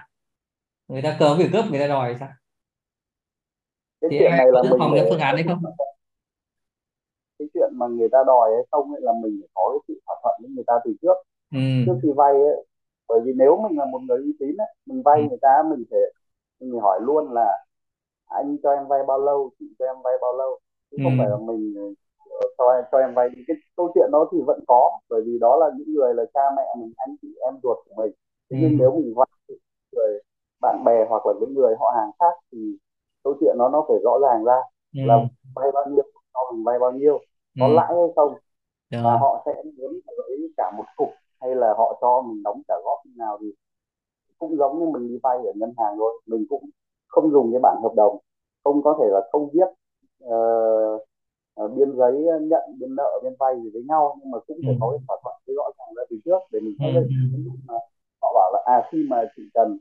Người 0.87 1.01
ta 1.01 1.17
cớ 1.19 1.35
việc 1.35 1.51
gấp 1.51 1.63
người 1.69 1.79
ta 1.79 1.87
đòi 1.87 2.13
thì 2.13 2.19
sao? 2.19 2.29
Cái 4.01 4.09
thì 4.11 4.17
chuyện 4.19 4.31
em 4.31 4.37
này 4.37 4.45
là 4.45 4.51
có 4.53 4.63
dự 4.63 4.69
mình 4.69 4.79
phòng 4.79 4.91
phải 4.91 4.99
cái 4.99 5.09
phương 5.09 5.19
án 5.19 5.35
đấy 5.35 5.45
không 5.47 5.63
mà 7.79 7.87
người 7.87 8.09
ta 8.11 8.19
đòi 8.27 8.51
hay 8.55 8.65
không 8.71 8.91
ấy 8.93 9.01
là 9.01 9.13
mình 9.23 9.39
phải 9.41 9.49
có 9.55 9.63
cái 9.73 9.79
sự 9.87 10.01
thỏa 10.07 10.15
thuận 10.23 10.35
với 10.41 10.51
người 10.55 10.63
ta 10.67 10.73
từ 10.85 10.93
trước 11.01 11.17
ừ. 11.51 11.59
trước 11.85 11.93
khi 12.03 12.09
vay 12.17 12.33
ấy 12.33 12.65
bởi 13.07 13.21
vì 13.25 13.33
nếu 13.37 13.57
mình 13.69 13.77
là 13.79 13.85
một 13.85 13.99
người 14.07 14.17
uy 14.19 14.33
tín 14.39 14.57
ấy 14.57 14.67
mình 14.85 15.01
vay 15.05 15.17
Ừ. 15.17 15.27
người 15.29 15.37
ta 15.41 15.63
mình 15.71 15.83
phải 15.91 15.99
mình 16.61 16.79
hỏi 16.81 16.99
luôn 17.03 17.33
là 17.33 17.65
anh 18.25 18.57
cho 18.63 18.71
em 18.73 18.87
vay 18.87 19.03
bao 19.07 19.19
lâu 19.19 19.51
chị 19.59 19.65
cho 19.79 19.85
em 19.85 19.95
vay 20.03 20.13
bao 20.21 20.33
lâu 20.37 20.59
chứ 20.91 20.97
Ừ. 20.97 21.03
không 21.03 21.15
phải 21.17 21.29
là 21.29 21.37
mình 21.37 21.73
ờ, 21.77 22.49
cho 22.57 22.65
em 22.75 22.83
cho 22.91 22.97
em 22.99 23.13
vay 23.15 23.29
cái 23.47 23.57
câu 23.75 23.91
chuyện 23.95 24.09
đó 24.11 24.29
thì 24.31 24.37
vẫn 24.47 24.59
có 24.67 24.91
bởi 25.09 25.21
vì 25.25 25.39
đó 25.41 25.57
là 25.57 25.71
những 25.77 25.93
người 25.93 26.13
là 26.13 26.23
cha 26.33 26.41
mẹ 26.57 26.63
mình 26.79 26.93
anh 26.97 27.15
chị 27.21 27.27
em 27.45 27.53
ruột 27.63 27.77
của 27.89 27.95
mình 28.03 28.11
thế 28.49 28.57
Ừ. 28.57 28.57
nhưng 28.59 28.77
nếu 28.77 28.91
mình 28.95 29.13
vay 29.15 29.27
người 29.91 30.21
bạn 30.61 30.83
bè 30.85 31.05
hoặc 31.09 31.25
là 31.25 31.33
những 31.41 31.53
người 31.55 31.75
họ 31.79 31.93
hàng 31.97 32.11
khác 32.19 32.33
thì 32.51 32.59
câu 33.23 33.33
chuyện 33.39 33.55
nó 33.57 33.69
nó 33.69 33.85
phải 33.87 33.97
rõ 34.03 34.19
ràng 34.23 34.43
ra 34.45 34.55
Ừ. 34.93 34.99
là 35.01 35.15
vay 35.55 35.71
bao 35.73 35.85
nhiêu 35.89 36.03
cho 36.33 36.39
mình 36.53 36.63
vay 36.63 36.79
bao 36.79 36.91
nhiêu 36.91 37.19
có 37.57 37.67
Ừ. 37.67 37.73
lãi 37.75 37.87
hay 37.89 38.07
không 38.15 38.33
và 39.03 39.11
Rồi. 39.11 39.19
họ 39.21 39.43
sẽ 39.45 39.63
muốn 39.77 39.99
lấy 40.17 40.51
cả 40.57 40.71
một 40.77 40.85
cục 40.95 41.09
hay 41.41 41.55
là 41.55 41.73
họ 41.77 41.97
cho 42.01 42.21
mình 42.21 42.43
đóng 42.43 42.61
trả 42.67 42.75
góp 42.85 42.99
như 43.05 43.11
nào 43.17 43.37
thì 43.41 43.47
cũng 44.39 44.57
giống 44.57 44.79
như 44.79 44.85
mình 44.85 45.07
đi 45.09 45.19
vay 45.23 45.37
ở 45.37 45.53
ngân 45.55 45.73
hàng 45.77 45.95
thôi 45.99 46.21
mình 46.27 46.45
cũng 46.49 46.69
không 47.07 47.31
dùng 47.31 47.51
cái 47.53 47.59
bản 47.63 47.77
hợp 47.83 47.93
đồng 47.95 48.17
không 48.63 48.83
có 48.83 48.97
thể 49.01 49.05
là 49.11 49.21
không 49.31 49.49
viết 49.53 49.67
ờ, 50.21 50.37
ờ, 51.53 51.67
biên 51.67 51.95
giấy 51.97 52.13
nhận 52.41 52.63
biên 52.79 52.95
nợ 52.95 53.19
biên 53.23 53.33
vay 53.39 53.55
gì 53.63 53.69
với 53.73 53.83
nhau 53.87 54.17
nhưng 54.21 54.31
mà 54.31 54.39
cũng 54.47 54.61
Ừ. 54.61 54.67
phải 54.67 54.75
có 54.79 54.89
cái 54.91 54.99
thỏa 55.07 55.17
thuận 55.23 55.35
cái 55.47 55.53
rõ 55.57 55.63
ràng 55.77 55.93
ra 55.97 56.03
từ 56.09 56.17
trước 56.25 56.39
để 56.51 56.59
mình 56.59 56.75
Ừ. 56.79 56.83
xác 56.83 56.87
định 56.93 57.07
ví 57.31 57.39
dụ 57.45 57.51
mà 57.67 57.73
họ 58.21 58.31
bảo 58.35 58.51
là 58.53 58.59
à 58.65 58.87
khi 58.91 58.97
mà 59.09 59.17
chị 59.35 59.43
cần 59.53 59.77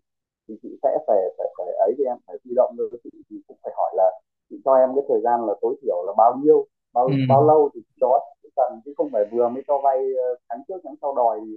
thì 0.48 0.54
chị 0.62 0.68
sẽ 0.82 0.98
phải 1.06 1.18
phải 1.38 1.46
phải 1.58 1.66
ấy 1.80 1.94
thì 1.98 2.04
em 2.04 2.16
phải 2.26 2.36
huy 2.44 2.52
động 2.56 2.74
được 2.78 2.90
chị 3.04 3.10
thì 3.30 3.36
cũng 3.48 3.56
phải 3.62 3.72
hỏi 3.76 3.90
là 3.96 4.10
chị 4.50 4.56
cho 4.64 4.74
em 4.74 4.90
cái 4.96 5.04
thời 5.08 5.20
gian 5.24 5.46
là 5.46 5.54
tối 5.60 5.76
thiểu 5.82 6.04
là 6.06 6.12
bao 6.16 6.36
nhiêu 6.42 6.66
bao 6.98 7.06
Ừ. 7.06 7.14
bao 7.28 7.42
lâu 7.46 7.70
thì 7.74 7.80
đó 8.00 8.20
chị 8.42 8.48
cần 8.56 8.80
chứ 8.84 8.90
không 8.96 9.08
phải 9.12 9.24
vừa 9.32 9.48
mới 9.48 9.62
cho 9.68 9.74
vay 9.84 9.98
ờ, 10.24 10.28
tháng 10.48 10.60
trước 10.68 10.80
tháng 10.84 10.94
sau 11.02 11.14
đòi 11.16 11.40
thì, 11.46 11.56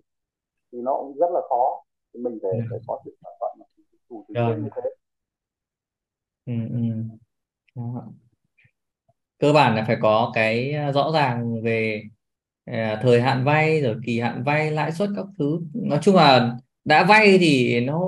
thì 0.71 0.79
nó 0.87 0.93
cũng 1.01 1.13
rất 1.21 1.31
là 1.35 1.41
khó 1.49 1.65
thì 2.13 2.19
mình 2.25 2.39
phải 2.43 2.51
phải 2.69 2.79
có 2.87 2.99
sự 3.05 3.11
thỏa 3.23 3.31
thuận 3.39 3.53
chủ 4.09 4.25
từ 4.27 4.35
trước 4.47 4.57
như 4.63 4.69
thế 4.75 4.89
Ừ. 6.45 6.53
Ừ. 6.71 6.79
Đó. 7.75 8.13
cơ 9.39 9.53
bản 9.53 9.75
là 9.75 9.83
phải 9.87 9.97
có 10.01 10.31
cái 10.35 10.73
rõ 10.93 11.11
ràng 11.13 11.61
về 11.63 12.03
à, 12.65 12.99
thời 13.03 13.21
hạn 13.21 13.45
vay 13.45 13.81
rồi 13.81 13.95
kỳ 14.05 14.19
hạn 14.19 14.43
vay 14.45 14.71
lãi 14.71 14.91
suất 14.91 15.09
các 15.15 15.25
thứ 15.39 15.59
nói 15.73 15.99
chung 16.01 16.15
là 16.15 16.57
đã 16.85 17.03
vay 17.09 17.37
thì 17.39 17.79
nó 17.81 18.01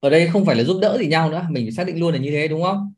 ở 0.00 0.10
đây 0.10 0.28
không 0.32 0.44
phải 0.46 0.56
là 0.56 0.64
giúp 0.64 0.78
đỡ 0.82 0.98
gì 1.00 1.06
nhau 1.08 1.30
nữa 1.30 1.46
mình 1.50 1.64
phải 1.66 1.72
xác 1.72 1.86
định 1.86 2.00
luôn 2.00 2.12
là 2.12 2.18
như 2.20 2.30
thế 2.30 2.48
đúng 2.48 2.62
không 2.62 2.92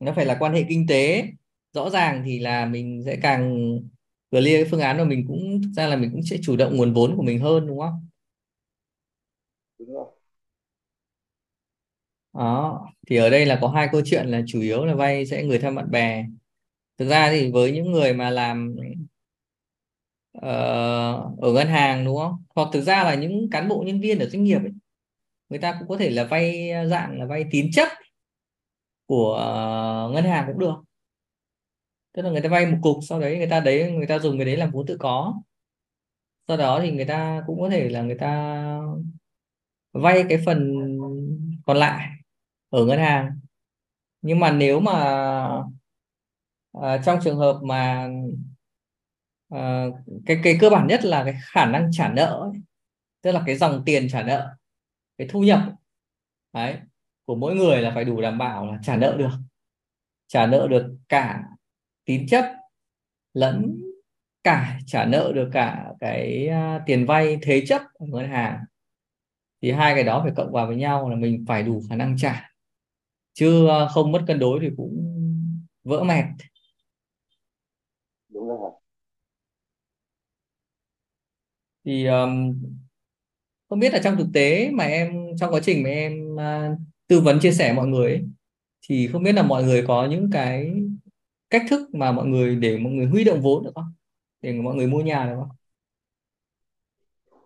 nó 0.00 0.12
phải 0.16 0.26
là 0.26 0.36
quan 0.40 0.52
hệ 0.52 0.64
kinh 0.68 0.86
tế 0.88 1.24
rõ 1.72 1.90
ràng 1.90 2.22
thì 2.26 2.38
là 2.38 2.66
mình 2.66 3.02
sẽ 3.06 3.16
càng 3.22 3.70
clear 4.30 4.46
cái 4.62 4.64
phương 4.70 4.80
án 4.80 4.98
mà 4.98 5.04
mình 5.04 5.24
cũng 5.28 5.60
thực 5.62 5.70
ra 5.76 5.86
là 5.86 5.96
mình 5.96 6.10
cũng 6.12 6.22
sẽ 6.22 6.36
chủ 6.42 6.56
động 6.56 6.76
nguồn 6.76 6.94
vốn 6.94 7.16
của 7.16 7.22
mình 7.22 7.40
hơn 7.40 7.66
đúng 7.66 7.78
không? 7.80 8.06
Đúng 9.78 9.92
rồi. 9.94 10.06
Đó 12.34 12.80
thì 13.08 13.16
ở 13.16 13.30
đây 13.30 13.46
là 13.46 13.58
có 13.62 13.68
hai 13.68 13.88
câu 13.92 14.00
chuyện 14.04 14.26
là 14.28 14.40
chủ 14.46 14.60
yếu 14.60 14.84
là 14.84 14.94
vay 14.94 15.26
sẽ 15.26 15.44
người 15.44 15.58
thân 15.58 15.74
bạn 15.74 15.90
bè. 15.90 16.24
Thực 16.98 17.08
ra 17.08 17.30
thì 17.32 17.52
với 17.52 17.72
những 17.72 17.92
người 17.92 18.14
mà 18.14 18.30
làm 18.30 18.76
ờ, 20.32 20.50
ở 21.40 21.52
ngân 21.52 21.68
hàng 21.68 22.04
đúng 22.04 22.16
không? 22.18 22.42
Hoặc 22.54 22.68
thực 22.72 22.80
ra 22.80 23.04
là 23.04 23.14
những 23.14 23.50
cán 23.50 23.68
bộ 23.68 23.82
nhân 23.86 24.00
viên 24.00 24.18
ở 24.18 24.26
doanh 24.28 24.44
nghiệp 24.44 24.58
ấy, 24.58 24.72
người 25.48 25.58
ta 25.60 25.76
cũng 25.80 25.88
có 25.88 25.96
thể 25.98 26.10
là 26.10 26.24
vay 26.24 26.70
dạng 26.90 27.18
là 27.20 27.26
vay 27.26 27.44
tín 27.52 27.66
chấp 27.72 27.88
của 29.06 29.34
ờ, 29.34 30.10
ngân 30.14 30.24
hàng 30.24 30.44
cũng 30.48 30.58
được 30.58 30.74
tức 32.20 32.24
là 32.24 32.32
người 32.32 32.40
ta 32.40 32.48
vay 32.48 32.66
một 32.66 32.78
cục 32.82 32.98
sau 33.08 33.20
đấy 33.20 33.38
người 33.38 33.46
ta 33.46 33.60
đấy 33.60 33.92
người 33.92 34.06
ta 34.06 34.18
dùng 34.18 34.38
cái 34.38 34.44
đấy 34.44 34.56
làm 34.56 34.70
vốn 34.70 34.86
tự 34.86 34.96
có 35.00 35.42
sau 36.48 36.56
đó 36.56 36.80
thì 36.82 36.92
người 36.92 37.04
ta 37.04 37.42
cũng 37.46 37.60
có 37.60 37.70
thể 37.70 37.88
là 37.88 38.02
người 38.02 38.18
ta 38.18 38.80
vay 39.92 40.24
cái 40.28 40.38
phần 40.46 40.74
còn 41.66 41.76
lại 41.76 42.08
ở 42.70 42.84
ngân 42.84 42.98
hàng 42.98 43.40
nhưng 44.22 44.40
mà 44.40 44.52
nếu 44.52 44.80
mà 44.80 44.92
à, 46.82 46.98
trong 47.04 47.18
trường 47.24 47.36
hợp 47.36 47.60
mà 47.62 48.08
à, 49.48 49.86
cái 50.26 50.40
cái 50.44 50.58
cơ 50.60 50.70
bản 50.70 50.86
nhất 50.86 51.04
là 51.04 51.24
cái 51.24 51.34
khả 51.42 51.66
năng 51.66 51.90
trả 51.92 52.12
nợ 52.12 52.50
ấy. 52.52 52.60
tức 53.22 53.32
là 53.32 53.42
cái 53.46 53.56
dòng 53.56 53.82
tiền 53.86 54.08
trả 54.10 54.22
nợ 54.22 54.56
cái 55.18 55.28
thu 55.30 55.40
nhập 55.40 55.60
đấy 56.52 56.76
của 57.24 57.34
mỗi 57.34 57.54
người 57.54 57.82
là 57.82 57.92
phải 57.94 58.04
đủ 58.04 58.20
đảm 58.20 58.38
bảo 58.38 58.66
là 58.66 58.78
trả 58.82 58.96
nợ 58.96 59.16
được 59.18 59.32
trả 60.26 60.46
nợ 60.46 60.66
được 60.70 60.96
cả 61.08 61.42
tín 62.10 62.26
chấp 62.26 62.44
lẫn 63.34 63.80
cả 64.44 64.78
trả 64.86 65.04
nợ 65.04 65.32
được 65.34 65.50
cả 65.52 65.92
cái 66.00 66.48
à, 66.48 66.82
tiền 66.86 67.06
vay 67.06 67.38
thế 67.42 67.62
chấp 67.66 67.82
của 67.94 68.06
ngân 68.06 68.28
hàng 68.28 68.64
thì 69.62 69.70
hai 69.70 69.94
cái 69.94 70.04
đó 70.04 70.20
phải 70.24 70.32
cộng 70.36 70.52
vào 70.52 70.66
với 70.66 70.76
nhau 70.76 71.10
là 71.10 71.16
mình 71.16 71.44
phải 71.48 71.62
đủ 71.62 71.82
khả 71.88 71.96
năng 71.96 72.16
trả. 72.18 72.50
Chứ 73.32 73.68
à, 73.68 73.86
không 73.88 74.12
mất 74.12 74.24
cân 74.26 74.38
đối 74.38 74.60
thì 74.62 74.68
cũng 74.76 75.16
vỡ 75.84 76.04
mẹt. 76.04 76.24
Đúng 78.28 78.48
rồi. 78.48 78.70
Thì 81.84 82.06
um, 82.06 82.62
không 83.68 83.80
biết 83.80 83.92
là 83.92 84.00
trong 84.04 84.16
thực 84.16 84.28
tế 84.34 84.70
mà 84.70 84.84
em 84.84 85.12
trong 85.38 85.54
quá 85.54 85.60
trình 85.62 85.82
mà 85.82 85.90
em 85.90 86.40
à, 86.40 86.76
tư 87.06 87.20
vấn 87.20 87.38
chia 87.40 87.52
sẻ 87.52 87.72
mọi 87.72 87.86
người 87.86 88.12
ấy, 88.12 88.24
thì 88.88 89.08
không 89.12 89.22
biết 89.22 89.32
là 89.32 89.42
mọi 89.42 89.64
người 89.64 89.84
có 89.86 90.06
những 90.10 90.30
cái 90.32 90.72
cách 91.50 91.62
thức 91.70 91.80
mà 91.92 92.12
mọi 92.12 92.26
người 92.26 92.56
để 92.56 92.78
mọi 92.78 92.92
người 92.92 93.06
huy 93.06 93.24
động 93.24 93.40
vốn 93.42 93.64
được 93.64 93.70
không? 93.74 93.92
Để 94.42 94.52
mọi 94.52 94.74
người 94.76 94.86
mua 94.86 95.00
nhà 95.00 95.26
được 95.26 95.34
không? 95.38 95.48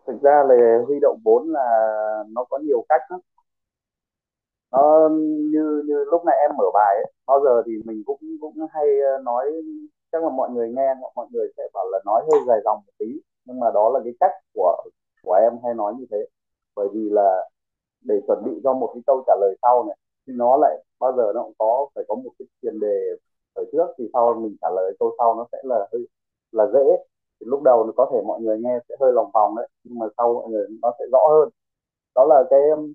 Thực 0.07 0.23
ra 0.23 0.43
là 0.49 0.79
huy 0.87 0.95
động 1.03 1.19
vốn 1.25 1.49
là 1.53 1.67
nó 2.29 2.45
có 2.45 2.59
nhiều 2.59 2.85
cách 2.89 3.01
lắm. 3.11 3.21
Nó 4.73 5.09
như 5.53 5.83
như 5.87 6.05
lúc 6.11 6.23
nãy 6.27 6.37
em 6.41 6.51
mở 6.59 6.65
bài 6.75 6.95
ấy, 7.05 7.13
bao 7.27 7.41
giờ 7.45 7.63
thì 7.67 7.73
mình 7.85 8.03
cũng 8.07 8.19
cũng 8.41 8.55
hay 8.71 8.87
ờ, 9.01 9.23
nói 9.23 9.45
chắc 10.13 10.23
là 10.25 10.31
mọi 10.31 10.51
người 10.51 10.69
nghe 10.77 10.95
mọi 11.17 11.27
người 11.33 11.49
sẽ 11.57 11.63
bảo 11.75 11.85
là 11.93 11.99
nói 12.07 12.23
hơi 12.33 12.41
dài 12.49 12.59
dòng 12.65 12.79
một 12.87 12.93
tí 12.99 13.07
nhưng 13.45 13.61
mà 13.61 13.67
đó 13.75 13.91
là 13.95 14.01
cái 14.05 14.13
cách 14.21 14.33
của 14.55 14.77
của 15.23 15.33
em 15.35 15.53
hay 15.65 15.75
nói 15.75 15.95
như 15.99 16.07
thế. 16.11 16.19
Bởi 16.77 16.89
vì 16.95 17.01
là 17.11 17.49
để 18.03 18.15
chuẩn 18.27 18.45
bị 18.45 18.53
cho 18.65 18.75
một 18.75 18.91
cái 18.95 19.03
câu 19.07 19.25
trả 19.27 19.35
lời 19.41 19.57
sau 19.63 19.85
này 19.89 19.97
thì 20.27 20.33
nó 20.37 20.57
lại 20.57 20.85
bao 21.01 21.13
giờ 21.17 21.33
nó 21.35 21.43
cũng 21.43 21.55
có 21.59 21.89
phải 21.95 22.05
có 22.09 22.15
một 22.15 22.31
cái 22.39 22.47
tiền 22.63 22.81
đề 22.81 22.89
ở 23.55 23.65
trước 23.73 23.87
thì 23.99 24.09
sau 24.13 24.35
mình 24.35 24.57
trả 24.61 24.69
lời 24.77 24.97
câu 24.99 25.15
sau 25.19 25.35
nó 25.35 25.47
sẽ 25.53 25.59
là 25.63 25.89
hơi 25.93 26.09
là 26.53 26.67
dễ. 26.73 27.05
Thì 27.41 27.47
lúc 27.47 27.63
đầu 27.65 27.93
có 27.97 28.11
thể 28.13 28.19
mọi 28.27 28.41
người 28.41 28.59
nghe 28.61 28.79
sẽ 28.89 28.95
hơi 29.01 29.13
lòng 29.13 29.31
vòng 29.35 29.57
đấy 29.57 29.69
nhưng 29.85 29.99
mà 29.99 30.07
sau 30.17 30.35
mọi 30.35 30.49
người 30.51 30.67
nó 30.83 30.93
sẽ 30.99 31.05
rõ 31.13 31.19
hơn. 31.31 31.49
Đó 32.15 32.25
là 32.25 32.45
cái 32.51 32.61
um, 32.77 32.93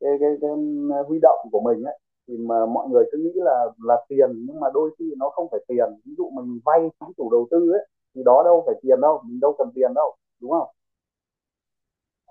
cái 0.00 0.10
cái, 0.20 0.30
cái 0.40 0.50
um, 0.50 0.90
huy 1.08 1.18
động 1.22 1.48
của 1.52 1.60
mình 1.60 1.84
ấy. 1.84 1.98
Thì 2.28 2.36
mà 2.36 2.66
mọi 2.66 2.88
người 2.88 3.04
cứ 3.12 3.18
nghĩ 3.18 3.32
là 3.34 3.66
là 3.84 4.04
tiền 4.08 4.30
nhưng 4.48 4.60
mà 4.60 4.68
đôi 4.74 4.90
khi 4.98 5.14
nó 5.18 5.28
không 5.30 5.48
phải 5.50 5.60
tiền. 5.68 6.00
Ví 6.04 6.14
dụ 6.18 6.30
mình 6.30 6.60
vay 6.64 6.90
chính 7.00 7.12
chủ 7.16 7.30
đầu 7.30 7.46
tư 7.50 7.72
ấy 7.72 7.86
thì 8.14 8.22
đó 8.24 8.42
đâu 8.44 8.62
phải 8.66 8.74
tiền 8.82 9.00
đâu 9.00 9.22
mình 9.24 9.40
đâu 9.40 9.54
cần 9.58 9.70
tiền 9.74 9.94
đâu 9.94 10.16
đúng 10.40 10.50
không? 10.50 10.68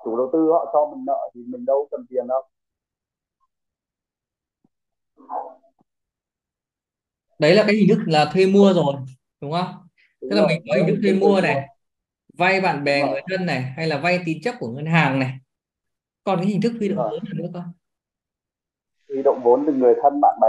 Chủ 0.04 0.18
đầu 0.18 0.30
tư 0.34 0.50
họ 0.52 0.70
cho 0.74 0.86
mình 0.86 1.06
nợ 1.08 1.30
thì 1.34 1.42
mình 1.48 1.66
đâu 1.66 1.88
cần 1.92 2.06
tiền 2.10 2.28
đâu 2.28 2.42
đấy 7.40 7.56
là 7.56 7.64
cái 7.68 7.76
hình 7.76 7.90
thức 7.90 8.00
là 8.06 8.26
thuê 8.34 8.46
mua 8.46 8.74
rồi 8.74 8.96
đúng 9.42 9.52
không? 9.52 9.88
Đúng 10.22 10.32
tức 10.32 10.38
là 10.38 10.48
mình 10.48 10.62
có 10.70 10.76
hình 10.76 10.88
thức 10.88 11.00
thuê 11.04 11.14
mua 11.14 11.42
này 11.42 11.68
vay 12.34 12.62
bạn 12.62 12.84
bè 12.84 13.08
người 13.08 13.22
thân 13.30 13.46
này 13.46 13.62
hay 13.62 13.88
là 13.88 13.98
vay 13.98 14.20
tín 14.26 14.42
chấp 14.42 14.56
của 14.60 14.68
ngân 14.68 14.86
hàng 14.86 15.20
này. 15.20 15.34
Còn 16.24 16.40
cái 16.40 16.48
hình 16.48 16.62
thức 16.62 16.74
huy 16.80 16.90
động 16.90 16.98
vốn 16.98 17.24
là 17.24 17.32
nữa 17.34 17.48
cơ. 17.54 17.62
Huy 19.10 19.24
động 19.24 19.42
vốn 19.44 19.64
từ 19.68 19.74
người 19.74 19.94
thân 20.04 20.22
bạn 20.22 20.40
bè. 20.42 20.48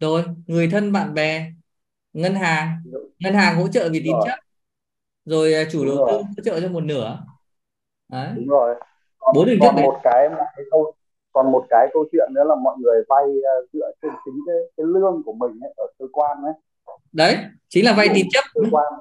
Rồi 0.00 0.24
người 0.46 0.68
thân 0.68 0.92
bạn 0.92 1.14
bè 1.14 1.50
ngân 2.12 2.34
hàng 2.34 2.82
ngân 3.18 3.34
hàng 3.34 3.56
hỗ 3.56 3.68
trợ 3.68 3.88
về 3.92 4.00
tín 4.04 4.14
chấp. 4.24 4.36
Rồi 5.24 5.54
à, 5.54 5.64
chủ 5.72 5.84
đầu 5.84 6.06
tư 6.10 6.16
hỗ 6.16 6.42
trợ 6.44 6.60
cho 6.60 6.68
một 6.68 6.82
nửa. 6.82 7.24
Đấy. 8.08 8.32
Đúng 8.36 8.48
rồi. 8.48 8.74
Còn 9.18 9.34
bốn 9.34 9.48
hình 9.48 9.58
thức 9.60 9.66
còn 9.66 9.76
đấy 9.76 9.84
một 9.84 10.00
cái 10.02 10.28
mà 10.28 10.44
cái 10.56 10.64
câu 10.70 10.92
còn 11.34 11.52
một 11.52 11.64
cái 11.68 11.88
câu 11.92 12.04
chuyện 12.12 12.28
nữa 12.34 12.44
là 12.44 12.54
mọi 12.54 12.76
người 12.78 13.02
vay 13.08 13.24
ờ, 13.24 13.66
dựa 13.72 13.90
trên 14.02 14.12
chính 14.24 14.34
cái, 14.46 14.56
cái 14.76 14.86
lương 14.86 15.22
của 15.26 15.32
mình 15.32 15.60
ấy, 15.60 15.72
ở 15.76 15.86
cơ 15.98 16.06
quan 16.12 16.42
ấy. 16.42 16.52
Đấy 17.12 17.36
chính 17.68 17.84
là 17.84 17.94
vay 17.96 18.08
tín 18.14 18.26
chấp 18.30 18.44
cơ 18.54 18.60
quan. 18.70 18.92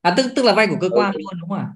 À 0.00 0.14
tức 0.16 0.26
tức 0.36 0.42
là 0.44 0.52
vay 0.56 0.66
của 0.66 0.76
cơ 0.80 0.88
ở 0.90 0.96
quan 0.96 1.14
luôn 1.14 1.40
đúng 1.40 1.48
không 1.48 1.58
ạ? 1.58 1.68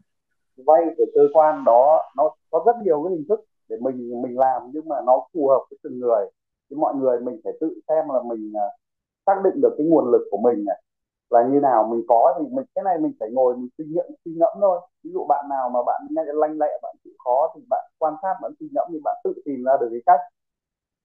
Vay 0.67 0.83
của 0.97 1.05
cơ 1.15 1.21
quan 1.33 1.65
đó 1.65 2.03
nó 2.17 2.31
có 2.51 2.63
rất 2.67 2.77
nhiều 2.85 3.03
cái 3.05 3.13
hình 3.17 3.25
thức 3.29 3.41
để 3.69 3.77
mình 3.81 4.23
mình 4.23 4.39
làm 4.39 4.63
nhưng 4.73 4.89
mà 4.89 4.97
nó 5.07 5.27
phù 5.35 5.49
hợp 5.49 5.61
với 5.71 5.79
từng 5.83 5.99
người. 6.01 6.25
Thì 6.71 6.77
mọi 6.77 6.95
người 6.95 7.21
mình 7.21 7.41
phải 7.45 7.53
tự 7.61 7.81
xem 7.89 8.05
là 8.09 8.21
mình 8.29 8.53
ờ, 8.55 8.69
xác 9.27 9.43
định 9.45 9.61
được 9.63 9.75
cái 9.79 9.87
nguồn 9.87 10.11
lực 10.13 10.29
của 10.31 10.39
mình 10.39 10.65
này 10.65 10.83
là 11.31 11.43
như 11.43 11.61
nào 11.61 11.89
mình 11.91 12.03
có 12.09 12.35
thì 12.39 12.45
mình 12.57 12.65
cái 12.75 12.85
này 12.85 12.99
mình 12.99 13.13
phải 13.21 13.29
ngồi 13.33 13.57
mình 13.57 13.69
suy 13.79 13.85
nghĩ 13.85 14.01
suy 14.25 14.33
ngẫm 14.37 14.53
thôi 14.61 14.81
ví 15.05 15.11
dụ 15.13 15.25
bạn 15.29 15.49
nào 15.49 15.71
mà 15.71 15.81
bạn 15.87 16.03
lanh 16.13 16.59
lẹ 16.59 16.79
bạn 16.83 16.97
chịu 17.05 17.13
khó 17.25 17.53
thì 17.55 17.63
bạn 17.71 17.85
quan 17.99 18.15
sát 18.23 18.35
bạn 18.43 18.53
suy 18.61 18.69
ngẫm 18.73 18.89
thì 18.93 18.99
bạn 19.05 19.17
tự 19.25 19.33
tìm 19.45 19.65
ra 19.65 19.73
được 19.81 19.89
cái 19.91 20.01
cách. 20.07 20.21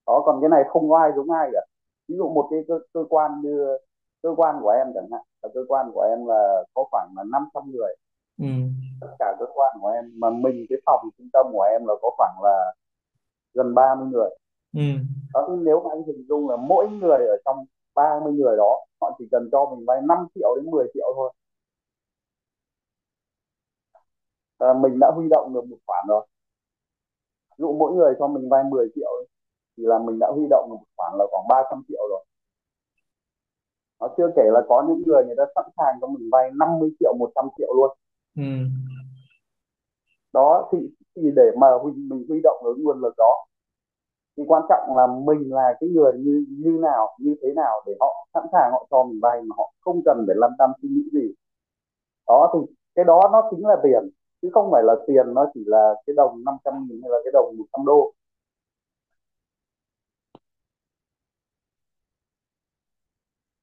Đó 0.08 0.22
còn 0.26 0.42
cái 0.42 0.50
này 0.50 0.64
không 0.70 0.90
có 0.90 0.98
ai 0.98 1.12
giống 1.16 1.32
ai 1.32 1.50
cả. 1.54 1.62
Ví 2.08 2.16
dụ 2.18 2.30
một 2.30 2.48
cái 2.52 2.60
cơ, 2.68 2.80
cơ 2.94 3.04
quan 3.10 3.42
như 3.42 3.78
cơ 4.24 4.30
quan 4.38 4.56
của 4.62 4.70
em 4.70 4.88
chẳng 4.94 5.08
hạn 5.12 5.22
là 5.42 5.50
cơ 5.54 5.62
quan 5.68 5.92
của 5.94 6.02
em 6.02 6.26
là 6.26 6.64
có 6.74 6.84
khoảng 6.92 7.10
là 7.16 7.24
500 7.32 7.72
người. 7.72 7.96
Ừ. 8.42 8.48
tất 9.02 9.08
cả 9.20 9.36
cơ 9.40 9.46
quan 9.54 9.78
của 9.82 9.88
em 9.88 10.12
mà 10.18 10.30
mình 10.30 10.66
cái 10.70 10.78
phòng 10.86 11.10
trung 11.18 11.28
tâm 11.34 11.46
của 11.52 11.62
em 11.62 11.86
là 11.86 11.94
có 12.02 12.10
khoảng 12.18 12.36
là 12.44 12.74
gần 13.54 13.76
30 13.76 14.08
người. 14.12 14.30
Ừ. 14.74 14.82
đó 15.34 15.46
thì 15.50 15.54
nếu 15.66 15.80
mà 15.84 15.90
anh 15.94 16.04
hình 16.04 16.26
dung 16.30 16.50
là 16.50 16.56
mỗi 16.56 16.90
người 16.90 17.28
ở 17.28 17.38
trong 17.46 17.66
30 17.96 18.34
người 18.34 18.58
đó 18.58 18.86
họ 19.02 19.16
chỉ 19.20 19.28
cần 19.32 19.50
cho 19.52 19.66
mình 19.66 19.86
vay 19.88 20.02
5 20.02 20.28
triệu 20.36 20.56
đến 20.56 20.72
10 20.72 20.88
triệu 20.94 21.14
thôi 21.16 21.34
à, 24.68 24.74
mình 24.74 25.00
đã 25.00 25.12
huy 25.16 25.26
động 25.30 25.54
được 25.54 25.66
một 25.70 25.78
khoản 25.86 26.06
rồi. 26.08 26.28
Ví 27.58 27.64
dụ 27.64 27.74
mỗi 27.74 27.94
người 27.94 28.14
cho 28.20 28.28
mình 28.28 28.50
vay 28.50 28.64
10 28.64 28.88
triệu 28.96 29.12
thì 29.78 29.84
là 29.86 30.00
mình 30.00 30.20
đã 30.20 30.28
huy 30.36 30.48
động 30.50 30.70
được 30.70 30.76
một 30.76 30.92
khoản 30.98 31.14
là 31.18 31.26
khoảng 31.32 31.48
300 31.50 31.84
triệu 31.88 32.02
rồi. 32.10 32.26
Nó 34.00 34.08
chưa 34.18 34.30
kể 34.36 34.44
là 34.46 34.62
có 34.70 34.84
những 34.88 35.02
người 35.06 35.26
người 35.26 35.36
ta 35.38 35.44
sẵn 35.56 35.66
sàng 35.78 35.96
cho 36.02 36.08
mình 36.08 36.30
vay 36.32 36.52
50 36.54 36.90
triệu 37.00 37.14
100 37.20 37.46
triệu 37.58 37.74
luôn. 37.78 37.98
Ừ. 38.36 38.44
đó 40.34 40.70
thì, 40.72 40.78
thì 41.16 41.32
để 41.36 41.52
mà 41.58 41.68
huy, 41.82 41.92
mình 41.92 42.26
huy 42.30 42.40
động 42.44 42.62
được 42.64 42.76
nguồn 42.78 43.02
lực 43.02 43.14
đó 43.18 43.46
thì 44.38 44.44
quan 44.48 44.64
trọng 44.70 44.98
là 44.98 45.08
mình 45.08 45.54
là 45.54 45.78
cái 45.80 45.90
người 45.90 46.14
như 46.18 46.46
như 46.50 46.78
nào 46.82 47.16
như 47.20 47.36
thế 47.42 47.54
nào 47.56 47.82
để 47.86 47.94
họ 48.00 48.28
sẵn 48.34 48.44
sàng 48.52 48.72
họ 48.72 48.88
cho 48.92 49.04
mình 49.04 49.20
vay 49.22 49.42
mà 49.42 49.56
họ 49.58 49.74
không 49.82 50.02
cần 50.06 50.24
phải 50.28 50.36
lăn 50.40 50.52
tăn 50.60 50.70
suy 50.82 50.90
nghĩ 50.90 51.04
gì. 51.14 51.34
Đó 52.28 52.52
thì 52.54 52.74
cái 52.96 53.06
đó 53.06 53.22
nó 53.32 53.50
chính 53.52 53.66
là 53.68 53.76
tiền 53.84 54.10
chứ 54.44 54.50
không 54.54 54.70
phải 54.72 54.84
là 54.84 54.94
tiền 55.08 55.34
nó 55.34 55.52
chỉ 55.54 55.60
là 55.66 55.94
cái 56.08 56.14
đồng 56.18 56.44
500 56.46 56.74
nghìn 56.90 57.02
hay 57.04 57.10
là 57.12 57.18
cái 57.24 57.32
đồng 57.34 57.58
100 57.58 57.86
đô. 57.86 58.14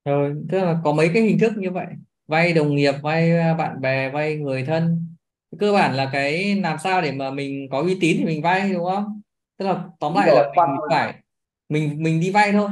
Rồi 0.05 0.35
tức 0.51 0.59
là 0.59 0.81
có 0.85 0.93
mấy 0.93 1.11
cái 1.15 1.23
hình 1.23 1.39
thức 1.41 1.53
như 1.57 1.71
vậy? 1.71 1.87
Vay 2.29 2.53
đồng 2.53 2.75
nghiệp 2.75 2.95
vay 3.03 3.39
à, 3.39 3.55
bạn 3.55 3.81
bè 3.81 4.11
vay 4.11 4.37
người 4.37 4.65
thân. 4.65 5.07
Cơ 5.59 5.73
bản 5.73 5.95
là 5.95 6.11
cái 6.13 6.61
làm 6.63 6.79
sao 6.79 7.03
để 7.03 7.13
mà 7.13 7.31
mình 7.31 7.69
có 7.71 7.81
uy 7.81 7.99
tín 8.01 8.17
thì 8.19 8.25
mình 8.25 8.43
vay 8.43 8.73
đúng 8.73 8.85
không? 8.85 9.21
Tức 9.59 9.65
là 9.65 9.85
tóm 10.01 10.15
lại 10.15 10.29
là 10.35 10.53
mình 10.57 10.77
phải 10.91 11.15
mình 11.69 12.03
mình 12.03 12.21
đi 12.21 12.31
vay 12.31 12.53
thôi. 12.53 12.69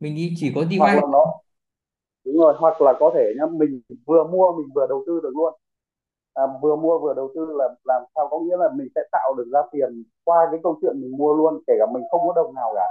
Mình 0.00 0.14
đi 0.14 0.34
chỉ 0.36 0.52
có 0.54 0.64
đi 0.64 0.78
hoặc 0.78 0.86
vay. 0.86 0.96
là 0.96 1.02
nó 1.12 1.24
đúng 2.24 2.38
rồi 2.38 2.54
hoặc 2.58 2.82
là 2.82 2.94
có 3.00 3.10
thể 3.14 3.32
nhá 3.38 3.44
mình 3.52 3.80
vừa 4.06 4.24
mua 4.24 4.52
mình 4.56 4.68
vừa 4.74 4.86
đầu 4.86 5.04
tư 5.06 5.20
được 5.22 5.32
luôn 5.34 5.54
à, 6.38 6.44
vừa 6.62 6.76
mua 6.76 6.98
vừa 6.98 7.14
đầu 7.14 7.28
tư 7.34 7.46
là 7.58 7.68
làm 7.84 8.02
sao 8.14 8.28
có 8.30 8.38
nghĩa 8.38 8.56
là 8.56 8.68
mình 8.74 8.88
sẽ 8.94 9.00
tạo 9.12 9.34
được 9.34 9.48
ra 9.52 9.60
tiền 9.72 10.02
qua 10.24 10.48
cái 10.50 10.60
câu 10.62 10.78
chuyện 10.80 11.00
mình 11.00 11.16
mua 11.18 11.34
luôn 11.34 11.62
kể 11.66 11.74
cả 11.78 11.86
mình 11.92 12.02
không 12.10 12.20
có 12.26 12.32
đồng 12.36 12.54
nào 12.54 12.72
cả. 12.74 12.86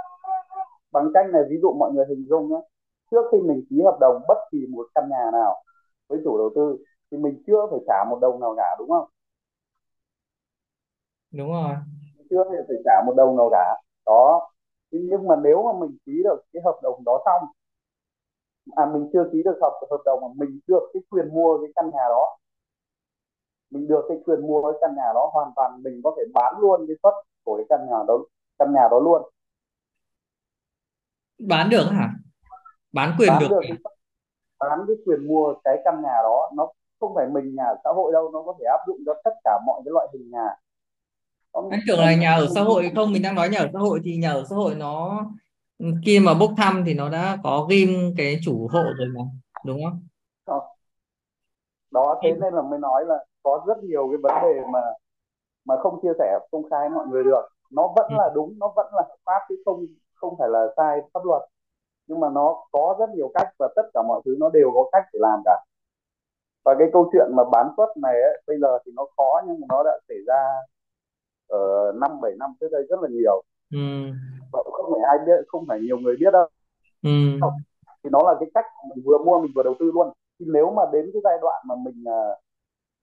Bằng 0.92 1.10
cách 1.14 1.26
này 1.32 1.42
ví 1.50 1.56
dụ 1.62 1.72
mọi 1.72 1.92
người 1.92 2.04
hình 2.08 2.26
dung 2.28 2.50
nhé 2.50 2.60
trước 3.10 3.24
khi 3.32 3.38
mình 3.38 3.64
ký 3.70 3.82
hợp 3.84 3.96
đồng 4.00 4.22
bất 4.28 4.38
kỳ 4.50 4.58
một 4.70 4.86
căn 4.94 5.08
nhà 5.10 5.30
nào 5.32 5.54
với 6.08 6.20
chủ 6.24 6.38
đầu 6.38 6.50
tư 6.54 6.78
thì 7.10 7.18
mình 7.18 7.42
chưa 7.46 7.66
phải 7.70 7.80
trả 7.86 8.04
một 8.10 8.18
đồng 8.20 8.40
nào 8.40 8.54
cả 8.56 8.76
đúng 8.78 8.88
không? 8.88 9.08
Đúng 11.32 11.52
rồi. 11.52 11.74
Chưa 12.30 12.44
phải 12.68 12.76
trả 12.84 13.02
một 13.06 13.14
đồng 13.16 13.36
nào 13.36 13.48
cả. 13.52 13.76
Đó. 14.06 14.50
Nhưng 14.90 15.28
mà 15.28 15.36
nếu 15.36 15.62
mà 15.62 15.72
mình 15.80 15.96
ký 16.06 16.12
được 16.24 16.42
cái 16.52 16.62
hợp 16.64 16.80
đồng 16.82 17.04
đó 17.04 17.22
xong 17.26 17.42
à 18.76 18.86
mình 18.86 19.10
chưa 19.12 19.24
ký 19.32 19.42
được 19.44 19.58
hợp 19.60 19.80
hợp 19.90 20.02
đồng 20.04 20.20
mà 20.20 20.28
mình 20.36 20.60
được 20.66 20.90
cái 20.92 21.02
quyền 21.10 21.34
mua 21.34 21.58
cái 21.58 21.72
căn 21.76 21.90
nhà 21.90 22.04
đó 22.08 22.38
mình 23.70 23.88
được 23.88 24.04
cái 24.08 24.18
quyền 24.24 24.46
mua 24.46 24.62
cái 24.62 24.78
căn 24.80 24.90
nhà 24.96 25.12
đó 25.14 25.30
hoàn 25.32 25.52
toàn 25.56 25.82
mình 25.82 26.00
có 26.04 26.14
thể 26.16 26.22
bán 26.34 26.54
luôn 26.60 26.84
cái 26.88 26.96
suất 27.02 27.14
của 27.44 27.56
cái 27.56 27.66
căn 27.68 27.86
nhà 27.90 27.96
đó 28.08 28.18
căn 28.58 28.72
nhà 28.74 28.88
đó 28.90 28.98
luôn. 28.98 29.30
Bán 31.38 31.70
được 31.70 31.84
hả? 31.90 32.10
Bán 32.92 33.16
quyền 33.18 33.28
bán 33.28 33.40
được 33.40 33.48
được 33.50 33.60
cái 33.62 33.72
bán 34.58 34.78
cái 34.86 34.96
quyền 35.06 35.28
mua 35.28 35.54
cái 35.64 35.78
căn 35.84 36.02
nhà 36.02 36.14
đó 36.22 36.50
nó 36.56 36.68
không 37.00 37.12
phải 37.14 37.26
mình 37.26 37.54
nhà 37.54 37.64
ở 37.64 37.76
xã 37.84 37.90
hội 37.90 38.12
đâu 38.12 38.30
nó 38.32 38.42
có 38.46 38.54
thể 38.58 38.64
áp 38.64 38.80
dụng 38.86 38.98
cho 39.06 39.14
tất 39.24 39.30
cả 39.44 39.60
mọi 39.66 39.80
cái 39.84 39.92
loại 39.92 40.08
hình 40.12 40.30
nhà. 40.30 40.48
Anh 41.52 41.80
tưởng 41.88 42.00
là 42.00 42.14
nhà 42.14 42.34
ở 42.34 42.46
xã 42.54 42.62
hội 42.62 42.92
không? 42.94 43.12
Mình 43.12 43.22
đang 43.22 43.34
nói 43.34 43.48
nhà 43.48 43.58
ở 43.58 43.68
xã 43.72 43.78
hội 43.78 44.00
thì 44.04 44.16
nhà 44.16 44.32
ở 44.32 44.44
xã 44.50 44.56
hội 44.56 44.74
nó 44.74 45.26
khi 46.04 46.20
mà 46.20 46.34
bốc 46.34 46.50
thăm 46.56 46.82
thì 46.86 46.94
nó 46.94 47.08
đã 47.08 47.38
có 47.42 47.66
ghim 47.70 47.88
cái 48.16 48.40
chủ 48.44 48.68
hộ 48.72 48.82
rồi 48.98 49.08
mà 49.16 49.20
đúng 49.64 49.80
không. 49.84 50.00
Đó 51.90 52.20
thế 52.22 52.30
nên 52.40 52.54
là 52.54 52.62
mới 52.62 52.78
nói 52.78 53.04
là 53.06 53.24
có 53.42 53.64
rất 53.66 53.78
nhiều 53.84 54.08
cái 54.08 54.18
vấn 54.22 54.32
đề 54.42 54.60
mà 54.72 54.80
mà 55.64 55.76
không 55.82 56.00
chia 56.02 56.12
sẻ 56.18 56.38
công 56.50 56.70
khai 56.70 56.88
mọi 56.88 57.06
người 57.06 57.24
được 57.24 57.42
nó 57.70 57.92
vẫn 57.96 58.06
Ừ. 58.10 58.14
là 58.18 58.30
đúng 58.34 58.54
nó 58.58 58.72
vẫn 58.76 58.86
là 58.94 59.02
hợp 59.08 59.16
pháp 59.26 59.40
chứ 59.48 59.62
không 59.64 59.86
không 60.14 60.34
phải 60.38 60.48
là 60.48 60.66
sai 60.76 61.00
pháp 61.14 61.24
luật 61.24 61.42
nhưng 62.06 62.20
mà 62.20 62.28
nó 62.30 62.56
có 62.72 62.96
rất 62.98 63.10
nhiều 63.10 63.30
cách 63.34 63.48
và 63.58 63.68
tất 63.76 63.82
cả 63.94 64.02
mọi 64.08 64.22
thứ 64.24 64.36
nó 64.40 64.48
đều 64.48 64.70
có 64.74 64.84
cách 64.92 65.04
để 65.12 65.18
làm 65.22 65.42
cả 65.44 65.64
và 66.64 66.74
cái 66.78 66.88
câu 66.92 67.10
chuyện 67.12 67.26
mà 67.36 67.44
bán 67.52 67.68
suất 67.76 67.88
này 67.96 68.22
ấy, 68.22 68.42
bây 68.46 68.58
giờ 68.60 68.78
thì 68.86 68.92
nó 68.96 69.06
khó 69.16 69.42
nhưng 69.46 69.60
mà 69.60 69.66
nó 69.68 69.82
đã 69.82 69.98
xảy 70.08 70.16
ra 70.26 70.44
ở 71.48 71.92
năm 71.94 72.20
bảy 72.20 72.32
năm 72.38 72.54
trước 72.60 72.68
đây 72.72 72.82
rất 72.90 73.00
là 73.02 73.08
nhiều 73.08 73.42
ừ. 73.72 73.78
và 74.52 74.62
không 74.72 74.92
phải 74.92 75.02
ai 75.08 75.18
biết 75.26 75.44
không 75.48 75.64
phải 75.68 75.80
nhiều 75.80 75.98
người 75.98 76.16
biết 76.20 76.30
đâu 76.32 76.46
Ừ. 77.02 77.10
thì 78.04 78.10
nó 78.10 78.22
là 78.22 78.34
cái 78.40 78.50
cách 78.54 78.64
mình 78.88 79.04
vừa 79.06 79.18
mua 79.18 79.40
mình 79.40 79.52
vừa 79.54 79.62
đầu 79.62 79.74
tư 79.78 79.90
luôn 79.94 80.12
thì 80.40 80.46
nếu 80.48 80.70
mà 80.70 80.82
đến 80.92 81.10
cái 81.12 81.20
giai 81.24 81.38
đoạn 81.42 81.62
mà 81.68 81.74
mình 81.84 82.04
uh, 82.08 82.38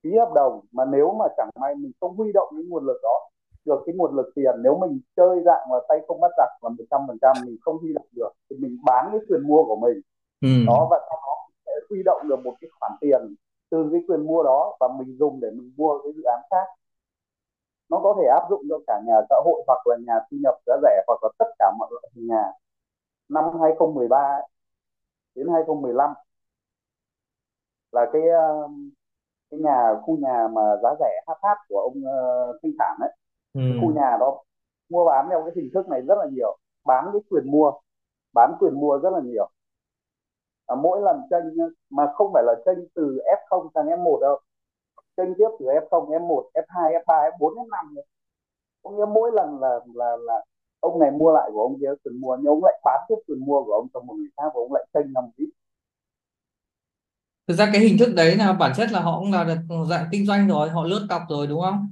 ký 0.06 0.18
hợp 0.18 0.32
đồng 0.36 0.62
mà 0.72 0.84
nếu 0.86 1.16
mà 1.20 1.26
chẳng 1.38 1.50
may 1.62 1.76
mình 1.76 1.92
không 2.00 2.16
huy 2.16 2.32
động 2.34 2.50
những 2.52 2.70
nguồn 2.70 2.86
lực 2.86 3.00
đó 3.04 3.30
được 3.66 3.84
cái 3.86 3.96
nguồn 3.96 4.16
lực 4.16 4.32
tiền 4.36 4.56
nếu 4.64 4.78
mình 4.78 5.00
chơi 5.16 5.42
dạng 5.46 5.72
là 5.72 5.80
tay 5.90 5.98
không 6.08 6.22
bắt 6.22 6.32
giặc 6.38 6.50
là 6.62 6.70
một 6.70 6.84
trăm 6.92 7.02
phần 7.08 7.18
trăm 7.22 7.36
mình 7.46 7.58
không 7.62 7.78
huy 7.78 7.94
động 7.94 8.08
được 8.16 8.30
thì 8.50 8.56
mình 8.60 8.78
bán 8.86 9.08
cái 9.12 9.20
quyền 9.30 9.48
mua 9.48 9.66
của 9.66 9.76
mình. 9.76 10.02
Ừ. 10.42 10.50
đó 10.68 10.88
và 10.92 10.98
sau 11.10 11.18
đó 11.26 11.36
sẽ 11.66 11.72
huy 11.90 12.04
động 12.06 12.28
được 12.30 12.40
một 12.46 12.56
cái 12.62 12.70
khoản 12.80 12.92
tiền 13.02 13.36
từ 13.70 13.90
cái 13.92 14.02
quyền 14.08 14.26
mua 14.28 14.44
đó 14.44 14.78
và 14.80 14.88
mình 15.00 15.18
dùng 15.20 15.40
để 15.42 15.50
mình 15.52 15.74
mua 15.78 16.00
cái 16.04 16.12
dự 16.16 16.24
án 16.24 16.42
khác. 16.52 16.66
Nó 17.90 18.00
có 18.04 18.16
thể 18.22 18.28
áp 18.28 18.48
dụng 18.50 18.62
cho 18.70 18.80
cả 18.88 19.02
nhà 19.08 19.16
xã 19.30 19.36
hội 19.46 19.64
hoặc 19.68 19.88
là 19.88 19.96
nhà 20.08 20.14
thu 20.32 20.38
nhập 20.44 20.56
giá 20.66 20.74
rẻ 20.84 21.04
hoặc 21.08 21.20
là 21.24 21.30
tất 21.40 21.46
cả 21.60 21.72
mọi 21.80 21.90
loại 21.92 22.12
hình 22.16 22.28
nhà. 22.28 22.52
Năm 23.30 23.44
2013 23.62 24.18
ấy, 24.18 24.50
đến 25.36 25.48
2015 25.54 26.14
là 27.92 28.10
cái 28.14 28.22
uh, 28.22 28.72
cái 29.52 29.60
nhà 29.60 29.96
khu 30.04 30.18
nhà 30.18 30.48
mà 30.54 30.62
giá 30.84 30.90
rẻ 31.00 31.22
HH 31.28 31.48
của 31.70 31.80
ông 31.80 31.98
uh, 31.98 32.56
Thanh 32.64 32.72
Thản 32.80 32.98
ấy. 33.02 33.12
Ừ. 33.54 33.62
cái 33.70 33.78
khu 33.82 33.92
nhà 33.94 34.18
đó 34.20 34.44
mua 34.90 35.06
bán 35.06 35.28
theo 35.30 35.42
cái 35.42 35.52
hình 35.56 35.70
thức 35.74 35.90
này 35.90 36.02
rất 36.02 36.16
là 36.18 36.26
nhiều. 36.32 36.58
Bán 36.86 37.10
cái 37.14 37.22
quyền 37.30 37.52
mua 37.52 37.72
bán 38.34 38.56
quyền 38.60 38.74
mua 38.74 39.00
rất 39.00 39.10
là 39.10 39.20
nhiều. 39.24 39.50
À, 40.68 40.76
mỗi 40.76 41.02
lần 41.02 41.22
tranh 41.30 41.44
mà 41.90 42.12
không 42.16 42.32
phải 42.34 42.44
là 42.44 42.54
tranh 42.66 42.86
từ 42.96 43.20
F0 43.50 43.70
sang 43.76 43.86
F1 43.86 44.20
đâu. 44.20 44.40
Tranh 45.18 45.34
tiếp 45.38 45.50
từ 45.60 45.66
F0 45.66 46.08
F1 46.10 46.44
F2 46.54 47.04
F3 47.06 47.32
F4 47.32 47.54
F5 47.54 48.02
có 48.86 48.92
nghĩa 48.92 49.06
mỗi 49.14 49.32
lần 49.34 49.60
là 49.62 49.80
là 49.94 50.18
là 50.18 50.44
ông 50.80 51.00
này 51.00 51.12
mua 51.12 51.32
lại 51.34 51.50
của 51.54 51.62
ông 51.62 51.80
kia 51.80 51.90
quyền 52.04 52.22
mua 52.22 52.36
nhưng 52.36 52.48
ông 52.48 52.64
lại 52.64 52.82
bán 52.84 53.00
tiếp 53.10 53.16
quyền 53.28 53.46
mua 53.46 53.64
của 53.64 53.74
ông 53.74 53.88
cho 53.94 54.00
một 54.00 54.14
người 54.14 54.30
khác 54.38 54.44
và 54.44 54.62
ông 54.62 54.74
lại 54.74 54.86
tranh 54.94 55.14
năm 55.14 55.24
ít 55.38 55.50
thực 57.48 57.54
ra 57.54 57.70
cái 57.74 57.82
hình 57.82 57.98
thức 58.00 58.14
đấy 58.16 58.36
là 58.36 58.54
bản 58.54 58.72
chất 58.78 58.92
là 58.92 59.00
họ 59.00 59.20
cũng 59.20 59.32
là 59.32 59.44
được 59.44 59.58
dạng 59.90 60.06
kinh 60.12 60.26
doanh 60.26 60.48
rồi 60.48 60.70
họ 60.70 60.84
lướt 60.84 61.08
cọc 61.10 61.22
rồi 61.30 61.48
đúng 61.48 61.62
không? 61.62 61.90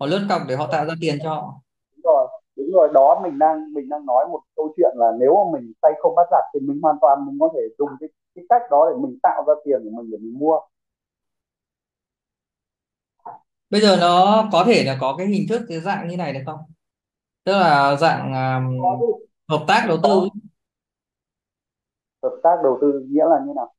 Họ 0.00 0.06
lướt 0.06 0.26
cọc 0.28 0.42
để 0.48 0.56
họ 0.56 0.66
tạo 0.72 0.86
ra 0.86 0.94
tiền 1.00 1.18
cho 1.22 1.34
họ. 1.34 1.54
Đúng 1.96 2.02
rồi 2.04 2.26
đúng 2.56 2.70
rồi. 2.72 2.88
Đó 2.94 3.20
mình 3.22 3.38
đang 3.38 3.72
mình 3.72 3.88
đang 3.88 4.06
nói 4.06 4.26
một 4.30 4.40
câu 4.56 4.74
chuyện 4.76 4.90
là 4.96 5.12
nếu 5.20 5.34
mà 5.34 5.58
mình 5.58 5.72
tay 5.80 5.92
không 5.98 6.14
bắt 6.14 6.26
giặc 6.30 6.44
thì 6.54 6.60
mình 6.60 6.80
hoàn 6.82 6.96
toàn 7.00 7.26
mình 7.26 7.38
có 7.40 7.50
thể 7.54 7.60
dùng 7.78 7.88
cái, 8.00 8.08
cái 8.34 8.44
cách 8.48 8.62
đó 8.70 8.90
để 8.90 8.96
mình 9.02 9.18
tạo 9.22 9.44
ra 9.46 9.54
tiền 9.64 9.80
của 9.84 9.90
mình 9.90 10.10
để 10.10 10.18
mình 10.18 10.38
mua. 10.38 10.60
Bây 13.70 13.80
giờ 13.80 13.96
nó 14.00 14.44
có 14.52 14.64
thể 14.66 14.84
là 14.84 14.98
có 15.00 15.14
cái 15.18 15.26
hình 15.26 15.46
thức 15.48 15.62
cái 15.68 15.80
dạng 15.80 16.08
như 16.08 16.16
này 16.16 16.32
được 16.32 16.40
không? 16.46 16.60
Tức 17.44 17.52
là 17.52 17.96
dạng 17.96 18.32
um, 18.32 18.82
hợp 19.48 19.64
tác 19.68 19.84
đầu 19.88 19.98
tư. 20.02 20.28
Hợp 22.22 22.40
tác 22.42 22.56
đầu 22.62 22.78
tư 22.80 23.06
nghĩa 23.08 23.24
là 23.24 23.40
như 23.46 23.52
nào 23.56 23.72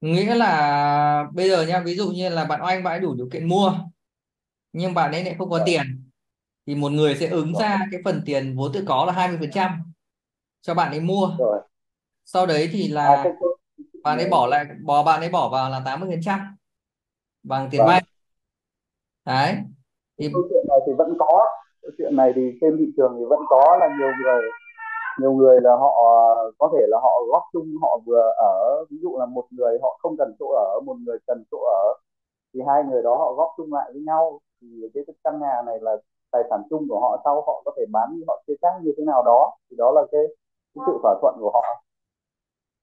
nghĩa 0.00 0.34
là 0.34 1.26
bây 1.32 1.50
giờ 1.50 1.62
nha 1.66 1.80
ví 1.80 1.94
dụ 1.94 2.10
như 2.10 2.28
là 2.28 2.44
bạn 2.44 2.62
oanh 2.62 2.84
bạn 2.84 2.94
ấy 2.94 3.00
đủ 3.00 3.14
điều 3.14 3.28
kiện 3.32 3.48
mua 3.48 3.74
nhưng 4.72 4.94
bạn 4.94 5.12
ấy 5.12 5.24
lại 5.24 5.34
không 5.38 5.50
có 5.50 5.58
Rồi. 5.58 5.66
tiền 5.66 6.10
thì 6.66 6.74
một 6.74 6.92
người 6.92 7.16
sẽ 7.16 7.26
ứng 7.26 7.52
Rồi. 7.52 7.62
ra 7.62 7.78
cái 7.90 8.00
phần 8.04 8.22
tiền 8.26 8.56
vốn 8.56 8.72
tự 8.72 8.84
có 8.86 9.04
là 9.04 9.12
20% 9.12 9.70
cho 10.60 10.74
bạn 10.74 10.90
ấy 10.90 11.00
mua 11.00 11.36
sau 12.24 12.46
đấy 12.46 12.68
thì 12.72 12.90
à, 12.90 12.94
là 12.94 13.20
cái, 13.24 13.32
bạn 14.02 14.18
ấy 14.18 14.28
bỏ 14.28 14.46
lại 14.46 14.64
bỏ 14.84 15.02
bạn 15.02 15.20
ấy 15.20 15.28
bỏ 15.30 15.48
vào 15.48 15.70
là 15.70 15.80
80% 15.80 16.40
bằng 17.42 17.68
tiền 17.70 17.78
Vâng. 17.78 17.88
vay 17.88 18.02
đấy 19.24 19.56
thì 20.18 20.28
câu 20.32 20.42
chuyện 20.50 20.64
này 20.68 20.78
thì 20.86 20.92
vẫn 20.98 21.14
có 21.18 21.48
câu 21.82 21.90
chuyện 21.98 22.16
này 22.16 22.32
thì 22.36 22.42
trên 22.60 22.76
thị 22.78 22.84
trường 22.96 23.12
thì 23.18 23.24
vẫn 23.28 23.38
có 23.48 23.76
là 23.80 23.88
nhiều 23.98 24.08
người 24.24 24.42
nhiều 25.20 25.32
người 25.32 25.60
là 25.60 25.76
họ 25.76 25.92
có 26.58 26.70
thể 26.72 26.86
là 26.88 26.98
họ 27.02 27.10
góp 27.32 27.42
chung 27.52 27.74
họ 27.82 27.98
vừa 28.06 28.32
ở 28.36 28.84
ví 28.90 28.96
dụ 29.02 29.18
là 29.18 29.26
một 29.26 29.46
người 29.50 29.78
họ 29.82 29.98
không 30.02 30.16
cần 30.18 30.34
chỗ 30.38 30.46
ở 30.46 30.80
một 30.84 30.96
người 31.06 31.18
cần 31.26 31.44
chỗ 31.50 31.58
ở 31.58 31.94
thì 32.54 32.60
hai 32.68 32.84
người 32.84 33.02
đó 33.02 33.16
họ 33.16 33.32
góp 33.32 33.48
chung 33.56 33.74
lại 33.74 33.90
với 33.92 34.02
nhau. 34.02 34.40
Thì 34.60 34.68
cái 34.94 35.04
căn 35.24 35.40
nhà 35.40 35.62
này 35.66 35.78
là 35.80 35.96
tài 36.30 36.42
sản 36.50 36.62
chung 36.70 36.86
của 36.88 37.00
họ 37.00 37.20
sau 37.24 37.34
họ 37.46 37.62
có 37.64 37.72
thể 37.76 37.82
bán 37.92 38.08
đi 38.16 38.22
họ 38.28 38.42
chia 38.46 38.54
khác 38.62 38.68
như 38.82 38.92
thế 38.98 39.04
nào 39.04 39.22
đó 39.22 39.56
thì 39.70 39.76
đó 39.76 39.92
là 39.94 40.02
cái, 40.12 40.20
cái 40.74 40.82
sự 40.86 40.98
thỏa 41.02 41.14
thuận 41.22 41.34
của 41.40 41.50
họ. 41.54 41.82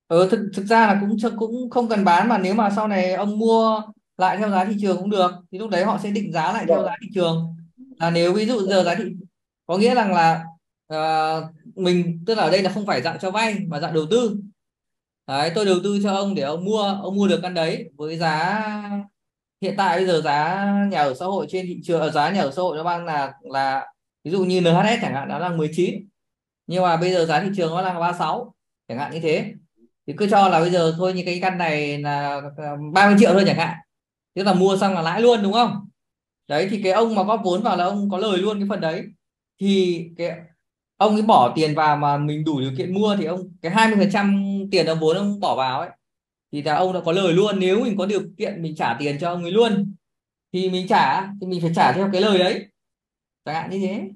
Ừ, 0.07 0.27
thực 0.31 0.39
thực 0.55 0.65
ra 0.65 0.87
là 0.87 0.97
cũng 1.01 1.17
cũng 1.39 1.69
không 1.69 1.87
cần 1.89 2.05
bán 2.05 2.29
mà 2.29 2.37
nếu 2.37 2.53
mà 2.53 2.69
sau 2.75 2.87
này 2.87 3.13
ông 3.13 3.39
mua 3.39 3.81
lại 4.17 4.37
theo 4.37 4.49
giá 4.49 4.65
thị 4.65 4.75
trường 4.81 4.97
cũng 4.97 5.09
được 5.09 5.31
thì 5.51 5.57
lúc 5.57 5.69
đấy 5.69 5.83
họ 5.83 5.97
sẽ 6.03 6.09
định 6.11 6.33
giá 6.33 6.53
lại 6.53 6.65
theo 6.67 6.83
giá 6.83 6.95
thị 7.01 7.07
trường. 7.15 7.55
Là 7.99 8.09
nếu 8.09 8.33
ví 8.33 8.45
dụ 8.45 8.59
giờ 8.59 8.83
giá 8.83 8.95
thị 8.95 9.03
có 9.67 9.77
nghĩa 9.77 9.95
rằng 9.95 10.13
là 10.13 10.45
à, 10.87 11.35
mình 11.75 12.23
tức 12.25 12.35
là 12.35 12.43
ở 12.43 12.51
đây 12.51 12.61
là 12.61 12.71
không 12.71 12.85
phải 12.85 13.01
dạng 13.01 13.19
cho 13.21 13.31
vay 13.31 13.55
mà 13.67 13.79
dạng 13.79 13.93
đầu 13.93 14.05
tư. 14.11 14.37
Đấy 15.27 15.51
tôi 15.55 15.65
đầu 15.65 15.77
tư 15.83 15.99
cho 16.03 16.13
ông 16.15 16.35
để 16.35 16.43
ông 16.43 16.65
mua 16.65 16.81
ông 17.03 17.15
mua 17.15 17.27
được 17.27 17.39
căn 17.41 17.53
đấy 17.53 17.89
với 17.97 18.17
giá 18.17 18.63
hiện 19.61 19.73
tại 19.77 19.97
bây 19.97 20.07
giờ 20.07 20.21
giá 20.21 20.65
nhà 20.91 20.99
ở 20.99 21.13
xã 21.13 21.25
hội 21.25 21.45
trên 21.49 21.65
thị 21.65 21.79
trường 21.83 22.01
ở 22.01 22.11
giá 22.11 22.31
nhà 22.31 22.41
ở 22.41 22.51
xã 22.51 22.61
hội 22.61 22.77
nó 22.77 22.83
đang 22.83 23.05
là 23.05 23.33
là 23.41 23.87
ví 24.23 24.31
dụ 24.31 24.45
như 24.45 24.61
NHS 24.61 25.01
chẳng 25.01 25.13
hạn 25.13 25.29
nó 25.29 25.39
là 25.39 25.49
19 25.49 26.07
nhưng 26.67 26.83
mà 26.83 26.97
bây 26.97 27.11
giờ 27.11 27.25
giá 27.25 27.41
thị 27.43 27.49
trường 27.57 27.69
nó 27.69 27.81
là 27.81 27.99
36 27.99 28.53
chẳng 28.87 28.97
hạn 28.97 29.13
như 29.13 29.19
thế. 29.19 29.53
Thì 30.07 30.13
cứ 30.17 30.27
cho 30.29 30.49
là 30.49 30.59
bây 30.59 30.69
giờ 30.71 30.93
thôi 30.97 31.13
như 31.13 31.23
cái 31.25 31.39
căn 31.41 31.57
này 31.57 31.97
là 31.97 32.41
ờ, 32.57 32.77
30 32.93 33.15
triệu 33.19 33.33
thôi 33.33 33.43
chẳng 33.47 33.57
hạn. 33.57 33.77
Tức 34.33 34.43
là 34.43 34.53
mua 34.53 34.77
xong 34.77 34.93
là 34.93 35.01
lãi 35.01 35.21
luôn 35.21 35.43
đúng 35.43 35.53
không? 35.53 35.89
Đấy 36.47 36.67
thì 36.71 36.81
cái 36.83 36.91
ông 36.91 37.15
mà 37.15 37.23
góp 37.23 37.41
vốn 37.43 37.63
vào 37.63 37.77
là 37.77 37.83
ông 37.85 38.09
có 38.09 38.17
lời 38.17 38.37
luôn 38.37 38.59
cái 38.59 38.67
phần 38.69 38.81
đấy. 38.81 39.03
Thì 39.61 40.03
cái 40.17 40.39
ông 40.97 41.13
ấy 41.13 41.21
bỏ 41.21 41.53
tiền 41.55 41.75
vào 41.75 41.97
mà 41.97 42.17
mình 42.17 42.43
đủ 42.45 42.59
điều 42.59 42.71
kiện 42.77 42.93
mua 42.93 43.15
thì 43.19 43.25
ông 43.25 43.39
cái 43.61 43.71
20% 43.71 44.67
tiền 44.71 44.85
ông 44.85 44.99
vốn 44.99 45.17
ông 45.17 45.39
bỏ 45.39 45.55
vào 45.55 45.79
ấy 45.79 45.89
thì 46.51 46.61
là 46.61 46.75
ông 46.75 46.93
đã 46.93 46.99
có 47.05 47.11
lời 47.11 47.33
luôn. 47.33 47.59
Nếu 47.59 47.83
mình 47.83 47.97
có 47.97 48.05
điều 48.05 48.21
kiện 48.37 48.61
mình 48.61 48.75
trả 48.75 48.95
tiền 48.99 49.17
cho 49.19 49.29
ông 49.29 49.43
ấy 49.43 49.51
luôn 49.51 49.95
thì 50.53 50.69
mình 50.69 50.87
trả 50.87 51.21
thì 51.41 51.47
mình 51.47 51.61
phải 51.61 51.71
trả 51.75 51.91
theo 51.93 52.09
cái 52.11 52.21
lời 52.21 52.39
đấy. 52.39 52.67
Chẳng 53.45 53.55
hạn 53.55 53.69
như 53.69 53.79
thế. 53.79 54.09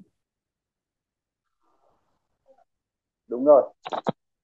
Đúng 3.28 3.44
rồi. 3.44 3.62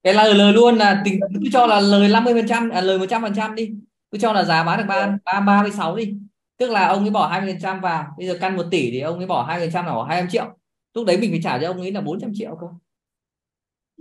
Cái 0.03 0.15
lời 0.15 0.35
lời 0.35 0.53
luôn 0.53 0.77
là 0.77 1.03
tính 1.05 1.21
cứ 1.35 1.49
cho 1.53 1.67
là 1.67 1.81
lời 1.81 2.09
50 2.09 2.35
phần 2.35 2.49
trăm 2.49 2.71
à, 2.71 2.81
lời 2.81 2.99
100 2.99 3.23
phần 3.23 3.35
trăm 3.37 3.55
đi. 3.55 3.73
Cứ 4.11 4.19
cho 4.19 4.33
là 4.33 4.45
giá 4.45 4.65
bán 4.65 4.79
được 4.79 4.85
ba 4.89 5.19
ba 5.25 5.41
ba 5.41 5.63
mươi 5.63 5.73
sáu 5.73 5.97
đi. 5.97 6.15
Tức 6.57 6.71
là 6.71 6.89
ông 6.89 7.01
ấy 7.01 7.11
bỏ 7.11 7.29
20 7.29 7.53
phần 7.53 7.61
trăm 7.63 7.81
vào 7.81 8.15
bây 8.19 8.27
giờ 8.27 8.39
căn 8.41 8.57
1 8.57 8.63
tỷ 8.71 8.91
thì 8.91 9.01
ông 9.01 9.19
ấy 9.19 9.27
bỏ 9.27 9.43
20 9.43 9.67
phần 9.67 9.73
trăm 9.73 9.87
là 9.87 9.93
bỏ 9.93 10.05
200 10.05 10.29
triệu 10.31 10.58
lúc 10.95 11.07
đấy 11.07 11.17
mình 11.19 11.31
phải 11.31 11.41
trả 11.43 11.59
cho 11.61 11.67
ông 11.69 11.81
ấy 11.81 11.93
là 11.93 12.01
400 12.01 12.31
triệu 12.35 12.57
cơ. 12.61 12.67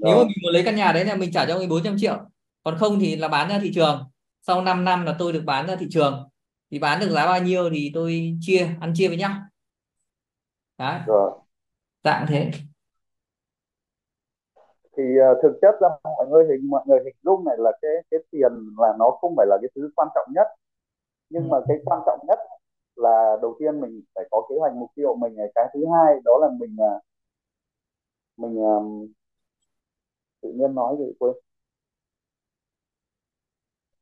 Nếu 0.04 0.18
mà 0.18 0.24
mình 0.24 0.38
muốn 0.44 0.54
lấy 0.54 0.64
căn 0.66 0.76
nhà 0.76 0.92
đấy 0.92 1.06
là 1.06 1.16
mình 1.16 1.32
trả 1.32 1.46
cho 1.46 1.54
ông 1.54 1.60
ấy 1.62 1.68
400 1.68 1.96
triệu. 2.00 2.18
Còn 2.64 2.78
không 2.78 3.00
thì 3.00 3.16
là 3.16 3.28
bán 3.28 3.50
ra 3.50 3.60
thị 3.60 3.72
trường. 3.76 4.04
Sau 4.42 4.62
5 4.62 4.86
năm 4.86 5.06
là 5.06 5.16
tôi 5.20 5.34
được 5.34 5.44
bán 5.46 5.68
ra 5.68 5.76
thị 5.76 5.88
trường. 5.92 6.30
Thì 6.72 6.80
bán 6.80 7.00
được 7.00 7.10
giá 7.10 7.26
bao 7.26 7.42
nhiêu 7.44 7.70
thì 7.74 7.92
tôi 7.94 8.38
chia 8.42 8.70
ăn 8.82 8.94
chia 8.96 9.08
với 9.08 9.18
nhau. 9.18 9.32
Đấy. 10.78 11.02
Rồi. 11.06 11.32
Dạng 12.04 12.26
thế. 12.30 12.52
Thì 14.98 15.04
uh, 15.32 15.38
thực 15.44 15.54
chất 15.62 15.76
là 15.82 15.90
mọi 16.04 16.28
người 16.30 16.46
hình 16.50 16.70
mọi 16.70 16.84
người 16.88 17.00
hình 17.06 17.16
dung 17.24 17.46
này 17.46 17.56
là 17.60 17.72
cái 17.82 17.92
cái 18.12 18.20
tiền 18.32 18.52
là 18.78 18.94
nó 19.00 19.12
không 19.22 19.34
phải 19.38 19.46
là 19.50 19.58
cái 19.62 19.70
thứ 19.76 19.90
quan 19.96 20.08
trọng 20.16 20.28
nhất. 20.36 20.48
Nhưng 21.30 21.44
Ừ. 21.44 21.50
mà 21.50 21.58
cái 21.68 21.78
quan 21.86 22.02
trọng 22.08 22.20
nhất 22.28 22.40
là 23.00 23.38
đầu 23.42 23.56
tiên 23.60 23.82
mình 23.82 24.02
phải 24.16 24.26
có 24.32 24.42
kế 24.50 24.56
hoạch 24.60 24.74
mục 24.76 24.90
tiêu 24.96 25.08
của 25.08 25.16
mình 25.16 25.36
này. 25.36 25.52
Cái 25.56 25.66
thứ 25.74 25.86
hai 25.94 26.16
đó 26.26 26.38
là 26.42 26.50
mình 26.60 26.76
à, 26.80 26.94
mình 28.38 28.56
um, 28.62 29.08
tự 30.42 30.50
nhiên 30.56 30.76
nói 30.76 30.96
gì 31.00 31.06
quên. 31.20 31.34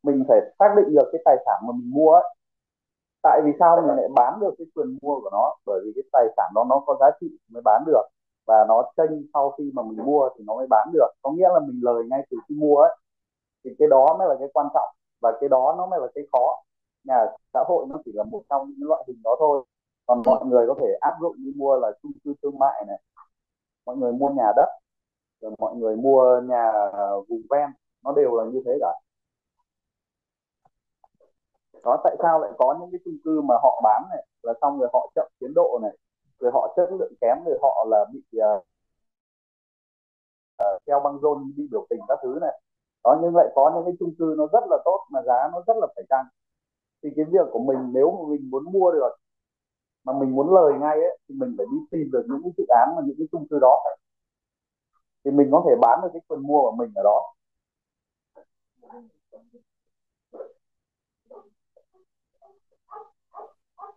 Mình 0.04 0.24
phải 0.28 0.39
xác 0.60 0.74
định 0.78 0.96
được 0.96 1.10
cái 1.12 1.22
tài 1.26 1.38
sản 1.46 1.62
mà 1.68 1.72
mình 1.74 1.91
mua 1.93 2.12
ấy. 2.12 2.24
tại 3.24 3.41
vì 3.46 3.52
sao 3.60 3.82
mình 3.88 3.98
lại 3.98 4.08
bán 4.16 4.39
được 4.41 4.56
cái 4.58 4.68
quyền 4.76 4.98
mua 5.02 5.22
của 5.22 5.30
nó? 5.32 5.56
Bởi 5.66 5.82
vì 5.86 5.91
cái 5.96 6.04
tài 6.14 6.26
sản 6.38 6.52
đó 6.56 6.66
nó 6.70 6.84
có 6.88 6.98
giá 7.00 7.08
trị 7.22 7.28
mới 7.54 7.62
bán 7.66 7.84
được. 7.88 8.04
Và 8.48 8.66
nó 8.68 8.91
chênh 8.98 9.28
sau 9.34 9.52
khi 9.52 9.72
mà 9.74 9.84
mình 9.84 10.06
mua 10.06 10.30
thì 10.38 10.43
nó 10.48 10.56
mới 10.56 10.68
bán 10.70 10.89
được. 10.93 11.08
Có 11.22 11.32
nghĩa 11.32 11.50
là 11.54 11.60
mình 11.60 11.80
lời 11.84 12.04
ngay 12.10 12.28
từ 12.32 12.38
khi 12.50 12.56
mua 12.56 12.78
ấy. 12.78 12.98
Thì 13.64 13.72
cái 13.80 13.88
đó 13.88 14.16
mới 14.20 14.28
là 14.30 14.36
cái 14.39 14.48
quan 14.54 14.68
trọng. 14.74 14.89
Và 15.22 15.32
cái 15.41 15.50
đó 15.50 15.76
nó 15.78 15.86
mới 15.88 16.00
là 16.00 16.08
cái 16.16 16.24
khó 16.32 16.64
nhà 17.06 17.26
xã 17.53 17.64
hội 17.68 17.86
nó 17.89 17.95
chỉ 18.06 18.12
là 18.16 18.24
một 18.24 18.41
trong 18.49 18.70
những 18.70 18.89
loại 18.89 19.03
hình 19.08 19.22
đó 19.24 19.36
thôi. 19.39 19.64
Còn 20.06 20.22
mọi 20.26 20.45
người 20.45 20.68
có 20.68 20.76
thể 20.80 20.88
áp 21.01 21.18
dụng 21.22 21.36
như 21.39 21.53
mua 21.56 21.76
là 21.76 21.91
chung 22.03 22.12
cư 22.24 22.34
thương 22.41 22.60
mại 22.60 22.86
này. 22.88 23.01
Mọi 23.86 23.97
người 23.97 24.14
mua 24.14 24.30
nhà 24.30 24.51
đất 24.56 24.70
rồi 25.41 25.51
mọi 25.58 25.76
người 25.76 25.95
mua 25.95 26.41
nhà 26.41 26.72
vùng 27.30 27.41
ven 27.49 27.70
nó 28.03 28.12
đều 28.12 28.36
là 28.36 28.43
như 28.45 28.62
thế 28.66 28.72
cả. 28.82 28.93
Đó 31.84 32.01
tại 32.03 32.16
sao 32.22 32.39
lại 32.39 32.51
có 32.58 32.78
những 32.80 32.91
cái 32.91 32.99
chung 33.06 33.18
cư 33.24 33.41
mà 33.41 33.56
họ 33.64 33.82
bán 33.84 34.03
này 34.10 34.26
là 34.43 34.53
xong 34.62 34.80
rồi 34.80 34.89
họ 34.93 35.12
chậm 35.16 35.28
tiến 35.39 35.53
độ 35.56 35.80
này 35.82 35.97
rồi 36.39 36.51
họ 36.51 36.74
chất 36.76 36.89
lượng 36.91 37.14
kém 37.22 37.38
rồi 37.45 37.60
họ 37.62 37.86
là 37.89 38.06
bị 38.14 38.39
à, 38.39 38.47
à, 40.58 40.68
uh, 40.70 40.76
uh, 40.76 40.82
theo 40.88 40.99
băng 40.99 41.20
rôn 41.22 41.53
đi 41.58 41.68
biểu 41.72 41.86
tình 41.89 41.99
các 42.08 42.20
thứ 42.24 42.38
này. 42.41 42.62
Đó 43.03 43.20
nhưng 43.22 43.36
lại 43.36 43.47
có 43.56 43.72
những 43.76 43.86
cái 43.86 43.93
chung 43.99 44.14
cư 44.20 44.36
nó 44.38 44.47
rất 44.53 44.64
là 44.70 44.78
tốt 44.86 45.06
mà 45.12 45.22
giá 45.22 45.49
nó 45.51 45.62
rất 45.68 45.78
là 45.78 45.88
phải 45.95 46.03
chăng 46.10 46.26
thì 47.06 47.12
cái 47.16 47.26
việc 47.26 47.47
của 47.51 47.60
mình 47.60 47.78
nếu 47.93 48.12
mà 48.12 48.36
mình 48.36 48.49
muốn 48.49 48.64
mua 48.72 48.91
được 48.91 49.10
mà 50.03 50.14
mình 50.20 50.36
muốn 50.36 50.53
lời 50.53 50.74
ngay 50.82 50.95
ấy 50.95 51.18
thì 51.30 51.36
mình 51.36 51.56
phải 51.58 51.66
đi 51.72 51.78
tìm 51.91 52.12
được 52.12 52.24
những 52.28 52.41
cái 52.43 52.51
dự 52.58 52.66
án 52.68 52.89
và 52.95 53.01
những 53.06 53.16
cái 53.18 53.28
chung 53.32 53.47
cư 53.47 53.60
đó. 53.60 53.84
Thì 55.26 55.32
mình 55.32 55.47
có 55.51 55.64
thể 55.68 55.76
bán 55.82 55.99
được 56.03 56.10
cái 56.14 56.22
quyền 56.28 56.41
mua 56.41 56.62
của 56.62 56.72
mình 56.72 56.91
ở 56.95 57.03
đó. 57.03 57.22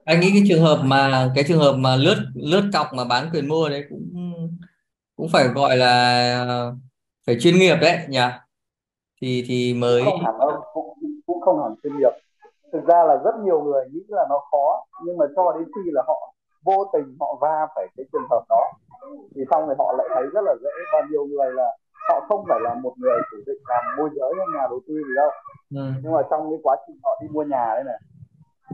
Anh 0.04 0.20
nghĩ 0.20 0.30
cái 0.32 0.42
trường 0.48 0.62
hợp 0.62 0.80
mà 0.84 1.32
cái 1.34 1.44
trường 1.48 1.58
hợp 1.58 1.76
mà 1.78 1.96
lướt 1.96 2.16
lướt 2.34 2.70
cọc 2.72 2.86
mà 2.94 3.04
bán 3.04 3.30
quyền 3.32 3.48
mua 3.48 3.68
đấy 3.68 3.84
cũng 3.90 4.12
cũng 5.16 5.28
phải 5.32 5.48
gọi 5.48 5.76
là 5.76 6.72
phải 7.26 7.36
chuyên 7.40 7.54
nghiệp 7.54 7.76
đấy 7.80 7.98
nhỉ? 8.08 8.18
Thì 9.20 9.44
thì 9.48 9.74
mới 9.74 10.02
không 10.04 10.24
hẳn 10.24 10.38
đâu 10.38 10.50
cũng, 10.72 10.98
cũng 11.26 11.40
không 11.40 11.62
hẳn 11.62 11.74
chuyên 11.82 11.98
nghiệp 11.98 12.10
thực 12.78 12.86
ra 12.86 13.04
là 13.04 13.16
rất 13.24 13.34
nhiều 13.44 13.60
người 13.60 13.84
nghĩ 13.92 14.00
là 14.08 14.26
nó 14.28 14.38
khó 14.50 14.84
nhưng 15.04 15.18
mà 15.18 15.26
cho 15.36 15.52
đến 15.52 15.68
khi 15.74 15.90
là 15.90 16.02
họ 16.06 16.34
vô 16.64 16.84
tình 16.92 17.16
họ 17.20 17.38
va 17.40 17.66
phải 17.74 17.86
cái 17.96 18.06
trường 18.12 18.26
hợp 18.30 18.44
đó 18.48 18.72
thì 19.34 19.42
xong 19.50 19.66
rồi 19.66 19.76
họ 19.78 19.94
lại 19.98 20.08
thấy 20.14 20.24
rất 20.32 20.40
là 20.44 20.54
dễ. 20.62 20.70
Và 20.92 20.98
nhiều 21.10 21.26
người 21.26 21.50
là 21.52 21.76
họ 22.08 22.20
không 22.28 22.44
phải 22.48 22.60
là 22.62 22.74
một 22.74 22.94
người 22.96 23.18
chủ 23.30 23.36
định 23.46 23.62
làm 23.68 23.84
môi 23.98 24.10
giới 24.14 24.32
hay 24.38 24.46
nhà 24.54 24.66
đầu 24.70 24.80
tư 24.88 24.94
gì 24.94 25.14
đâu. 25.16 25.30
Ừ. 25.74 25.92
nhưng 26.02 26.12
mà 26.12 26.22
trong 26.30 26.50
cái 26.50 26.58
quá 26.62 26.76
trình 26.86 26.96
họ 27.04 27.18
đi 27.22 27.28
mua 27.32 27.42
nhà 27.42 27.66
đấy 27.74 27.84
này 27.84 28.00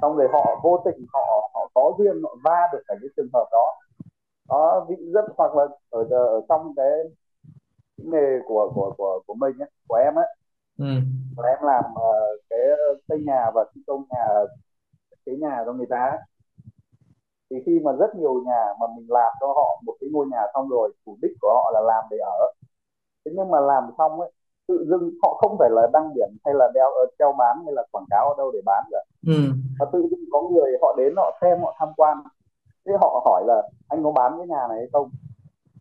xong 0.00 0.16
rồi 0.16 0.28
họ 0.32 0.60
vô 0.62 0.82
tình 0.84 1.06
họ 1.12 1.50
họ 1.54 1.68
có 1.74 1.92
duyên 1.98 2.22
họ 2.22 2.36
va 2.44 2.60
được 2.72 2.82
cả 2.88 2.94
cái 3.00 3.08
trường 3.16 3.28
hợp 3.34 3.46
đó. 3.52 3.74
Đó 4.48 4.86
vị 4.88 4.96
rất 5.14 5.24
hoặc 5.36 5.56
là 5.56 5.64
ở, 5.90 6.06
ở 6.10 6.40
trong 6.48 6.72
cái, 6.76 6.90
cái 7.96 8.06
nghề 8.06 8.38
của 8.46 8.72
của 8.74 8.94
của 8.98 9.20
của 9.26 9.34
mình 9.34 9.58
ấy, 9.58 9.70
của 9.88 9.94
em 9.94 10.14
ấy 10.14 10.26
Ừ. 10.78 10.84
và 11.36 11.48
em 11.48 11.58
làm 11.62 11.84
uh, 11.92 12.40
cái 12.50 12.58
xây 13.08 13.18
nhà 13.26 13.50
và 13.54 13.64
thi 13.74 13.80
công 13.86 14.04
nhà 14.10 14.26
cái 15.26 15.36
nhà 15.36 15.62
cho 15.66 15.72
người 15.72 15.86
ta 15.90 16.18
thì 17.50 17.56
khi 17.66 17.80
mà 17.84 17.92
rất 17.92 18.14
nhiều 18.16 18.42
nhà 18.46 18.64
mà 18.80 18.86
mình 18.96 19.06
làm 19.08 19.32
cho 19.40 19.46
họ 19.46 19.82
một 19.86 19.94
cái 20.00 20.10
ngôi 20.12 20.26
nhà 20.26 20.42
xong 20.54 20.68
rồi 20.68 20.92
chủ 21.06 21.16
đích 21.22 21.32
của 21.40 21.52
họ 21.54 21.70
là 21.74 21.80
làm 21.80 22.04
để 22.10 22.16
ở. 22.18 22.52
Thế 23.24 23.32
nhưng 23.34 23.50
mà 23.50 23.60
làm 23.60 23.84
xong 23.98 24.20
ấy 24.20 24.32
tự 24.68 24.86
dưng 24.90 25.10
họ 25.22 25.38
không 25.40 25.56
phải 25.58 25.70
là 25.72 25.82
đăng 25.92 26.14
điểm 26.14 26.28
hay 26.44 26.54
là 26.54 26.68
đeo 26.74 26.90
treo 27.18 27.32
bán 27.32 27.56
hay 27.64 27.74
là 27.74 27.82
quảng 27.92 28.04
cáo 28.10 28.28
ở 28.28 28.34
đâu 28.38 28.50
để 28.52 28.60
bán 28.66 28.84
cả. 28.90 28.98
Ừ. 29.26 29.34
và 29.78 29.86
tự 29.92 30.08
dưng 30.10 30.24
có 30.32 30.42
người 30.42 30.72
họ 30.82 30.94
đến 30.98 31.14
họ 31.16 31.38
xem 31.40 31.60
họ 31.62 31.76
tham 31.78 31.88
quan. 31.96 32.18
Thế 32.86 32.92
họ 33.00 33.22
hỏi 33.24 33.44
là 33.46 33.62
anh 33.88 34.04
có 34.04 34.12
bán 34.12 34.32
cái 34.38 34.46
nhà 34.46 34.66
này 34.68 34.78
hay 34.78 34.88
không? 34.92 35.10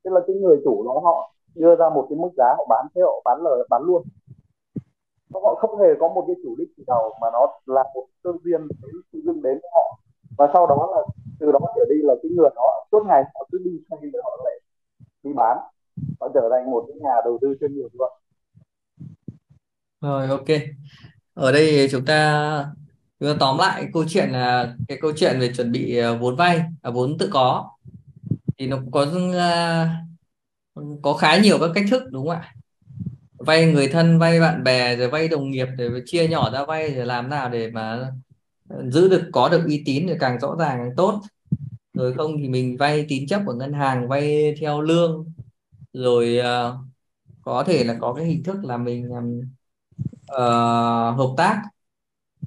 Tức 0.04 0.12
là 0.14 0.22
cái 0.28 0.36
người 0.36 0.62
chủ 0.66 0.84
đó 0.86 1.00
họ 1.04 1.34
đưa 1.56 1.76
ra 1.76 1.90
một 1.90 2.06
cái 2.10 2.18
mức 2.20 2.30
giá 2.38 2.56
họ 2.58 2.66
bán 2.70 2.88
thế 2.96 3.02
họ 3.02 3.22
bán 3.26 3.42
lời 3.44 3.68
bán 3.70 3.82
luôn 3.84 4.04
họ 5.44 5.56
không 5.56 5.80
hề 5.80 5.88
có 6.00 6.08
một 6.08 6.24
cái 6.28 6.36
chủ 6.44 6.56
đích 6.60 6.68
gì 6.78 6.84
đầu 6.88 7.14
mà 7.22 7.28
nó 7.34 7.48
là 7.66 7.84
một 7.96 8.06
tương 8.24 8.38
viên 8.44 8.68
tự 9.12 9.20
dưng 9.26 9.42
đến 9.42 9.54
với 9.62 9.70
họ. 9.74 10.00
Và 10.38 10.50
sau 10.54 10.68
đó 10.68 10.90
là 10.96 11.02
từ 11.40 11.52
đó 11.52 11.60
trở 11.76 11.86
đi 11.90 11.96
là 12.02 12.14
cái 12.24 12.32
người 12.32 12.50
đó 12.56 12.86
suốt 12.92 13.04
ngày 13.08 13.24
họ 13.34 13.48
cứ 13.52 13.58
đi 13.66 13.72
xây 13.90 14.00
để 14.14 14.20
họ 14.24 14.32
lại 14.46 14.60
đi 15.24 15.34
bán. 15.34 15.58
Họ 16.20 16.30
trở 16.34 16.50
thành 16.52 16.72
một 16.72 16.86
cái 16.88 16.98
nhà 17.02 17.16
đầu 17.24 17.38
tư 17.42 17.56
chuyên 17.60 17.76
nghiệp 17.76 17.90
luôn. 17.94 18.12
Rồi 20.02 20.28
ok. 20.28 20.48
Ở 21.34 21.52
đây 21.52 21.88
chúng 21.92 22.06
ta 22.06 22.66
chúng 23.20 23.30
ta 23.30 23.36
tóm 23.40 23.58
lại 23.58 23.88
câu 23.94 24.04
chuyện 24.08 24.30
là 24.30 24.76
cái 24.88 24.98
câu 25.02 25.12
chuyện 25.16 25.40
về 25.40 25.52
chuẩn 25.58 25.72
bị 25.72 25.98
à, 25.98 26.18
vốn 26.22 26.36
vay 26.36 26.62
à, 26.82 26.92
vốn 26.92 27.18
tự 27.18 27.30
có. 27.34 27.70
Thì 28.58 28.68
nó 28.68 28.78
có 28.92 29.06
à, 29.38 29.96
có 31.02 31.14
khá 31.14 31.38
nhiều 31.38 31.58
các 31.60 31.70
cách 31.76 31.86
thức 31.92 32.04
đúng 32.12 32.28
không 32.28 32.36
ạ? 32.36 32.54
Vay 33.46 33.66
người 33.66 33.88
thân 33.88 34.20
vay 34.20 34.40
bạn 34.40 34.64
bè 34.64 34.96
rồi 34.96 35.10
vay 35.10 35.28
đồng 35.28 35.52
nghiệp 35.52 35.68
rồi 35.78 36.04
chia 36.06 36.28
nhỏ 36.28 36.50
ra 36.54 36.66
vay 36.66 36.94
rồi 36.94 37.06
làm 37.06 37.30
nào 37.30 37.50
để 37.50 37.72
mà 37.72 38.12
giữ 38.92 39.10
được 39.10 39.30
có 39.32 39.50
được 39.50 39.64
uy 39.66 39.84
tín 39.86 40.08
thì 40.08 40.14
càng 40.20 40.40
rõ 40.40 40.56
ràng 40.60 40.78
càng 40.78 40.96
tốt. 40.98 41.22
Rồi 41.94 42.14
không 42.14 42.38
thì 42.38 42.48
mình 42.50 42.78
vay 42.78 43.06
tín 43.10 43.28
chấp 43.28 43.42
của 43.46 43.54
ngân 43.54 43.74
hàng 43.74 44.08
vay 44.08 44.56
theo 44.60 44.82
lương. 44.82 45.26
Rồi 45.94 46.40
uh, 46.40 46.76
có 47.42 47.64
thể 47.64 47.84
là 47.84 47.98
có 48.02 48.14
cái 48.14 48.26
hình 48.26 48.44
thức 48.44 48.58
là 48.64 48.78
mình 48.78 49.10
uh, 50.32 50.38
hợp 51.18 51.34
tác 51.38 51.62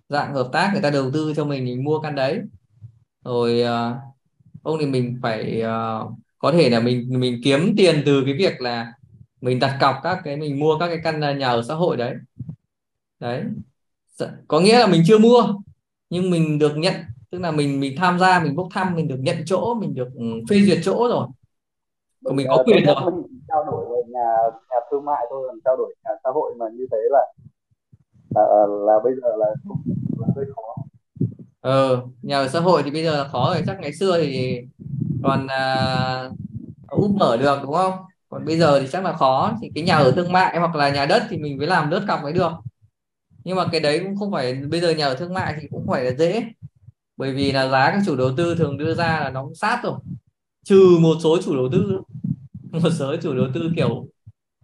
dạng 0.08 0.34
hợp 0.34 0.48
tác 0.52 0.70
người 0.72 0.82
ta 0.82 0.90
đầu 0.90 1.10
tư 1.10 1.32
cho 1.36 1.44
mình 1.44 1.64
mình 1.64 1.84
mua 1.84 2.00
căn 2.00 2.14
đấy. 2.14 2.40
Rồi 3.24 3.62
uh, 3.62 3.96
không 4.64 4.76
thì 4.80 4.86
mình 4.86 5.18
phải 5.22 5.62
uh, 5.62 6.12
có 6.38 6.52
thể 6.52 6.70
là 6.70 6.80
mình 6.80 7.20
mình 7.20 7.40
kiếm 7.44 7.74
tiền 7.76 8.02
từ 8.06 8.22
cái 8.24 8.34
việc 8.34 8.60
là 8.60 8.92
mình 9.46 9.58
đặt 9.60 9.78
cọc 9.80 9.96
các 10.02 10.18
cái 10.24 10.36
mình 10.36 10.60
mua 10.60 10.78
các 10.78 10.86
cái 10.86 10.98
căn 11.04 11.38
nhà 11.38 11.48
ở 11.48 11.62
xã 11.62 11.74
hội 11.74 11.96
đấy. 11.96 12.14
Đấy. 13.20 13.42
Có 14.48 14.60
nghĩa 14.60 14.78
là 14.78 14.86
mình 14.86 15.02
chưa 15.06 15.18
mua 15.18 15.46
nhưng 16.10 16.30
mình 16.30 16.58
được 16.58 16.76
nhận. 16.76 16.94
Tức 17.30 17.38
là 17.38 17.50
mình 17.50 17.80
mình 17.80 17.94
tham 17.98 18.18
gia 18.18 18.40
mình 18.40 18.56
bốc 18.56 18.68
thăm 18.74 18.94
mình 18.94 19.08
được 19.08 19.18
nhận 19.18 19.36
chỗ 19.46 19.74
mình 19.74 19.94
được 19.94 20.08
ừ, 20.14 20.24
phê 20.50 20.60
duyệt 20.60 20.78
chỗ 20.82 21.08
rồi. 21.08 21.26
Còn 22.24 22.36
mình 22.36 22.46
có 22.50 22.62
quyền 22.66 22.84
rồi. 22.84 22.94
mình 23.04 23.40
trao 23.48 23.64
đổi 23.64 23.84
về 23.84 24.02
nhà 24.08 24.36
nhà 24.70 24.76
thương 24.90 25.04
mại 25.04 25.26
thôi 25.30 25.48
còn 25.48 25.58
trao 25.64 25.76
đổi 25.76 25.94
nhà 26.04 26.10
xã 26.24 26.30
hội 26.34 26.54
mà 26.58 26.66
như 26.72 26.86
thế 26.90 26.98
là 27.10 27.26
là, 28.34 28.42
là 28.86 28.94
bây 29.04 29.12
giờ 29.22 29.28
là, 29.36 29.46
là 30.18 30.26
hơi 30.36 30.44
khó. 30.56 30.74
Ờ 31.60 32.02
nhà 32.22 32.38
ở 32.38 32.48
xã 32.48 32.60
hội 32.60 32.82
thì 32.82 32.90
bây 32.90 33.04
giờ 33.04 33.16
là 33.16 33.28
khó 33.28 33.54
rồi. 33.54 33.62
Chắc 33.66 33.80
ngày 33.80 33.92
xưa 33.92 34.20
thì 34.22 34.60
còn 35.22 35.46
uh, 35.46 36.32
úp 36.88 37.10
mở 37.10 37.36
được 37.36 37.58
đúng 37.62 37.74
không 37.74 37.92
còn 38.36 38.44
bây 38.44 38.58
giờ 38.58 38.80
thì 38.80 38.86
chắc 38.92 39.04
là 39.04 39.12
khó. 39.12 39.52
Thì 39.62 39.70
cái 39.74 39.84
nhà 39.84 39.96
ở 39.96 40.12
thương 40.12 40.32
mại 40.32 40.58
hoặc 40.58 40.74
là 40.74 40.90
nhà 40.90 41.06
đất 41.06 41.22
thì 41.30 41.36
mình 41.38 41.58
mới 41.58 41.66
làm 41.66 41.90
đất 41.90 42.02
cọc 42.08 42.22
mới 42.22 42.32
được. 42.32 42.52
Nhưng 43.44 43.56
mà 43.56 43.64
cái 43.72 43.80
đấy 43.80 44.00
cũng 44.04 44.16
không 44.16 44.32
phải 44.32 44.54
bây 44.54 44.80
giờ 44.80 44.90
nhà 44.90 45.06
ở 45.06 45.14
thương 45.14 45.34
mại 45.34 45.54
thì 45.60 45.68
cũng 45.70 45.86
phải 45.86 46.04
là 46.04 46.10
dễ. 46.10 46.44
Bởi 47.16 47.32
vì 47.32 47.52
là 47.52 47.68
giá 47.68 47.90
các 47.90 48.02
chủ 48.06 48.16
đầu 48.16 48.30
tư 48.36 48.54
thường 48.54 48.78
đưa 48.78 48.94
ra 48.94 49.20
là 49.20 49.30
nó 49.30 49.44
cũng 49.44 49.54
sát 49.54 49.80
rồi. 49.82 49.98
Trừ 50.64 50.98
một 51.00 51.14
số 51.22 51.42
chủ 51.42 51.56
đầu 51.56 51.68
tư 51.72 52.00
một 52.82 52.90
số 52.90 53.16
chủ 53.22 53.34
đầu 53.34 53.46
tư 53.54 53.70
kiểu 53.76 54.08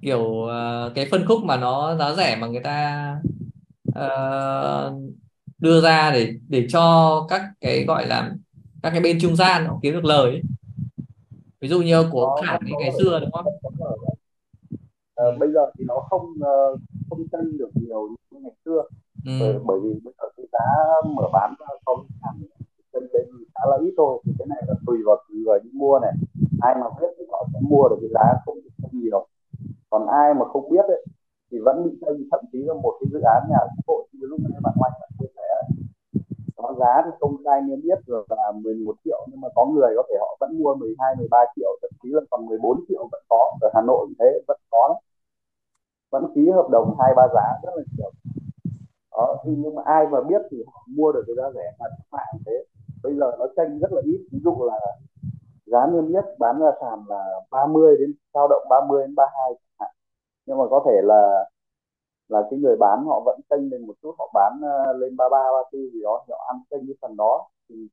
kiểu 0.02 0.20
uh, 0.20 0.94
cái 0.94 1.08
phân 1.10 1.26
khúc 1.26 1.44
mà 1.44 1.56
nó 1.56 1.96
giá 1.96 2.14
rẻ 2.14 2.36
mà 2.36 2.46
người 2.46 2.62
ta 2.64 3.16
uh, 3.88 4.92
đưa 5.58 5.80
ra 5.80 6.10
để 6.10 6.34
để 6.48 6.66
cho 6.70 7.26
các 7.30 7.42
cái 7.60 7.84
gọi 7.84 8.06
là 8.06 8.30
các 8.82 8.90
cái 8.90 9.00
bên 9.00 9.18
trung 9.20 9.36
gian 9.36 9.66
họ 9.66 9.78
kiếm 9.82 9.94
được 9.94 10.04
lời 10.04 10.30
ấy. 10.30 10.42
ví 11.60 11.68
dụ 11.68 11.82
như 11.82 12.04
của 12.10 12.40
Khải 12.46 12.60
ngày 12.80 12.90
xưa 12.98 13.20
đúng 13.20 13.32
không 13.32 13.44
ờ, 15.22 15.36
bây 15.38 15.52
giờ 15.52 15.70
thì 15.78 15.84
nó 15.88 15.94
không 16.10 16.26
uh, 16.52 16.80
không 17.10 17.22
tranh 17.32 17.58
được 17.58 17.70
nhiều 17.74 18.08
như 18.30 18.38
ngày 18.40 18.56
xưa. 18.64 18.82
Ừ. 19.26 19.32
bởi, 19.40 19.52
bởi 19.64 19.78
vì 19.82 19.90
bây 20.04 20.14
giờ 20.18 20.26
cái 20.36 20.46
giá 20.52 20.66
mở 21.16 21.28
bán 21.32 21.54
ra 21.60 21.66
không 21.86 22.06
hàng 22.22 22.38
chân 22.92 23.02
bên 23.12 23.26
khá 23.54 23.62
là 23.70 23.76
ít 23.86 23.94
thôi. 23.96 24.22
Thì 24.24 24.32
cái 24.38 24.46
này 24.46 24.62
là 24.68 24.74
tùy 24.86 24.98
vào 25.06 25.16
người 25.28 25.58
đi 25.64 25.70
mua 25.72 25.98
này. 25.98 26.12
Ai 26.60 26.74
mà 26.80 26.86
biết 27.00 27.10
thì 27.18 27.24
họ 27.30 27.46
sẽ 27.52 27.58
mua 27.70 27.88
được 27.88 27.96
cái 28.00 28.10
giá 28.14 28.26
không, 28.46 28.58
không 28.82 28.90
nhiều. 29.02 29.26
Còn 29.90 30.06
ai 30.06 30.34
mà 30.34 30.44
không 30.52 30.70
biết 30.70 30.84
ấy, 30.96 31.04
thì 31.50 31.58
vẫn 31.64 31.84
bị 31.84 31.90
tranh. 32.00 32.16
Thậm 32.30 32.40
chí 32.52 32.58
là 32.58 32.74
một 32.74 32.94
cái 33.00 33.08
dự 33.12 33.20
án 33.20 33.42
nhà 33.50 33.60
xã 33.76 33.82
hội 33.86 34.02
như 34.12 34.26
lúc 34.30 34.40
nãy 34.42 34.60
bạn 34.64 34.74
Oanh 34.82 34.92
đã 35.00 35.06
chia 35.18 35.26
sẻ 35.36 35.42
có 36.56 36.74
giá 36.80 37.02
thì 37.04 37.10
công 37.20 37.36
khai 37.44 37.60
niêm 37.60 37.80
yết 37.82 37.98
rồi 38.06 38.26
là 38.28 38.52
11 38.62 38.96
triệu 39.04 39.26
nhưng 39.30 39.40
mà 39.40 39.48
có 39.54 39.66
người 39.66 39.92
có 39.96 40.02
thể 40.08 40.14
họ 40.20 40.36
vẫn 40.40 40.50
mua 40.58 40.74
12 40.74 41.14
13 41.18 41.38
triệu 41.56 41.70
thậm 41.82 41.90
chí 42.02 42.08
là 42.12 42.20
còn 42.30 42.46
14 42.46 42.84
triệu 42.88 43.08
vẫn 43.12 43.22
có. 43.28 43.52
Ở 43.60 43.70
Hà 43.74 43.80
Nội 43.80 44.06
thế 44.18 44.40
vẫn 44.48 44.60
có 44.70 44.88
đấy 44.88 45.11
vẫn 46.12 46.32
ký 46.34 46.50
hợp 46.50 46.68
đồng 46.70 46.96
hai 47.00 47.12
ba 47.16 47.28
giá 47.34 47.46
rất 47.62 47.72
là 47.76 47.82
nhiều. 47.96 48.10
Đó 49.12 49.36
nhưng 49.44 49.74
mà 49.74 49.82
ai 49.84 50.06
mà 50.06 50.20
biết 50.20 50.42
thì 50.50 50.62
họ 50.66 50.86
mua 50.96 51.12
được 51.12 51.24
cái 51.26 51.36
giá 51.36 51.50
rẻ 51.54 51.72
mà 51.78 51.86
mạng 52.10 52.42
thế. 52.46 52.64
Bây 53.02 53.14
giờ 53.14 53.36
nó 53.38 53.46
tranh 53.56 53.78
rất 53.78 53.92
là 53.92 54.02
ít. 54.04 54.20
Ví 54.32 54.38
dụ 54.44 54.56
là 54.64 54.80
giá 55.66 55.86
niêm 55.86 56.08
yết 56.08 56.24
bán 56.38 56.58
ra 56.60 56.70
sàn 56.80 57.04
là 57.08 57.24
30 57.50 57.96
đến 57.98 58.14
dao 58.34 58.48
động 58.48 58.66
30 58.70 59.02
đến 59.02 59.14
32 59.14 59.54
nhưng 60.46 60.58
mà 60.58 60.64
có 60.70 60.82
thể 60.86 61.00
là 61.04 61.48
là 62.28 62.42
cái 62.50 62.58
người 62.58 62.76
bán 62.80 63.04
họ 63.06 63.22
vẫn 63.24 63.40
tranh 63.50 63.68
lên 63.70 63.86
một 63.86 63.94
chút 64.02 64.14
họ 64.18 64.30
bán 64.34 64.60
uh, 64.60 64.96
lên 65.00 65.16
33 65.16 65.38
34 65.52 65.90
gì 65.92 66.02
đó 66.02 66.24
họ 66.28 66.44
ăn 66.48 66.60
tranh 66.70 66.80
cái 66.86 66.96
phần 67.02 67.16
đó. 67.16 67.48
Thì 67.68 67.88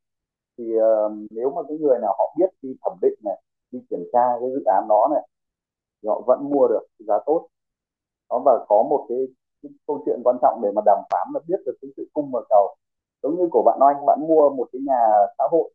thì 0.57 0.63
uh, 0.77 1.11
nếu 1.31 1.49
mà 1.55 1.61
cái 1.67 1.77
người 1.77 1.99
nào 2.01 2.15
họ 2.17 2.33
biết 2.37 2.49
đi 2.61 2.75
thẩm 2.83 2.97
định 3.01 3.19
này 3.23 3.41
đi 3.71 3.79
kiểm 3.89 4.03
tra 4.13 4.25
cái 4.39 4.49
dự 4.53 4.63
án 4.65 4.87
đó 4.89 5.07
này 5.13 5.27
thì 6.01 6.09
họ 6.09 6.21
vẫn 6.27 6.49
mua 6.49 6.67
được 6.67 6.83
giá 6.99 7.15
tốt 7.25 7.47
đó 8.29 8.41
và 8.45 8.65
có 8.69 8.83
một 8.89 9.05
cái, 9.09 9.17
cái 9.63 9.71
câu 9.87 10.03
chuyện 10.05 10.21
quan 10.23 10.37
trọng 10.41 10.59
để 10.63 10.69
mà 10.75 10.81
đàm 10.85 10.99
phán 11.11 11.27
là 11.33 11.39
biết 11.47 11.59
được 11.65 11.77
cái 11.81 11.91
sự 11.97 12.07
cung 12.13 12.31
và 12.33 12.41
cầu. 12.49 12.75
Giống 13.23 13.35
như 13.37 13.47
của 13.51 13.63
bạn 13.65 13.79
Oanh 13.81 14.05
bạn 14.05 14.19
mua 14.27 14.49
một 14.49 14.67
cái 14.71 14.81
nhà 14.85 15.01
xã 15.37 15.43
hội 15.51 15.71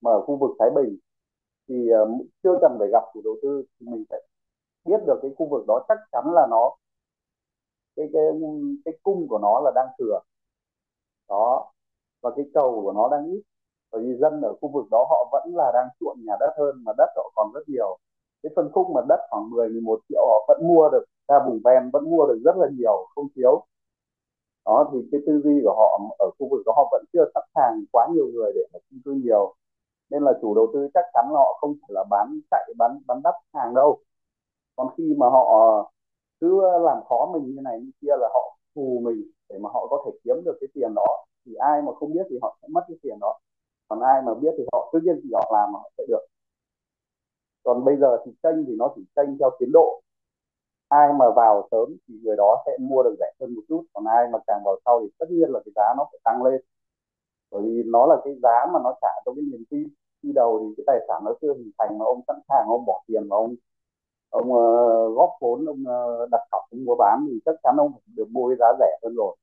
mà 0.00 0.10
ở 0.10 0.20
khu 0.26 0.36
vực 0.36 0.50
Thái 0.58 0.70
Bình 0.74 0.98
thì 1.68 1.88
uh, 2.02 2.26
chưa 2.42 2.58
cần 2.60 2.76
phải 2.78 2.88
gặp 2.92 3.02
chủ 3.14 3.20
đầu 3.24 3.36
tư 3.42 3.64
thì 3.80 3.86
mình 3.90 4.04
phải 4.10 4.22
biết 4.84 5.00
được 5.06 5.18
cái 5.22 5.30
khu 5.38 5.48
vực 5.50 5.64
đó 5.68 5.84
chắc 5.88 5.98
chắn 6.12 6.24
là 6.34 6.46
nó 6.50 6.76
cái 7.96 8.06
cái 8.12 8.22
cái 8.84 8.94
cung 9.02 9.28
của 9.28 9.38
nó 9.38 9.60
là 9.60 9.72
đang 9.74 9.88
thừa. 9.98 10.20
Đó 11.28 11.72
và 12.22 12.30
cái 12.36 12.44
cầu 12.54 12.80
của 12.82 12.92
nó 12.92 13.08
đang 13.08 13.26
ít. 13.26 13.42
Bởi 13.92 14.02
vì 14.02 14.16
dân 14.20 14.40
ở 14.42 14.54
khu 14.60 14.68
vực 14.68 14.86
đó 14.90 15.06
họ 15.10 15.28
vẫn 15.32 15.56
là 15.56 15.70
đang 15.74 15.88
chuộng 16.00 16.18
nhà 16.26 16.34
đất 16.40 16.54
hơn 16.58 16.84
mà 16.84 16.92
đất 16.98 17.08
họ 17.16 17.32
còn 17.36 17.52
rất 17.54 17.60
nhiều. 17.66 17.98
Cái 18.42 18.52
phân 18.56 18.70
khúc 18.72 18.86
mà 18.94 19.00
đất 19.08 19.20
khoảng 19.30 19.50
10 19.50 19.68
11 19.68 20.00
triệu 20.08 20.26
họ 20.28 20.44
vẫn 20.48 20.68
mua 20.68 20.88
được 20.92 21.04
ra 21.28 21.36
vùng 21.46 21.60
ven 21.64 21.90
vẫn 21.92 22.10
mua 22.10 22.26
được 22.26 22.40
rất 22.44 22.56
là 22.56 22.68
nhiều, 22.78 23.06
không 23.14 23.26
thiếu. 23.36 23.66
Đó, 24.66 24.90
thì 24.92 24.98
cái 25.12 25.20
tư 25.26 25.40
duy 25.44 25.60
của 25.64 25.74
họ 25.76 26.00
ở 26.18 26.30
khu 26.38 26.48
vực 26.50 26.62
đó, 26.66 26.72
họ 26.76 26.88
vẫn 26.92 27.04
chưa 27.12 27.24
sẵn 27.34 27.42
sàng 27.54 27.84
quá 27.92 28.08
nhiều 28.14 28.26
người 28.34 28.52
để 28.54 28.60
mà 28.72 28.78
chung 28.90 29.00
cư 29.04 29.12
nhiều. 29.12 29.54
Nên 30.10 30.22
là 30.22 30.32
chủ 30.42 30.54
đầu 30.54 30.70
tư 30.74 30.88
chắc 30.94 31.04
chắn 31.14 31.24
là 31.32 31.38
họ 31.38 31.58
không 31.60 31.74
phải 31.82 31.90
là 31.94 32.04
bán 32.10 32.40
chạy, 32.50 32.72
bán 32.78 33.00
bán 33.06 33.20
đắt 33.24 33.34
hàng 33.54 33.74
đâu. 33.74 33.98
Còn 34.76 34.88
khi 34.98 35.14
mà 35.18 35.26
họ 35.30 35.44
ờ, 35.60 35.90
cứ 36.40 36.60
làm 36.84 36.98
khó 37.08 37.30
mình 37.32 37.54
như 37.56 37.62
này 37.62 37.80
như 37.80 37.90
kia 38.00 38.12
là 38.20 38.28
họ 38.34 38.56
phù 38.74 39.00
mình 39.04 39.30
để 39.48 39.58
mà 39.58 39.70
họ 39.74 39.86
có 39.90 40.02
thể 40.06 40.12
kiếm 40.24 40.36
được 40.44 40.58
cái 40.60 40.68
tiền 40.74 40.94
đó, 40.96 41.24
thì 41.46 41.54
ai 41.54 41.82
mà 41.82 41.92
không 42.00 42.12
biết 42.14 42.22
thì 42.30 42.38
họ 42.42 42.58
sẽ 42.62 42.68
mất 42.68 42.84
cái 42.88 42.96
tiền 43.02 43.18
đó. 43.20 43.38
Còn 43.88 44.00
ai 44.00 44.22
mà 44.22 44.34
biết 44.34 44.50
thì 44.58 44.64
họ 44.72 44.90
cứ 44.92 45.00
nhiên 45.04 45.20
thì 45.24 45.30
họ 45.34 45.50
làm 45.54 45.72
mà 45.72 45.78
họ 45.78 45.90
sẽ 45.98 46.04
được. 46.08 46.26
Còn 47.64 47.84
bây 47.84 47.96
giờ 47.96 48.18
thì 48.26 48.32
tranh 48.42 48.64
thì 48.66 48.74
nó 48.78 48.92
chỉ 48.96 49.02
tranh 49.16 49.36
theo 49.40 49.50
tiến 49.60 49.70
độ 49.72 50.02
ai 50.88 51.12
mà 51.18 51.26
vào 51.36 51.68
sớm 51.70 51.96
thì 52.08 52.14
người 52.22 52.36
đó 52.36 52.62
sẽ 52.66 52.72
mua 52.80 53.02
được 53.02 53.16
rẻ 53.20 53.32
hơn 53.40 53.54
một 53.54 53.62
chút 53.68 53.84
còn 53.92 54.04
ai 54.06 54.26
mà 54.32 54.38
càng 54.46 54.62
vào 54.64 54.76
sau 54.84 55.00
thì 55.02 55.08
tất 55.18 55.26
nhiên 55.30 55.50
là 55.50 55.60
cái 55.64 55.72
giá 55.76 55.94
nó 55.96 56.04
phải 56.12 56.20
tăng 56.24 56.42
lên. 56.42 56.60
Bởi 57.50 57.62
vì 57.62 57.82
nó 57.86 58.06
là 58.06 58.16
cái 58.24 58.34
giá 58.42 58.66
mà 58.72 58.78
nó 58.84 58.94
trả 59.02 59.08
cho 59.24 59.32
cái 59.34 59.44
niềm 59.52 59.64
tin. 59.70 59.88
Khi 60.22 60.32
đầu 60.34 60.58
thì 60.60 60.74
cái 60.76 60.84
tài 60.86 60.98
sản 61.08 61.24
nó 61.24 61.32
chưa 61.42 61.54
hình 61.54 61.70
thành 61.78 61.98
mà 61.98 62.04
ông 62.04 62.20
sẵn 62.26 62.36
sàng 62.48 62.66
ông 62.68 62.86
bỏ 62.86 63.02
tiền 63.06 63.28
mà 63.28 63.36
ông 63.36 63.54
ông 64.30 64.52
uh, 64.52 65.16
góp 65.16 65.30
vốn 65.40 65.66
ông 65.66 65.82
uh, 65.82 66.30
đặt 66.30 66.40
cọc 66.50 66.62
ông 66.70 66.84
mua 66.84 66.96
bán 66.98 67.26
thì 67.28 67.38
chắc 67.44 67.54
chắn 67.62 67.76
ông 67.78 67.92
được 68.16 68.28
mua 68.30 68.54
giá 68.58 68.66
rẻ 68.80 68.98
hơn 69.02 69.14
rồi. 69.16 69.36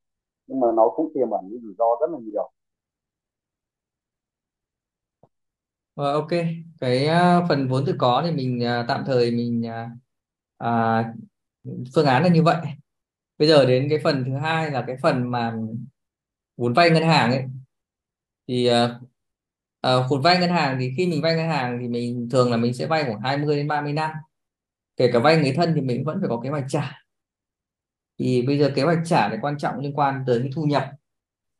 Nhưng 0.47 0.59
mà 0.59 0.71
nó 0.71 0.89
cũng 0.95 1.11
tiềm 1.13 1.29
ẩn 1.31 1.41
những 1.49 1.61
rủi 1.63 1.73
ro 1.77 1.85
rất 2.01 2.09
là 2.11 2.19
nhiều. 2.21 2.51
Ờ, 5.95 6.13
ok, 6.13 6.29
cái 6.79 7.07
uh, 7.07 7.49
phần 7.49 7.67
vốn 7.69 7.83
tự 7.85 7.93
có 7.99 8.23
thì 8.25 8.31
mình 8.31 8.59
uh, 8.61 8.85
tạm 8.87 9.03
thời 9.07 9.31
mình 9.31 9.63
uh, 9.65 9.91
uh, 10.63 11.05
phương 11.95 12.05
án 12.05 12.23
là 12.23 12.29
như 12.29 12.43
vậy. 12.43 12.65
Bây 13.37 13.47
giờ 13.47 13.65
đến 13.65 13.87
cái 13.89 13.99
phần 14.03 14.23
thứ 14.25 14.37
hai 14.37 14.71
là 14.71 14.83
cái 14.87 14.97
phần 15.01 15.31
mà 15.31 15.53
vốn 16.57 16.73
vay 16.73 16.89
ngân 16.89 17.03
hàng 17.03 17.31
ấy. 17.31 17.43
Thì 18.47 18.69
uh, 18.69 18.91
uh, 19.87 20.09
vốn 20.09 20.21
vay 20.21 20.39
ngân 20.39 20.49
hàng 20.49 20.77
thì 20.79 20.93
khi 20.97 21.07
mình 21.07 21.21
vay 21.21 21.35
ngân 21.35 21.47
hàng 21.47 21.77
thì 21.81 21.87
mình 21.87 22.29
thường 22.31 22.51
là 22.51 22.57
mình 22.57 22.73
sẽ 22.73 22.87
vay 22.87 23.03
khoảng 23.03 23.21
20 23.21 23.55
đến 23.55 23.67
30 23.67 23.93
năm. 23.93 24.11
Kể 24.97 25.09
cả 25.13 25.19
vay 25.19 25.37
người 25.37 25.53
thân 25.53 25.73
thì 25.75 25.81
mình 25.81 26.03
vẫn 26.03 26.17
phải 26.19 26.29
có 26.29 26.41
kế 26.43 26.49
hoạch 26.49 26.65
trả. 26.69 26.99
Thì 28.19 28.41
bây 28.41 28.57
giờ 28.57 28.71
kế 28.75 28.83
hoạch 28.83 28.99
trả 29.05 29.29
thì 29.29 29.35
quan 29.41 29.57
trọng 29.57 29.79
liên 29.79 29.93
quan 29.95 30.23
tới 30.27 30.39
cái 30.39 30.49
thu 30.55 30.63
nhập, 30.63 30.91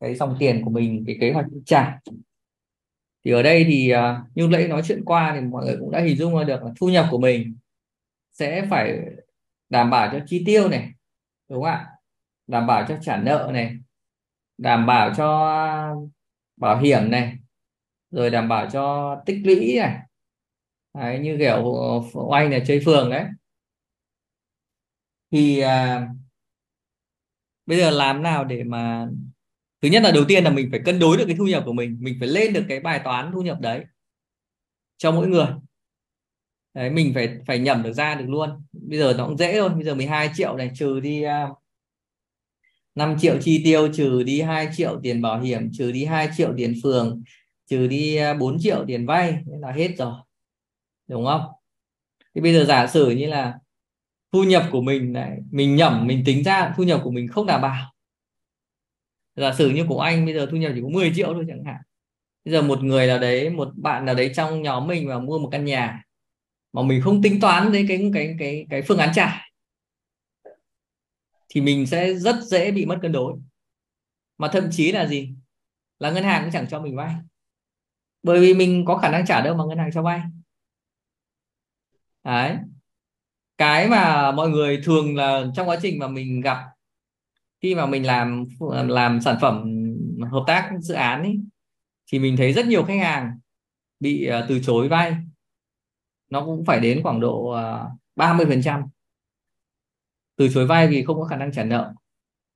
cái 0.00 0.14
dòng 0.14 0.36
tiền 0.38 0.64
của 0.64 0.70
mình, 0.70 1.04
cái 1.06 1.16
kế 1.20 1.32
hoạch 1.32 1.46
trả 1.66 1.98
thì 3.24 3.30
ở 3.30 3.42
đây 3.42 3.64
thì 3.68 3.92
uh, 3.94 3.98
như 4.34 4.42
lúc 4.42 4.50
nãy 4.50 4.68
nói 4.68 4.82
chuyện 4.84 5.04
qua 5.04 5.32
thì 5.34 5.46
mọi 5.46 5.64
người 5.64 5.76
cũng 5.80 5.90
đã 5.90 6.00
hình 6.00 6.16
dung 6.16 6.36
ra 6.38 6.44
được 6.44 6.62
là 6.62 6.70
thu 6.80 6.88
nhập 6.88 7.06
của 7.10 7.18
mình 7.18 7.56
sẽ 8.32 8.66
phải 8.70 8.98
đảm 9.68 9.90
bảo 9.90 10.08
cho 10.12 10.18
chi 10.26 10.42
tiêu 10.46 10.68
này 10.68 10.90
đúng 11.48 11.62
không 11.62 11.70
ạ? 11.72 11.86
Đảm 12.46 12.66
bảo 12.66 12.84
cho 12.88 12.98
trả 13.02 13.16
nợ 13.16 13.50
này 13.52 13.76
đảm 14.58 14.86
bảo 14.86 15.14
cho 15.16 15.56
bảo 16.56 16.78
hiểm 16.78 17.10
này 17.10 17.36
rồi 18.10 18.30
đảm 18.30 18.48
bảo 18.48 18.70
cho 18.70 19.16
tích 19.26 19.40
lũy 19.44 19.76
này. 19.78 19.98
Đấy, 20.94 21.18
như 21.18 21.36
kiểu 21.38 21.62
oanh 22.14 22.50
là 22.50 22.58
chơi 22.66 22.80
phường 22.84 23.10
đấy. 23.10 23.24
Thì 25.30 25.60
à, 25.60 26.08
bây 27.66 27.78
giờ 27.78 27.90
làm 27.90 28.22
nào 28.22 28.44
để 28.44 28.64
mà 28.64 29.08
thứ 29.82 29.88
nhất 29.88 30.02
là 30.02 30.10
đầu 30.10 30.24
tiên 30.28 30.44
là 30.44 30.50
mình 30.50 30.68
phải 30.70 30.80
cân 30.84 30.98
đối 30.98 31.16
được 31.16 31.24
cái 31.26 31.36
thu 31.38 31.44
nhập 31.44 31.62
của 31.66 31.72
mình 31.72 31.98
mình 32.00 32.16
phải 32.20 32.28
lên 32.28 32.52
được 32.52 32.64
cái 32.68 32.80
bài 32.80 33.00
toán 33.04 33.32
thu 33.32 33.42
nhập 33.42 33.60
đấy 33.60 33.84
cho 34.96 35.12
mỗi 35.12 35.28
người 35.28 35.46
đấy 36.74 36.90
mình 36.90 37.14
phải 37.14 37.38
phải 37.46 37.58
nhẩm 37.58 37.82
được 37.82 37.92
ra 37.92 38.14
được 38.14 38.26
luôn. 38.28 38.50
Bây 38.72 38.98
giờ 38.98 39.14
nó 39.18 39.26
cũng 39.26 39.36
dễ 39.36 39.60
thôi 39.60 39.68
bây 39.68 39.84
giờ 39.84 39.94
12 39.94 40.30
triệu 40.34 40.56
này 40.56 40.70
trừ 40.74 41.00
đi 41.00 41.22
à, 41.22 41.44
uh, 41.44 41.58
5 42.94 43.16
triệu 43.18 43.36
chi 43.40 43.62
tiêu 43.64 43.92
trừ 43.92 44.22
đi 44.22 44.40
2 44.40 44.68
triệu 44.76 45.00
tiền 45.02 45.22
bảo 45.22 45.40
hiểm 45.40 45.70
trừ 45.72 45.92
đi 45.92 46.04
2 46.04 46.28
triệu 46.36 46.54
tiền 46.56 46.74
phường 46.82 47.22
trừ 47.66 47.86
đi 47.86 48.16
à, 48.16 48.34
4 48.34 48.58
triệu 48.60 48.84
tiền 48.86 49.06
vay 49.06 49.42
là 49.46 49.72
hết 49.72 49.88
rồi. 49.98 50.14
Đúng 51.08 51.26
không? 51.26 51.42
Thì 52.34 52.40
bây 52.40 52.54
giờ 52.54 52.64
giả 52.64 52.86
sử 52.86 53.10
như 53.10 53.26
là 53.26 53.58
thu 54.32 54.44
nhập 54.44 54.68
của 54.72 54.80
mình 54.80 55.12
này 55.12 55.38
mình 55.50 55.76
nhẩm 55.76 56.06
mình 56.06 56.22
tính 56.26 56.44
ra 56.44 56.72
thu 56.76 56.82
nhập 56.82 57.00
của 57.04 57.10
mình 57.10 57.28
không 57.28 57.46
đảm 57.46 57.62
bảo. 57.62 57.92
Giả 59.36 59.52
sử 59.52 59.70
như 59.70 59.84
của 59.88 60.00
anh 60.00 60.24
bây 60.24 60.34
giờ 60.34 60.46
thu 60.50 60.56
nhập 60.56 60.72
chỉ 60.74 60.80
có 60.82 60.88
10 60.88 61.12
triệu 61.16 61.34
thôi 61.34 61.44
chẳng 61.48 61.64
hạn. 61.64 61.80
Bây 62.44 62.52
giờ 62.52 62.62
một 62.62 62.82
người 62.82 63.06
nào 63.06 63.18
đấy 63.18 63.50
một 63.50 63.68
bạn 63.76 64.04
nào 64.04 64.14
đấy 64.14 64.32
trong 64.36 64.62
nhóm 64.62 64.86
mình 64.86 65.08
mà 65.08 65.18
mua 65.18 65.38
một 65.38 65.48
căn 65.52 65.64
nhà 65.64 66.02
mà 66.74 66.82
mình 66.82 67.00
không 67.00 67.22
tính 67.22 67.40
toán 67.40 67.72
đến 67.72 67.86
cái 67.88 68.10
cái 68.14 68.36
cái 68.38 68.66
cái 68.70 68.82
phương 68.82 68.98
án 68.98 69.10
trả 69.14 69.40
thì 71.48 71.60
mình 71.60 71.86
sẽ 71.86 72.14
rất 72.14 72.36
dễ 72.42 72.70
bị 72.70 72.86
mất 72.86 72.98
cân 73.02 73.12
đối. 73.12 73.34
Mà 74.38 74.48
thậm 74.52 74.68
chí 74.70 74.92
là 74.92 75.06
gì? 75.06 75.34
Là 75.98 76.10
ngân 76.10 76.24
hàng 76.24 76.42
cũng 76.42 76.52
chẳng 76.52 76.66
cho 76.68 76.80
mình 76.80 76.96
vay. 76.96 77.14
Bởi 78.22 78.40
vì 78.40 78.54
mình 78.54 78.84
có 78.86 78.96
khả 78.96 79.10
năng 79.10 79.26
trả 79.26 79.40
đâu 79.40 79.56
mà 79.56 79.64
ngân 79.64 79.78
hàng 79.78 79.90
cho 79.92 80.02
vay. 80.02 80.20
Đấy. 82.24 82.56
Cái 83.58 83.88
mà 83.88 84.32
mọi 84.32 84.48
người 84.48 84.80
thường 84.84 85.16
là 85.16 85.44
trong 85.56 85.68
quá 85.68 85.78
trình 85.82 85.98
mà 85.98 86.08
mình 86.08 86.40
gặp 86.40 86.58
khi 87.62 87.74
mà 87.74 87.86
mình 87.86 88.06
làm 88.06 88.44
làm 88.88 89.20
sản 89.20 89.36
phẩm 89.40 89.64
hợp 90.30 90.44
tác 90.46 90.70
dự 90.80 90.94
án 90.94 91.22
ấy, 91.22 91.40
thì 92.06 92.18
mình 92.18 92.36
thấy 92.36 92.52
rất 92.52 92.66
nhiều 92.66 92.84
khách 92.84 93.00
hàng 93.00 93.38
bị 94.00 94.26
ờ, 94.26 94.46
từ 94.48 94.60
chối 94.62 94.88
vay 94.88 95.16
nó 96.34 96.44
cũng 96.44 96.64
phải 96.64 96.80
đến 96.80 97.02
khoảng 97.02 97.20
độ 97.20 97.50
à, 97.50 97.84
ba 98.16 98.28
30 98.28 98.46
phần 98.46 98.62
trăm. 98.62 98.82
Từ 100.36 100.48
chối 100.54 100.66
vay 100.66 100.88
vì 100.88 101.04
không 101.04 101.16
có 101.20 101.24
khả 101.24 101.36
năng 101.36 101.52
trả 101.52 101.64
nợ. 101.64 101.92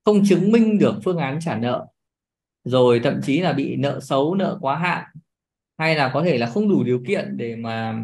Không 0.05 0.25
chứng 0.25 0.51
minh 0.51 0.79
được 0.79 0.95
phương 1.03 1.17
án 1.17 1.39
trả 1.41 1.57
nợ. 1.57 1.87
Rồi 2.63 2.99
thậm 3.03 3.21
chí 3.23 3.39
là 3.39 3.53
bị 3.53 3.75
nợ 3.75 3.99
xấu 3.99 4.35
nợ 4.35 4.57
quá 4.61 4.75
hạn. 4.75 5.05
Hay 5.77 5.95
là 5.95 6.11
có 6.13 6.23
thể 6.23 6.37
là 6.37 6.47
không 6.47 6.69
đủ 6.69 6.83
điều 6.83 7.03
kiện 7.07 7.37
để 7.37 7.55
mà 7.55 8.03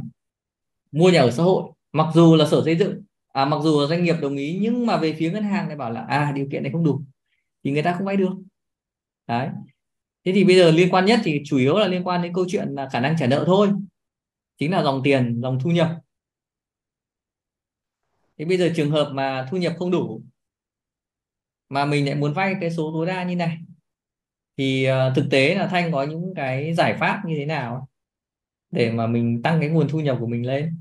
mua 0.91 1.09
nhà 1.09 1.21
ở 1.21 1.31
xã 1.31 1.43
hội. 1.43 1.71
Mặc 1.91 2.07
dù 2.13 2.35
là 2.35 2.45
sở 2.45 2.61
xây 2.65 2.75
dựng 2.75 3.01
à, 3.27 3.45
mặc 3.45 3.57
dù 3.63 3.81
là 3.81 3.87
doanh 3.87 4.03
nghiệp 4.03 4.15
đồng 4.21 4.35
ý 4.35 4.57
nhưng 4.61 4.85
mà 4.85 4.97
về 4.97 5.13
phía 5.13 5.31
ngân 5.31 5.43
hàng 5.43 5.67
lại 5.67 5.77
bảo 5.77 5.91
là 5.91 6.01
à 6.01 6.31
điều 6.35 6.47
kiện 6.51 6.63
này 6.63 6.71
không 6.71 6.83
đủ. 6.83 7.01
Thì 7.63 7.71
người 7.71 7.83
ta 7.83 7.93
không 7.93 8.05
vay 8.05 8.17
được. 8.17 8.33
Đấy. 9.27 9.49
Thế 10.25 10.31
thì 10.31 10.43
bây 10.43 10.55
giờ 10.55 10.71
liên 10.71 10.89
quan 10.93 11.05
nhất 11.05 11.19
thì 11.23 11.41
chủ 11.45 11.57
yếu 11.57 11.77
là 11.77 11.87
liên 11.87 12.03
quan 12.03 12.21
đến 12.21 12.33
câu 12.33 12.45
chuyện 12.47 12.67
là 12.69 12.89
khả 12.89 12.99
năng 12.99 13.15
trả 13.19 13.27
nợ 13.27 13.43
thôi 13.47 13.69
chính 14.57 14.71
là 14.71 14.83
dòng 14.83 15.01
tiền 15.03 15.41
dòng 15.41 15.59
thu 15.63 15.69
nhập. 15.69 15.89
Thế 18.37 18.45
bây 18.45 18.57
giờ 18.57 18.69
trường 18.75 18.91
hợp 18.91 19.11
mà 19.13 19.47
thu 19.51 19.57
nhập 19.57 19.73
không 19.79 19.91
đủ 19.91 20.21
mà 21.69 21.85
mình 21.85 22.05
lại 22.05 22.15
muốn 22.15 22.33
vay 22.33 22.55
cái 22.61 22.71
số 22.71 22.91
tối 22.93 23.05
đa 23.05 23.23
như 23.23 23.35
này 23.35 23.57
thì 24.57 24.87
uh, 24.89 25.15
thực 25.15 25.25
tế 25.31 25.55
là 25.55 25.67
thanh 25.67 25.91
có 25.91 26.03
những 26.03 26.33
cái 26.35 26.73
giải 26.73 26.97
pháp 26.99 27.21
như 27.25 27.35
thế 27.37 27.45
nào 27.45 27.87
để 28.71 28.91
mà 28.91 29.07
mình 29.07 29.41
tăng 29.43 29.59
cái 29.59 29.69
nguồn 29.69 29.87
thu 29.89 29.99
nhập 29.99 30.17
của 30.19 30.27
mình 30.27 30.47
lên? 30.47 30.79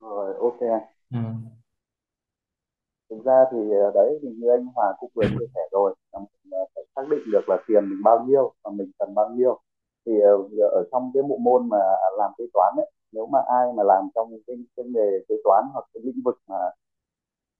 Rồi 0.00 0.34
ok 0.40 0.60
ừ. 1.10 1.18
thực 3.10 3.24
ra 3.24 3.44
thì 3.52 3.58
ờ, 3.58 3.92
đấy 3.94 4.18
thì 4.22 4.28
như 4.28 4.50
anh 4.50 4.66
Hòa 4.74 4.86
cũng 4.98 5.10
vừa 5.14 5.24
chia 5.28 5.46
sẻ 5.54 5.60
rồi. 5.72 5.94
Là 6.12 6.18
mình 6.18 6.50
ờ, 6.50 6.58
phải 6.74 6.84
xác 6.96 7.02
định 7.10 7.30
được 7.32 7.48
là 7.48 7.56
tiền 7.68 7.90
mình 7.90 8.02
bao 8.04 8.26
nhiêu 8.28 8.54
và 8.64 8.70
mình 8.70 8.90
cần 8.98 9.14
bao 9.14 9.30
nhiêu 9.36 9.60
thì 10.10 10.20
ờ, 10.20 10.68
ở 10.72 10.84
trong 10.92 11.10
cái 11.14 11.22
bộ 11.22 11.36
môn 11.38 11.68
mà 11.68 11.78
làm 12.18 12.32
kế 12.38 12.44
toán 12.54 12.74
ấy 12.78 12.90
nếu 13.12 13.26
mà 13.26 13.40
ai 13.48 13.72
mà 13.76 13.82
làm 13.82 14.08
trong 14.14 14.30
cái, 14.46 14.56
cái 14.76 14.86
nghề 14.86 15.10
kế 15.28 15.34
toán 15.44 15.64
hoặc 15.72 15.84
cái 15.94 16.02
lĩnh 16.06 16.22
vực 16.24 16.38
mà 16.48 16.56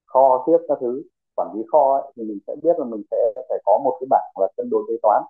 kho 0.07 0.45
tiếp 0.47 0.59
các 0.69 0.79
thứ 0.81 1.03
quản 1.35 1.49
lý 1.55 1.63
kho 1.73 1.99
ấy, 1.99 2.13
thì 2.17 2.23
mình 2.23 2.39
sẽ 2.47 2.55
biết 2.63 2.79
là 2.79 2.85
mình 2.85 3.03
sẽ 3.11 3.17
phải 3.49 3.59
có 3.67 3.81
một 3.85 3.97
cái 4.01 4.07
bảng 4.11 4.31
là 4.41 4.49
cân 4.57 4.71
đối 4.71 4.85
kế 4.89 4.95
toán. 5.03 5.23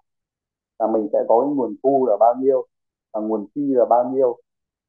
Là 0.78 0.86
mình 0.86 1.08
sẽ 1.12 1.24
có 1.28 1.40
cái 1.40 1.50
nguồn 1.56 1.76
thu 1.82 2.06
là 2.10 2.16
bao 2.20 2.34
nhiêu 2.40 2.66
và 3.12 3.20
nguồn 3.20 3.46
chi 3.54 3.62
là 3.74 3.84
bao 3.84 4.04
nhiêu 4.04 4.38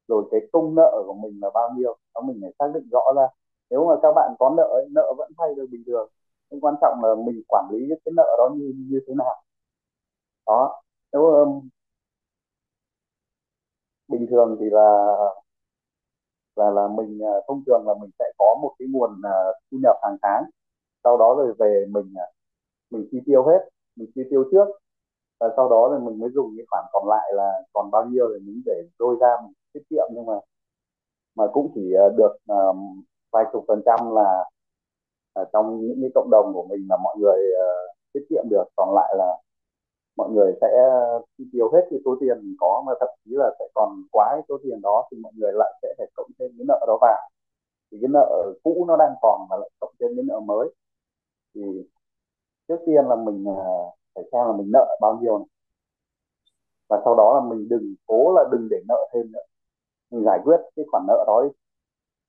rồi 0.08 0.24
cái 0.30 0.40
công 0.52 0.74
nợ 0.74 1.04
của 1.06 1.14
mình 1.14 1.40
là 1.42 1.50
bao 1.54 1.70
nhiêu. 1.76 1.96
Đó 2.16 2.22
mình 2.22 2.38
phải 2.42 2.52
xác 2.60 2.72
định 2.74 2.88
rõ 2.92 3.00
ra. 3.16 3.28
Nếu 3.70 3.86
mà 3.88 3.94
các 4.02 4.12
bạn 4.16 4.34
có 4.38 4.54
nợ 4.56 4.64
ấy, 4.64 4.88
nợ 4.92 5.14
vẫn 5.18 5.32
thay 5.38 5.54
được 5.56 5.66
bình 5.72 5.82
thường 5.86 6.10
nhưng 6.50 6.60
quan 6.60 6.74
trọng 6.80 7.00
là 7.04 7.14
mình 7.26 7.42
quản 7.48 7.66
lý 7.72 7.88
cái 8.04 8.12
nợ 8.16 8.36
đó 8.38 8.50
như 8.56 8.72
như 8.90 9.00
thế 9.08 9.14
nào. 9.18 9.42
Đó 10.46 10.82
nếu 11.12 11.22
bình 14.12 14.26
thường 14.30 14.56
thì 14.60 14.66
là 14.70 15.16
là 16.56 16.70
là 16.70 16.88
mình 16.88 17.18
à, 17.22 17.34
thông 17.48 17.62
thường 17.66 17.82
là 17.86 17.94
mình 18.00 18.10
sẽ 18.18 18.24
có 18.38 18.58
một 18.62 18.72
cái 18.78 18.88
nguồn 18.92 19.10
à, 19.24 19.36
thu 19.70 19.78
nhập 19.82 19.96
hàng 20.02 20.16
tháng. 20.22 20.44
Sau 21.04 21.16
đó 21.16 21.34
rồi 21.38 21.54
về 21.58 21.84
mình 21.90 22.14
à, 22.16 22.26
mình 22.90 23.08
chi 23.10 23.18
tiêu 23.26 23.44
hết 23.46 23.68
mình 23.96 24.10
chi 24.14 24.22
tiêu 24.30 24.44
trước. 24.52 24.66
Và 25.40 25.48
sau 25.56 25.68
đó 25.68 25.90
thì 25.92 26.06
mình 26.06 26.18
mới 26.20 26.30
dùng 26.34 26.54
cái 26.56 26.66
khoản 26.70 26.84
còn 26.92 27.08
lại 27.08 27.32
là 27.34 27.62
còn 27.72 27.90
bao 27.90 28.04
nhiêu 28.04 28.28
thì 28.32 28.46
mình 28.46 28.62
để 28.66 28.82
đôi 28.98 29.16
ra 29.20 29.28
mình 29.42 29.52
tiết 29.72 29.82
kiệm. 29.90 30.06
Nhưng 30.14 30.26
mà 30.26 30.34
mà 31.36 31.44
cũng 31.52 31.72
chỉ 31.74 31.94
được 32.16 32.36
vài 33.32 33.44
chục 33.52 33.64
phần 33.68 33.82
trăm 33.86 34.14
là 34.14 34.44
trong 35.52 35.80
những 35.80 35.98
cái 36.00 36.10
cộng 36.14 36.30
đồng 36.30 36.52
của 36.54 36.66
mình 36.68 36.86
là 36.88 36.96
mọi 37.04 37.16
người 37.18 37.38
uh, 37.62 37.96
tiết 38.12 38.26
kiệm 38.30 38.44
được. 38.50 38.64
Còn 38.76 38.94
lại 38.94 39.14
là 39.18 39.36
mọi 40.16 40.30
người 40.30 40.52
sẽ, 40.60 40.68
chi 41.38 41.44
tiêu 41.52 41.70
hết 41.72 41.86
cái 41.90 42.00
số 42.04 42.16
tiền 42.20 42.56
có 42.60 42.82
mà 42.86 42.92
thậm 43.00 43.08
chí 43.24 43.30
là 43.34 43.50
sẽ 43.58 43.64
còn 43.74 44.02
quá 44.12 44.26
cái 44.32 44.42
số 44.48 44.58
tiền 44.64 44.80
đó 44.82 45.08
thì 45.10 45.18
mọi 45.22 45.32
người 45.36 45.52
lại 45.54 45.72
sẽ 45.82 45.88
phải 45.98 46.06
cộng 46.14 46.30
thêm 46.38 46.50
cái 46.58 46.64
nợ 46.68 46.84
đó 46.86 46.98
vào. 47.00 47.30
Thì 47.92 47.98
cái 48.00 48.08
nợ 48.12 48.52
cũ 48.64 48.84
nó 48.88 48.96
đang 48.96 49.14
còn 49.22 49.46
mà 49.50 49.56
lại 49.56 49.70
cộng 49.80 49.94
thêm 50.00 50.10
cái 50.16 50.24
nợ 50.28 50.40
mới. 50.40 50.74
Thì 51.54 51.62
trước 52.68 52.78
tiên 52.86 53.04
là 53.08 53.16
mình 53.16 53.44
à, 53.48 53.54
phải 54.14 54.24
xem 54.32 54.46
là 54.46 54.52
mình 54.58 54.70
nợ 54.72 54.98
bao 55.00 55.18
nhiêu 55.22 55.38
này. 55.38 55.46
và 56.88 57.02
sau 57.04 57.14
đó 57.16 57.34
là 57.34 57.50
mình 57.54 57.68
đừng 57.68 57.94
cố 58.06 58.32
là 58.36 58.44
đừng 58.52 58.68
để 58.70 58.76
nợ 58.88 59.08
thêm 59.14 59.32
nữa. 59.32 59.40
Mình 60.10 60.24
giải 60.24 60.38
quyết 60.44 60.56
cái 60.76 60.84
khoản 60.90 61.04
nợ 61.08 61.24
đó 61.26 61.42
đi. 61.44 61.50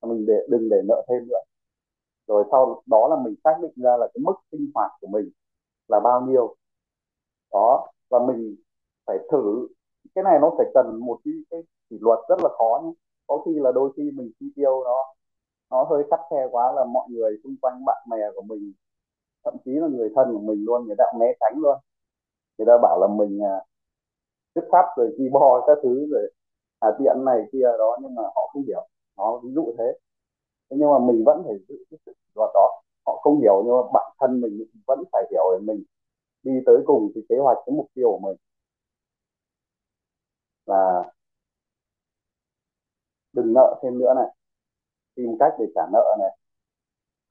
Mình 0.09 0.25
để, 0.25 0.33
đừng 0.49 0.69
để 0.69 0.81
nợ 0.87 1.05
thêm 1.09 1.27
nữa. 1.27 1.39
Rồi 2.27 2.45
sau 2.51 2.83
đó 2.85 3.07
là 3.09 3.15
mình 3.23 3.35
xác 3.43 3.57
định 3.61 3.73
ra 3.75 3.97
là 3.97 4.07
cái 4.13 4.21
mức 4.25 4.33
sinh 4.51 4.71
hoạt 4.75 4.91
của 5.01 5.07
mình 5.07 5.29
là 5.87 5.99
bao 5.99 6.21
nhiêu 6.21 6.55
đó 7.53 7.87
và 8.09 8.19
mình 8.27 8.55
phải 9.05 9.17
thử. 9.31 9.67
Cái 10.15 10.23
này 10.23 10.39
nó 10.41 10.51
phải 10.57 10.67
cần 10.73 10.99
một 11.05 11.19
cái, 11.25 11.33
cái 11.49 11.61
kỷ 11.89 11.97
luật 12.01 12.19
rất 12.29 12.39
là 12.43 12.49
khó 12.49 12.81
nhé. 12.85 12.91
Có 13.27 13.43
khi 13.45 13.51
là 13.55 13.71
đôi 13.71 13.91
khi 13.97 14.11
mình 14.11 14.31
chi 14.39 14.45
tiêu 14.55 14.83
nó 14.83 14.97
nó 15.71 15.83
hơi 15.83 16.03
khắt 16.11 16.19
khe 16.31 16.47
quá 16.51 16.71
là 16.71 16.85
mọi 16.85 17.07
người 17.09 17.37
xung 17.43 17.55
quanh 17.61 17.85
bạn 17.85 18.07
bè 18.09 18.31
của 18.35 18.41
mình 18.41 18.73
thậm 19.45 19.53
chí 19.65 19.71
là 19.71 19.87
người 19.87 20.09
thân 20.15 20.33
của 20.33 20.39
mình 20.39 20.65
luôn 20.65 20.85
người 20.87 20.95
ta 20.97 21.05
né 21.19 21.27
tránh 21.39 21.53
luôn. 21.59 21.77
Người 22.57 22.65
ta 22.65 22.77
bảo 22.81 22.99
là 23.01 23.07
mình 23.07 23.39
à, 23.43 23.55
chức 24.55 24.63
rồi 24.97 25.15
chi 25.17 25.29
bo 25.29 25.63
các 25.67 25.77
thứ 25.83 26.07
rồi 26.11 26.31
à, 26.79 26.89
tiện 26.99 27.25
này 27.25 27.39
kia 27.51 27.67
đó 27.79 27.97
nhưng 28.01 28.15
mà 28.15 28.23
họ 28.23 28.49
không 28.53 28.63
hiểu. 28.67 28.87
Nó 29.17 29.37
ví 29.43 29.49
dụ 29.55 29.75
thế. 29.77 29.99
Thế 30.69 30.77
nhưng 30.79 30.91
mà 30.91 30.99
mình 30.99 31.23
vẫn 31.25 31.43
phải 31.45 31.55
giữ 31.67 31.75
cái 31.91 31.99
sự 32.05 32.13
luật 32.35 32.49
đó. 32.53 32.81
Họ 33.05 33.19
không 33.23 33.39
hiểu 33.41 33.63
nhưng 33.65 33.75
mà 33.75 33.83
bản 33.93 34.11
thân 34.19 34.41
mình 34.41 34.65
vẫn 34.87 35.03
phải 35.11 35.23
hiểu 35.31 35.43
để 35.53 35.59
mình 35.73 35.83
đi 36.43 36.51
tới 36.65 36.77
cùng 36.85 37.11
thì 37.15 37.21
kế 37.29 37.35
hoạch 37.39 37.57
cái 37.65 37.73
mục 37.75 37.87
tiêu 37.93 38.07
của 38.11 38.19
mình. 38.19 38.37
Là 40.65 41.03
đừng 43.33 43.53
nợ 43.53 43.79
thêm 43.83 43.99
nữa 43.99 44.13
này 44.15 44.27
tìm 45.15 45.29
cách 45.39 45.53
để 45.59 45.65
trả 45.75 45.81
nợ 45.93 46.15
này. 46.19 46.37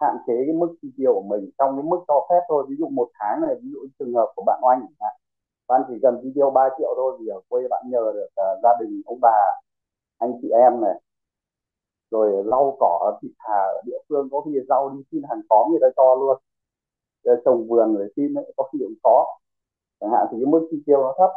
Hạn 0.01 0.17
chế 0.27 0.35
cái 0.47 0.55
mức 0.55 0.77
chi 0.83 0.89
tiêu 0.97 1.15
của 1.15 1.23
mình 1.23 1.51
trong 1.59 1.77
cái 1.77 1.85
mức 1.85 2.01
cho 2.09 2.27
phép 2.31 2.41
thôi. 2.49 2.67
Ví 2.69 2.77
dụ 2.79 2.89
một 2.89 3.09
tháng 3.15 3.41
này 3.47 3.55
ví 3.63 3.69
dụ 3.73 3.79
trường 3.99 4.15
hợp 4.15 4.33
của 4.37 4.43
bạn 4.47 4.61
oanh 4.63 4.87
bạn 5.69 5.83
chỉ 5.89 5.95
cần 6.03 6.21
chi 6.23 6.33
tiêu 6.35 6.51
3 6.51 6.69
triệu 6.79 6.95
thôi 6.97 7.17
thì 7.21 7.27
ở 7.29 7.41
quê 7.49 7.63
bạn 7.71 7.83
nhờ 7.91 8.13
được 8.15 8.29
uh, 8.43 8.63
gia 8.63 8.71
đình 8.81 9.03
ông 9.07 9.19
bà 9.23 9.39
anh 10.19 10.33
chị 10.43 10.49
em 10.51 10.81
này. 10.81 11.01
Rồi 12.11 12.45
lau 12.45 12.77
cỏ 12.81 13.19
thịt 13.23 13.31
thà 13.39 13.55
ở 13.55 13.83
địa 13.87 13.99
phương 14.09 14.29
có 14.33 14.41
khi 14.41 14.53
rau 14.69 14.91
đi 14.91 15.03
xin 15.13 15.23
hàng 15.29 15.41
xóm 15.51 15.71
người 15.71 15.81
ta 15.83 15.87
cho 15.97 16.15
luôn 16.15 16.39
trồng 17.45 17.69
vườn 17.69 17.97
để 17.99 18.05
xin 18.17 18.35
ấy, 18.35 18.53
có 18.57 18.69
khi 18.73 18.79
cũng 18.83 18.95
khó 19.03 19.25
chẳng 20.01 20.11
hạn 20.11 20.27
thì 20.31 20.37
cái 20.41 20.47
mức 20.47 20.69
chi 20.71 20.83
tiêu 20.87 21.03
nó 21.03 21.15
thấp. 21.19 21.31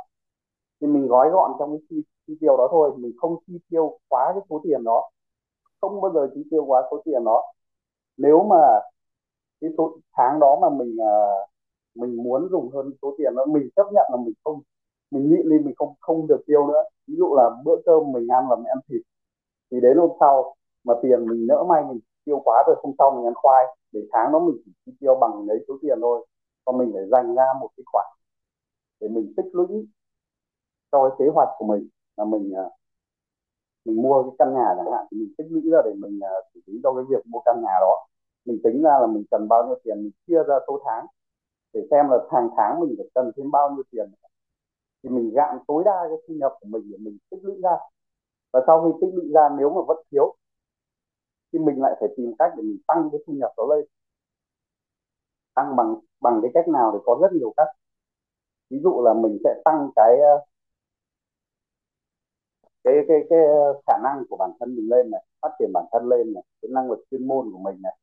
Thì 0.81 0.87
mình 0.87 1.07
gói 1.07 1.29
gọn 1.29 1.51
trong 1.59 1.71
cái 1.71 1.79
chi, 1.89 2.03
chi 2.27 2.33
tiêu 2.41 2.57
đó 2.57 2.67
thôi 2.71 2.91
mình 2.97 3.11
không 3.17 3.35
chi 3.47 3.59
tiêu 3.69 3.99
quá 4.09 4.31
cái 4.33 4.43
số 4.49 4.61
tiền 4.63 4.83
đó. 4.83 5.09
Không 5.81 6.01
bao 6.01 6.11
giờ 6.13 6.29
chi 6.35 6.43
tiêu 6.51 6.65
quá 6.65 6.87
số 6.91 7.01
tiền 7.05 7.23
đó. 7.25 7.43
Nếu 8.17 8.43
mà 8.43 8.79
cái 9.61 9.69
số 9.77 9.97
tháng 10.17 10.39
đó 10.39 10.59
mà 10.61 10.69
mình 10.69 10.95
uh, 10.95 11.49
mình 11.95 12.23
muốn 12.23 12.47
dùng 12.51 12.69
hơn 12.73 12.91
số 13.01 13.15
tiền 13.17 13.35
đó 13.35 13.45
mình 13.45 13.69
chấp 13.75 13.83
nhận 13.93 14.05
là 14.11 14.17
mình 14.25 14.33
không 14.43 14.61
mình 15.11 15.29
nghĩ 15.29 15.37
đi 15.43 15.59
mình 15.65 15.75
không 15.77 15.93
không 15.99 16.27
được 16.27 16.43
tiêu 16.47 16.67
nữa. 16.67 16.83
Ví 17.07 17.15
dụ 17.17 17.35
là 17.35 17.49
bữa 17.65 17.75
cơm 17.85 18.11
mình 18.11 18.27
ăn 18.27 18.49
là 18.49 18.55
mình 18.55 18.65
ăn 18.65 18.77
thịt. 18.89 19.01
Thì 19.71 19.81
đến 19.81 19.97
hôm 19.97 20.09
sau 20.19 20.55
mà 20.83 20.93
tiền 21.01 21.27
mình 21.27 21.47
nỡ 21.47 21.63
may 21.69 21.83
mình 21.83 21.99
tiêu 22.25 22.41
quá 22.45 22.63
rồi 22.67 22.75
không 22.81 22.93
sau 22.99 23.11
mình 23.11 23.25
ăn 23.25 23.33
khoai, 23.35 23.65
để 23.91 24.01
tháng 24.11 24.31
đó 24.31 24.39
mình 24.39 24.57
chỉ 24.65 24.71
chi 24.85 24.91
tiêu 24.99 25.15
bằng 25.21 25.45
lấy 25.47 25.65
số 25.67 25.77
tiền 25.81 25.97
thôi. 26.01 26.27
Còn 26.65 26.77
mình 26.77 26.91
phải 26.93 27.03
dành 27.11 27.35
ra 27.35 27.45
một 27.61 27.69
cái 27.77 27.83
khoản 27.85 28.05
để 28.99 29.07
mình 29.07 29.33
tích 29.37 29.45
lũy 29.53 29.87
cho 30.91 31.09
cái 31.09 31.15
kế 31.19 31.25
hoạch 31.33 31.49
của 31.57 31.65
mình. 31.65 31.89
Là 32.17 32.25
mình 32.25 32.53
à, 32.55 32.65
mình 33.85 34.01
mua 34.01 34.23
cái 34.23 34.31
căn 34.39 34.53
nhà 34.53 34.73
chẳng 34.77 34.91
hạn, 34.91 35.05
thì 35.11 35.17
mình 35.17 35.33
tích 35.37 35.47
lũy 35.49 35.61
ra 35.71 35.79
để 35.85 35.93
mình 35.97 36.19
à, 36.23 36.33
xử 36.53 36.59
lý 36.65 36.79
cho 36.83 36.93
cái 36.93 37.03
việc 37.09 37.27
mua 37.27 37.39
căn 37.45 37.55
nhà 37.61 37.73
đó. 37.81 38.05
Mình 38.45 38.59
tính 38.63 38.81
ra 38.83 38.99
là 39.01 39.07
mình 39.07 39.23
cần 39.31 39.47
bao 39.49 39.67
nhiêu 39.67 39.79
tiền 39.83 39.97
mình 40.03 40.11
chia 40.27 40.43
ra 40.47 40.55
số 40.67 40.81
tháng, 40.85 41.05
để 41.73 41.81
xem 41.91 42.09
là 42.09 42.17
hàng 42.31 42.49
tháng 42.57 42.79
mình 42.79 42.95
phải 42.97 43.07
cần 43.15 43.31
thêm 43.37 43.51
bao 43.51 43.69
nhiêu 43.69 43.83
tiền. 43.91 44.11
Thì 45.03 45.09
mình 45.09 45.31
gạn 45.33 45.57
tối 45.67 45.83
đa 45.85 46.05
cái 46.09 46.17
thu 46.27 46.33
nhập 46.33 46.53
của 46.61 46.67
mình 46.69 46.91
để 46.91 46.97
mình 46.97 47.17
tích 47.31 47.39
lũy 47.43 47.55
ra. 47.63 47.77
Và 48.53 48.61
sau 48.67 48.83
khi 48.83 48.97
tích 49.01 49.13
lũy 49.15 49.31
ra, 49.33 49.49
nếu 49.59 49.69
mà 49.69 49.81
vẫn 49.87 49.97
thiếu 50.11 50.35
thì 51.55 51.59
mình 51.65 51.81
lại 51.81 51.97
phải 51.99 52.09
tìm 52.17 52.33
cách 52.39 52.51
để 52.57 52.63
mình 52.63 52.77
tăng 52.87 53.09
cái 53.11 53.21
thu 53.27 53.33
nhập 53.33 53.51
đó 53.57 53.63
lên. 53.75 53.85
Tăng 55.55 55.75
bằng 55.75 55.95
bằng 56.21 56.39
cái 56.41 56.51
cách 56.53 56.67
nào 56.67 56.91
thì 56.93 56.99
có 57.05 57.17
rất 57.21 57.33
nhiều 57.33 57.53
cách. 57.57 57.67
Ví 58.69 58.79
dụ 58.83 59.01
là 59.05 59.13
mình 59.13 59.37
sẽ 59.43 59.61
tăng 59.65 59.89
cái 59.95 60.19
ờ, 60.19 60.45
cái 62.83 62.93
cái 63.07 63.17
cái 63.29 63.39
ờ, 63.39 63.81
khả 63.87 63.93
năng 64.03 64.23
của 64.29 64.37
bản 64.37 64.51
thân 64.59 64.75
mình 64.75 64.89
lên 64.89 65.11
này, 65.11 65.23
phát 65.41 65.49
triển 65.59 65.71
bản 65.73 65.85
thân 65.91 66.09
lên 66.09 66.33
này, 66.33 66.43
cái 66.61 66.69
năng 66.73 66.91
lực 66.91 67.05
chuyên 67.11 67.27
môn 67.27 67.51
của 67.51 67.59
mình 67.59 67.81
này. 67.83 67.97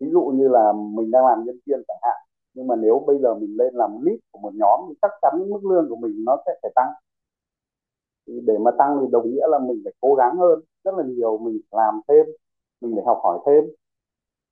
Ví 0.00 0.10
dụ 0.12 0.22
như 0.22 0.48
là 0.48 0.72
mình 0.74 1.10
đang 1.10 1.26
làm 1.26 1.44
nhân 1.44 1.58
viên 1.66 1.82
chẳng 1.88 1.98
hạn, 2.02 2.16
nhưng 2.54 2.66
mà 2.66 2.76
nếu 2.76 3.04
bây 3.06 3.18
giờ 3.18 3.34
mình 3.34 3.56
lên 3.58 3.74
làm 3.74 4.02
lead 4.02 4.18
của 4.32 4.38
một 4.40 4.54
nhóm 4.54 4.80
thì 4.88 4.94
chắc 5.02 5.10
chắn 5.22 5.50
mức 5.50 5.60
lương 5.64 5.88
của 5.90 5.96
mình 5.96 6.24
nó 6.26 6.36
sẽ 6.46 6.52
phải 6.62 6.72
tăng. 6.76 6.92
Thì 8.26 8.40
để 8.46 8.58
mà 8.58 8.70
tăng 8.78 8.98
thì 9.00 9.06
đồng 9.12 9.30
nghĩa 9.30 9.46
là 9.48 9.58
mình 9.58 9.80
phải 9.84 9.92
cố 10.00 10.14
gắng 10.14 10.36
hơn 10.36 10.60
rất 10.84 10.94
là 10.98 11.04
nhiều, 11.04 11.38
mình 11.38 11.60
làm 11.70 12.00
thêm 12.08 12.26
mình 12.82 12.92
phải 12.94 13.04
học 13.06 13.20
hỏi 13.22 13.38
thêm. 13.46 13.64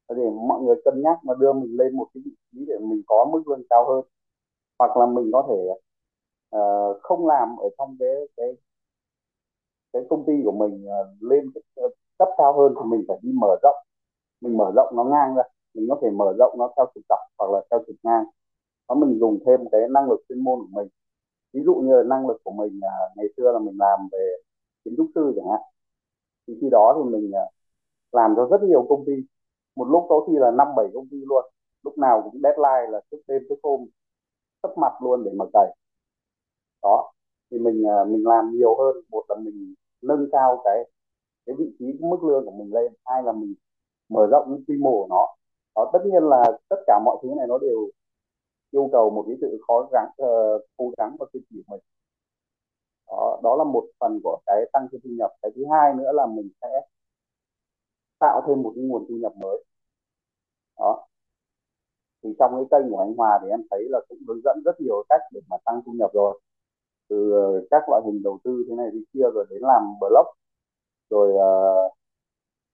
Để 0.09 0.31
mọi 0.49 0.63
người 0.63 0.77
cân 0.85 1.03
nhắc 1.03 1.19
mà 1.25 1.35
đưa 1.41 1.53
mình 1.53 1.77
lên 1.77 1.97
một 1.97 2.07
cái 2.15 2.23
vị 2.25 2.33
trí 2.53 2.65
để 2.69 2.79
mình 2.79 3.03
có 3.07 3.29
mức 3.33 3.43
lương 3.49 3.63
cao 3.71 3.85
hơn. 3.89 4.05
Hoặc 4.79 4.97
là 4.97 5.07
mình 5.07 5.31
có 5.33 5.47
thể 5.49 5.61
uh, 6.59 6.97
không 7.03 7.27
làm 7.27 7.57
ở 7.57 7.69
trong 7.79 7.97
cái 8.01 8.15
cái 8.37 8.57
cái 9.93 10.03
công 10.11 10.25
ty 10.27 10.33
của 10.45 10.53
mình 10.53 10.85
uh, 10.85 11.23
lên 11.23 11.51
cái 11.55 11.63
ờ, 11.77 11.89
cấp 12.19 12.29
cao 12.39 12.53
hơn 12.59 12.75
thì 12.77 12.91
mình 12.91 13.05
phải 13.09 13.19
đi 13.23 13.31
mở 13.35 13.57
rộng. 13.63 13.77
Mình 14.41 14.57
mở 14.57 14.73
rộng 14.77 14.97
nó 14.97 15.05
ngang 15.05 15.35
ra 15.37 15.43
mình 15.75 15.87
có 15.89 15.99
thể 16.03 16.11
mở 16.11 16.35
rộng 16.39 16.55
nó 16.59 16.73
theo 16.77 16.87
trục 16.95 17.05
dọc 17.09 17.19
hoặc 17.39 17.51
là 17.53 17.61
theo 17.71 17.81
trục 17.87 17.97
ngang. 18.03 18.25
Nó 18.89 18.95
mình 18.95 19.19
dùng 19.21 19.39
thêm 19.47 19.61
cái 19.73 19.81
năng 19.91 20.11
lực 20.11 20.21
chuyên 20.29 20.45
môn 20.45 20.59
của 20.61 20.69
mình. 20.71 20.89
Ví 21.53 21.61
dụ 21.65 21.75
như 21.75 21.97
là 21.97 22.03
năng 22.03 22.27
lực 22.29 22.41
của 22.45 22.53
mình 22.53 22.79
uh, 22.79 23.17
ngày 23.17 23.27
xưa 23.37 23.53
là 23.53 23.59
mình 23.59 23.77
làm 23.79 24.09
về 24.13 24.37
kiến 24.85 24.95
trúc 24.97 25.07
sư 25.15 25.33
chẳng 25.37 25.51
hạn. 25.51 25.61
Thì 26.47 26.55
khi 26.61 26.69
đó 26.71 26.95
thì 26.97 27.11
mình 27.11 27.31
uh, 27.31 27.60
làm 28.13 28.35
cho 28.37 28.49
rất 28.51 28.63
nhiều 28.63 28.87
công 28.89 29.05
ty. 29.07 29.13
Một 29.77 29.85
lúc 29.85 30.07
có 30.09 30.25
khi 30.27 30.33
là 30.37 30.51
năm 30.51 30.69
bảy 30.77 30.87
công 30.95 31.09
ty 31.11 31.17
luôn. 31.17 31.45
Lúc 31.85 31.99
nào 31.99 32.23
cũng 32.25 32.43
deadline 32.43 32.91
là 32.91 33.01
thức 33.11 33.21
đêm 33.27 33.43
thức 33.49 33.59
hôm 33.63 33.87
sắp 34.63 34.71
mặt 34.79 34.93
luôn 35.03 35.25
để 35.25 35.31
mà 35.35 35.45
cày. 35.53 35.77
Đó 36.83 37.13
thì 37.51 37.59
mình 37.59 37.87
à, 37.87 38.05
mình 38.05 38.27
làm 38.27 38.51
nhiều 38.51 38.77
hơn. 38.79 38.97
Một 39.11 39.25
là 39.29 39.37
mình 39.37 39.75
nâng 40.03 40.27
cao 40.33 40.61
cái 40.65 40.91
cái 41.47 41.57
vị 41.59 41.77
trí 41.79 41.87
cái 42.01 42.11
mức 42.11 42.25
lương 42.25 42.45
của 42.45 42.51
mình 42.51 42.75
lên. 42.75 42.93
Hai 43.05 43.23
là 43.23 43.33
mình 43.33 43.55
mở 44.09 44.27
rộng 44.27 44.45
cái 44.49 44.65
quy 44.69 44.83
mô 44.83 44.91
của 44.91 45.07
nó. 45.11 45.27
Đó, 45.77 45.91
tất 45.93 45.99
nhiên 46.05 46.23
là 46.23 46.59
tất 46.69 46.77
cả 46.87 47.01
mọi 47.05 47.17
thứ 47.23 47.29
này 47.37 47.47
nó 47.47 47.59
đều 47.59 47.91
yêu 48.71 48.89
cầu 48.93 49.11
một 49.11 49.25
cái 49.27 49.37
sự 49.41 49.59
khó 49.67 49.89
gắng 49.93 50.09
uh, 50.23 50.63
cố 50.77 50.93
gắng 50.99 51.17
và 51.19 51.27
kiên 51.33 51.43
trì 51.51 51.63
của 51.67 51.75
mình. 51.75 51.81
Đó, 53.09 53.41
đó 53.43 53.57
là 53.57 53.65
một 53.65 53.85
phần 54.01 54.21
của 54.25 54.39
cái 54.47 54.65
tăng 54.73 54.89
thu 54.93 54.99
nhập. 55.19 55.31
Cái 55.43 55.51
thứ 55.57 55.63
hai 55.73 55.95
nữa 55.95 56.13
là 56.13 56.27
mình 56.27 56.49
sẽ 56.63 56.69
tạo 58.21 58.43
thêm 58.47 58.63
một 58.63 58.73
cái 58.77 58.85
nguồn 58.85 59.07
thu 59.09 59.15
nhập 59.23 59.33
mới. 59.41 59.65
Đó. 60.79 61.07
Thì 62.23 62.35
trong 62.39 62.53
cái 62.55 62.65
kênh 62.71 62.91
của 62.91 62.99
anh 62.99 63.15
Hòa 63.17 63.39
thì 63.43 63.49
em 63.51 63.61
thấy 63.71 63.81
là 63.91 64.01
cũng 64.09 64.19
hướng 64.29 64.41
dẫn 64.45 64.63
rất 64.65 64.81
nhiều 64.81 65.05
cách 65.09 65.21
để 65.33 65.41
mà 65.49 65.57
tăng 65.65 65.83
thu 65.87 65.93
nhập 65.93 66.11
rồi. 66.15 66.41
Từ 67.09 67.33
ờ, 67.33 67.67
các 67.71 67.89
loại 67.89 68.03
hình 68.07 68.23
đầu 68.23 68.39
tư 68.45 68.65
thế 68.69 68.75
này 68.77 68.87
thế 68.93 68.99
kia 69.13 69.25
rồi 69.35 69.47
đến 69.51 69.61
làm 69.63 69.83
blog 70.01 70.27
rồi 71.11 71.29
uh, 71.31 71.93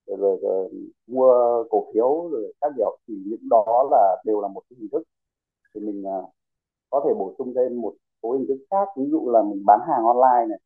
rồi, 0.07 0.17
rồi, 0.19 0.39
rồi 0.43 0.71
mua 1.07 1.65
cổ 1.71 1.87
phiếu 1.95 2.29
rồi 2.31 2.55
các 2.61 2.73
kiểu. 2.77 2.99
Thì 3.09 3.15
những 3.27 3.49
đó 3.51 3.89
là 3.91 4.23
đều 4.25 4.41
là 4.41 4.49
một 4.49 4.63
cái 4.71 4.77
hình 4.81 4.89
thức 4.93 5.03
thì 5.75 5.81
mình 5.81 6.03
uh, 6.03 6.31
có 6.91 7.03
thể 7.05 7.15
bổ 7.15 7.35
sung 7.39 7.53
thêm 7.57 7.81
một 7.81 7.95
số 8.23 8.33
hình 8.33 8.47
thức 8.49 8.67
khác. 8.71 8.89
Ví 8.97 9.05
dụ 9.11 9.31
là 9.31 9.43
mình 9.43 9.63
bán 9.67 9.81
hàng 9.89 10.05
online 10.05 10.47
này. 10.49 10.59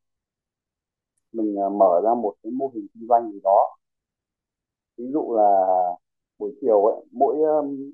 Mình 1.32 1.55
uh, 1.66 1.73
mở 1.73 2.01
ra 2.05 2.15
một 2.15 2.35
cái 2.43 2.52
mô 2.52 2.70
hình 2.74 2.86
kinh 2.94 3.07
doanh 3.09 3.32
gì 3.32 3.40
đó 3.44 3.77
ví 5.01 5.10
dụ 5.12 5.35
là 5.36 5.48
buổi 6.39 6.51
chiều 6.60 6.85
ấy 6.85 6.97
mỗi 7.12 7.35
um, 7.36 7.93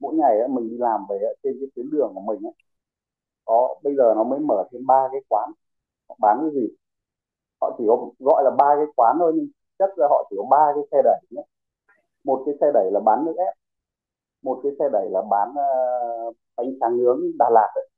mỗi 0.00 0.14
ngày 0.14 0.38
ấy, 0.38 0.48
mình 0.48 0.70
đi 0.70 0.76
làm 0.78 1.00
về 1.10 1.18
ấy, 1.18 1.36
trên 1.42 1.56
cái 1.60 1.68
tuyến 1.74 1.90
đường 1.90 2.12
của 2.14 2.20
mình 2.20 2.46
ấy, 2.46 2.54
có 3.44 3.76
bây 3.84 3.96
giờ 3.96 4.14
nó 4.16 4.24
mới 4.24 4.40
mở 4.40 4.68
thêm 4.72 4.86
ba 4.86 5.08
cái 5.12 5.20
quán 5.28 5.50
họ 6.08 6.16
bán 6.20 6.38
cái 6.42 6.50
gì? 6.54 6.68
Họ 7.60 7.74
chỉ 7.78 7.84
có 7.88 8.10
gọi 8.18 8.44
là 8.44 8.50
ba 8.50 8.76
cái 8.76 8.86
quán 8.96 9.16
thôi 9.20 9.32
nhưng 9.36 9.48
chất 9.78 9.90
ra 9.96 10.06
họ 10.10 10.26
chỉ 10.30 10.36
có 10.38 10.46
ba 10.50 10.72
cái 10.74 10.84
xe 10.92 10.98
đẩy 11.04 11.20
nhé. 11.30 11.42
Một 12.24 12.42
cái 12.46 12.54
xe 12.60 12.66
đẩy 12.74 12.90
là 12.92 13.00
bán 13.00 13.24
nước 13.26 13.34
ép 13.38 13.54
một 14.42 14.60
cái 14.62 14.72
xe 14.78 14.84
đẩy 14.92 15.08
là 15.10 15.22
bán 15.30 15.50
uh, 15.50 16.36
bánh 16.56 16.74
tráng 16.80 16.98
nướng 16.98 17.20
Đà 17.38 17.50
Lạt 17.50 17.70
ấy. 17.74 17.88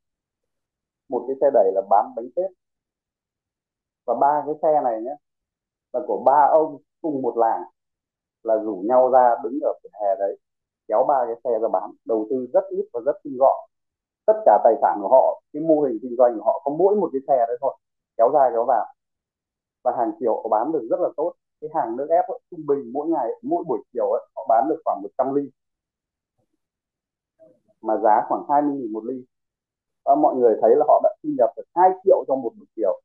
một 1.09 1.23
cái 1.27 1.35
xe 1.41 1.47
đẩy 1.53 1.71
là 1.75 1.81
bán 1.89 2.05
bánh 2.15 2.25
tết 2.35 2.51
và 4.05 4.15
ba 4.21 4.43
cái 4.45 4.55
xe 4.61 4.81
này 4.83 5.01
nhé 5.01 5.15
là 5.93 5.99
của 6.07 6.23
ba 6.25 6.47
ông 6.51 6.77
cùng 7.01 7.21
một 7.21 7.37
làng 7.37 7.63
là 8.43 8.57
rủ 8.57 8.83
nhau 8.87 9.09
ra 9.09 9.35
đứng 9.43 9.59
ở 9.61 9.73
vỉa 9.83 9.89
hè 9.93 10.15
đấy 10.19 10.37
kéo 10.87 11.05
ba 11.07 11.25
cái 11.25 11.35
xe 11.43 11.59
ra 11.61 11.67
bán 11.67 11.91
đầu 12.05 12.27
tư 12.29 12.47
rất 12.53 12.63
ít 12.69 12.85
và 12.93 13.01
rất 13.05 13.15
tinh 13.23 13.37
gọn. 13.39 13.69
Tất 14.25 14.33
cả 14.45 14.59
tài 14.63 14.73
sản 14.81 14.99
của 15.01 15.07
họ 15.07 15.41
cái 15.53 15.63
mô 15.63 15.81
hình 15.81 15.99
kinh 16.01 16.15
doanh 16.17 16.37
của 16.37 16.43
họ 16.43 16.61
có 16.63 16.71
mỗi 16.71 16.95
một 16.95 17.09
cái 17.13 17.21
xe 17.27 17.45
đấy 17.47 17.57
thôi 17.61 17.75
kéo 18.17 18.29
ra 18.33 18.49
kéo 18.53 18.65
vào. 18.65 18.85
Và 19.83 19.91
hàng 19.97 20.11
triệu 20.19 20.47
bán 20.51 20.71
được 20.71 20.87
rất 20.89 20.99
là 20.99 21.09
tốt. 21.17 21.33
Cái 21.61 21.69
hàng 21.75 21.95
nước 21.95 22.07
ép 22.09 22.25
ấy, 22.27 22.39
trung 22.51 22.65
bình 22.67 22.91
mỗi 22.93 23.07
ngày 23.07 23.29
mỗi 23.41 23.63
buổi 23.67 23.79
chiều 23.93 24.11
ấy, 24.11 24.21
họ 24.35 24.45
bán 24.49 24.67
được 24.69 24.81
khoảng 24.85 25.01
100 25.01 25.33
ly. 25.35 25.49
Mà 27.81 27.97
giá 28.03 28.25
khoảng 28.29 28.43
20 28.49 28.75
nghìn 28.77 28.93
một 28.93 29.03
ly. 29.05 29.25
Và 30.05 30.15
mọi 30.15 30.35
người 30.35 30.57
thấy 30.61 30.75
là 30.75 30.85
họ 30.87 31.01
đã 31.03 31.15
thu 31.23 31.29
nhập 31.37 31.49
được 31.57 31.63
2 31.75 31.89
triệu 32.03 32.23
trong 32.27 32.41
một 32.41 32.51
buổi 32.57 32.67
chiều 32.75 33.01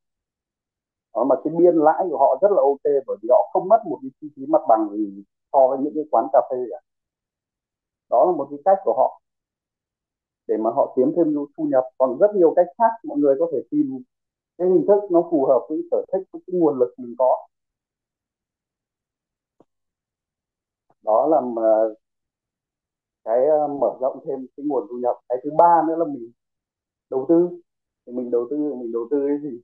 đó, 1.16 1.24
mà 1.24 1.36
cái 1.44 1.52
biên 1.58 1.76
lãi 1.76 2.06
của 2.10 2.18
họ 2.18 2.38
rất 2.42 2.48
là 2.52 2.62
ok 2.62 2.84
bởi 3.06 3.16
vì 3.22 3.28
họ 3.30 3.50
không 3.52 3.68
mất 3.68 3.80
một 3.86 3.98
cái 4.02 4.10
chi 4.20 4.28
phí 4.36 4.46
mặt 4.48 4.62
bằng 4.68 4.88
gì 4.92 5.24
so 5.52 5.68
với 5.68 5.78
những 5.82 5.92
cái 5.94 6.04
quán 6.10 6.26
cà 6.32 6.40
phê 6.50 6.56
cả. 6.70 6.78
Đó 8.10 8.24
là 8.26 8.32
một 8.32 8.46
cái 8.50 8.58
cách 8.64 8.78
của 8.84 8.94
họ. 8.96 9.20
Để 10.48 10.56
mà 10.56 10.70
họ 10.70 10.92
kiếm 10.96 11.12
thêm 11.16 11.34
thu 11.58 11.64
nhập. 11.64 11.84
Còn 11.98 12.18
rất 12.20 12.34
nhiều 12.34 12.52
cách 12.56 12.66
khác 12.78 12.90
mọi 13.04 13.18
người 13.18 13.36
có 13.38 13.46
thể 13.52 13.58
tìm 13.70 14.02
cái 14.58 14.68
hình 14.68 14.84
thức 14.88 15.00
nó 15.10 15.22
phù 15.30 15.46
hợp 15.46 15.66
với 15.68 15.82
sở 15.90 16.04
thích 16.12 16.22
với 16.32 16.42
cái 16.46 16.60
nguồn 16.60 16.78
lực 16.78 16.94
mình 16.98 17.14
có. 17.18 17.46
Đó 21.02 21.26
là 21.26 21.40
cái 23.24 23.46
ờ, 23.46 23.68
mở 23.68 23.98
rộng 24.00 24.18
thêm 24.26 24.46
cái 24.56 24.66
nguồn 24.66 24.86
thu 24.90 24.96
nhập. 24.98 25.16
Cái 25.28 25.38
thứ 25.44 25.50
ba 25.58 25.82
nữa 25.88 25.96
là 25.98 26.04
mình 26.04 26.30
đầu 27.10 27.26
tư. 27.28 27.48
Thì 28.06 28.12
mình 28.12 28.30
đầu 28.30 28.48
tư 28.50 28.56
mình 28.56 28.92
đầu 28.92 29.08
tư 29.10 29.26
cái 29.28 29.38
gì? 29.50 29.60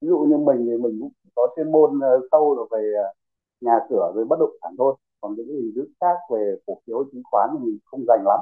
Ví 0.00 0.08
dụ 0.08 0.18
như 0.18 0.36
mình 0.36 0.66
thì 0.66 0.76
mình 0.82 0.98
cũng 1.00 1.12
có 1.34 1.48
chuyên 1.56 1.72
môn 1.72 2.00
ờ, 2.00 2.20
sâu 2.32 2.56
là 2.58 2.62
về 2.78 2.92
ờ, 3.04 3.12
nhà 3.60 3.80
cửa, 3.90 4.12
về 4.16 4.24
bất 4.24 4.36
động 4.40 4.56
sản 4.62 4.74
thôi. 4.78 4.96
Còn 5.20 5.34
những 5.36 5.48
hình 5.48 5.72
thức 5.76 5.88
khác 6.00 6.16
về 6.32 6.56
cổ 6.66 6.78
phiếu, 6.86 7.04
chứng 7.12 7.22
khoán 7.30 7.50
thì 7.52 7.64
mình 7.66 7.78
không 7.84 8.04
dành 8.08 8.22
lắm. 8.26 8.40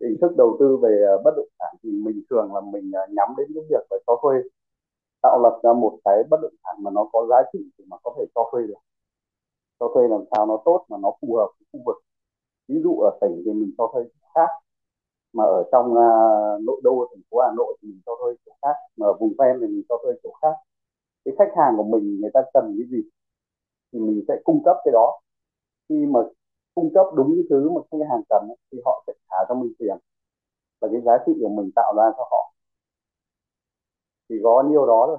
Hình 0.00 0.16
thức 0.20 0.32
đầu 0.36 0.56
tư 0.60 0.76
về 0.82 1.02
ờ, 1.08 1.22
bất 1.24 1.30
động 1.36 1.48
sản 1.58 1.74
thì 1.82 1.90
mình 1.90 2.22
thường 2.30 2.54
là 2.54 2.60
mình 2.60 2.90
nhắm 2.90 3.28
đến 3.36 3.46
cái 3.54 3.64
việc 3.70 3.86
phải 3.90 3.98
cho 4.06 4.16
thuê. 4.22 4.36
Tạo 5.22 5.40
lập 5.42 5.60
ra 5.62 5.72
một 5.72 5.98
cái 6.04 6.22
bất 6.30 6.38
động 6.42 6.54
sản 6.64 6.76
mà 6.84 6.90
nó 6.90 7.08
có 7.12 7.26
giá 7.30 7.36
trị 7.52 7.58
thì 7.78 7.84
mà 7.88 7.96
có 8.04 8.14
thể 8.18 8.24
cho 8.34 8.50
thuê 8.52 8.62
được. 8.66 8.80
Cho 9.80 9.90
thuê 9.94 10.08
làm 10.08 10.24
sao 10.30 10.46
nó 10.46 10.56
tốt 10.64 10.84
mà 10.88 10.96
nó 11.02 11.10
phù 11.20 11.36
hợp 11.36 11.48
với 11.58 11.66
khu 11.72 11.80
vực. 11.86 11.96
Ví 12.68 12.80
dụ 12.84 13.00
ở 13.00 13.18
tỉnh 13.20 13.42
thì 13.46 13.52
mình 13.52 13.72
cho 13.78 13.90
thuê 13.94 14.02
khác 14.34 14.48
mà 15.36 15.44
ở 15.44 15.60
trong 15.72 15.86
uh, 15.86 16.62
nội 16.66 16.80
đô 16.84 17.08
thành 17.10 17.22
phố 17.30 17.36
Hà 17.40 17.50
Nội 17.56 17.78
thì 17.82 17.88
mình 17.88 18.00
cho 18.06 18.12
thuê 18.20 18.34
chỗ 18.46 18.52
khác 18.62 18.76
mà 18.96 19.06
ở 19.06 19.12
vùng 19.20 19.32
ven 19.38 19.56
thì 19.60 19.66
mình 19.66 19.82
cho 19.88 19.96
thuê 20.02 20.12
chỗ 20.22 20.30
khác. 20.42 20.54
Cái 21.24 21.34
khách 21.38 21.52
hàng 21.58 21.74
của 21.76 21.84
mình 21.84 22.20
người 22.20 22.30
ta 22.34 22.40
cần 22.54 22.64
cái 22.78 22.86
gì 22.90 23.02
thì 23.92 23.98
mình 23.98 24.24
sẽ 24.28 24.34
cung 24.44 24.62
cấp 24.64 24.76
cái 24.84 24.92
đó. 24.92 25.20
Khi 25.88 26.06
mà 26.06 26.20
cung 26.74 26.94
cấp 26.94 27.06
đúng 27.16 27.30
cái 27.36 27.44
thứ 27.50 27.70
mà 27.70 27.80
khách 27.90 28.06
hàng 28.10 28.22
cần 28.28 28.42
thì 28.72 28.78
họ 28.84 29.04
sẽ 29.06 29.12
trả 29.30 29.36
cho 29.48 29.54
mình 29.54 29.72
tiền. 29.78 29.96
Và 30.80 30.88
cái 30.92 31.00
giá 31.06 31.12
trị 31.26 31.32
của 31.40 31.48
mình 31.48 31.70
tạo 31.76 31.94
ra 31.96 32.04
cho 32.16 32.28
họ. 32.30 32.54
Chỉ 34.28 34.34
có 34.44 34.62
nhiêu 34.70 34.86
đó 34.86 35.04
thôi. 35.06 35.18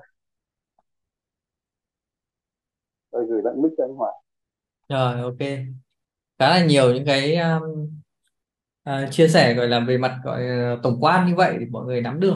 Tôi 3.11 3.25
gửi 3.25 3.41
lại 3.43 3.53
mic 3.57 3.71
cho 3.77 3.83
anh 3.83 3.95
Hoàng 3.95 4.15
rồi 4.89 5.21
ok. 5.21 5.49
Khá 6.39 6.49
là 6.49 6.65
nhiều 6.65 6.93
những 6.93 7.05
cái 7.05 7.35
um, 7.35 7.89
uh, 8.89 9.11
chia 9.11 9.27
sẻ 9.27 9.53
gọi 9.53 9.67
là 9.67 9.79
về 9.79 9.97
mặt 9.97 10.19
gọi 10.23 10.41
là 10.43 10.77
tổng 10.83 10.97
quan 11.01 11.27
như 11.27 11.35
vậy 11.35 11.55
thì 11.59 11.65
mọi 11.65 11.85
người 11.85 12.01
nắm 12.01 12.19
được. 12.19 12.35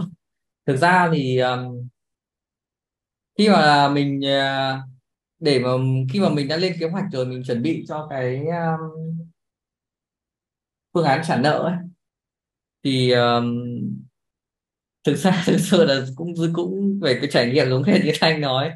Thực 0.65 0.75
ra 0.75 1.09
thì 1.13 1.39
um, 1.39 1.87
khi 3.37 3.49
mà 3.49 3.89
mình 3.89 4.19
uh, 4.19 4.89
để 5.39 5.59
mà 5.59 5.69
khi 6.13 6.19
mà 6.19 6.29
mình 6.29 6.47
đã 6.47 6.57
lên 6.57 6.75
kế 6.79 6.89
hoạch 6.89 7.05
rồi 7.11 7.25
mình 7.25 7.43
chuẩn 7.47 7.61
bị 7.61 7.85
cho 7.87 8.07
cái 8.09 8.45
um, 8.47 9.17
phương 10.93 11.05
án 11.05 11.21
trả 11.27 11.37
nợ 11.37 11.59
ấy, 11.59 11.75
thì 12.83 13.11
um, 13.11 13.69
thực 15.03 15.15
ra 15.15 15.43
thực 15.47 15.57
sự 15.59 15.85
là 15.85 16.05
cũng 16.15 16.33
cũng 16.53 16.99
về 17.01 17.17
cái 17.21 17.29
trải 17.31 17.51
nghiệm 17.51 17.69
giống 17.69 17.83
như 17.87 17.93
như 18.03 18.11
Thanh 18.19 18.41
nói. 18.41 18.71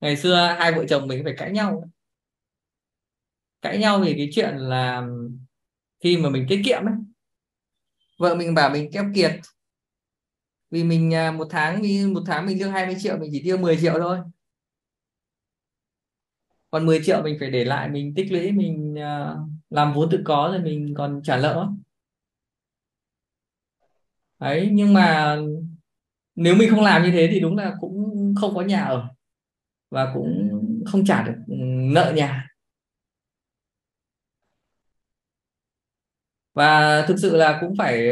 Ngày 0.00 0.16
xưa 0.16 0.56
hai 0.58 0.72
vợ 0.72 0.84
chồng 0.88 1.08
mình 1.08 1.24
phải 1.24 1.34
cãi 1.38 1.50
nhau. 1.50 1.84
Cãi 3.62 3.78
nhau 3.78 3.98
vì 4.00 4.14
cái 4.16 4.30
chuyện 4.32 4.56
là 4.56 5.06
khi 6.00 6.16
mà 6.16 6.30
mình 6.30 6.46
tiết 6.48 6.62
kiệm 6.64 6.84
ấy 6.86 6.94
vợ 8.18 8.34
mình 8.34 8.54
bảo 8.54 8.70
mình 8.70 8.90
keo 8.92 9.04
kiệt. 9.14 9.32
Vì 10.70 10.84
mình 10.84 11.14
à, 11.14 11.32
một 11.32 11.46
tháng 11.50 11.82
một 12.14 12.22
tháng 12.26 12.46
mình 12.46 12.60
lương 12.60 12.72
20 12.72 12.96
triệu, 12.98 13.18
mình 13.18 13.30
chỉ 13.32 13.42
tiêu 13.44 13.58
10 13.58 13.76
triệu 13.76 13.94
thôi. 13.98 14.18
Còn 16.70 16.86
10 16.86 17.00
triệu 17.04 17.22
mình 17.22 17.36
phải 17.40 17.50
để 17.50 17.64
lại, 17.64 17.88
mình 17.88 18.14
tích 18.16 18.32
lũy, 18.32 18.52
mình 18.52 18.94
à, 18.98 19.34
làm 19.70 19.94
vốn 19.94 20.10
tự 20.10 20.22
có 20.24 20.48
rồi 20.52 20.62
mình 20.62 20.94
còn 20.96 21.20
trả 21.24 21.36
nợ 21.36 21.68
ấy 24.38 24.68
nhưng 24.72 24.94
mà 24.94 25.36
nếu 26.34 26.54
mình 26.56 26.70
không 26.70 26.84
làm 26.84 27.02
như 27.02 27.10
thế 27.10 27.28
thì 27.32 27.40
đúng 27.40 27.56
là 27.56 27.74
cũng 27.80 28.34
không 28.40 28.54
có 28.54 28.62
nhà 28.62 28.84
ở 28.84 29.08
và 29.90 30.12
cũng 30.14 30.50
không 30.86 31.04
trả 31.04 31.22
được 31.22 31.34
ừ, 31.46 31.54
nợ 31.92 32.12
nhà. 32.16 32.48
Và 36.58 37.04
thực 37.08 37.16
sự 37.18 37.36
là 37.36 37.58
cũng 37.60 37.74
phải 37.78 38.08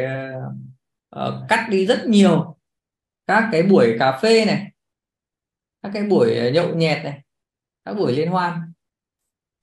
uh, 1.17 1.33
cắt 1.49 1.67
đi 1.71 1.87
rất 1.87 2.05
nhiều 2.07 2.57
các 3.27 3.49
cái 3.53 3.63
buổi 3.63 3.97
cà 3.99 4.19
phê 4.23 4.45
này 4.45 4.73
các 5.83 5.91
cái 5.95 6.03
buổi 6.03 6.53
nhậu 6.53 6.75
nhẹt 6.75 7.05
này 7.05 7.21
các 7.85 7.95
buổi 7.95 8.13
liên 8.13 8.31
hoan. 8.31 8.73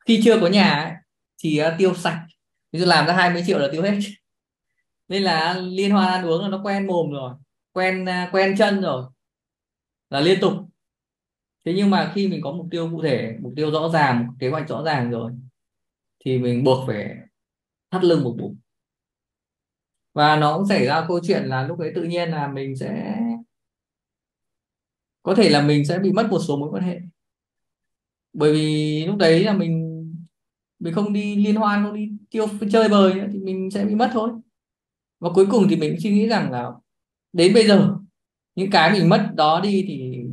Khi 0.06 0.22
chưa 0.24 0.40
có 0.42 0.48
nhà 0.48 0.70
ấy, 0.70 0.92
thì 1.38 1.62
uh, 1.62 1.74
tiêu 1.78 1.96
sạch. 1.96 2.26
Ví 2.72 2.80
dụ 2.80 2.86
làm 2.86 3.08
ra 3.08 3.14
20 3.14 3.44
triệu 3.48 3.60
là 3.60 3.70
tiêu 3.72 3.82
hết. 3.82 4.00
Nên 5.08 5.24
là 5.24 5.54
liên 5.54 5.92
hoan 5.92 6.08
ăn 6.08 6.26
uống 6.26 6.42
là 6.42 6.48
nó 6.48 6.62
quen 6.64 6.88
mồm 6.88 7.12
rồi 7.12 7.34
quen 7.74 8.04
uh, 8.04 8.34
quen 8.36 8.56
chân 8.58 8.82
rồi 8.82 9.06
là 10.10 10.20
liên 10.20 10.40
tục. 10.42 10.54
Thế 11.66 11.74
nhưng 11.76 11.90
mà 11.90 12.12
khi 12.16 12.28
mình 12.28 12.42
có 12.44 12.52
mục 12.52 12.68
tiêu 12.72 12.90
cụ 12.92 13.02
thể 13.04 13.36
mục 13.42 13.54
tiêu 13.56 13.72
rõ 13.72 13.90
ràng 13.94 14.28
kế 14.40 14.50
hoạch 14.50 14.70
rõ 14.70 14.84
ràng 14.84 15.12
rồi 15.12 15.32
thì 16.26 16.38
mình 16.38 16.64
buộc 16.64 16.88
phải 16.88 17.16
thắt 17.92 18.04
lưng 18.04 18.24
một 18.24 18.36
bụng 18.40 18.58
và 20.14 20.36
nó 20.36 20.58
cũng 20.58 20.68
xảy 20.68 20.86
ra 20.86 21.06
câu 21.08 21.20
chuyện 21.24 21.44
là 21.44 21.68
lúc 21.68 21.80
đấy 21.80 21.92
tự 21.96 22.04
nhiên 22.04 22.30
là 22.30 22.48
mình 22.48 22.76
sẽ 22.76 23.20
có 25.24 25.36
thể 25.36 25.50
là 25.50 25.62
mình 25.62 25.86
sẽ 25.86 26.00
bị 26.00 26.12
mất 26.12 26.28
một 26.30 26.40
số 26.48 26.58
mối 26.58 26.70
quan 26.72 26.84
hệ. 26.84 27.00
Bởi 28.34 28.54
vì 28.54 29.06
lúc 29.06 29.18
đấy 29.18 29.44
là 29.44 29.54
mình 29.54 29.90
mình 30.80 30.94
không 30.94 31.14
đi 31.14 31.36
liên 31.36 31.56
hoan 31.56 31.84
không 31.84 31.94
đi 31.96 32.10
tiêu 32.30 32.48
chơi 32.72 32.90
bời 32.90 33.14
nữa, 33.14 33.28
thì 33.34 33.40
mình 33.40 33.72
sẽ 33.72 33.86
bị 33.86 33.96
mất 33.96 34.10
thôi. 34.14 34.32
Và 35.20 35.30
cuối 35.36 35.46
cùng 35.52 35.68
thì 35.70 35.76
mình 35.76 36.00
suy 36.00 36.12
nghĩ 36.12 36.28
rằng 36.28 36.52
là 36.52 36.72
đến 37.34 37.54
bây 37.54 37.68
giờ 37.68 37.96
những 38.56 38.72
cái 38.72 38.92
mình 38.92 39.10
mất 39.10 39.32
đó 39.36 39.60
đi 39.64 39.86
thì 39.88 40.24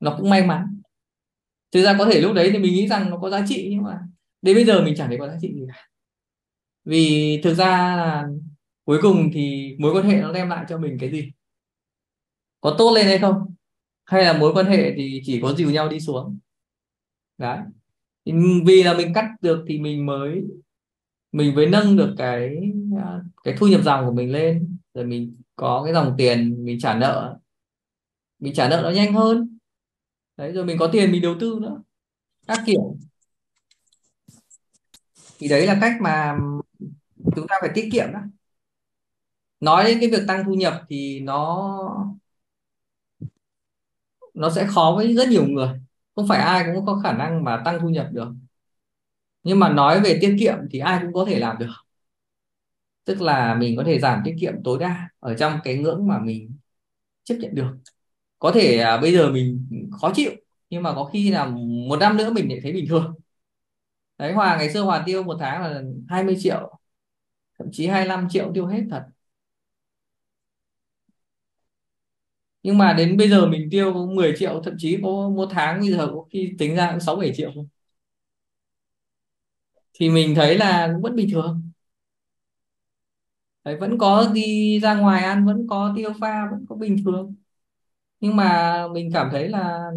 nó 0.00 0.16
cũng 0.18 0.30
may 0.30 0.46
mắn. 0.46 0.82
Thực 1.72 1.82
ra 1.82 1.96
có 1.98 2.04
thể 2.04 2.20
lúc 2.20 2.32
đấy 2.34 2.50
thì 2.52 2.58
mình 2.58 2.74
nghĩ 2.74 2.88
rằng 2.88 3.10
nó 3.10 3.18
có 3.18 3.30
giá 3.30 3.46
trị 3.48 3.68
nhưng 3.70 3.82
mà 3.82 4.00
đến 4.42 4.54
bây 4.54 4.64
giờ 4.64 4.82
mình 4.82 4.94
chẳng 4.96 5.08
thấy 5.08 5.18
có 5.18 5.28
giá 5.28 5.36
trị 5.40 5.54
gì 5.54 5.62
cả. 5.68 5.88
Vì 6.84 7.40
thực 7.44 7.54
ra 7.54 7.96
là 7.96 8.28
cuối 8.90 8.98
cùng 9.02 9.30
thì 9.34 9.76
mối 9.78 9.92
quan 9.92 10.04
hệ 10.04 10.20
nó 10.20 10.32
đem 10.32 10.48
lại 10.48 10.64
cho 10.68 10.78
mình 10.78 10.96
cái 11.00 11.10
gì? 11.10 11.32
Có 12.60 12.74
tốt 12.78 12.92
lên 12.94 13.06
hay 13.06 13.18
không? 13.18 13.54
Hay 14.04 14.24
là 14.24 14.38
mối 14.38 14.52
quan 14.54 14.66
hệ 14.66 14.94
thì 14.96 15.22
chỉ 15.24 15.40
có 15.42 15.54
dìu 15.54 15.70
nhau 15.70 15.88
đi 15.88 16.00
xuống? 16.00 16.38
Đấy. 17.38 17.58
Vì 18.66 18.82
là 18.82 18.94
mình 18.94 19.14
cắt 19.14 19.24
được 19.40 19.64
thì 19.68 19.78
mình 19.78 20.06
mới 20.06 20.42
mình 21.32 21.54
mới 21.54 21.66
nâng 21.66 21.96
được 21.96 22.14
cái 22.18 22.56
cái 23.44 23.54
thu 23.58 23.66
nhập 23.66 23.80
dòng 23.84 24.06
của 24.06 24.12
mình 24.12 24.32
lên. 24.32 24.78
Rồi 24.94 25.06
mình 25.06 25.36
có 25.56 25.82
cái 25.84 25.94
dòng 25.94 26.14
tiền 26.18 26.64
mình 26.64 26.78
trả 26.80 26.94
nợ. 26.94 27.38
Mình 28.38 28.54
trả 28.54 28.68
nợ 28.68 28.80
nó 28.82 28.90
nhanh 28.90 29.12
hơn. 29.12 29.58
Đấy 30.36 30.52
rồi 30.52 30.64
mình 30.64 30.78
có 30.78 30.88
tiền 30.92 31.12
mình 31.12 31.22
đầu 31.22 31.34
tư 31.40 31.58
nữa. 31.62 31.82
Các 32.46 32.62
kiểu. 32.66 32.96
Thì 35.38 35.48
đấy 35.48 35.66
là 35.66 35.78
cách 35.80 35.92
mà 36.00 36.38
chúng 37.36 37.46
ta 37.48 37.56
phải 37.60 37.70
tiết 37.74 37.88
kiệm 37.92 38.12
đó 38.12 38.20
nói 39.60 39.84
đến 39.84 39.98
cái 40.00 40.10
việc 40.10 40.22
tăng 40.28 40.44
thu 40.44 40.54
nhập 40.54 40.82
thì 40.88 41.20
nó 41.20 41.78
nó 44.34 44.50
sẽ 44.50 44.66
khó 44.66 44.92
với 44.96 45.14
rất 45.14 45.28
nhiều 45.28 45.46
người. 45.46 45.68
Không 46.16 46.28
phải 46.28 46.38
ai 46.38 46.64
cũng 46.74 46.86
có 46.86 47.00
khả 47.02 47.12
năng 47.12 47.44
mà 47.44 47.62
tăng 47.64 47.78
thu 47.80 47.88
nhập 47.88 48.08
được. 48.12 48.28
Nhưng 49.42 49.58
mà 49.58 49.68
nói 49.68 50.00
về 50.00 50.18
tiết 50.20 50.36
kiệm 50.40 50.54
thì 50.70 50.78
ai 50.78 51.00
cũng 51.02 51.12
có 51.12 51.24
thể 51.28 51.38
làm 51.38 51.58
được. 51.58 51.66
Tức 53.04 53.20
là 53.22 53.54
mình 53.54 53.76
có 53.76 53.84
thể 53.86 53.98
giảm 53.98 54.22
tiết 54.24 54.36
kiệm 54.40 54.54
tối 54.64 54.78
đa 54.78 55.08
ở 55.20 55.34
trong 55.34 55.58
cái 55.64 55.78
ngưỡng 55.78 56.08
mà 56.08 56.18
mình 56.18 56.56
chấp 57.24 57.34
nhận 57.40 57.54
được. 57.54 57.78
Có 58.38 58.52
thể 58.52 58.78
à, 58.78 58.98
bây 59.00 59.12
giờ 59.12 59.30
mình 59.30 59.66
khó 60.00 60.12
chịu 60.14 60.32
nhưng 60.70 60.82
mà 60.82 60.94
có 60.94 61.04
khi 61.04 61.30
là 61.30 61.46
một 61.88 61.96
năm 62.00 62.16
nữa 62.16 62.30
mình 62.32 62.48
lại 62.48 62.60
thấy 62.62 62.72
bình 62.72 62.86
thường. 62.88 63.14
Đấy 64.18 64.32
Hòa 64.32 64.56
ngày 64.58 64.70
xưa 64.70 64.82
Hòa 64.82 65.02
tiêu 65.06 65.22
một 65.22 65.36
tháng 65.40 65.62
là 65.62 65.82
20 66.08 66.36
triệu 66.40 66.78
thậm 67.58 67.68
chí 67.72 67.86
25 67.86 68.28
triệu 68.30 68.52
tiêu 68.54 68.66
hết 68.66 68.82
thật. 68.90 69.06
Nhưng 72.62 72.78
mà 72.78 72.92
đến 72.92 73.16
bây 73.16 73.28
giờ 73.30 73.46
mình 73.46 73.68
tiêu 73.70 73.92
có 73.94 74.06
10 74.06 74.34
triệu 74.38 74.62
thậm 74.64 74.74
chí 74.78 74.98
có 75.02 75.08
một 75.28 75.48
tháng 75.50 75.80
bây 75.80 75.90
giờ 75.90 76.06
có 76.14 76.24
khi 76.32 76.52
tính 76.58 76.74
ra 76.76 76.90
cũng 76.90 77.00
6 77.00 77.16
7 77.16 77.32
triệu 77.36 77.52
thì 79.94 80.10
mình 80.10 80.34
thấy 80.34 80.58
là 80.58 80.88
cũng 80.92 81.02
vẫn 81.02 81.16
bình 81.16 81.28
thường. 81.32 81.70
Đấy, 83.64 83.76
vẫn 83.80 83.98
có 83.98 84.28
đi 84.34 84.80
ra 84.80 84.94
ngoài 84.94 85.22
ăn 85.24 85.46
vẫn 85.46 85.66
có 85.70 85.92
tiêu 85.96 86.12
pha 86.20 86.48
vẫn 86.50 86.64
có 86.68 86.76
bình 86.76 86.96
thường. 87.04 87.34
Nhưng 88.20 88.36
mà 88.36 88.74
mình 88.92 89.10
cảm 89.14 89.28
thấy 89.32 89.48
là 89.48 89.90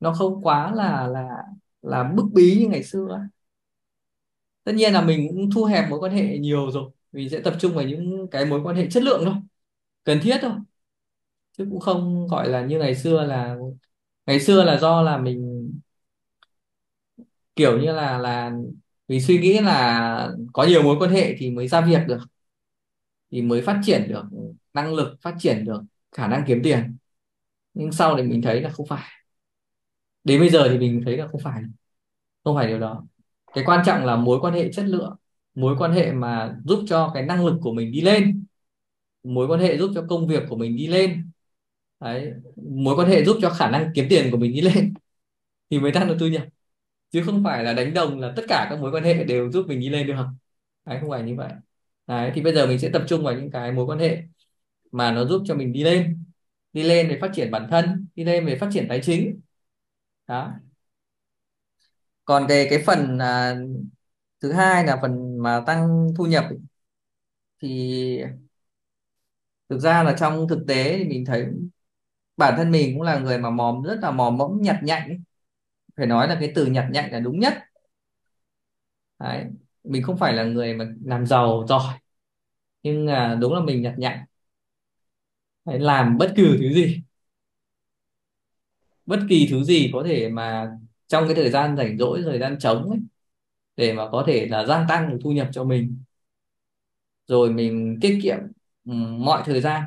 nó 0.00 0.12
không 0.14 0.42
quá 0.42 0.72
là 0.74 1.06
là 1.06 1.28
là 1.82 2.04
bức 2.16 2.24
bí 2.34 2.56
như 2.60 2.68
ngày 2.68 2.82
xưa 2.84 3.20
tất 4.64 4.72
nhiên 4.74 4.92
là 4.92 5.02
mình 5.02 5.28
cũng 5.28 5.50
thu 5.50 5.64
hẹp 5.64 5.90
mối 5.90 5.98
quan 6.00 6.12
hệ 6.12 6.38
nhiều 6.38 6.70
rồi 6.70 6.90
mình 7.12 7.30
sẽ 7.30 7.40
tập 7.44 7.54
trung 7.60 7.74
vào 7.74 7.84
những 7.84 8.26
cái 8.30 8.44
mối 8.46 8.60
quan 8.64 8.76
hệ 8.76 8.86
chất 8.90 9.02
lượng 9.02 9.22
thôi 9.24 9.34
cần 10.04 10.20
thiết 10.22 10.38
thôi 10.42 10.52
chứ 11.58 11.66
cũng 11.70 11.80
không 11.80 12.26
gọi 12.28 12.48
là 12.48 12.62
như 12.66 12.78
ngày 12.78 12.94
xưa 12.96 13.24
là, 13.24 13.56
ngày 14.26 14.40
xưa 14.40 14.64
là 14.64 14.78
do 14.78 15.02
là 15.02 15.18
mình, 15.18 15.70
kiểu 17.56 17.78
như 17.78 17.92
là 17.92 18.18
là 18.18 18.52
mình 19.08 19.20
suy 19.20 19.38
nghĩ 19.38 19.60
là 19.60 20.30
có 20.52 20.64
nhiều 20.64 20.82
mối 20.82 20.96
quan 21.00 21.10
hệ 21.10 21.34
thì 21.38 21.50
mới 21.50 21.68
ra 21.68 21.80
việc 21.80 22.00
được. 22.08 22.18
Thì 23.30 23.42
mới 23.42 23.62
phát 23.62 23.80
triển 23.84 24.08
được, 24.08 24.24
năng 24.74 24.94
lực 24.94 25.16
phát 25.22 25.34
triển 25.38 25.64
được, 25.64 25.82
khả 26.12 26.28
năng 26.28 26.44
kiếm 26.46 26.60
tiền. 26.64 26.96
Nhưng 27.74 27.92
sau 27.92 28.16
này 28.16 28.24
mình 28.26 28.42
thấy 28.42 28.62
là 28.62 28.70
không 28.70 28.86
phải. 28.86 29.04
Đến 30.24 30.40
bây 30.40 30.50
giờ 30.50 30.68
thì 30.70 30.78
mình 30.78 31.02
thấy 31.04 31.16
là 31.16 31.26
không 31.28 31.40
phải. 31.40 31.62
Không 32.44 32.56
phải 32.56 32.68
điều 32.68 32.80
đó. 32.80 33.06
Cái 33.54 33.64
quan 33.66 33.82
trọng 33.86 34.04
là 34.04 34.16
mối 34.16 34.38
quan 34.42 34.54
hệ 34.54 34.72
chất 34.72 34.84
lượng, 34.86 35.16
mối 35.54 35.76
quan 35.78 35.92
hệ 35.92 36.12
mà 36.12 36.56
giúp 36.64 36.84
cho 36.88 37.10
cái 37.14 37.24
năng 37.26 37.46
lực 37.46 37.58
của 37.62 37.72
mình 37.74 37.92
đi 37.92 38.00
lên, 38.00 38.44
mối 39.24 39.48
quan 39.48 39.60
hệ 39.60 39.78
giúp 39.78 39.92
cho 39.96 40.06
công 40.10 40.28
việc 40.28 40.44
của 40.50 40.56
mình 40.56 40.76
đi 40.76 40.88
lên. 40.88 41.27
Đấy. 42.00 42.32
mối 42.56 42.96
quan 42.96 43.08
hệ 43.08 43.24
giúp 43.24 43.36
cho 43.42 43.50
khả 43.50 43.70
năng 43.70 43.90
kiếm 43.94 44.06
tiền 44.10 44.30
của 44.30 44.36
mình 44.36 44.52
đi 44.52 44.60
lên 44.60 44.94
thì 45.70 45.80
mới 45.80 45.92
tăng 45.92 46.08
được 46.08 46.16
thu 46.20 46.26
nhập. 46.26 46.42
Chứ 47.10 47.22
không 47.26 47.44
phải 47.44 47.64
là 47.64 47.72
đánh 47.74 47.94
đồng 47.94 48.20
là 48.20 48.32
tất 48.36 48.42
cả 48.48 48.66
các 48.70 48.80
mối 48.80 48.92
quan 48.92 49.04
hệ 49.04 49.24
đều 49.24 49.52
giúp 49.52 49.66
mình 49.68 49.80
đi 49.80 49.88
lên 49.88 50.06
được. 50.06 50.14
Đấy, 50.86 50.98
không 51.00 51.10
phải 51.10 51.22
như 51.22 51.36
vậy. 51.36 51.52
Đấy, 52.06 52.32
thì 52.34 52.42
bây 52.42 52.54
giờ 52.54 52.66
mình 52.66 52.78
sẽ 52.78 52.90
tập 52.92 53.04
trung 53.08 53.24
vào 53.24 53.34
những 53.34 53.50
cái 53.50 53.72
mối 53.72 53.86
quan 53.86 53.98
hệ 53.98 54.22
mà 54.92 55.12
nó 55.12 55.24
giúp 55.24 55.42
cho 55.46 55.54
mình 55.54 55.72
đi 55.72 55.84
lên. 55.84 56.24
Đi 56.72 56.82
lên 56.82 57.08
về 57.08 57.18
phát 57.20 57.30
triển 57.34 57.50
bản 57.50 57.68
thân 57.70 58.06
đi 58.14 58.24
lên 58.24 58.46
về 58.46 58.58
phát 58.58 58.70
triển 58.72 58.86
tài 58.88 59.00
chính. 59.02 59.40
Đó. 60.26 60.52
Còn 62.24 62.46
về 62.46 62.66
cái 62.70 62.82
phần 62.86 63.18
à, 63.18 63.56
thứ 64.40 64.52
hai 64.52 64.84
là 64.86 64.98
phần 65.02 65.38
mà 65.42 65.62
tăng 65.66 66.08
thu 66.18 66.26
nhập 66.26 66.44
thì 67.58 68.24
thực 69.68 69.78
ra 69.78 70.02
là 70.02 70.16
trong 70.18 70.48
thực 70.48 70.64
tế 70.68 70.98
thì 70.98 71.04
mình 71.04 71.24
thấy 71.24 71.46
bản 72.38 72.54
thân 72.58 72.70
mình 72.70 72.94
cũng 72.94 73.02
là 73.02 73.20
người 73.20 73.38
mà 73.38 73.50
mòm 73.50 73.82
rất 73.82 73.98
là 74.02 74.10
mò 74.10 74.30
mẫm 74.30 74.58
nhặt 74.62 74.80
nhạnh 74.82 75.08
ấy. 75.08 75.18
phải 75.96 76.06
nói 76.06 76.28
là 76.28 76.36
cái 76.40 76.52
từ 76.56 76.66
nhặt 76.66 76.86
nhạnh 76.92 77.12
là 77.12 77.20
đúng 77.20 77.40
nhất 77.40 77.54
Đấy. 79.18 79.44
mình 79.84 80.02
không 80.02 80.16
phải 80.18 80.32
là 80.32 80.44
người 80.44 80.74
mà 80.74 80.84
làm 81.04 81.26
giàu 81.26 81.66
giỏi 81.68 81.94
nhưng 82.82 83.06
à, 83.08 83.36
đúng 83.40 83.54
là 83.54 83.60
mình 83.60 83.82
nhặt 83.82 83.94
nhạnh 83.98 84.18
Đấy, 85.64 85.78
làm 85.78 86.18
bất 86.18 86.32
cứ 86.36 86.56
thứ 86.60 86.72
gì 86.74 87.02
bất 89.06 89.20
kỳ 89.28 89.46
thứ 89.50 89.64
gì 89.64 89.90
có 89.92 90.02
thể 90.06 90.28
mà 90.28 90.70
trong 91.08 91.24
cái 91.26 91.34
thời 91.34 91.50
gian 91.50 91.76
rảnh 91.76 91.98
rỗi 91.98 92.22
thời 92.24 92.38
gian 92.38 92.58
trống 92.58 92.90
ấy 92.90 92.98
để 93.76 93.94
mà 93.94 94.08
có 94.12 94.24
thể 94.26 94.46
là 94.46 94.66
gia 94.66 94.86
tăng 94.88 95.10
được 95.10 95.18
thu 95.24 95.32
nhập 95.32 95.48
cho 95.52 95.64
mình 95.64 96.02
rồi 97.26 97.50
mình 97.52 97.98
tiết 98.00 98.18
kiệm 98.22 98.38
mọi 99.18 99.42
thời 99.46 99.60
gian 99.60 99.82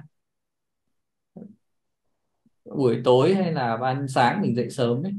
buổi 2.78 3.02
tối 3.04 3.36
hay 3.36 3.52
là 3.54 3.78
ban 3.78 4.08
sáng 4.08 4.42
mình 4.42 4.56
dậy 4.56 4.70
sớm 4.70 5.04
ấy 5.04 5.14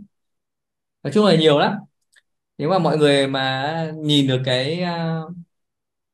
nói 1.02 1.12
chung 1.12 1.26
là 1.26 1.36
nhiều 1.36 1.58
lắm. 1.58 1.74
Nếu 2.58 2.70
mà 2.70 2.78
mọi 2.78 2.98
người 2.98 3.26
mà 3.28 3.92
nhìn 3.96 4.28
được 4.28 4.42
cái 4.44 4.82
uh, 4.82 5.36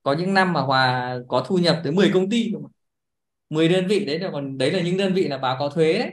có 0.02 0.14
những 0.14 0.34
năm 0.34 0.52
mà 0.52 0.60
Hòa 0.60 1.18
có 1.28 1.44
thu 1.48 1.58
nhập 1.58 1.80
tới 1.84 1.92
10 1.92 2.10
công 2.14 2.30
ty 2.30 2.52
10 3.50 3.68
đơn 3.68 3.86
vị 3.88 4.04
đấy 4.06 4.18
là 4.18 4.30
còn 4.32 4.58
đấy 4.58 4.70
là 4.72 4.82
những 4.82 4.96
đơn 4.96 5.14
vị 5.14 5.28
là 5.28 5.38
báo 5.38 5.56
cáo 5.58 5.70
thuế 5.70 5.98
đấy. 5.98 6.12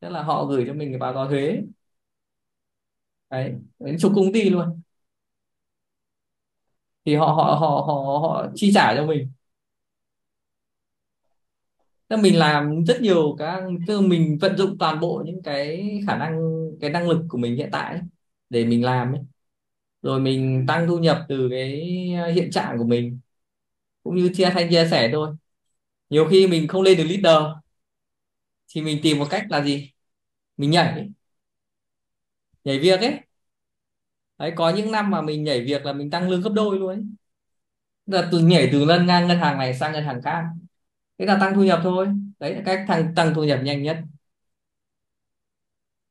Tức 0.00 0.08
là 0.08 0.22
họ 0.22 0.44
gửi 0.44 0.64
cho 0.66 0.72
mình 0.74 0.90
cái 0.92 0.98
báo 0.98 1.14
cáo 1.14 1.28
thuế. 1.28 1.60
Đấy 3.30 3.54
đến 3.78 3.96
chục 4.00 4.12
công 4.16 4.32
ty 4.32 4.50
luôn. 4.50 4.80
Thì 7.04 7.14
họ 7.14 7.26
họ 7.26 7.42
họ 7.60 7.68
họ 7.86 8.18
họ 8.22 8.46
chi 8.54 8.72
trả 8.74 8.94
cho 8.96 9.06
mình. 9.06 9.32
Tức 12.10 12.16
mình 12.16 12.38
làm 12.38 12.84
rất 12.86 13.02
nhiều 13.02 13.36
các 13.38 13.64
tức 13.88 14.00
mình 14.02 14.38
vận 14.42 14.58
dụng 14.58 14.78
toàn 14.78 15.00
bộ 15.00 15.22
những 15.26 15.42
cái 15.44 15.90
khả 16.08 16.18
năng 16.18 16.40
cái 16.80 16.90
năng 16.90 17.08
lực 17.10 17.22
của 17.28 17.38
mình 17.38 17.56
hiện 17.56 17.70
tại 17.72 17.92
ấy, 17.94 18.02
để 18.50 18.66
mình 18.66 18.84
làm 18.84 19.12
ấy. 19.12 19.22
rồi 20.02 20.20
mình 20.20 20.66
tăng 20.68 20.88
thu 20.88 20.98
nhập 20.98 21.26
từ 21.30 21.48
cái 21.52 21.82
ờ, 22.24 22.32
hiện 22.32 22.50
trạng 22.52 22.78
của 22.78 22.84
mình 22.84 23.20
cũng 24.04 24.16
như 24.16 24.30
chia 24.34 24.50
thanh 24.54 24.70
chia 24.70 24.88
sẻ 24.90 25.10
thôi. 25.12 25.36
Nhiều 26.10 26.26
khi 26.30 26.46
mình 26.48 26.68
không 26.68 26.82
lên 26.82 26.98
được 26.98 27.04
leader 27.04 27.44
thì 28.74 28.82
mình 28.82 29.00
tìm 29.02 29.18
một 29.18 29.26
cách 29.30 29.46
là 29.50 29.62
gì? 29.64 29.90
Mình 30.56 30.70
nhảy. 30.70 31.10
Nhảy 32.64 32.78
việc 32.78 33.00
ấy. 33.00 33.20
Đấy 34.38 34.52
có 34.56 34.70
những 34.70 34.92
năm 34.92 35.10
mà 35.10 35.22
mình 35.22 35.44
nhảy 35.44 35.60
việc 35.64 35.84
là 35.86 35.92
mình 35.92 36.10
tăng 36.10 36.28
lương 36.30 36.40
gấp 36.42 36.50
đôi 36.54 36.78
luôn 36.78 36.88
ấy. 36.88 37.02
Là 38.06 38.28
từ 38.32 38.38
nhảy 38.38 38.68
từ 38.72 38.86
ngân 38.86 39.06
ngang 39.06 39.28
ngân 39.28 39.38
hàng 39.38 39.58
này 39.58 39.74
sang 39.74 39.92
ngân 39.92 40.04
hàng 40.04 40.22
khác 40.22 40.44
thế 41.20 41.26
là 41.26 41.38
tăng 41.40 41.54
thu 41.56 41.64
nhập 41.64 41.80
thôi. 41.84 42.08
Đấy 42.40 42.56
là 42.56 42.62
cách 42.66 42.86
tăng 42.88 43.14
tăng 43.16 43.34
thu 43.34 43.44
nhập 43.44 43.60
nhanh 43.64 43.82
nhất. 43.84 43.98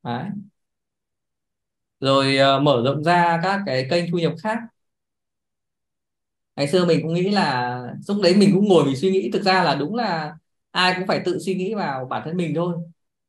Đấy. 0.02 0.30
rồi 2.00 2.36
uh, 2.58 2.62
mở 2.62 2.82
rộng 2.84 3.04
ra 3.04 3.40
các 3.42 3.60
cái 3.66 3.86
kênh 3.90 4.10
thu 4.10 4.18
nhập 4.18 4.32
khác. 4.42 4.58
Ngày 6.56 6.68
xưa 6.68 6.86
mình 6.86 7.02
cũng 7.02 7.14
nghĩ 7.14 7.30
là 7.30 7.78
lúc 8.08 8.16
đấy 8.22 8.36
mình 8.36 8.50
cũng 8.54 8.68
ngồi 8.68 8.84
mình 8.84 8.96
suy 8.96 9.10
nghĩ 9.10 9.30
thực 9.32 9.42
ra 9.42 9.64
là 9.64 9.74
đúng 9.74 9.94
là 9.94 10.36
ai 10.70 10.94
cũng 10.98 11.06
phải 11.06 11.22
tự 11.24 11.38
suy 11.38 11.54
nghĩ 11.54 11.74
vào 11.74 12.06
bản 12.06 12.22
thân 12.24 12.36
mình 12.36 12.54
thôi. 12.54 12.76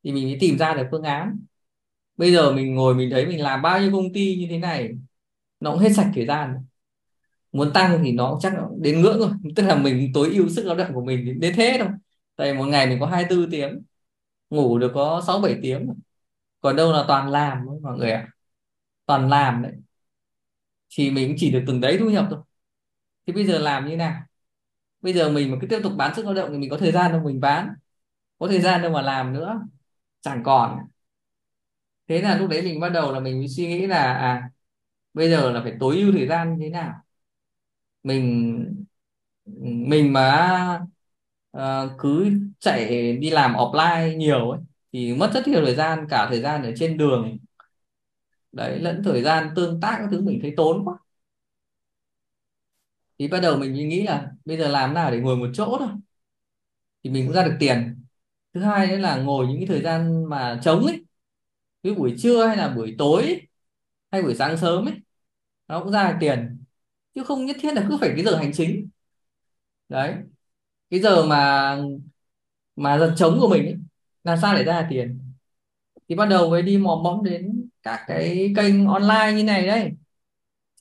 Thì 0.04 0.12
mình 0.12 0.24
mới 0.26 0.38
tìm 0.40 0.58
ra 0.58 0.74
được 0.74 0.88
phương 0.92 1.04
án. 1.04 1.40
Bây 2.18 2.34
giờ 2.34 2.54
mình 2.54 2.76
ngồi 2.76 2.96
mình 2.96 3.12
thấy 3.12 3.28
mình 3.28 3.44
làm 3.44 3.62
bao 3.62 3.82
nhiêu 3.82 3.92
công 3.94 4.14
ty 4.14 4.38
như 4.38 4.48
thế 4.50 4.60
này 4.60 4.92
nó 5.60 5.72
cũng 5.72 5.80
hết 5.80 5.90
sạch 5.96 6.12
thời 6.16 6.28
gian 6.28 6.66
muốn 7.52 7.74
tăng 7.74 8.02
thì 8.04 8.12
nó 8.12 8.40
chắc 8.42 8.54
đến 8.82 9.02
ngưỡng 9.02 9.20
rồi 9.20 9.32
tức 9.56 9.64
là 9.64 9.76
mình 9.76 10.12
tối 10.14 10.30
ưu 10.34 10.50
sức 10.50 10.66
lao 10.66 10.76
động 10.76 10.94
của 10.94 11.06
mình 11.06 11.40
đến 11.40 11.54
thế 11.58 11.78
thôi. 11.80 11.90
Tại 12.36 12.54
một 12.54 12.66
ngày 12.66 12.88
mình 12.88 13.00
có 13.00 13.06
24 13.06 13.52
tiếng, 13.52 13.84
ngủ 14.50 14.80
được 14.80 14.92
có 14.96 15.22
6 15.28 15.40
7 15.40 15.60
tiếng. 15.62 15.94
Còn 16.62 16.76
đâu 16.76 16.94
là 16.94 17.06
toàn 17.08 17.30
làm 17.30 17.66
mọi 17.84 17.98
người 17.98 18.12
ạ. 18.12 18.28
Toàn 19.06 19.30
làm 19.30 19.62
đấy. 19.64 19.74
Thì 20.90 21.12
mình 21.12 21.36
chỉ 21.38 21.52
được 21.52 21.64
từng 21.68 21.82
đấy 21.82 21.98
thu 22.00 22.10
nhập 22.10 22.28
thôi. 22.30 22.40
Thì 23.28 23.34
bây 23.34 23.46
giờ 23.46 23.60
làm 23.60 23.90
như 23.90 23.98
nào? 23.98 24.22
Bây 25.02 25.14
giờ 25.14 25.30
mình 25.30 25.52
mà 25.52 25.58
cứ 25.62 25.68
tiếp 25.68 25.80
tục 25.84 25.94
bán 25.98 26.16
sức 26.16 26.26
lao 26.26 26.34
động 26.34 26.50
thì 26.52 26.58
mình 26.58 26.70
có 26.70 26.78
thời 26.78 26.92
gian 26.92 27.12
đâu 27.12 27.22
mình 27.26 27.40
bán. 27.40 27.70
Có 28.40 28.48
thời 28.48 28.62
gian 28.62 28.82
đâu 28.82 28.92
mà 28.92 29.02
làm 29.02 29.34
nữa. 29.34 29.62
Chẳng 30.22 30.44
còn. 30.44 30.80
Thế 32.08 32.22
là 32.22 32.38
lúc 32.38 32.50
đấy 32.50 32.62
mình 32.62 32.80
bắt 32.80 32.90
đầu 32.90 33.14
là 33.14 33.20
mình 33.20 33.40
mới 33.40 33.48
suy 33.48 33.68
nghĩ 33.68 33.88
là 33.88 34.14
à 34.14 34.50
bây 35.14 35.30
giờ 35.30 35.52
là 35.52 35.62
phải 35.64 35.74
tối 35.80 35.98
ưu 35.98 36.12
thời 36.12 36.28
gian 36.28 36.58
như 36.58 36.66
thế 36.66 36.70
nào? 36.70 36.94
Mình 38.04 38.86
mình 39.62 40.14
mà 40.14 40.80
uh, 41.58 41.62
cứ 42.00 42.32
chạy 42.60 43.14
đi 43.18 43.30
làm 43.30 43.54
offline 43.54 44.18
nhiều 44.18 44.50
ấy 44.52 44.60
thì 44.94 45.14
mất 45.14 45.32
rất 45.34 45.48
nhiều 45.48 45.66
thời 45.66 45.76
gian 45.76 46.06
cả 46.10 46.28
thời 46.30 46.42
gian 46.42 46.64
ở 46.64 46.72
trên 46.76 46.98
đường. 46.98 47.38
Đấy 48.52 48.80
lẫn 48.80 49.02
thời 49.04 49.22
gian 49.24 49.50
tương 49.56 49.82
tác 49.82 49.96
các 50.00 50.08
thứ 50.12 50.22
mình 50.22 50.40
thấy 50.42 50.54
tốn 50.58 50.86
quá. 50.86 50.96
Thì 53.20 53.28
bắt 53.28 53.40
đầu 53.40 53.58
mình 53.58 53.74
nghĩ 53.74 54.04
là 54.04 54.32
bây 54.46 54.58
giờ 54.58 54.68
làm 54.68 54.94
nào 54.94 55.12
để 55.12 55.20
ngồi 55.20 55.36
một 55.38 55.50
chỗ 55.54 55.76
thôi 55.80 55.90
thì 57.04 57.10
mình 57.10 57.26
cũng 57.26 57.36
ra 57.36 57.44
được 57.44 57.56
tiền. 57.60 58.06
Thứ 58.54 58.62
hai 58.62 58.88
nữa 58.88 58.98
là 58.98 59.18
ngồi 59.18 59.48
những 59.48 59.58
cái 59.58 59.68
thời 59.68 59.82
gian 59.82 60.26
mà 60.30 60.60
trống 60.64 60.86
ấy 60.86 61.06
cái 61.84 61.94
buổi 61.96 62.16
trưa 62.20 62.48
hay 62.48 62.58
là 62.58 62.70
buổi 62.70 62.96
tối 62.98 63.24
ấy, 63.24 63.48
hay 64.12 64.24
buổi 64.24 64.36
sáng 64.36 64.58
sớm 64.58 64.86
ấy 64.90 64.96
nó 65.68 65.82
cũng 65.84 65.92
ra 65.94 66.12
được 66.12 66.18
tiền 66.22 66.61
chứ 67.16 67.24
không 67.24 67.46
nhất 67.46 67.58
thiết 67.60 67.74
là 67.74 67.86
cứ 67.90 67.98
phải 68.02 68.10
cái 68.16 68.24
giờ 68.26 68.36
hành 68.38 68.52
chính. 68.54 68.90
Đấy. 69.90 70.16
Cái 70.90 71.00
giờ 71.00 71.26
mà 71.26 71.78
mà 72.76 73.00
giờ 73.00 73.14
trống 73.18 73.38
của 73.42 73.50
mình 73.50 73.66
ấy, 73.66 73.76
làm 74.24 74.38
sao 74.42 74.56
để 74.56 74.64
ra 74.64 74.88
tiền? 74.90 75.20
Thì 76.10 76.16
bắt 76.16 76.26
đầu 76.26 76.50
mới 76.50 76.62
đi 76.62 76.78
mò 76.78 77.02
mẫm 77.04 77.24
đến 77.24 77.70
các 77.84 78.02
cái 78.08 78.54
kênh 78.58 78.88
online 78.88 79.34
như 79.38 79.44
này 79.44 79.68
đấy. 79.68 79.92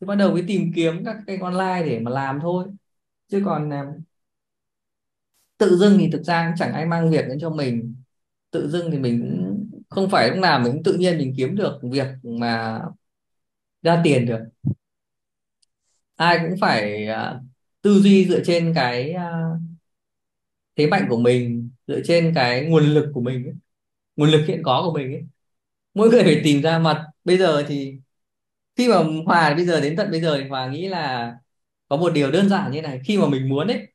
Thì 0.01 0.07
bắt 0.07 0.15
đầu 0.15 0.32
mới 0.32 0.44
tìm 0.48 0.73
kiếm 0.77 1.05
các 1.05 1.16
kênh 1.27 1.40
online 1.40 1.82
để 1.86 2.01
mà 2.01 2.11
làm 2.11 2.39
thôi. 2.43 2.66
Chứ 3.28 3.43
còn 3.47 3.70
à, 3.73 3.85
tự 5.59 5.77
dưng 5.77 5.97
thì 5.98 6.11
thực 6.12 6.23
ra 6.23 6.55
chẳng 6.59 6.73
ai 6.73 6.86
mang 6.86 7.11
việc 7.11 7.24
đến 7.28 7.39
cho 7.40 7.51
mình. 7.51 7.94
Tự 8.51 8.70
dưng 8.70 8.90
thì 8.90 8.98
mình 8.98 9.44
không 9.89 10.11
phải 10.11 10.31
lúc 10.31 10.39
nào 10.39 10.61
mình 10.61 10.73
cũng 10.73 10.82
tự 10.82 10.94
nhiên 10.94 11.19
mình 11.19 11.35
kiếm 11.36 11.57
được 11.57 11.81
việc 11.93 12.07
mà 12.23 12.81
ra 13.82 14.01
tiền 14.05 14.27
được 14.27 14.40
ai 16.27 16.39
cũng 16.43 16.55
phải 16.61 17.07
à, 17.07 17.41
tư 17.83 18.01
duy 18.03 18.25
dựa 18.29 18.41
trên 18.45 18.73
cái 18.75 19.13
à, 19.13 19.31
thế 20.77 20.87
mạnh 20.87 21.07
của 21.11 21.17
mình 21.19 21.71
dựa 21.87 22.01
trên 22.05 22.33
cái 22.35 22.65
nguồn 22.67 22.85
lực 22.85 23.11
của 23.15 23.21
mình 23.21 23.45
ấy. 23.45 23.55
nguồn 24.17 24.31
lực 24.31 24.45
hiện 24.49 24.63
có 24.65 24.83
của 24.87 24.93
mình 24.99 25.13
ấy. 25.15 25.23
mỗi 25.95 26.11
người 26.11 26.25
phải 26.25 26.41
tìm 26.45 26.63
ra 26.63 26.81
mặt 26.81 27.07
bây 27.25 27.39
giờ 27.39 27.65
thì 27.69 27.95
khi 28.77 28.89
mà 28.89 28.97
Hòa 29.27 29.55
bây 29.57 29.67
giờ 29.67 29.81
đến 29.81 29.97
tận 29.97 30.13
bây 30.13 30.23
giờ 30.23 30.39
thì 30.43 30.49
Hòa 30.49 30.69
nghĩ 30.71 30.89
là 30.89 31.33
có 31.89 31.97
một 31.99 32.11
điều 32.15 32.33
đơn 32.33 32.49
giản 32.49 32.73
như 32.73 32.83
này 32.83 33.01
khi 33.07 33.19
mà 33.19 33.29
mình 33.29 33.49
muốn 33.49 33.69
ấy 33.69 33.89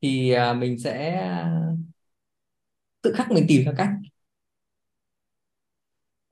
thì 0.00 0.30
à, 0.32 0.52
mình 0.54 0.78
sẽ 0.78 1.20
tự 3.02 3.12
khắc 3.16 3.30
mình 3.30 3.44
tìm 3.48 3.64
ra 3.64 3.72
cách 3.76 3.88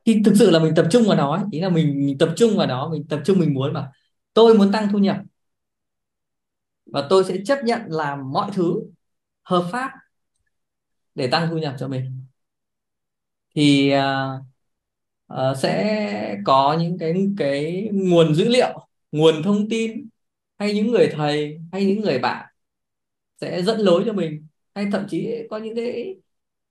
thì 0.07 0.23
thực 0.25 0.35
sự 0.39 0.51
là 0.51 0.59
mình 0.59 0.75
tập 0.77 0.87
trung 0.91 1.03
vào 1.07 1.17
nó 1.17 1.35
ấy. 1.37 1.45
ý 1.51 1.61
là 1.61 1.69
mình, 1.69 2.07
mình 2.07 2.19
tập 2.19 2.29
trung 2.37 2.57
vào 2.57 2.67
đó 2.67 2.89
mình 2.93 3.07
tập 3.09 3.21
trung 3.25 3.39
mình 3.39 3.55
muốn 3.55 3.73
mà 3.73 3.91
tôi 4.35 4.59
muốn 4.59 4.73
tăng 4.73 4.89
thu 4.93 4.99
nhập. 4.99 5.17
Và 6.87 7.07
tôi 7.11 7.25
sẽ 7.25 7.37
chấp 7.45 7.59
nhận 7.65 7.81
làm 7.87 8.33
mọi 8.33 8.51
thứ 8.55 8.83
hợp 9.43 9.69
pháp 9.73 9.91
để 11.15 11.27
tăng 11.27 11.49
thu 11.51 11.59
nhập 11.59 11.75
cho 11.79 11.89
mình. 11.89 12.25
Thì 13.55 13.93
uh, 13.95 14.43
uh, 15.33 15.57
sẽ 15.59 16.37
có 16.45 16.77
những 16.81 16.99
cái 16.99 17.15
cái 17.39 17.89
nguồn 17.93 18.35
dữ 18.35 18.49
liệu 18.49 18.87
nguồn 19.13 19.43
thông 19.43 19.69
tin 19.69 20.09
hay 20.59 20.75
những 20.75 20.91
người 20.91 21.09
thầy 21.13 21.61
hay 21.73 21.87
những 21.87 22.01
người 22.01 22.19
bạn 22.19 22.47
sẽ 23.41 23.63
dẫn 23.63 23.81
lối 23.81 24.03
cho 24.07 24.13
mình. 24.13 24.47
Hay 24.75 24.87
thậm 24.93 25.07
chí 25.09 25.29
có 25.51 25.59
những 25.59 25.77
cái, 25.77 26.17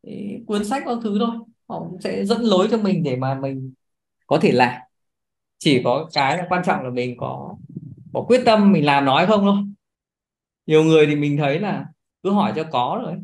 cái 0.03 0.41
cuốn 0.47 0.65
sách 0.65 0.83
các 0.85 0.97
thứ 1.03 1.17
thôi 1.19 1.38
họ 1.67 1.88
sẽ 2.03 2.25
dẫn 2.25 2.41
lối 2.41 2.67
cho 2.71 2.77
mình 2.77 3.03
để 3.03 3.15
mà 3.15 3.39
mình 3.39 3.73
có 4.27 4.39
thể 4.41 4.51
làm 4.51 4.81
chỉ 5.63 5.81
có 5.83 6.09
cái 6.13 6.38
là 6.38 6.45
quan 6.49 6.63
trọng 6.65 6.83
là 6.83 6.89
mình 6.89 7.17
có 7.17 7.55
có 8.13 8.25
quyết 8.27 8.41
tâm 8.45 8.71
mình 8.71 8.85
làm 8.85 9.05
nói 9.05 9.27
không 9.27 9.41
thôi. 9.41 9.57
Nhiều 10.65 10.83
người 10.83 11.05
thì 11.07 11.15
mình 11.15 11.38
thấy 11.38 11.59
là 11.59 11.85
cứ 12.23 12.31
hỏi 12.31 12.53
cho 12.55 12.63
có 12.71 13.01
rồi 13.05 13.15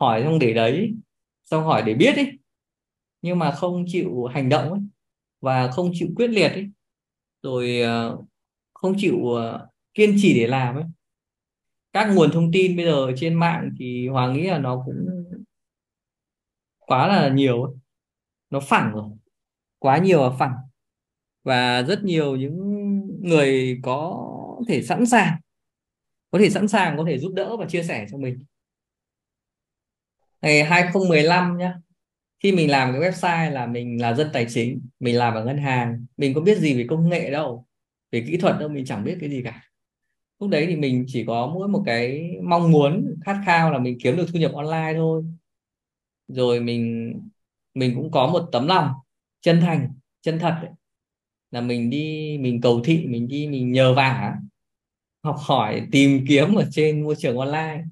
hỏi 0.00 0.22
xong 0.24 0.38
để 0.38 0.54
đấy, 0.54 0.94
xong 1.44 1.64
hỏi 1.64 1.82
để 1.86 1.94
biết 1.94 2.16
ấy. 2.16 2.38
Nhưng 3.22 3.38
mà 3.38 3.52
không 3.52 3.84
chịu 3.88 4.24
hành 4.26 4.48
động 4.48 4.72
ấy, 4.72 4.80
và 5.40 5.70
không 5.70 5.90
chịu 5.94 6.08
quyết 6.16 6.28
liệt 6.28 6.48
ấy. 6.48 6.70
Rồi 7.42 7.80
ờ, 7.82 8.18
không 8.74 8.94
chịu 8.98 9.34
ờ, 9.34 9.68
kiên 9.94 10.16
trì 10.22 10.40
để 10.40 10.46
làm 10.46 10.76
ấy. 10.76 10.84
Các 11.92 12.08
nguồn 12.14 12.30
thông 12.32 12.52
tin 12.52 12.76
bây 12.76 12.86
giờ 12.86 13.12
trên 13.16 13.34
mạng 13.34 13.70
thì 13.78 14.08
Hoàng 14.08 14.32
nghĩ 14.34 14.42
là 14.46 14.58
nó 14.58 14.82
cũng 14.86 15.06
quá 16.78 17.06
là 17.08 17.28
nhiều 17.28 17.62
ấy. 17.62 17.74
nó 18.50 18.60
phẳng 18.60 18.92
rồi. 18.94 19.04
Quá 19.80 19.98
nhiều 19.98 20.30
và 20.30 20.36
phẳng 20.38 20.54
và 21.48 21.82
rất 21.82 22.04
nhiều 22.04 22.36
những 22.36 22.56
người 23.20 23.78
có 23.82 24.26
thể 24.68 24.82
sẵn 24.82 25.06
sàng, 25.06 25.40
có 26.30 26.38
thể 26.38 26.50
sẵn 26.50 26.68
sàng, 26.68 26.96
có 26.96 27.04
thể 27.08 27.18
giúp 27.18 27.32
đỡ 27.34 27.56
và 27.56 27.66
chia 27.66 27.82
sẻ 27.82 28.06
cho 28.10 28.18
mình. 28.18 28.38
Ngày 30.42 30.64
2015 30.64 31.58
nhá, 31.58 31.74
khi 32.40 32.52
mình 32.52 32.70
làm 32.70 32.92
cái 32.92 33.10
website 33.10 33.50
là 33.50 33.66
mình 33.66 34.00
là 34.00 34.14
dân 34.14 34.28
tài 34.32 34.46
chính, 34.48 34.80
mình 35.00 35.16
làm 35.16 35.34
ở 35.34 35.44
ngân 35.44 35.58
hàng, 35.58 36.06
mình 36.16 36.34
có 36.34 36.40
biết 36.40 36.58
gì 36.58 36.74
về 36.74 36.86
công 36.88 37.08
nghệ 37.08 37.30
đâu, 37.30 37.66
về 38.12 38.24
kỹ 38.26 38.36
thuật 38.36 38.56
đâu, 38.60 38.68
mình 38.68 38.84
chẳng 38.84 39.04
biết 39.04 39.16
cái 39.20 39.30
gì 39.30 39.42
cả. 39.44 39.62
Lúc 40.40 40.50
đấy 40.50 40.66
thì 40.66 40.76
mình 40.76 41.04
chỉ 41.08 41.24
có 41.24 41.50
mỗi 41.54 41.68
một 41.68 41.82
cái 41.86 42.30
mong 42.42 42.70
muốn 42.70 43.14
khát 43.24 43.42
khao 43.46 43.72
là 43.72 43.78
mình 43.78 43.98
kiếm 44.02 44.16
được 44.16 44.26
thu 44.32 44.38
nhập 44.38 44.52
online 44.54 44.92
thôi. 44.96 45.24
Rồi 46.28 46.60
mình 46.60 47.12
mình 47.74 47.92
cũng 47.96 48.10
có 48.10 48.26
một 48.26 48.48
tấm 48.52 48.66
lòng 48.66 48.92
chân 49.40 49.60
thành, 49.60 49.88
chân 50.22 50.38
thật 50.38 50.54
ấy 50.62 50.77
là 51.50 51.60
mình 51.60 51.90
đi 51.90 52.38
mình 52.40 52.60
cầu 52.60 52.80
thị 52.84 53.06
mình 53.06 53.28
đi 53.28 53.48
mình 53.48 53.72
nhờ 53.72 53.94
vả 53.94 54.36
học 55.22 55.36
hỏi 55.38 55.88
tìm 55.92 56.24
kiếm 56.28 56.54
ở 56.54 56.68
trên 56.70 57.04
môi 57.04 57.14
trường 57.18 57.38
online. 57.38 57.84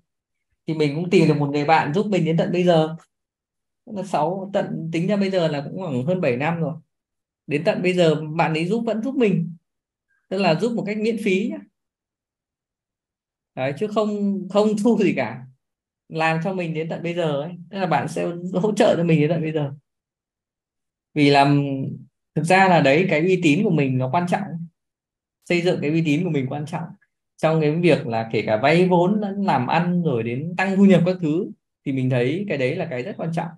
Thì 0.67 0.75
mình 0.75 0.95
cũng 0.95 1.11
tìm 1.11 1.29
được 1.29 1.37
một 1.39 1.51
người 1.51 1.65
bạn 1.65 1.95
giúp 1.95 2.07
mình 2.07 2.25
đến 2.25 2.37
tận 2.37 2.53
bây 2.53 2.65
giờ. 2.65 2.97
Là 3.87 4.03
sáu 4.03 4.51
tận 4.53 4.91
tính 4.93 5.07
ra 5.07 5.17
bây 5.17 5.31
giờ 5.31 5.49
là 5.49 5.61
cũng 5.61 5.77
khoảng 5.77 6.05
hơn 6.05 6.21
7 6.21 6.37
năm 6.37 6.61
rồi. 6.61 6.75
Đến 7.47 7.65
tận 7.65 7.83
bây 7.83 7.95
giờ 7.95 8.15
bạn 8.15 8.55
ấy 8.55 8.67
giúp 8.67 8.83
vẫn 8.87 9.03
giúp 9.03 9.15
mình. 9.15 9.57
Tức 10.29 10.39
là 10.39 10.55
giúp 10.61 10.73
một 10.73 10.85
cách 10.87 10.99
miễn 10.99 11.17
phí 11.25 11.49
nhá. 11.51 11.59
Đấy, 13.55 13.73
chứ 13.79 13.87
không 13.87 14.39
không 14.51 14.69
thu 14.85 14.99
gì 14.99 15.13
cả. 15.17 15.47
Làm 16.09 16.41
cho 16.45 16.55
mình 16.55 16.75
đến 16.75 16.89
tận 16.89 17.03
bây 17.03 17.15
giờ 17.15 17.41
ấy. 17.41 17.53
Tức 17.71 17.79
là 17.79 17.87
bạn 17.87 18.09
sẽ 18.09 18.27
hỗ 18.55 18.73
trợ 18.75 18.95
cho 18.97 19.05
mình 19.05 19.21
đến 19.21 19.31
tận 19.31 19.43
bây 19.43 19.53
giờ. 19.53 19.73
Vì 21.15 21.31
làm 21.31 21.67
thực 22.37 22.45
ra 22.45 22.69
là 22.69 22.81
đấy 22.81 23.07
cái 23.11 23.21
uy 23.21 23.41
tín 23.43 23.65
của 23.65 23.71
mình 23.71 23.99
nó 23.99 24.11
quan 24.13 24.27
trọng. 24.29 24.67
Xây 25.45 25.61
dựng 25.61 25.81
cái 25.81 25.91
uy 25.91 26.03
tín 26.05 26.25
của 26.25 26.31
mình 26.31 26.47
quan 26.49 26.67
trọng. 26.67 26.85
Trong 27.37 27.61
cái 27.61 27.71
việc 27.71 28.07
là 28.07 28.29
kể 28.33 28.43
cả 28.47 28.57
vay 28.57 28.89
vốn 28.89 29.21
lẫn 29.21 29.45
làm 29.47 29.67
ăn 29.67 30.03
rồi 30.03 30.23
đến 30.23 30.55
tăng 30.57 30.77
thu 30.77 30.85
nhập 30.85 31.03
các 31.07 31.17
thứ 31.21 31.51
thì 31.85 31.93
mình 31.93 32.11
thấy 32.11 32.45
cái 32.49 32.59
đấy 32.59 32.77
là 32.77 32.87
cái 32.91 33.03
rất 33.03 33.15
quan 33.17 33.33
trọng. 33.33 33.49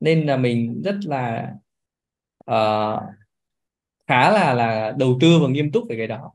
Nên 0.00 0.26
là 0.26 0.36
mình 0.36 0.82
rất 0.84 0.96
là 1.04 1.54
uh, 2.50 3.02
khá 4.06 4.30
là 4.30 4.54
là 4.54 4.94
đầu 4.98 5.18
tư 5.20 5.38
và 5.42 5.48
nghiêm 5.48 5.72
túc 5.72 5.84
về 5.88 5.96
cái 5.96 6.06
đó. 6.06 6.32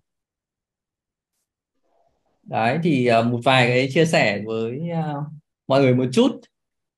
Đấy 2.44 2.80
thì 2.84 3.10
uh, 3.20 3.26
một 3.26 3.40
vài 3.44 3.68
cái 3.68 3.90
chia 3.94 4.06
sẻ 4.06 4.42
với 4.46 4.80
uh, 4.92 5.24
mọi 5.68 5.82
người 5.82 5.96
một 5.96 6.06
chút 6.14 6.42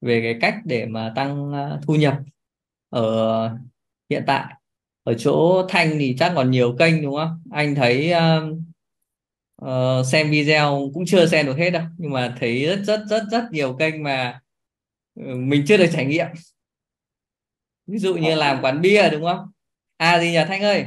về 0.01 0.22
cái 0.22 0.38
cách 0.41 0.61
để 0.65 0.85
mà 0.85 1.14
tăng 1.15 1.51
uh, 1.51 1.81
thu 1.88 1.95
nhập 1.95 2.19
ở 2.89 3.57
hiện 4.10 4.23
tại 4.27 4.53
ở 5.03 5.13
chỗ 5.13 5.65
Thanh 5.69 5.99
thì 5.99 6.15
chắc 6.19 6.31
còn 6.35 6.51
nhiều 6.51 6.75
kênh 6.80 7.01
đúng 7.01 7.15
không? 7.15 7.41
Anh 7.51 7.75
thấy 7.75 8.13
uh, 8.13 8.57
uh, 9.65 10.05
xem 10.05 10.31
video 10.31 10.89
cũng 10.93 11.05
chưa 11.05 11.25
xem 11.25 11.45
được 11.45 11.57
hết 11.57 11.69
đâu 11.69 11.84
nhưng 11.97 12.11
mà 12.11 12.35
thấy 12.39 12.65
rất 12.65 12.80
rất 12.85 13.01
rất 13.09 13.23
rất 13.31 13.43
nhiều 13.51 13.75
kênh 13.80 14.03
mà 14.03 14.41
uh, 15.19 15.38
mình 15.38 15.63
chưa 15.67 15.77
được 15.77 15.88
trải 15.93 16.05
nghiệm. 16.05 16.27
Ví 17.88 17.97
dụ 17.97 18.15
như 18.15 18.35
làm 18.35 18.61
quán 18.61 18.81
bia 18.81 19.09
đúng 19.09 19.23
không? 19.23 19.51
À 19.97 20.19
gì 20.19 20.31
nhỉ 20.31 20.39
Thanh 20.47 20.61
ơi? 20.61 20.85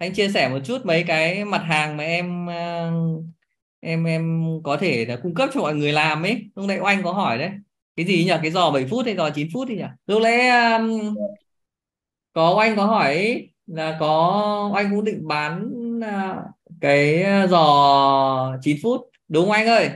Thanh 0.00 0.14
chia 0.14 0.28
sẻ 0.28 0.48
một 0.48 0.58
chút 0.64 0.86
mấy 0.86 1.04
cái 1.04 1.44
mặt 1.44 1.58
hàng 1.58 1.96
mà 1.96 2.04
em 2.04 2.46
uh, 2.46 3.24
em 3.80 4.04
em 4.04 4.44
có 4.64 4.76
thể 4.76 5.04
là 5.08 5.16
cung 5.16 5.34
cấp 5.34 5.50
cho 5.54 5.60
mọi 5.60 5.74
người 5.74 5.92
làm 5.92 6.22
ấy. 6.22 6.50
Lúc 6.54 6.66
nãy 6.66 6.78
anh 6.84 7.02
có 7.02 7.12
hỏi 7.12 7.38
đấy. 7.38 7.50
Cái 7.96 8.06
gì 8.06 8.24
nhỉ? 8.24 8.32
Cái 8.42 8.50
giò 8.50 8.70
7 8.70 8.86
phút 8.90 9.06
hay 9.06 9.16
giò 9.16 9.30
9 9.30 9.48
phút 9.54 9.68
thì 9.68 9.76
nhỉ? 9.76 9.84
Lúc 10.06 10.22
nãy 10.22 10.48
um, 10.48 11.14
có 12.38 12.56
anh 12.60 12.76
có 12.76 12.84
hỏi 12.84 13.42
là 13.66 13.96
có 14.00 14.72
anh 14.74 14.90
cũng 14.90 15.04
định 15.04 15.28
bán 15.28 15.70
uh, 15.98 16.44
cái 16.80 17.24
giò 17.48 18.56
9 18.62 18.76
phút 18.82 19.00
đúng 19.28 19.44
không 19.44 19.52
anh 19.52 19.66
ơi? 19.66 19.90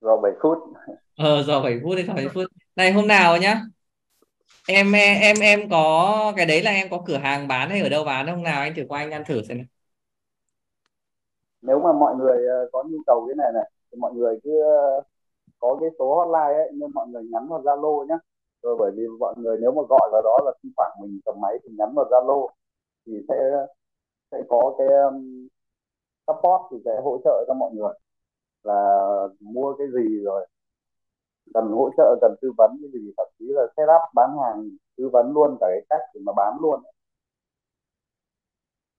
Giò 0.00 0.16
7 0.16 0.32
phút. 0.42 0.58
Ờ 1.16 1.42
giò 1.42 1.62
7 1.62 1.80
phút 1.82 1.94
hay 1.94 2.04
giò 2.06 2.14
7 2.14 2.28
phút. 2.28 2.44
Này 2.76 2.92
hôm 2.92 3.06
nào 3.06 3.36
nhá. 3.36 3.60
Em 4.68 4.92
em 5.22 5.36
em 5.40 5.70
có 5.70 6.32
cái 6.36 6.46
đấy 6.46 6.62
là 6.62 6.70
em 6.70 6.88
có 6.90 7.02
cửa 7.06 7.16
hàng 7.16 7.48
bán 7.48 7.70
hay 7.70 7.80
ở 7.80 7.88
đâu 7.88 8.04
bán 8.04 8.26
hôm 8.26 8.42
nào 8.42 8.60
anh 8.60 8.74
thử 8.74 8.82
qua 8.88 8.98
anh 8.98 9.10
ăn 9.10 9.22
thử 9.26 9.42
xem 9.42 9.58
nào. 9.58 9.66
Nếu 11.62 11.80
mà 11.80 11.92
mọi 11.92 12.14
người 12.14 12.46
ờ, 12.46 12.68
có 12.72 12.84
nhu 12.90 12.98
cầu 13.06 13.26
cái 13.28 13.34
này 13.36 13.52
này 13.54 13.70
thì 13.92 13.98
mọi 14.00 14.12
người 14.14 14.40
cứ 14.44 14.50
có 15.58 15.78
cái 15.80 15.90
số 15.98 16.16
hotline 16.16 16.58
ấy 16.62 16.70
nhưng 16.74 16.90
mọi 16.94 17.06
người 17.08 17.22
nhắn 17.22 17.48
vào 17.48 17.62
Zalo 17.62 18.06
nhé 18.08 18.14
rồi 18.62 18.76
bởi 18.78 18.90
vì 18.96 19.02
mọi 19.20 19.34
người 19.36 19.56
nếu 19.60 19.72
mà 19.72 19.82
gọi 19.88 20.08
vào 20.12 20.22
đó 20.24 20.38
là 20.44 20.52
khi 20.62 20.68
khoảng 20.76 20.92
mình 21.00 21.20
cầm 21.24 21.40
máy 21.40 21.58
thì 21.64 21.70
nhắn 21.78 21.94
vào 21.94 22.06
Zalo 22.10 22.48
thì 23.06 23.12
sẽ 23.28 23.34
sẽ 24.32 24.38
có 24.48 24.74
cái 24.78 24.86
um, 24.86 25.48
support 26.26 26.62
thì 26.70 26.76
sẽ 26.84 27.00
hỗ 27.04 27.18
trợ 27.24 27.44
cho 27.46 27.54
mọi 27.54 27.70
người 27.74 27.94
là 28.62 28.98
mua 29.40 29.74
cái 29.78 29.86
gì 29.94 30.20
rồi 30.24 30.46
cần 31.54 31.64
hỗ 31.72 31.90
trợ 31.96 32.16
cần 32.20 32.34
tư 32.42 32.52
vấn 32.58 32.70
cái 32.82 32.90
gì 32.92 33.12
thậm 33.16 33.26
chí 33.38 33.44
là 33.48 33.62
setup 33.76 34.02
bán 34.14 34.30
hàng 34.44 34.68
tư 34.96 35.08
vấn 35.12 35.32
luôn 35.32 35.56
cả 35.60 35.66
cái 35.70 35.82
cách 35.90 36.00
để 36.14 36.20
mà 36.24 36.32
bán 36.36 36.56
luôn. 36.60 36.82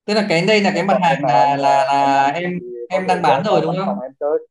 Tức 0.04 0.14
là 0.14 0.26
cái 0.28 0.44
đây 0.48 0.60
là 0.60 0.70
cái 0.74 0.82
mặt 0.82 0.98
hàng 1.02 1.24
là 1.24 1.56
là 1.56 1.84
là 1.84 2.26
em 2.34 2.58
em 2.88 3.06
đang 3.06 3.22
bán 3.22 3.42
rồi 3.44 3.60
đúng 3.62 3.74
không? 3.86 4.00
em 4.00 4.12
chơi 4.20 4.46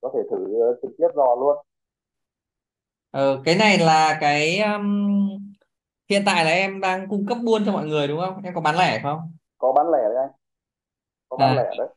có 0.00 0.10
thể 0.14 0.20
thử 0.30 0.46
trực 0.82 0.90
tiếp 0.98 1.08
dò 1.14 1.36
luôn 1.40 1.56
ờ, 3.12 3.42
cái 3.44 3.54
này 3.54 3.78
là 3.78 4.18
cái 4.20 4.58
um, 4.58 5.28
hiện 6.08 6.22
tại 6.26 6.44
là 6.44 6.50
em 6.50 6.80
đang 6.80 7.08
cung 7.08 7.26
cấp 7.26 7.38
buôn 7.44 7.62
cho 7.66 7.72
mọi 7.72 7.86
người 7.86 8.08
đúng 8.08 8.20
không 8.20 8.42
em 8.44 8.54
có 8.54 8.60
bán 8.60 8.76
lẻ 8.76 9.00
không 9.02 9.18
có 9.58 9.72
bán 9.72 9.86
lẻ 9.90 9.98
đấy 9.98 10.16
anh 10.16 10.30
có 11.28 11.36
bán 11.36 11.50
à. 11.50 11.54
lẻ 11.54 11.70
đấy 11.78 11.88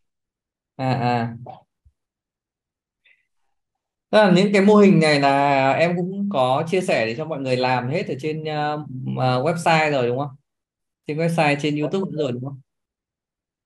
à 0.76 0.94
à 0.94 1.36
Tức 4.16 4.18
là 4.22 4.32
những 4.36 4.48
cái 4.54 4.62
mô 4.62 4.76
hình 4.76 5.00
này 5.00 5.20
là 5.20 5.72
em 5.72 5.96
cũng 5.98 6.30
có 6.34 6.64
chia 6.68 6.82
sẻ 6.82 7.06
để 7.06 7.16
cho 7.18 7.26
mọi 7.26 7.40
người 7.40 7.58
làm 7.58 7.90
hết 7.90 8.04
ở 8.08 8.14
trên 8.20 8.42
uh, 8.42 9.46
website 9.46 9.92
rồi 9.92 10.08
đúng 10.08 10.18
không? 10.18 10.36
Trên 11.08 11.18
website, 11.18 11.56
trên 11.62 11.80
YouTube 11.80 12.12
rồi 12.14 12.32
đúng 12.32 12.44
không? 12.46 12.60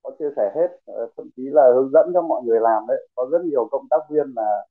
Có 0.02 0.10
chia 0.18 0.30
sẻ 0.36 0.42
hết, 0.54 0.68
ờ, 0.84 1.10
thậm 1.16 1.30
chí 1.36 1.42
là 1.46 1.62
hướng 1.74 1.90
dẫn 1.92 2.10
cho 2.14 2.22
mọi 2.22 2.42
người 2.44 2.60
làm 2.60 2.82
đấy. 2.88 3.08
Có 3.14 3.28
rất 3.32 3.38
nhiều 3.44 3.68
cộng 3.70 3.86
tác 3.90 4.00
viên 4.10 4.26
là 4.36 4.66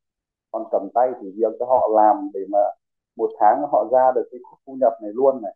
còn 0.52 0.64
cầm 0.72 0.90
tay 0.94 1.12
chỉ 1.22 1.28
việc 1.36 1.54
cho 1.60 1.66
họ 1.66 1.90
làm 1.96 2.30
để 2.34 2.40
mà 2.50 2.60
một 3.16 3.32
tháng 3.40 3.62
họ 3.72 3.88
ra 3.92 4.12
được 4.16 4.28
cái 4.32 4.40
thu 4.66 4.74
nhập 4.80 4.94
này 5.02 5.12
luôn 5.14 5.42
này. 5.42 5.56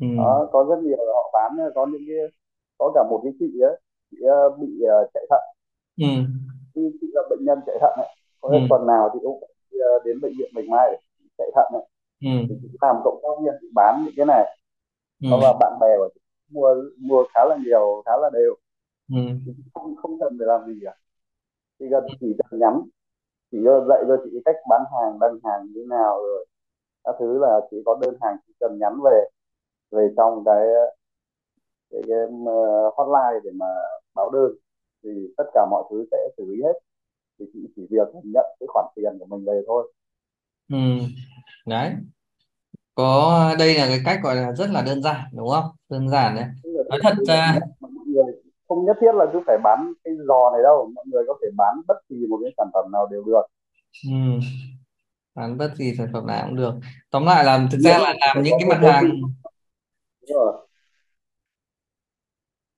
Ừ. 0.00 0.06
Đó, 0.16 0.48
có 0.52 0.66
rất 0.68 0.82
nhiều 0.82 0.96
họ 1.14 1.30
bán 1.32 1.56
có 1.74 1.86
những 1.86 2.02
cái 2.08 2.16
có 2.78 2.92
cả 2.94 3.04
một 3.10 3.20
cái 3.24 3.32
chị 3.38 3.60
ấy 3.60 3.80
chị 4.10 4.16
bị 4.60 4.68
uh, 4.84 5.10
chạy 5.14 5.26
thận. 5.30 5.42
Ừ. 5.96 6.06
Chị, 6.74 6.80
chị 7.00 7.06
là 7.14 7.22
bệnh 7.30 7.44
nhân 7.44 7.58
chạy 7.66 7.76
thận 7.80 7.92
ấy 7.96 8.08
có 8.40 8.48
ừ. 8.48 8.58
tuần 8.70 8.86
nào 8.86 9.10
thì 9.14 9.18
cũng 9.22 9.44
đến 10.04 10.20
bệnh 10.20 10.32
viện 10.38 10.50
bạch 10.54 10.64
mai 10.68 10.88
để 10.90 10.98
chạy 11.38 11.50
thận 11.54 11.66
này 11.72 11.82
ừ. 12.20 12.54
thì 12.62 12.68
làm 12.80 12.96
cộng 13.04 13.20
tác 13.22 13.28
viên 13.44 13.54
thì 13.62 13.68
bán 13.74 14.02
những 14.04 14.14
cái 14.16 14.26
này 14.26 14.56
ừ. 15.22 15.28
và 15.42 15.52
bạn 15.60 15.78
bè 15.80 15.96
của 15.98 16.08
chị 16.14 16.20
mua 16.50 16.74
mua 16.98 17.24
khá 17.34 17.40
là 17.48 17.56
nhiều 17.64 18.02
khá 18.06 18.12
là 18.22 18.30
đều 18.32 18.54
ừ. 19.12 19.20
không 19.74 19.96
không 19.96 20.20
cần 20.20 20.36
phải 20.38 20.46
làm 20.46 20.66
gì 20.66 20.80
cả 20.84 20.94
chỉ 21.78 21.84
cần 21.90 22.04
chỉ 22.20 22.36
cần 22.38 22.60
nhắn 23.52 23.58
chỉ 23.62 23.86
dạy 23.88 23.98
cho 24.08 24.16
chị 24.24 24.30
cách 24.44 24.56
bán 24.70 24.82
hàng 24.92 25.18
đăng 25.18 25.38
hàng 25.44 25.66
như 25.66 25.72
thế 25.74 25.86
nào 25.88 26.20
rồi 26.22 26.46
các 27.04 27.14
thứ 27.18 27.38
là 27.38 27.60
chỉ 27.70 27.76
có 27.86 27.98
đơn 28.00 28.14
hàng 28.22 28.36
chỉ 28.46 28.52
cần 28.60 28.78
nhắn 28.80 29.00
về 29.04 29.24
về 29.90 30.08
trong 30.16 30.44
cái 30.44 30.66
cái, 31.90 32.02
cái 32.08 32.18
uh, 32.24 32.94
hotline 32.96 33.40
để 33.44 33.50
mà 33.54 33.66
báo 34.14 34.30
đơn. 34.30 34.52
Thì 35.04 35.10
tất 35.36 35.44
cả 35.54 35.66
mọi 35.70 35.84
thứ 35.90 36.04
sẽ 36.10 36.16
xử 36.36 36.44
lý 36.46 36.62
hết. 36.62 36.72
Thì 37.38 37.44
chị 37.52 37.60
chỉ 37.76 37.86
việc 37.90 38.08
nhận 38.24 38.46
cái 38.60 38.66
khoản 38.68 38.86
tiền 38.96 39.18
của 39.18 39.26
mình 39.26 39.44
về 39.46 39.62
thôi. 39.66 39.92
Ừ. 40.68 40.76
đấy. 41.66 41.92
Có 42.94 43.54
đây 43.58 43.74
là 43.74 43.86
cái 43.86 44.00
cách 44.04 44.20
gọi 44.22 44.36
là 44.36 44.52
rất 44.52 44.70
là 44.70 44.82
đơn 44.82 45.02
giản 45.02 45.20
đúng 45.36 45.48
không? 45.48 45.64
Đơn 45.88 46.08
giản 46.08 46.36
đấy. 46.36 46.44
Nói 46.88 46.98
thật 47.02 47.14
người 47.26 47.60
không 48.70 48.84
nhất 48.84 48.96
thiết 49.00 49.14
là 49.14 49.26
cứ 49.32 49.40
phải 49.46 49.58
bán 49.64 49.92
cái 50.04 50.14
giò 50.28 50.50
này 50.52 50.60
đâu. 50.62 50.90
Mọi 50.94 51.04
người 51.08 51.24
có 51.26 51.34
thể 51.42 51.48
bán 51.56 51.74
bất 51.88 51.94
kỳ 52.08 52.16
một 52.28 52.38
cái 52.42 52.52
sản 52.56 52.66
phẩm 52.74 52.92
nào 52.92 53.06
đều 53.06 53.22
được. 53.24 53.42
Ừ. 54.06 54.46
bán 55.34 55.58
bất 55.58 55.74
kỳ 55.78 55.94
sản 55.98 56.08
phẩm 56.12 56.26
nào 56.26 56.46
cũng 56.46 56.56
được. 56.56 56.74
Tóm 57.10 57.26
lại 57.26 57.44
là 57.44 57.68
thực 57.72 57.78
ra 57.78 57.98
là 57.98 58.14
làm 58.20 58.42
những 58.42 58.54
cái 58.60 58.68
mặt 58.68 58.92
hàng 58.92 59.10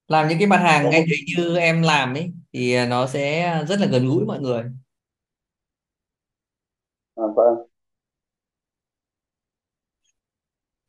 làm 0.09 0.29
những 0.29 0.39
cái 0.39 0.47
mặt 0.47 0.57
hàng 0.57 0.91
ngay 0.91 1.05
thấy 1.09 1.19
như 1.37 1.57
em 1.57 1.83
làm 1.83 2.15
ấy 2.15 2.33
thì 2.53 2.87
nó 2.87 3.07
sẽ 3.07 3.59
rất 3.69 3.81
là 3.81 3.87
gần 3.87 4.09
gũi 4.09 4.25
mọi 4.25 4.41
người. 4.41 4.63
À, 7.17 7.25
vâng. 7.37 7.55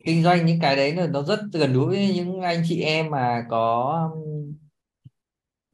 Kinh 0.05 0.23
doanh 0.23 0.45
những 0.45 0.59
cái 0.61 0.75
đấy 0.75 0.95
là 0.95 1.07
nó 1.07 1.21
rất 1.23 1.39
gần 1.53 1.73
gũi 1.73 1.87
với 1.87 2.13
những 2.15 2.41
anh 2.41 2.63
chị 2.67 2.81
em 2.81 3.09
mà 3.09 3.45
có 3.49 4.09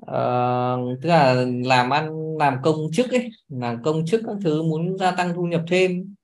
uh, 0.09 1.01
tức 1.01 1.09
là 1.09 1.45
làm 1.65 1.89
ăn 1.89 2.37
làm 2.37 2.57
công 2.63 2.77
chức 2.93 3.11
ấy 3.11 3.29
làm 3.49 3.83
công 3.83 4.05
chức 4.05 4.21
các 4.25 4.35
thứ 4.43 4.63
muốn 4.63 4.97
gia 4.97 5.11
tăng 5.11 5.33
thu 5.35 5.43
nhập 5.43 5.61
thêm 5.67 6.15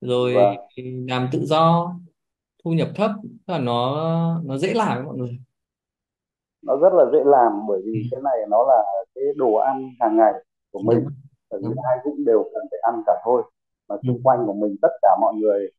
rồi 0.00 0.34
vâng. 0.34 0.56
làm 1.08 1.28
tự 1.32 1.44
do 1.44 1.94
thu 2.64 2.70
nhập 2.70 2.88
thấp 2.94 3.10
tức 3.22 3.52
là 3.52 3.58
nó 3.58 4.40
nó 4.44 4.58
dễ 4.58 4.74
làm 4.74 5.04
mọi 5.04 5.16
người 5.16 5.38
nó 6.62 6.76
rất 6.76 6.92
là 6.92 7.04
dễ 7.12 7.18
làm 7.24 7.52
bởi 7.68 7.80
vì 7.84 7.92
ừ. 7.92 8.08
cái 8.10 8.20
này 8.24 8.38
nó 8.48 8.64
là 8.68 8.82
cái 9.14 9.24
đồ 9.36 9.54
ăn 9.54 9.90
hàng 10.00 10.16
ngày 10.16 10.32
của 10.72 10.80
mình 10.84 11.04
bởi 11.50 11.60
vì 11.62 11.68
ai 11.84 11.98
cũng 12.04 12.24
đều 12.24 12.42
cần 12.42 12.62
phải 12.70 12.80
ăn 12.82 13.02
cả 13.06 13.12
thôi 13.24 13.42
mà 13.88 13.96
xung 14.06 14.22
quanh 14.22 14.46
của 14.46 14.52
mình 14.52 14.76
tất 14.82 14.88
cả 15.02 15.08
mọi 15.20 15.34
người 15.34 15.70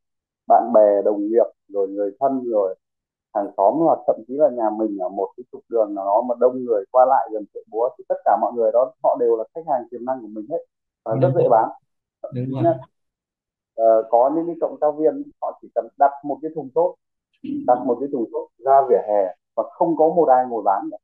bạn 0.48 0.74
bè 0.74 1.02
đồng 1.06 1.28
nghiệp 1.28 1.46
rồi 1.68 1.88
người 1.88 2.12
thân 2.20 2.44
rồi 2.46 2.76
hàng 3.34 3.48
xóm 3.58 3.74
hoặc 3.78 4.00
thậm 4.08 4.16
chí 4.28 4.34
là 4.38 4.50
nhà 4.50 4.70
mình 4.78 4.98
ở 4.98 5.10
một 5.10 5.30
cái 5.38 5.44
trục 5.52 5.62
đường 5.70 5.96
nào 5.96 6.06
đó 6.06 6.22
mà 6.30 6.36
đông 6.40 6.64
người 6.66 6.84
qua 6.92 7.06
lại 7.06 7.30
gần 7.34 7.46
chợ 7.54 7.60
búa 7.72 7.90
thì 7.98 8.04
tất 8.10 8.16
cả 8.26 8.38
mọi 8.42 8.54
người 8.56 8.72
đó 8.74 8.94
họ 9.04 9.18
đều 9.20 9.36
là 9.38 9.44
khách 9.56 9.62
hàng 9.68 9.84
tiềm 9.92 10.06
năng 10.06 10.22
của 10.22 10.28
mình 10.28 10.48
hết 10.52 10.60
và 11.06 11.16
rất 11.22 11.32
dễ 11.38 11.50
bán. 11.50 11.70
Thậm 12.24 12.32
chí 12.36 12.52
ờ, 13.76 14.04
có 14.10 14.32
những 14.36 14.46
cái 14.48 14.56
cộng 14.62 14.78
tác 14.82 14.88
viên 14.98 15.24
họ 15.42 15.60
chỉ 15.62 15.68
cần 15.76 15.88
đặt 15.98 16.12
một 16.24 16.40
cái 16.42 16.52
thùng 16.56 16.70
xốp 16.76 16.96
đặt 17.68 17.78
một 17.86 17.98
cái 18.00 18.10
thùng 18.12 18.26
xốp 18.32 18.48
ra 18.58 18.74
vỉa 18.90 18.98
hè 19.08 19.36
và 19.56 19.64
không 19.72 19.96
có 19.98 20.10
một 20.10 20.28
ai 20.30 20.46
ngồi 20.50 20.64
bán 20.66 20.90
cả. 20.92 20.98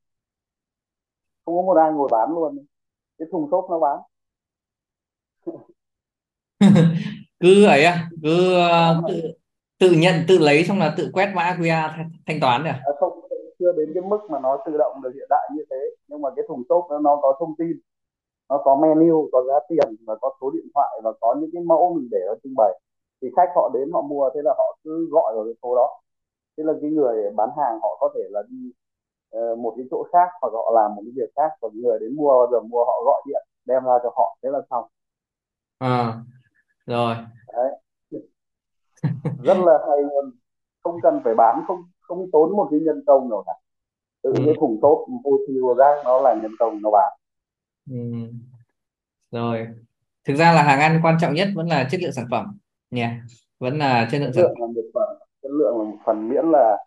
không 1.45 1.55
có 1.55 1.61
một 1.61 1.77
ai 1.77 1.91
ngồi 1.93 2.09
bán 2.11 2.29
luôn. 2.35 2.65
Cái 3.17 3.27
thùng 3.31 3.47
xốp 3.51 3.67
nó 3.69 3.79
bán. 3.79 3.99
Cứ 7.39 7.65
ấy 7.65 7.83
à 7.85 8.09
cứ 8.23 8.53
ờ, 8.53 9.01
bán 9.03 9.11
tự 9.83 9.91
nhận 9.91 10.15
tự 10.27 10.37
lấy 10.39 10.63
xong 10.63 10.79
là 10.79 10.93
tự 10.97 11.09
quét 11.13 11.29
mã 11.35 11.55
QR 11.59 11.87
thanh 11.95 12.09
thanh 12.27 12.39
toán 12.39 12.63
được 12.63 12.77
à, 12.89 12.91
không 12.99 13.13
chưa 13.59 13.71
đến 13.77 13.91
cái 13.93 14.03
mức 14.03 14.21
mà 14.29 14.39
nó 14.39 14.57
tự 14.65 14.77
động 14.77 15.01
được 15.03 15.11
hiện 15.15 15.27
đại 15.29 15.49
như 15.55 15.63
thế. 15.69 15.81
Nhưng 16.07 16.21
mà 16.21 16.29
cái 16.35 16.45
thùng 16.47 16.63
xốp 16.69 16.85
nó, 16.89 16.99
nó 16.99 17.19
có 17.21 17.35
thông 17.39 17.55
tin 17.57 17.71
nó 18.49 18.57
có 18.65 18.75
menu 18.75 19.29
có 19.31 19.43
giá 19.47 19.53
tiền 19.69 19.95
và 20.07 20.15
có 20.21 20.35
số 20.41 20.51
điện 20.51 20.67
thoại 20.75 21.01
và 21.03 21.11
có 21.21 21.35
những 21.39 21.49
cái 21.53 21.63
mẫu 21.63 21.93
mình 21.95 22.07
để 22.11 22.17
ở 22.27 22.35
trưng 22.43 22.53
bày. 22.57 22.79
Thì 23.21 23.27
khách 23.35 23.49
họ 23.55 23.69
đến 23.73 23.91
họ 23.93 24.01
mua 24.01 24.29
thế 24.35 24.41
là 24.43 24.53
họ 24.57 24.77
cứ 24.83 25.07
gọi 25.11 25.35
vào 25.35 25.43
cái 25.45 25.53
số 25.63 25.75
đó. 25.75 25.87
Thế 26.57 26.63
là 26.63 26.73
cái 26.81 26.91
người 26.91 27.31
bán 27.35 27.49
hàng 27.57 27.79
họ 27.81 27.97
có 27.99 28.09
thể 28.15 28.21
là 28.29 28.41
đi 28.49 28.71
ờ, 29.31 29.55
một 29.55 29.73
cái 29.77 29.85
chỗ 29.91 30.03
khác 30.13 30.27
hoặc 30.41 30.49
họ 30.53 30.71
làm 30.75 30.95
một 30.95 31.01
cái 31.05 31.13
việc 31.15 31.31
khác 31.35 31.49
và 31.61 31.69
người 31.73 31.99
đến 31.99 32.15
mua 32.15 32.29
bao 32.29 32.47
giờ 32.51 32.59
mua 32.59 32.85
họ 32.85 33.01
gọi 33.05 33.21
điện 33.27 33.43
đem 33.65 33.83
ra 33.83 33.93
cho 34.03 34.09
họ 34.15 34.37
thế 34.43 34.49
là 34.51 34.59
xong. 34.69 34.85
À, 35.79 36.13
rồi. 36.85 37.15
Đấy 37.53 37.82
rất 39.43 39.57
là 39.57 39.73
hay 39.89 39.97
luôn. 40.03 40.31
Không 40.83 40.95
cần 41.03 41.21
phải 41.23 41.35
bán 41.35 41.63
không 41.67 41.77
không 42.01 42.31
tốn 42.31 42.51
một 42.57 42.67
cái 42.71 42.79
nhân 42.79 43.03
công 43.07 43.29
nào 43.29 43.43
cả. 43.47 43.53
Tự 44.23 44.33
ừ. 44.33 44.41
cái 44.45 44.55
thùng 44.59 44.79
tốt 44.81 45.07
vô 45.23 45.31
vô 45.63 45.75
giác 45.75 46.01
nó 46.05 46.21
là 46.21 46.35
nhân 46.43 46.51
công 46.59 46.81
nó 46.81 46.91
bán. 46.91 47.13
Ừ. 47.89 47.97
rồi. 49.31 49.67
Thực 50.25 50.35
ra 50.35 50.53
là 50.53 50.63
hàng 50.63 50.79
ăn 50.79 50.99
quan 51.03 51.17
trọng 51.21 51.33
nhất 51.33 51.47
vẫn 51.55 51.67
là 51.67 51.87
chất 51.91 52.01
lượng 52.01 52.11
sản 52.13 52.25
phẩm 52.31 52.59
nha 52.91 53.23
vẫn 53.59 53.77
là 53.79 54.07
chất 54.11 54.21
lượng 54.21 54.31
chất 54.33 54.41
sản 54.41 54.45
lượng 54.49 54.59
là 54.61 54.67
một 54.67 54.83
phần. 54.93 55.19
Chất 55.41 55.49
lượng 55.51 55.77
là 55.77 55.83
một 55.83 55.97
phần 56.05 56.29
miễn 56.29 56.45
là 56.51 56.77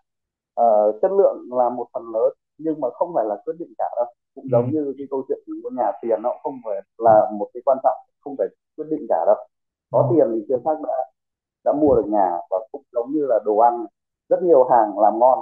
ờ, 0.54 0.92
chất 1.02 1.10
lượng 1.12 1.48
là 1.50 1.70
một 1.70 1.86
phần 1.94 2.02
lớn. 2.14 2.32
Nhưng 2.58 2.80
mà 2.80 2.88
không 2.94 3.12
phải 3.14 3.24
là 3.28 3.36
quyết 3.44 3.54
định 3.58 3.72
cả 3.78 3.84
đâu. 3.96 4.06
Cũng 4.34 4.44
ừ. 4.44 4.48
giống 4.52 4.70
như 4.72 4.94
cái 4.98 5.06
câu 5.10 5.24
chuyện 5.28 5.38
của 5.62 5.70
nhà 5.70 5.92
tiền 6.02 6.22
nó 6.22 6.30
cũng 6.30 6.40
không 6.42 6.60
phải 6.64 6.82
là 6.98 7.30
một 7.38 7.50
cái 7.54 7.62
quan 7.66 7.78
trọng 7.84 7.98
không 8.20 8.34
phải 8.38 8.46
quyết 8.76 8.86
định 8.90 9.06
cả 9.08 9.16
đâu. 9.26 9.36
Có 9.90 10.08
Ừ. 10.10 10.16
tiền 10.16 10.26
thì 10.34 10.46
chưa 10.48 10.58
chắc 10.64 10.76
đã 10.82 10.94
đã 11.66 11.72
mua 11.72 11.96
được 11.96 12.06
nhà 12.08 12.30
và 12.50 12.58
cũng 12.72 12.82
giống 12.92 13.12
như 13.12 13.26
là 13.28 13.40
đồ 13.46 13.58
ăn. 13.58 13.86
Rất 14.30 14.42
nhiều 14.44 14.64
hàng 14.70 15.00
làm 15.00 15.20
ngon 15.20 15.40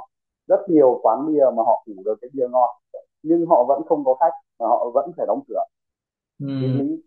rất 0.49 0.61
nhiều 0.71 1.01
quán 1.03 1.27
bia 1.29 1.45
mà 1.57 1.63
họ 1.67 1.85
ủ 1.87 2.03
được 2.05 2.17
cái 2.23 2.31
bia 2.35 2.49
ngon 2.53 2.71
nhưng 3.23 3.47
họ 3.47 3.65
vẫn 3.65 3.83
không 3.89 4.05
có 4.05 4.15
khách 4.21 4.35
và 4.59 4.69
họ 4.69 4.91
vẫn 4.95 5.13
phải 5.17 5.27
đóng 5.27 5.41
cửa. 5.49 5.65
Ừ. 6.41 6.47
cái 6.61 6.71
lý 6.71 7.03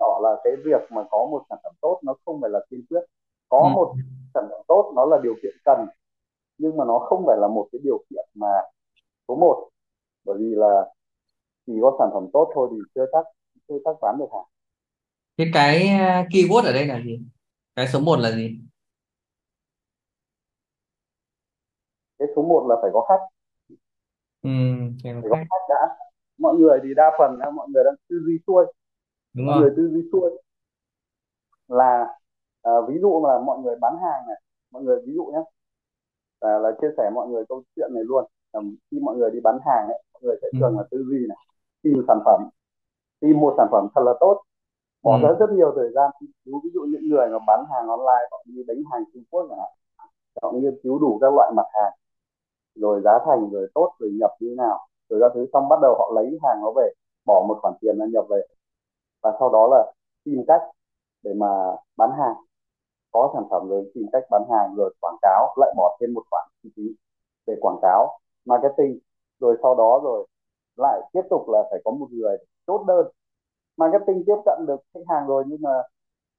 đó 0.00 0.20
là 0.22 0.36
cái 0.44 0.52
việc 0.64 0.80
mà 0.90 1.04
có 1.10 1.28
một 1.30 1.42
sản 1.50 1.58
phẩm 1.64 1.74
tốt 1.80 2.00
nó 2.04 2.14
không 2.24 2.40
phải 2.40 2.50
là 2.50 2.60
tiên 2.70 2.84
quyết. 2.90 3.00
Có 3.48 3.70
Ừ. 3.70 3.74
một 3.74 3.94
sản 4.34 4.44
phẩm 4.50 4.60
tốt 4.68 4.92
nó 4.96 5.04
là 5.06 5.18
điều 5.22 5.34
kiện 5.42 5.52
cần 5.64 5.86
nhưng 6.58 6.76
mà 6.76 6.84
nó 6.84 6.98
không 6.98 7.24
phải 7.26 7.36
là 7.40 7.48
một 7.48 7.68
cái 7.72 7.80
điều 7.84 8.04
kiện 8.10 8.26
mà 8.34 8.48
số 9.28 9.36
một. 9.36 9.68
Bởi 10.24 10.36
vì 10.38 10.54
là 10.54 10.92
chỉ 11.66 11.72
có 11.82 11.96
sản 11.98 12.10
phẩm 12.14 12.26
tốt 12.32 12.52
thôi 12.54 12.68
thì 12.72 12.76
chưa 12.94 13.06
chắc 13.12 13.26
chưa 13.68 13.78
chắc 13.84 13.96
bán 14.02 14.16
được 14.18 14.26
hàng. 14.34 14.44
Thế 15.38 15.50
cái 15.54 15.76
uh, 15.94 16.28
keyword 16.32 16.64
ở 16.64 16.72
đây 16.72 16.86
là 16.86 17.00
gì 17.04 17.20
cái 17.76 17.88
số 17.88 18.00
1 18.00 18.16
là 18.18 18.30
gì? 18.32 18.58
Cái 22.18 22.28
số 22.36 22.42
một 22.42 22.66
là 22.68 22.76
phải 22.82 22.90
có 22.94 23.06
khách. 23.08 23.20
Ừ. 24.42 24.50
phải 25.04 25.12
có 25.14 25.20
phải 25.22 25.30
có 25.30 25.36
khách. 25.36 25.44
khách 25.50 25.66
đã. 25.68 25.96
Mọi 26.38 26.56
người 26.56 26.78
thì 26.82 26.88
đa 26.96 27.10
phần 27.18 27.36
là 27.38 27.50
mọi 27.50 27.68
người 27.68 27.84
đang 27.84 27.94
tư 28.08 28.16
duy 28.26 28.38
xuôi. 28.46 28.66
Đúng 29.34 29.46
mọi 29.46 29.54
rồi. 29.54 29.62
người 29.62 29.74
tư 29.76 29.88
duy 29.92 30.08
xuôi. 30.12 30.42
Là 31.68 32.06
à, 32.62 32.72
ví 32.88 32.94
dụ 33.00 33.26
là 33.28 33.38
mọi 33.46 33.58
người 33.58 33.76
bán 33.80 33.94
hàng 34.02 34.26
này 34.28 34.36
mọi 34.70 34.82
người 34.82 35.00
ví 35.06 35.12
dụ 35.14 35.24
nhé 35.24 35.38
là, 36.40 36.58
là 36.58 36.70
chia 36.80 36.88
sẻ 36.96 37.10
mọi 37.14 37.28
người 37.28 37.44
câu 37.48 37.62
chuyện 37.76 37.90
này 37.94 38.04
luôn. 38.04 38.24
Là 38.52 38.60
khi 38.90 38.98
mọi 39.00 39.16
người 39.16 39.30
đi 39.30 39.40
bán 39.40 39.58
hàng 39.66 39.88
ấy 39.88 40.02
mọi 40.14 40.22
người 40.22 40.36
sẽ 40.42 40.48
ừ. 40.52 40.58
thường 40.60 40.78
là 40.78 40.84
tư 40.90 41.04
duy 41.10 41.26
này. 41.28 41.38
Tìm 41.82 42.04
sản 42.08 42.18
phẩm. 42.24 42.48
Tìm 43.20 43.40
một 43.40 43.54
sản 43.56 43.68
phẩm 43.72 43.88
thật 43.94 44.02
là 44.04 44.12
tốt 44.20 44.42
bỏ 45.06 45.18
Ừ. 45.22 45.36
rất 45.40 45.50
nhiều 45.52 45.72
thời 45.76 45.90
gian 45.94 46.10
nghiên 46.20 46.30
cứu. 46.44 46.60
Ví 46.64 46.70
dụ 46.74 46.80
những 46.92 47.08
người 47.10 47.26
mà 47.32 47.38
bán 47.46 47.64
hàng 47.70 47.88
online 47.88 48.24
họ 48.30 48.38
đi 48.46 48.62
đánh 48.68 48.82
hàng 48.90 49.02
Trung 49.12 49.22
Quốc 49.30 49.46
chẳng 49.50 49.58
hạn 49.58 49.72
họ 50.42 50.52
nghiên 50.52 50.78
cứu 50.82 50.98
đủ 50.98 51.18
các 51.20 51.34
loại 51.36 51.52
mặt 51.56 51.66
hàng 51.74 51.92
rồi 52.74 53.00
giá 53.04 53.18
thành 53.26 53.50
rồi 53.50 53.68
tốt 53.74 53.92
rồi 53.98 54.10
nhập 54.20 54.30
như 54.40 54.48
thế 54.48 54.54
nào. 54.54 54.86
Rồi 55.08 55.20
các 55.22 55.32
thứ 55.34 55.46
xong 55.52 55.68
bắt 55.68 55.78
đầu 55.82 55.94
họ 55.98 56.12
lấy 56.14 56.38
hàng 56.44 56.58
nó 56.62 56.72
về 56.76 56.92
bỏ 57.26 57.44
một 57.48 57.58
khoản 57.62 57.74
tiền 57.80 57.98
ra 57.98 58.06
nhập 58.12 58.24
về. 58.30 58.40
Và 59.22 59.36
sau 59.38 59.48
đó 59.50 59.68
là 59.70 59.92
tìm 60.24 60.44
cách 60.48 60.62
để 61.22 61.34
mà 61.36 61.76
bán 61.96 62.10
hàng. 62.18 62.34
Có 63.12 63.30
sản 63.34 63.44
phẩm 63.50 63.68
rồi 63.68 63.90
tìm 63.94 64.06
cách 64.12 64.22
bán 64.30 64.42
hàng 64.50 64.74
rồi 64.76 64.94
quảng 65.00 65.16
cáo 65.22 65.54
lại 65.56 65.74
bỏ 65.76 65.96
thêm 66.00 66.14
một 66.14 66.22
khoản 66.30 66.48
chi 66.62 66.70
phí 66.76 66.82
để 67.46 67.54
quảng 67.60 67.78
cáo 67.82 68.18
marketing. 68.44 68.98
Rồi 69.40 69.56
sau 69.62 69.74
đó 69.74 70.00
rồi 70.04 70.26
lại 70.76 71.00
tiếp 71.12 71.22
tục 71.30 71.48
là 71.48 71.62
phải 71.70 71.80
có 71.84 71.90
một 71.90 72.06
người 72.10 72.36
chốt 72.66 72.84
đơn 72.86 73.06
marketing 73.76 74.24
tiếp 74.26 74.36
cận 74.44 74.66
được 74.66 74.80
khách 74.94 75.00
hàng 75.08 75.26
rồi 75.26 75.44
nhưng 75.46 75.62
mà 75.62 75.82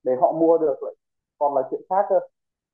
để 0.04 0.16
họ 0.22 0.32
mua 0.32 0.58
được 0.58 0.84
lại 0.84 0.94
còn 1.40 1.56
là 1.56 1.62
chuyện 1.72 1.82
khác 1.90 2.06
cơ. 2.10 2.20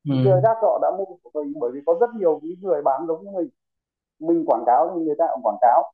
Ừ. 0.08 0.14
chưa 0.24 0.40
chắc 0.42 0.56
họ 0.62 0.78
đã 0.82 0.90
mua 0.98 1.04
của 1.04 1.30
mình 1.34 1.52
bởi 1.60 1.70
vì 1.74 1.80
có 1.86 1.96
rất 2.00 2.10
nhiều 2.14 2.40
những 2.42 2.60
người 2.62 2.82
bán 2.82 3.06
giống 3.06 3.24
như 3.24 3.30
mình. 3.30 3.48
Mình 4.18 4.44
quảng 4.46 4.62
cáo 4.66 4.92
thì 4.94 5.00
người 5.04 5.14
ta 5.18 5.26
cũng 5.34 5.42
quảng 5.42 5.58
cáo. 5.60 5.92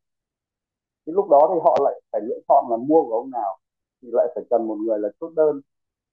Thì 1.07 1.13
lúc 1.13 1.29
đó 1.31 1.51
thì 1.55 1.61
họ 1.65 1.79
lại 1.85 2.01
phải 2.13 2.21
lựa 2.25 2.39
chọn 2.49 2.65
là 2.71 2.77
mua 2.77 3.03
của 3.03 3.15
ông 3.15 3.31
nào 3.31 3.59
thì 4.03 4.09
lại 4.13 4.29
phải 4.35 4.45
cần 4.51 4.69
một 4.69 4.75
người 4.75 4.99
là 4.99 5.09
chốt 5.21 5.33
đơn. 5.37 5.61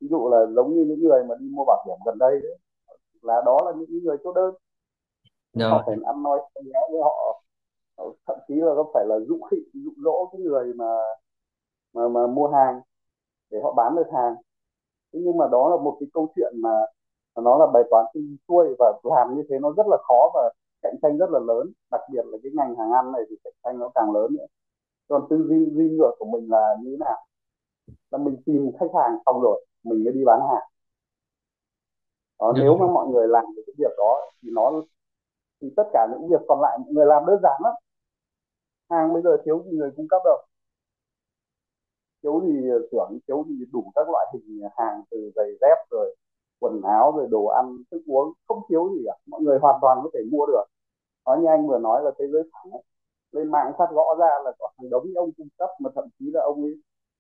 Ví 0.01 0.07
dụ 0.07 0.29
là 0.29 0.45
giống 0.55 0.73
như 0.73 0.85
những 0.88 0.99
người 0.99 1.23
mà 1.23 1.35
đi 1.39 1.49
mua 1.51 1.63
bảo 1.67 1.84
hiểm 1.88 1.97
gần 2.05 2.17
đây 2.17 2.39
đấy, 2.43 2.57
là 3.21 3.41
đó 3.45 3.57
là 3.65 3.71
những 3.77 4.03
người 4.03 4.17
chốt 4.23 4.34
đơn. 4.34 4.55
Rồi 5.53 5.69
họ 5.69 5.84
phải 5.85 5.95
ăn 6.05 6.23
nói 6.23 6.39
với 6.91 7.01
họ. 7.01 7.41
Thậm 8.27 8.38
chí 8.47 8.55
là 8.55 8.71
có 8.75 8.91
phải 8.93 9.05
là 9.07 9.19
dụ 9.27 9.39
khị 9.51 9.57
dụ 9.73 9.91
dỗ 10.03 10.29
cái 10.31 10.41
người 10.41 10.73
mà 10.73 10.85
mà 11.98 12.07
mà 12.07 12.28
mua 12.28 12.48
hàng 12.48 12.82
để 13.49 13.60
họ 13.64 13.74
bán 13.74 13.95
được 13.95 14.07
hàng. 14.14 14.36
Thế 15.14 15.19
nhưng 15.24 15.38
mà 15.38 15.48
đó 15.52 15.69
là 15.69 15.84
một 15.84 15.98
cái 15.99 16.07
câu 16.14 16.28
chuyện 16.36 16.53
mà 16.61 16.69
nó 17.36 17.57
là 17.57 17.68
bài 17.74 17.84
toán 17.90 18.06
duy 18.14 18.38
xuôi 18.48 18.76
và 18.80 18.94
làm 19.03 19.36
như 19.36 19.44
thế 19.49 19.60
nó 19.60 19.74
rất 19.78 19.88
là 19.88 19.98
khó 20.07 20.32
và 20.34 20.53
cạnh 20.82 20.95
tranh 21.02 21.18
rất 21.18 21.30
là 21.30 21.40
lớn. 21.40 21.72
Đặc 21.91 22.02
biệt 22.11 22.26
là 22.26 22.38
cái 22.44 22.52
ngành 22.56 22.76
hàng 22.76 22.91
ăn 22.91 23.11
này 23.11 23.22
thì 23.30 23.36
cạnh 23.44 23.53
tranh 23.64 23.80
nó 23.80 23.90
càng 23.95 24.11
lớn 24.11 24.36
nữa. 24.40 24.45
Còn 25.07 25.28
tư 25.30 25.45
duy 25.49 25.69
duy 25.76 25.90
ngược 25.90 26.11
của 26.19 26.26
mình 26.26 26.52
là 26.52 26.76
như 26.82 26.91
thế 26.91 26.98
nào? 27.06 27.18
Là 28.11 28.18
mình 28.18 28.38
tìm 28.45 28.72
khách 28.80 28.94
hàng 28.94 29.18
xong 29.26 29.41
rồi 29.41 29.65
mình 29.84 30.03
mới 30.03 30.14
đi 30.14 30.26
bán 30.26 30.40
hàng. 30.40 30.69
Đó, 32.40 32.52
rồi 32.52 32.53
nếu 32.64 32.78
mà 32.78 32.88
mọi 32.88 33.07
người 33.07 33.28
làm 33.28 33.45
được 33.56 33.64
cái 33.68 33.74
việc 33.78 33.94
đó 33.98 34.32
thì 34.44 34.49
nó 34.53 34.72
thì 35.61 35.74
tất 35.78 35.84
cả 35.94 36.07
những 36.11 36.28
việc 36.30 36.41
còn 36.48 36.61
lại 36.61 36.78
mọi 36.78 36.94
người 36.94 37.06
làm 37.06 37.26
đơn 37.26 37.40
giản 37.44 37.61
lắm. 37.64 37.74
Hàng 38.90 39.14
bây 39.14 39.22
giờ 39.22 39.38
thiếu 39.45 39.64
gì 39.65 39.78
người 39.78 39.91
cung 39.98 40.07
cấp 40.07 40.22
đâu 40.26 40.38
thiếu 42.27 42.41
thì 42.45 42.53
xưởng 42.91 43.19
thiếu 43.27 43.45
thì 43.49 43.65
đủ 43.71 43.91
các 43.95 44.09
loại 44.09 44.25
hình 44.33 44.61
hàng 44.77 45.01
từ 45.11 45.31
giày 45.35 45.47
dép 45.61 45.77
rồi 45.91 46.15
quần 46.59 46.81
áo 46.81 47.13
rồi 47.17 47.27
đồ 47.31 47.45
ăn, 47.45 47.77
thức 47.91 48.01
uống. 48.07 48.33
Không 48.47 48.61
thiếu 48.69 48.89
gì 48.95 49.01
cả. 49.05 49.13
Mọi 49.27 49.41
người 49.41 49.59
hoàn 49.59 49.79
toàn 49.81 49.99
có 50.03 50.09
thể 50.13 50.19
mua 50.31 50.45
được. 50.45 50.63
Nói 51.25 51.39
như 51.41 51.47
anh 51.47 51.67
vừa 51.67 51.79
nói 51.79 52.03
là 52.03 52.11
thế 52.19 52.25
giới 52.31 52.43
phẳng 52.53 52.71
ấy. 52.71 52.83
lên 53.31 53.51
mạng 53.51 53.73
phát 53.77 53.87
gõ 53.91 54.15
ra 54.19 54.29
là 54.43 54.51
có 54.59 54.69
hàng 54.77 54.89
đống 54.89 55.03
ông 55.15 55.31
cung 55.37 55.47
cấp 55.57 55.69
mà 55.79 55.89
thậm 55.95 56.05
chí 56.19 56.25
là 56.33 56.41
ông 56.43 56.63
ấy 56.63 56.73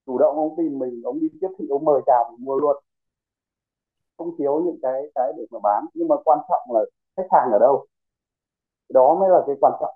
chủ 0.05 0.17
động 0.17 0.35
ông 0.35 0.55
tìm 0.57 0.79
mình, 0.79 1.01
ông 1.05 1.19
đi 1.19 1.27
tiếp 1.41 1.47
thị, 1.59 1.65
ông 1.69 1.85
mời 1.85 2.01
chào 2.05 2.31
mình 2.31 2.45
mua 2.45 2.55
luôn. 2.59 2.77
Không 4.17 4.37
thiếu 4.37 4.61
những 4.65 4.79
cái 4.81 5.11
cái 5.15 5.33
để 5.37 5.43
mà 5.51 5.59
bán. 5.63 5.85
Nhưng 5.93 6.07
mà 6.07 6.15
quan 6.25 6.39
trọng 6.49 6.75
là 6.75 6.81
khách 7.17 7.27
hàng 7.31 7.51
ở 7.51 7.59
đâu. 7.59 7.85
Đó 8.89 9.15
mới 9.19 9.29
là 9.29 9.43
cái 9.47 9.55
quan 9.61 9.73
trọng. 9.79 9.95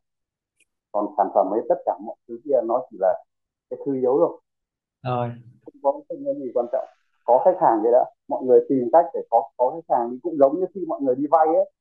Còn 0.91 1.07
sản 1.17 1.27
phẩm 1.33 1.47
ấy, 1.53 1.61
tất 1.69 1.75
cả 1.85 1.97
mọi 2.01 2.15
thứ 2.27 2.39
kia 2.45 2.61
nó 2.65 2.81
chỉ 2.91 2.97
là 2.99 3.23
cái 3.69 3.79
thứ 3.85 3.93
yếu 3.95 4.17
rồi 4.17 4.41
rồi. 5.03 5.30
Không 5.65 5.73
có 5.84 5.91
không 5.91 6.26
có 6.26 6.34
gì 6.34 6.52
quan 6.53 6.65
trọng. 6.72 6.86
Có 7.26 7.41
khách 7.45 7.57
hàng 7.61 7.80
vậy 7.84 7.91
đã 7.91 8.06
mọi 8.28 8.44
người 8.44 8.65
tìm 8.69 8.90
cách 8.94 9.06
để 9.14 9.22
có 9.30 9.49
có 9.57 9.72
khách 9.76 9.95
hàng 9.95 10.10
thì 10.11 10.18
cũng 10.23 10.38
giống 10.38 10.60
như 10.60 10.65
khi 10.76 10.86
mọi 10.88 11.02
người 11.02 11.15
đi 11.15 11.28
vay 11.32 11.48
ấy. 11.48 11.72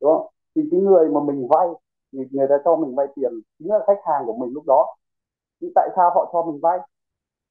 Đúng 0.00 0.12
không? 0.12 0.26
Thì 0.54 0.62
cái 0.70 0.80
người 0.80 1.08
mà 1.08 1.20
mình 1.20 1.48
vay 1.50 1.68
thì 2.12 2.18
người 2.30 2.46
ta 2.48 2.54
cho 2.64 2.76
mình 2.76 2.94
vay 2.94 3.06
tiền 3.16 3.32
chính 3.58 3.68
là 3.68 3.78
khách 3.86 4.00
hàng 4.04 4.22
của 4.26 4.32
mình 4.32 4.50
lúc 4.54 4.64
đó. 4.66 4.96
Thì 5.60 5.68
tại 5.74 5.88
sao 5.96 6.10
họ 6.14 6.30
cho 6.32 6.42
mình 6.42 6.60
vay? 6.62 6.78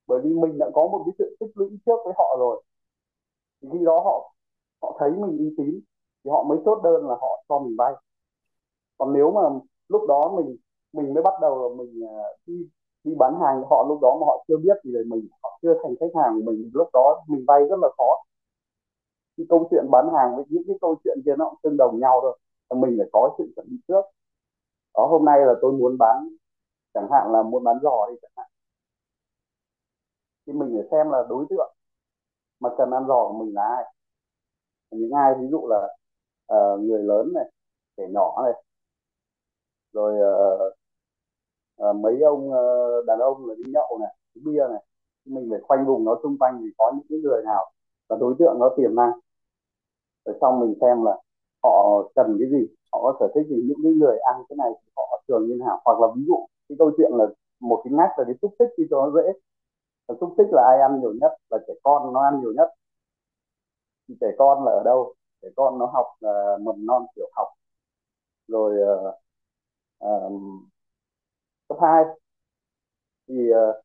Bởi 0.07 0.21
vì 0.23 0.29
mình 0.33 0.57
đã 0.57 0.69
có 0.73 0.87
một 0.87 1.03
cái 1.05 1.13
sự 1.19 1.37
tích 1.39 1.51
lũy 1.55 1.69
trước 1.85 1.99
với 2.05 2.13
họ 2.17 2.35
rồi. 2.39 2.63
Thì 3.61 3.69
khi 3.71 3.85
đó 3.85 3.99
họ 3.99 4.33
họ 4.81 4.97
thấy 4.99 5.11
mình 5.11 5.37
uy 5.37 5.53
tín 5.57 5.79
thì 6.23 6.31
họ 6.31 6.43
mới 6.43 6.57
chốt 6.65 6.81
đơn 6.83 7.07
là 7.07 7.15
họ 7.21 7.43
cho 7.49 7.59
mình 7.59 7.75
vay. 7.77 7.93
Còn 8.97 9.13
nếu 9.13 9.31
mà 9.31 9.41
lúc 9.89 10.01
đó 10.07 10.33
mình 10.37 10.57
mình 10.93 11.13
mới 11.13 11.23
bắt 11.23 11.33
đầu 11.41 11.69
là 11.69 11.75
mình 11.75 12.03
à, 12.09 12.23
đi 12.45 12.69
đi 13.07 13.15
bán 13.15 13.33
hàng 13.41 13.63
họ 13.69 13.85
lúc 13.87 13.99
đó 14.01 14.17
mà 14.19 14.25
họ 14.25 14.45
chưa 14.47 14.57
biết 14.57 14.77
thì 14.83 14.91
mình 15.07 15.27
họ 15.43 15.59
chưa 15.61 15.73
thành 15.83 15.95
khách 15.99 16.21
hàng 16.21 16.45
mình 16.45 16.71
lúc 16.73 16.89
đó 16.93 17.23
mình 17.27 17.45
vay 17.47 17.59
rất 17.69 17.79
là 17.81 17.89
khó. 17.97 18.23
Cái 19.37 19.45
câu 19.49 19.67
chuyện 19.71 19.85
bán 19.91 20.09
hàng 20.15 20.35
với 20.35 20.45
những 20.49 20.63
cái 20.67 20.75
câu 20.81 20.95
chuyện 21.03 21.17
kia 21.25 21.35
nó 21.37 21.49
cũng 21.49 21.59
tương 21.63 21.77
đồng 21.77 21.99
nhau 21.99 22.19
thôi 22.21 22.39
mình 22.75 22.95
phải 22.99 23.09
có 23.13 23.35
sự 23.37 23.43
chuẩn 23.55 23.67
bị 23.69 23.77
trước. 23.87 24.01
Đó 24.95 25.07
hôm 25.07 25.25
nay 25.25 25.39
là 25.45 25.53
tôi 25.61 25.71
muốn 25.71 25.97
bán 25.97 26.29
chẳng 26.93 27.07
hạn 27.11 27.31
là 27.31 27.43
muốn 27.43 27.63
bán 27.63 27.77
giò 27.81 28.07
đi 28.09 28.15
chẳng 28.21 28.31
hạn. 28.35 28.47
Thì 30.47 30.53
mình 30.53 30.69
phải 30.73 30.87
xem 30.91 31.11
là 31.11 31.23
đối 31.29 31.45
tượng 31.49 31.73
mà 32.59 32.69
cần 32.77 32.91
ăn 32.91 33.07
giò 33.07 33.27
của 33.27 33.33
mình 33.33 33.53
là 33.55 33.61
ai. 33.61 33.93
Những 34.91 35.11
ai 35.11 35.35
ví 35.39 35.47
dụ 35.51 35.67
là 35.67 35.97
uh, 36.53 36.79
người 36.79 37.03
lớn 37.03 37.31
này 37.35 37.51
trẻ 37.97 38.07
nhỏ 38.13 38.43
này 38.43 38.63
rồi 39.93 40.13
uh, 40.69 40.76
Ờ, 41.77 41.93
mấy 41.93 42.21
ông 42.21 42.51
ờ, 42.51 43.01
đàn 43.07 43.19
ông 43.19 43.45
là 43.45 43.55
đi 43.57 43.71
nhậu 43.73 43.97
này 44.01 44.15
bia 44.45 44.67
này 44.69 44.83
mình 45.25 45.47
phải 45.51 45.59
khoanh 45.63 45.85
vùng 45.85 46.05
nó 46.05 46.19
xung 46.23 46.37
quanh 46.39 46.59
thì 46.61 46.69
có 46.77 46.91
những 46.95 47.05
cái 47.09 47.19
người 47.19 47.43
nào 47.43 47.71
là 48.09 48.17
đối 48.19 48.35
tượng 48.39 48.59
nó 48.59 48.69
tiềm 48.77 48.95
năng. 48.95 49.11
Rồi 50.25 50.35
xong 50.41 50.59
mình 50.59 50.73
xem 50.81 51.03
là 51.03 51.17
họ 51.63 52.03
cần 52.15 52.37
cái 52.39 52.49
gì 52.51 52.67
họ 52.91 53.01
có 53.03 53.17
sở 53.19 53.27
thích 53.35 53.47
gì 53.49 53.55
những 53.67 53.77
cái 53.83 53.91
người 53.93 54.17
ăn 54.19 54.43
cái 54.49 54.55
này 54.57 54.71
thì 54.81 54.91
họ 54.95 55.21
thường 55.27 55.47
như 55.47 55.55
nào. 55.65 55.81
Hoặc 55.85 55.99
là 55.99 56.07
ví 56.15 56.23
dụ 56.27 56.47
cái 56.69 56.75
câu 56.79 56.91
chuyện 56.97 57.11
là 57.13 57.25
một 57.59 57.81
cái 57.83 57.93
ngách 57.93 58.09
là 58.17 58.23
cái 58.25 58.35
xúc 58.41 58.53
tích 58.59 58.69
đi 58.77 58.83
cho 58.89 59.05
nó 59.05 59.11
dễ. 59.11 59.33
Xúc 60.19 60.33
tích 60.37 60.47
là 60.51 60.63
ai 60.71 60.81
ăn 60.81 61.01
nhiều 61.01 61.13
nhất 61.21 61.31
là 61.49 61.57
trẻ 61.67 61.73
con 61.83 62.13
nó 62.13 62.21
ăn 62.23 62.41
nhiều 62.41 62.53
nhất. 62.53 62.69
Thì 64.07 64.15
trẻ 64.21 64.27
con 64.37 64.65
là 64.65 64.71
ở 64.71 64.83
đâu? 64.85 65.13
Trẻ 65.41 65.49
con 65.55 65.79
nó 65.79 65.85
học 65.85 66.05
uh, 66.25 66.61
mầm 66.61 66.85
non 66.85 67.05
tiểu 67.15 67.29
học. 67.35 67.47
Rồi 68.47 68.75
uh, 68.83 69.15
uh, 70.05 70.41
cấp 71.69 71.77
2 71.81 72.03
thì 73.27 73.51
uh, 73.51 73.75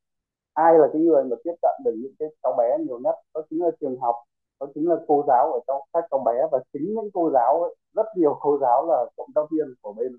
ai 0.55 0.79
là 0.79 0.89
cái 0.93 1.03
người 1.03 1.25
mà 1.25 1.37
tiếp 1.45 1.55
cận 1.63 1.73
được 1.85 1.95
những 1.97 2.13
cái 2.19 2.29
cháu 2.43 2.55
bé 2.59 2.79
nhiều 2.79 2.99
nhất 2.99 3.15
đó 3.35 3.43
chính 3.51 3.63
là 3.63 3.71
trường 3.81 3.99
học 4.01 4.15
đó 4.61 4.67
chính 4.75 4.89
là 4.89 4.97
cô 5.09 5.25
giáo 5.29 5.53
ở 5.53 5.61
trong 5.67 5.83
các 5.93 6.05
cháu 6.11 6.21
bé 6.27 6.47
và 6.53 6.59
chính 6.73 6.95
những 6.95 7.11
cô 7.15 7.31
giáo 7.31 7.63
ấy, 7.63 7.75
rất 7.95 8.07
nhiều 8.17 8.37
cô 8.41 8.59
giáo 8.59 8.87
là 8.87 9.05
cộng 9.17 9.31
tác 9.35 9.43
viên 9.51 9.75
của 9.81 9.93
bên 9.93 10.13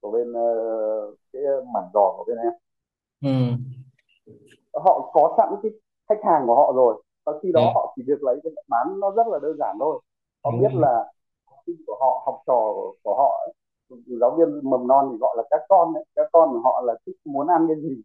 của 0.00 0.10
bên 0.10 0.32
uh, 0.32 1.18
cái 1.32 1.42
mảng 1.74 1.90
giò 1.94 2.14
của 2.16 2.24
bên 2.26 2.36
em 2.38 2.52
ừ. 3.24 3.56
họ 4.74 5.10
có 5.12 5.34
sẵn 5.36 5.48
cái 5.62 5.72
khách 6.08 6.24
hàng 6.24 6.46
của 6.46 6.54
họ 6.54 6.72
rồi 6.76 7.02
và 7.24 7.32
khi 7.42 7.52
đó 7.52 7.60
ừ. 7.60 7.66
họ 7.74 7.92
chỉ 7.96 8.02
việc 8.06 8.22
lấy 8.22 8.40
cái 8.44 8.52
bán 8.68 9.00
nó 9.00 9.10
rất 9.10 9.26
là 9.26 9.38
đơn 9.42 9.56
giản 9.58 9.76
thôi 9.80 10.00
họ 10.44 10.50
ừ. 10.50 10.56
biết 10.60 10.74
là 10.74 11.12
học 11.46 11.58
sinh 11.66 11.76
của 11.86 11.96
họ 12.00 12.22
học 12.26 12.42
trò 12.46 12.74
của 13.02 13.14
họ 13.14 13.40
ấy, 13.46 13.54
giáo 14.20 14.36
viên 14.38 14.70
mầm 14.70 14.86
non 14.86 15.08
thì 15.12 15.18
gọi 15.18 15.34
là 15.36 15.42
các 15.50 15.60
con 15.68 15.94
ấy. 15.94 16.04
các 16.14 16.26
con 16.32 16.48
của 16.52 16.60
họ 16.60 16.82
là 16.86 16.94
thích 17.06 17.16
muốn 17.24 17.46
ăn 17.48 17.66
cái 17.68 17.76
gì 17.82 18.02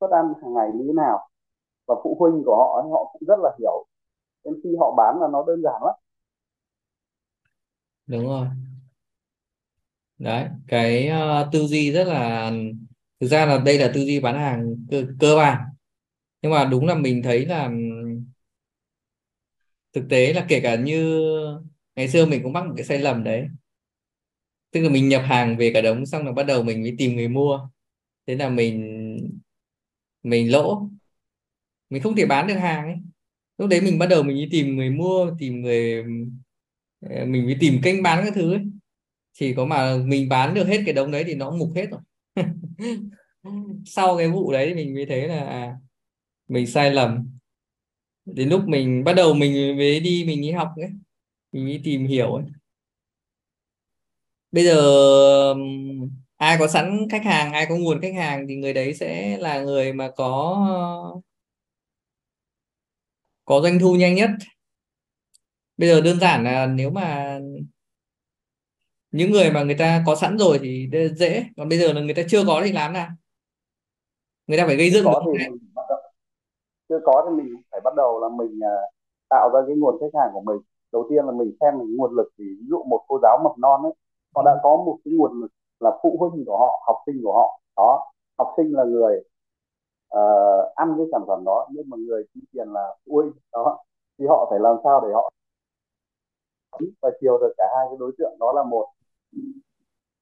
suất 0.00 0.10
ăn 0.10 0.24
hàng 0.42 0.54
ngày 0.54 0.68
như 0.74 0.84
thế 0.86 0.92
nào. 0.92 1.28
Và 1.86 1.94
phụ 2.04 2.16
huynh 2.20 2.42
của 2.44 2.56
họ 2.56 2.82
họ 2.90 3.10
cũng 3.12 3.22
rất 3.28 3.38
là 3.42 3.50
hiểu. 3.58 3.86
Nên 4.44 4.54
khi 4.64 4.76
họ 4.80 4.94
bán 4.96 5.20
là 5.20 5.28
nó 5.32 5.44
đơn 5.46 5.62
giản 5.62 5.82
lắm. 5.84 5.94
Đúng 8.06 8.26
rồi. 8.26 8.46
Đấy 10.18 10.48
cái 10.68 11.10
uh, 11.10 11.52
tư 11.52 11.66
duy 11.66 11.92
rất 11.92 12.04
là 12.04 12.50
thực 13.20 13.26
ra 13.26 13.46
là 13.46 13.58
đây 13.58 13.78
là 13.78 13.90
tư 13.94 14.00
duy 14.00 14.20
bán 14.20 14.34
hàng 14.34 14.76
cơ, 14.90 15.02
cơ 15.20 15.36
bản. 15.36 15.62
Nhưng 16.42 16.52
mà 16.52 16.64
đúng 16.64 16.86
là 16.86 16.94
mình 16.94 17.22
thấy 17.22 17.46
là 17.46 17.70
thực 19.92 20.04
tế 20.10 20.32
là 20.32 20.46
kể 20.48 20.60
cả 20.60 20.76
như 20.76 21.22
ngày 21.96 22.08
xưa 22.08 22.26
mình 22.26 22.42
cũng 22.42 22.52
mắc 22.52 22.66
một 22.66 22.72
cái 22.76 22.84
sai 22.84 22.98
lầm 22.98 23.24
đấy 23.24 23.48
tức 24.70 24.80
là 24.80 24.88
mình 24.88 25.08
nhập 25.08 25.22
hàng 25.26 25.56
về 25.56 25.70
cả 25.74 25.80
đống 25.80 26.06
xong 26.06 26.26
là 26.26 26.32
bắt 26.32 26.42
đầu 26.42 26.62
mình 26.62 26.82
mới 26.82 26.94
tìm 26.98 27.16
người 27.16 27.28
mua. 27.28 27.68
Thế 28.26 28.36
là 28.36 28.48
mình 28.48 29.40
mình 30.22 30.52
lỗ. 30.52 30.90
Mình 31.90 32.02
không 32.02 32.16
thể 32.16 32.26
bán 32.26 32.46
được 32.46 32.54
hàng 32.54 32.84
ấy. 32.84 32.96
Lúc 33.58 33.70
đấy 33.70 33.80
mình 33.80 33.98
bắt 33.98 34.06
đầu 34.06 34.22
mình 34.22 34.36
đi 34.36 34.48
tìm 34.50 34.76
người 34.76 34.90
mua 34.90 35.30
tìm 35.38 35.60
người 35.62 36.04
ờ, 37.00 37.24
mình 37.26 37.44
mới 37.46 37.56
tìm 37.60 37.80
kênh 37.82 38.02
bán 38.02 38.24
các 38.24 38.34
thứ 38.34 38.52
ấy. 38.52 38.60
Chỉ 39.32 39.54
có 39.54 39.66
mà 39.66 39.96
mình 40.06 40.28
bán 40.28 40.54
được 40.54 40.64
hết 40.68 40.82
cái 40.86 40.94
đống 40.94 41.10
đấy 41.10 41.24
thì 41.26 41.34
nó 41.34 41.50
mục 41.50 41.70
hết 41.76 41.86
rồi. 41.90 42.00
Sau 43.86 44.16
cái 44.18 44.28
vụ 44.28 44.52
đấy 44.52 44.74
mình 44.74 44.94
mới 44.94 45.06
thấy 45.06 45.28
là 45.28 45.46
à, 45.46 45.76
mình 46.48 46.66
sai 46.66 46.90
lầm. 46.92 47.38
Đến 48.24 48.48
lúc 48.48 48.68
mình 48.68 49.04
bắt 49.04 49.12
đầu 49.12 49.34
mình 49.34 49.76
mới 49.76 50.00
đi 50.00 50.24
mình 50.26 50.42
đi 50.42 50.50
học 50.52 50.68
ấy. 50.76 50.90
Mình 51.52 51.66
đi 51.66 51.80
tìm 51.84 52.06
hiểu 52.06 52.34
ấy 52.34 52.44
bây 54.52 54.64
giờ 54.64 54.74
ai 56.36 56.56
có 56.58 56.68
sẵn 56.68 57.06
khách 57.10 57.24
hàng 57.24 57.52
ai 57.52 57.66
có 57.68 57.76
nguồn 57.76 58.00
khách 58.00 58.14
hàng 58.14 58.46
thì 58.48 58.56
người 58.56 58.72
đấy 58.72 58.94
sẽ 58.94 59.38
là 59.38 59.62
người 59.62 59.92
mà 59.92 60.10
có 60.16 60.56
có 63.44 63.60
doanh 63.60 63.78
thu 63.78 63.94
nhanh 63.94 64.14
nhất. 64.14 64.30
Bây 65.76 65.88
giờ 65.88 66.00
đơn 66.00 66.20
giản 66.20 66.44
là 66.44 66.66
nếu 66.66 66.90
mà 66.90 67.38
những 69.10 69.30
người 69.30 69.50
mà 69.50 69.62
người 69.62 69.76
ta 69.78 70.02
có 70.06 70.16
sẵn 70.16 70.38
rồi 70.38 70.58
thì 70.62 70.90
dễ 71.16 71.44
còn 71.56 71.68
bây 71.68 71.78
giờ 71.78 71.92
là 71.92 72.00
người 72.00 72.14
ta 72.14 72.22
chưa 72.28 72.44
có 72.46 72.62
thì 72.64 72.72
làm 72.72 72.92
nào? 72.92 73.08
Người 74.46 74.58
ta 74.58 74.66
phải 74.66 74.76
gây 74.76 74.90
dựng 74.90 75.04
có 75.04 75.22
thì 75.26 75.32
mình 75.38 75.58
chưa 76.88 77.00
có 77.04 77.24
thì 77.28 77.42
mình 77.42 77.62
phải 77.70 77.80
bắt 77.84 77.94
đầu 77.96 78.20
là 78.20 78.28
mình 78.38 78.60
à, 78.64 78.74
tạo 79.28 79.50
ra 79.54 79.60
cái 79.66 79.76
nguồn 79.76 80.00
khách 80.00 80.18
hàng 80.20 80.30
của 80.32 80.40
mình. 80.40 80.60
Đầu 80.92 81.06
tiên 81.10 81.24
là 81.26 81.32
mình 81.32 81.56
xem 81.60 81.78
mình 81.78 81.96
nguồn 81.96 82.16
lực 82.16 82.28
thì 82.38 82.44
ví 82.44 82.66
dụ 82.70 82.84
một 82.84 83.04
cô 83.08 83.18
giáo 83.22 83.38
mầm 83.44 83.60
non 83.60 83.82
ấy 83.82 83.92
họ 84.34 84.42
đã 84.42 84.60
có 84.62 84.76
một 84.76 84.98
cái 85.04 85.14
nguồn 85.14 85.40
lực 85.40 85.52
là 85.80 85.98
phụ 86.02 86.16
huynh 86.20 86.44
của 86.46 86.58
họ 86.58 86.82
học 86.86 86.96
sinh 87.06 87.20
của 87.24 87.32
họ. 87.32 87.60
Đó 87.76 88.12
học 88.38 88.54
sinh 88.56 88.72
là 88.76 88.84
người 88.84 89.24
uh, 90.14 90.74
ăn 90.74 90.94
cái 90.96 91.06
sản 91.12 91.22
phẩm 91.26 91.42
đó 91.44 91.68
nhưng 91.70 91.90
mà 91.90 91.96
người 92.06 92.24
chi 92.34 92.40
tiền 92.52 92.72
là 92.72 92.96
phụ 93.06 93.14
huynh. 93.16 93.32
Đó 93.52 93.78
thì 94.18 94.26
họ 94.26 94.46
phải 94.50 94.60
làm 94.60 94.76
sao 94.84 95.00
để 95.00 95.12
họ 95.14 95.30
và 97.02 97.10
chiều 97.20 97.38
được 97.38 97.52
cả 97.56 97.64
hai 97.76 97.86
cái 97.90 97.96
đối 97.98 98.12
tượng 98.18 98.36
đó 98.40 98.52
là 98.52 98.62
một. 98.62 98.86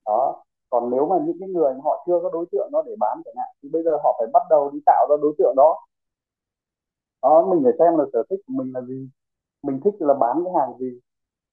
Đó 0.06 0.42
còn 0.70 0.90
nếu 0.90 1.06
mà 1.06 1.16
những 1.26 1.36
cái 1.40 1.48
người 1.48 1.74
họ 1.84 2.04
chưa 2.06 2.20
có 2.22 2.30
đối 2.32 2.46
tượng 2.52 2.68
đó 2.72 2.82
để 2.86 2.92
bán 2.98 3.22
chẳng 3.24 3.34
hạn 3.36 3.48
thì 3.62 3.68
bây 3.68 3.82
giờ 3.82 3.90
họ 4.02 4.16
phải 4.18 4.26
bắt 4.32 4.42
đầu 4.50 4.70
đi 4.70 4.78
tạo 4.86 5.06
ra 5.10 5.16
đối 5.22 5.34
tượng 5.38 5.54
đó. 5.56 5.78
Đó 7.22 7.46
mình 7.50 7.60
phải 7.64 7.72
xem 7.78 7.98
là 7.98 8.04
sở 8.12 8.22
thích 8.30 8.40
của 8.46 8.52
mình 8.56 8.72
là 8.74 8.80
gì. 8.80 9.08
Mình 9.62 9.80
thích 9.84 9.94
là 9.98 10.14
bán 10.14 10.44
cái 10.44 10.54
hàng 10.60 10.78
gì. 10.78 11.00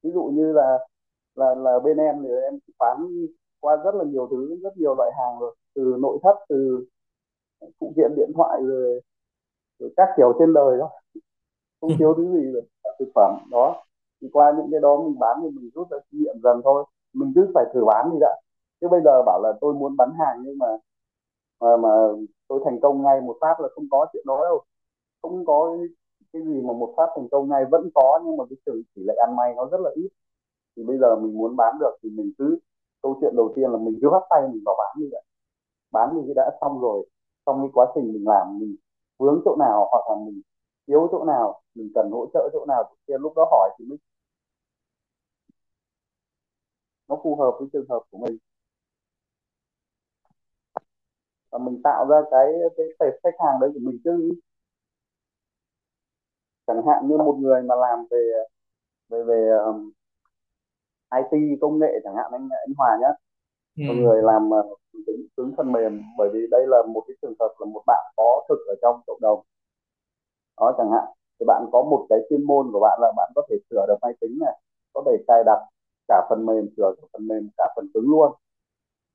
Ví 0.03 0.11
dụ 0.11 0.23
như 0.23 0.53
là 0.53 0.87
là 1.35 1.55
là 1.55 1.79
bên 1.79 1.97
em 1.97 2.15
thì 2.23 2.29
em 2.29 2.59
bán 2.79 2.97
qua 3.59 3.75
rất 3.85 3.95
là 3.95 4.03
nhiều 4.03 4.27
thứ 4.31 4.59
rất 4.63 4.77
nhiều 4.77 4.95
loại 4.95 5.11
hàng 5.17 5.39
rồi 5.39 5.55
từ 5.75 5.95
nội 5.99 6.17
thất 6.23 6.35
từ 6.49 6.85
phụ 7.79 7.93
kiện 7.95 8.15
điện 8.15 8.31
thoại 8.35 8.61
rồi, 8.63 9.01
rồi 9.79 9.93
các 9.97 10.09
kiểu 10.17 10.33
trên 10.39 10.53
đời 10.53 10.77
đó 10.77 10.89
không 11.81 11.89
ừ. 11.89 11.95
thiếu 11.99 12.13
thứ 12.17 12.23
gì 12.33 12.51
rồi 12.51 12.63
thực 12.99 13.11
phẩm. 13.15 13.37
Đó 13.51 13.83
thì 14.21 14.29
qua 14.33 14.53
những 14.57 14.67
cái 14.71 14.79
đó 14.81 14.97
mình 15.01 15.19
bán 15.19 15.39
thì 15.43 15.49
mình 15.49 15.69
rút 15.75 15.91
ra 15.91 15.97
kinh 16.11 16.23
nghiệm 16.23 16.41
dần 16.43 16.61
thôi. 16.63 16.85
Mình 17.13 17.31
cứ 17.35 17.51
phải 17.53 17.65
thử 17.73 17.85
bán 17.85 18.09
đi 18.11 18.17
đã. 18.21 18.39
Chứ 18.81 18.87
bây 18.89 19.01
giờ 19.05 19.23
bảo 19.25 19.41
là 19.43 19.53
tôi 19.61 19.73
muốn 19.73 19.97
bán 19.97 20.09
hàng 20.19 20.37
nhưng 20.45 20.57
mà 20.57 20.67
mà, 21.59 21.77
mà 21.77 21.89
tôi 22.47 22.61
thành 22.65 22.79
công 22.81 23.03
ngay 23.03 23.21
một 23.21 23.37
phát 23.41 23.59
là 23.59 23.67
không 23.75 23.87
có 23.91 24.07
chuyện 24.13 24.23
đó 24.27 24.39
đâu. 24.43 24.63
Không 25.21 25.45
có 25.45 25.77
cái 26.33 26.41
gì 26.45 26.61
mà 26.61 26.73
một 26.73 26.93
phát 26.97 27.07
thành 27.15 27.29
công 27.31 27.49
ngay 27.49 27.65
vẫn 27.71 27.89
có 27.95 28.21
nhưng 28.25 28.37
mà 28.37 28.43
cái 28.49 28.57
sự 28.65 28.83
tỷ 28.95 29.01
lệ 29.05 29.15
ăn 29.27 29.35
may 29.35 29.53
nó 29.57 29.65
rất 29.71 29.81
là 29.81 29.89
ít 29.95 30.09
thì 30.77 30.83
bây 30.83 30.97
giờ 30.97 31.15
mình 31.15 31.37
muốn 31.37 31.55
bán 31.55 31.77
được 31.79 31.97
thì 32.03 32.09
mình 32.09 32.31
cứ 32.37 32.57
câu 33.01 33.17
chuyện 33.21 33.35
đầu 33.35 33.53
tiên 33.55 33.71
là 33.71 33.77
mình 33.77 33.99
cứ 34.01 34.09
bắt 34.09 34.23
tay 34.29 34.41
mình 34.51 34.61
vào 34.65 34.75
bán 34.79 34.97
như 34.99 35.09
vậy 35.11 35.23
bán 35.91 36.09
thì 36.27 36.33
đã 36.35 36.51
xong 36.61 36.81
rồi 36.81 37.09
trong 37.45 37.59
cái 37.61 37.69
quá 37.73 37.91
trình 37.95 38.13
mình 38.13 38.23
làm 38.27 38.59
mình 38.59 38.75
vướng 39.17 39.41
chỗ 39.45 39.55
nào 39.59 39.87
hoặc 39.91 40.03
là 40.09 40.25
mình 40.25 40.41
yếu 40.85 41.07
chỗ 41.11 41.25
nào 41.25 41.61
mình 41.75 41.91
cần 41.95 42.09
hỗ 42.11 42.27
trợ 42.33 42.49
chỗ 42.53 42.65
nào 42.67 42.95
thì 43.07 43.13
lúc 43.19 43.33
đó 43.35 43.47
hỏi 43.51 43.69
thì 43.79 43.85
mới 43.85 43.97
nó 47.07 47.19
phù 47.23 47.35
hợp 47.35 47.51
với 47.59 47.67
trường 47.73 47.85
hợp 47.89 48.01
của 48.11 48.17
mình. 48.17 48.37
Và 51.51 51.57
mình 51.59 51.81
tạo 51.83 52.05
ra 52.09 52.17
cái 52.31 52.47
cái 52.77 52.85
tệp 52.99 53.13
khách 53.23 53.35
hàng 53.45 53.59
đấy 53.61 53.69
của 53.73 53.79
mình 53.83 53.99
chứ 54.03 54.31
chẳng 56.67 56.85
hạn 56.87 57.07
như 57.07 57.17
một 57.17 57.37
người 57.39 57.61
mà 57.63 57.75
làm 57.75 58.05
về 58.11 58.31
về 59.09 59.23
về 59.23 59.49
um, 59.65 59.91
IT 61.21 61.57
công 61.61 61.79
nghệ 61.79 61.99
chẳng 62.03 62.15
hạn 62.15 62.31
anh 62.31 62.49
anh 62.65 62.73
Hòa 62.77 62.97
nhé 63.01 63.11
ừ. 63.77 63.83
một 63.87 63.93
người 64.01 64.21
làm 64.23 64.49
uh, 64.49 64.79
tính 65.07 65.27
cứng 65.37 65.53
phần 65.57 65.71
mềm 65.71 66.01
bởi 66.17 66.29
vì 66.33 66.39
đây 66.51 66.67
là 66.67 66.77
một 66.93 67.03
cái 67.07 67.15
trường 67.21 67.33
hợp 67.39 67.53
là 67.59 67.65
một 67.65 67.83
bạn 67.87 68.13
có 68.17 68.45
thực 68.49 68.59
ở 68.67 68.75
trong 68.81 69.01
cộng 69.07 69.21
đồng. 69.21 69.41
Đó 70.59 70.75
chẳng 70.77 70.91
hạn 70.91 71.05
thì 71.39 71.45
bạn 71.47 71.65
có 71.71 71.83
một 71.83 72.05
cái 72.09 72.19
chuyên 72.29 72.43
môn 72.43 72.71
của 72.71 72.79
bạn 72.79 72.99
là 73.01 73.11
bạn 73.17 73.31
có 73.35 73.41
thể 73.49 73.55
sửa 73.69 73.85
được 73.87 73.97
máy 74.01 74.13
tính 74.21 74.37
này 74.41 74.59
có 74.93 75.03
thể 75.05 75.23
cài 75.27 75.43
đặt 75.45 75.59
cả 76.07 76.27
phần 76.29 76.45
mềm 76.45 76.69
sửa 76.77 76.93
cả 77.01 77.07
phần 77.13 77.27
mềm 77.27 77.49
cả 77.57 77.73
phần 77.75 77.87
cứng 77.93 78.09
luôn. 78.09 78.31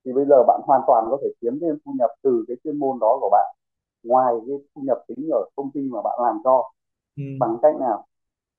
Thì 0.05 0.13
bây 0.13 0.25
giờ 0.25 0.43
bạn 0.47 0.61
hoàn 0.65 0.81
toàn 0.87 1.07
có 1.11 1.19
thể 1.23 1.29
kiếm 1.41 1.59
thêm 1.61 1.79
thu 1.85 1.93
nhập 1.99 2.11
từ 2.23 2.45
cái 2.49 2.57
chuyên 2.65 2.79
môn 2.79 2.99
đó 3.01 3.19
của 3.21 3.29
bạn 3.33 3.55
ngoài 4.03 4.35
cái 4.47 4.57
thu 4.75 4.83
nhập 4.85 5.05
chính 5.09 5.29
ở 5.33 5.45
công 5.57 5.71
ty 5.75 5.81
mà 5.81 6.03
bạn 6.03 6.19
làm 6.23 6.41
cho. 6.45 6.71
Ừ. 7.17 7.23
bằng 7.41 7.57
cách 7.63 7.77
nào? 7.81 8.07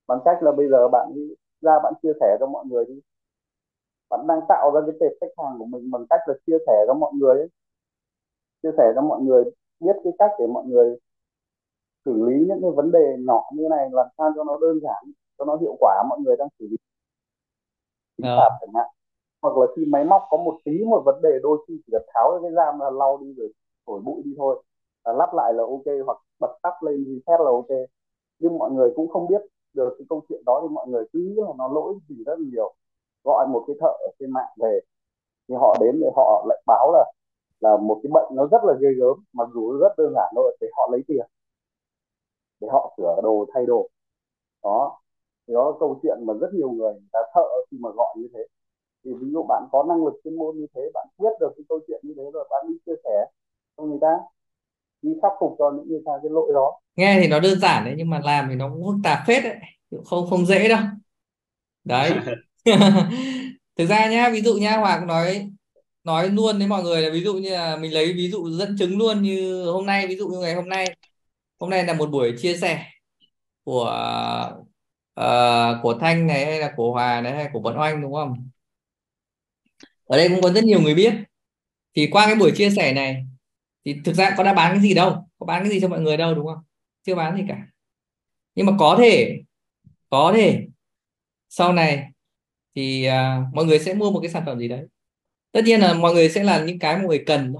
Bằng 0.07 0.19
cách 0.25 0.43
là 0.43 0.51
bây 0.51 0.69
giờ 0.69 0.87
bạn 0.87 1.07
ra 1.61 1.79
bạn 1.83 1.93
chia 2.03 2.13
sẻ 2.19 2.37
cho 2.39 2.47
mọi 2.47 2.65
người 2.65 2.85
đi 2.85 3.01
bạn 4.09 4.27
đang 4.27 4.39
tạo 4.49 4.71
ra 4.73 4.81
cái 4.87 4.95
tệp 4.99 5.11
khách 5.21 5.43
hàng 5.43 5.55
của 5.59 5.65
mình 5.65 5.91
bằng 5.91 6.05
cách 6.09 6.19
là 6.27 6.33
chia 6.47 6.57
sẻ 6.67 6.83
cho 6.87 6.93
mọi 6.93 7.11
người 7.13 7.37
ấy. 7.37 7.49
chia 8.63 8.71
sẻ 8.77 8.91
cho 8.95 9.01
mọi 9.01 9.21
người 9.21 9.43
biết 9.79 9.95
cái 10.03 10.13
cách 10.19 10.31
để 10.39 10.47
mọi 10.47 10.65
người 10.65 10.97
xử 12.05 12.13
lý 12.25 12.45
những 12.47 12.61
cái 12.61 12.71
vấn 12.71 12.91
đề 12.91 13.15
nhỏ 13.27 13.43
như 13.53 13.67
này 13.69 13.89
làm 13.91 14.07
sao 14.17 14.31
cho 14.35 14.43
nó 14.43 14.57
đơn 14.61 14.79
giản 14.83 15.11
cho 15.37 15.45
nó 15.45 15.55
hiệu 15.55 15.75
quả 15.79 16.03
mọi 16.09 16.19
người 16.19 16.35
đang 16.37 16.47
xử 16.59 16.67
lý 16.71 16.77
phạt 18.21 18.49
ờ. 18.51 18.57
chẳng 18.61 18.73
hạn 18.75 18.87
hoặc 19.41 19.57
là 19.57 19.65
khi 19.75 19.85
máy 19.85 20.05
móc 20.05 20.21
có 20.29 20.37
một 20.37 20.57
tí 20.65 20.85
một 20.85 21.01
vấn 21.05 21.21
đề 21.21 21.29
đôi 21.43 21.65
khi 21.67 21.73
chỉ 21.85 21.91
cần 21.91 22.01
tháo 22.13 22.39
cái 22.41 22.51
giam 22.55 22.79
là 22.79 22.89
lau 22.89 23.17
đi 23.21 23.33
rồi 23.37 23.53
thổi 23.87 24.01
bụi 24.01 24.21
đi 24.25 24.33
thôi 24.37 24.63
là 25.05 25.13
lắp 25.13 25.29
lại 25.33 25.53
là 25.53 25.63
ok 25.63 26.05
hoặc 26.05 26.17
bật 26.39 26.57
tắt 26.61 26.83
lên 26.83 27.05
reset 27.05 27.39
là 27.39 27.51
ok 27.51 27.71
nhưng 28.39 28.57
mọi 28.57 28.71
người 28.71 28.91
cũng 28.95 29.09
không 29.09 29.27
biết 29.27 29.41
được 29.73 29.95
cái 29.99 30.05
câu 30.09 30.21
chuyện 30.29 30.41
đó 30.45 30.59
thì 30.63 30.73
mọi 30.75 30.87
người 30.87 31.05
cứ 31.13 31.19
nghĩ 31.19 31.35
là 31.35 31.53
nó 31.57 31.67
lỗi 31.67 31.95
gì 32.09 32.23
rất 32.25 32.39
nhiều 32.39 32.73
gọi 33.23 33.47
một 33.47 33.63
cái 33.67 33.75
thợ 33.81 33.87
ở 33.87 34.09
trên 34.19 34.31
mạng 34.31 34.53
về 34.61 34.79
thì 35.49 35.55
họ 35.55 35.77
đến 35.81 35.99
để 36.01 36.07
họ 36.15 36.45
lại 36.49 36.63
báo 36.67 36.91
là 36.93 37.05
là 37.61 37.77
một 37.77 37.99
cái 38.03 38.11
bệnh 38.13 38.35
nó 38.35 38.47
rất 38.51 38.63
là 38.65 38.73
ghê 38.81 38.89
gớm 38.99 39.17
mặc 39.33 39.49
dù 39.53 39.79
rất 39.79 39.93
đơn 39.97 40.13
giản 40.15 40.33
thôi 40.35 40.57
để 40.61 40.67
họ 40.77 40.89
lấy 40.91 41.01
tiền 41.07 41.27
để 42.61 42.67
họ 42.71 42.93
sửa 42.97 43.19
đồ 43.23 43.45
thay 43.53 43.65
đồ. 43.65 43.89
Đó 44.63 44.99
thì 45.47 45.53
đó 45.53 45.71
là 45.71 45.77
câu 45.79 45.99
chuyện 46.03 46.17
mà 46.27 46.33
rất 46.41 46.47
nhiều 46.53 46.71
người, 46.71 46.93
người 46.93 47.09
ta 47.13 47.19
sợ 47.35 47.41
khi 47.71 47.77
mà 47.81 47.89
gọi 47.95 48.15
như 48.17 48.27
thế. 48.33 48.39
Thì 49.05 49.11
ví 49.21 49.27
dụ 49.33 49.43
bạn 49.49 49.63
có 49.71 49.83
năng 49.89 50.05
lực 50.05 50.13
chuyên 50.23 50.35
môn 50.37 50.57
như 50.57 50.67
thế 50.75 50.81
bạn 50.93 51.07
biết 51.19 51.29
được 51.39 51.53
cái 51.57 51.63
câu 51.69 51.79
chuyện 51.87 51.99
như 52.03 52.13
thế 52.17 52.23
rồi 52.33 52.47
bạn 52.51 52.65
đi 52.69 52.75
chia 52.85 52.95
sẻ 53.03 53.25
cho 53.77 53.83
người 53.83 53.99
ta 54.01 54.19
đi 55.01 55.11
khắc 55.21 55.31
phục 55.39 55.55
cho 55.59 55.71
những 55.71 55.89
người 55.89 56.01
ta 56.05 56.11
cái 56.23 56.31
lỗi 56.31 56.51
đó. 56.53 56.79
Nghe 56.95 57.19
thì 57.21 57.27
nó 57.27 57.39
đơn 57.39 57.59
giản 57.59 57.85
đấy 57.85 57.93
nhưng 57.97 58.09
mà 58.09 58.21
làm 58.23 58.47
thì 58.49 58.55
nó 58.55 58.69
cũng 58.69 58.83
phức 58.85 58.95
tạp 59.03 59.19
phết 59.27 59.43
đấy. 59.43 59.57
Không 60.05 60.27
không 60.29 60.45
dễ 60.45 60.69
đâu. 60.69 60.79
Đấy 61.83 62.11
thực 63.77 63.85
ra 63.85 64.07
nhá 64.09 64.29
ví 64.29 64.41
dụ 64.41 64.53
nhá 64.53 64.77
Hoàng 64.77 65.07
nói 65.07 65.49
nói 66.03 66.29
luôn 66.29 66.57
với 66.57 66.67
mọi 66.67 66.83
người 66.83 67.01
là 67.01 67.09
ví 67.13 67.23
dụ 67.23 67.33
như 67.33 67.49
là 67.49 67.77
mình 67.77 67.93
lấy 67.93 68.13
ví 68.13 68.31
dụ 68.31 68.49
dẫn 68.49 68.75
chứng 68.79 68.97
luôn 68.97 69.21
như 69.21 69.65
hôm 69.65 69.85
nay 69.85 70.07
ví 70.07 70.15
dụ 70.15 70.27
như 70.27 70.39
ngày 70.39 70.55
hôm 70.55 70.69
nay. 70.69 70.97
Hôm 71.59 71.69
nay 71.69 71.83
là 71.85 71.93
một 71.93 72.09
buổi 72.11 72.35
chia 72.37 72.57
sẻ 72.57 72.85
của 73.63 73.91
uh, 75.19 75.77
của 75.83 75.97
Thanh 76.01 76.27
này 76.27 76.45
hay 76.45 76.59
là 76.59 76.73
của 76.77 76.91
Hòa 76.91 77.21
này 77.21 77.33
hay 77.33 77.49
của 77.53 77.59
bọn 77.59 77.79
Oanh 77.79 78.01
đúng 78.01 78.13
không? 78.13 78.49
Ở 80.05 80.17
đây 80.17 80.29
cũng 80.29 80.41
có 80.41 80.51
rất 80.51 80.63
nhiều 80.63 80.81
người 80.81 80.95
biết. 80.95 81.13
Thì 81.95 82.07
qua 82.11 82.25
cái 82.25 82.35
buổi 82.35 82.51
chia 82.55 82.69
sẻ 82.69 82.93
này 82.93 83.25
thì 83.85 83.95
thực 84.05 84.15
ra 84.15 84.33
có 84.37 84.43
đã 84.43 84.53
bán 84.53 84.73
cái 84.73 84.81
gì 84.81 84.93
đâu 84.93 85.29
có 85.39 85.45
bán 85.45 85.63
cái 85.63 85.71
gì 85.71 85.79
cho 85.81 85.87
mọi 85.87 86.01
người 86.01 86.17
đâu 86.17 86.35
đúng 86.35 86.47
không? 86.47 86.63
Chưa 87.03 87.15
bán 87.15 87.37
gì 87.37 87.43
cả. 87.47 87.67
Nhưng 88.55 88.65
mà 88.65 88.73
có 88.79 88.95
thể 88.99 89.37
có 90.09 90.33
thể 90.35 90.67
sau 91.49 91.73
này 91.73 92.09
thì 92.75 93.07
uh, 93.07 93.55
mọi 93.55 93.65
người 93.65 93.79
sẽ 93.79 93.93
mua 93.93 94.11
một 94.11 94.19
cái 94.19 94.31
sản 94.31 94.43
phẩm 94.45 94.59
gì 94.59 94.67
đấy. 94.67 94.87
Tất 95.51 95.61
nhiên 95.65 95.79
là 95.79 95.93
mọi 95.93 96.13
người 96.13 96.29
sẽ 96.29 96.43
là 96.43 96.65
những 96.65 96.79
cái 96.79 96.97
mọi 96.97 97.05
người 97.05 97.23
cần 97.27 97.53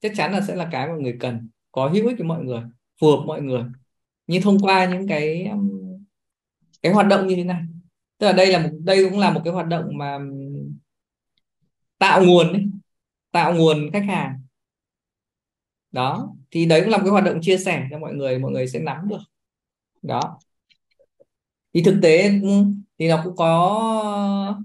chắc 0.00 0.12
chắn 0.16 0.32
là 0.32 0.40
sẽ 0.40 0.54
là 0.54 0.68
cái 0.72 0.88
mọi 0.88 0.98
người 1.00 1.16
cần 1.20 1.48
có 1.72 1.88
hữu 1.88 2.08
ích 2.08 2.18
với 2.18 2.26
mọi 2.26 2.44
người 2.44 2.62
phù 3.00 3.10
hợp 3.10 3.22
mọi 3.26 3.42
người. 3.42 3.64
Nhưng 4.26 4.42
thông 4.42 4.58
qua 4.58 4.84
những 4.86 5.08
cái 5.08 5.50
cái 6.82 6.92
hoạt 6.92 7.06
động 7.06 7.26
như 7.26 7.36
thế 7.36 7.44
này. 7.44 7.62
Tức 8.18 8.26
là 8.26 8.32
đây 8.32 8.52
là 8.52 8.58
một 8.58 8.70
đây 8.84 9.04
cũng 9.10 9.18
là 9.18 9.30
một 9.30 9.40
cái 9.44 9.52
hoạt 9.52 9.66
động 9.66 9.84
mà 9.98 10.18
tạo 11.98 12.24
nguồn 12.24 12.52
ấy, 12.52 12.64
tạo 13.30 13.54
nguồn 13.54 13.90
khách 13.92 14.04
hàng. 14.08 14.42
Đó 15.90 16.34
thì 16.50 16.66
đấy 16.66 16.80
cũng 16.80 16.90
là 16.90 16.96
một 16.96 17.04
cái 17.04 17.10
hoạt 17.10 17.24
động 17.24 17.38
chia 17.42 17.58
sẻ 17.58 17.86
cho 17.90 17.98
mọi 17.98 18.14
người 18.14 18.38
mọi 18.38 18.50
người 18.50 18.68
sẽ 18.68 18.78
nắm 18.78 19.08
được. 19.08 19.20
Đó. 20.02 20.38
Thì 21.74 21.82
thực 21.82 21.98
tế 22.02 22.40
thì 23.02 23.08
nó 23.08 23.20
cũng 23.24 23.36
có, 23.36 24.60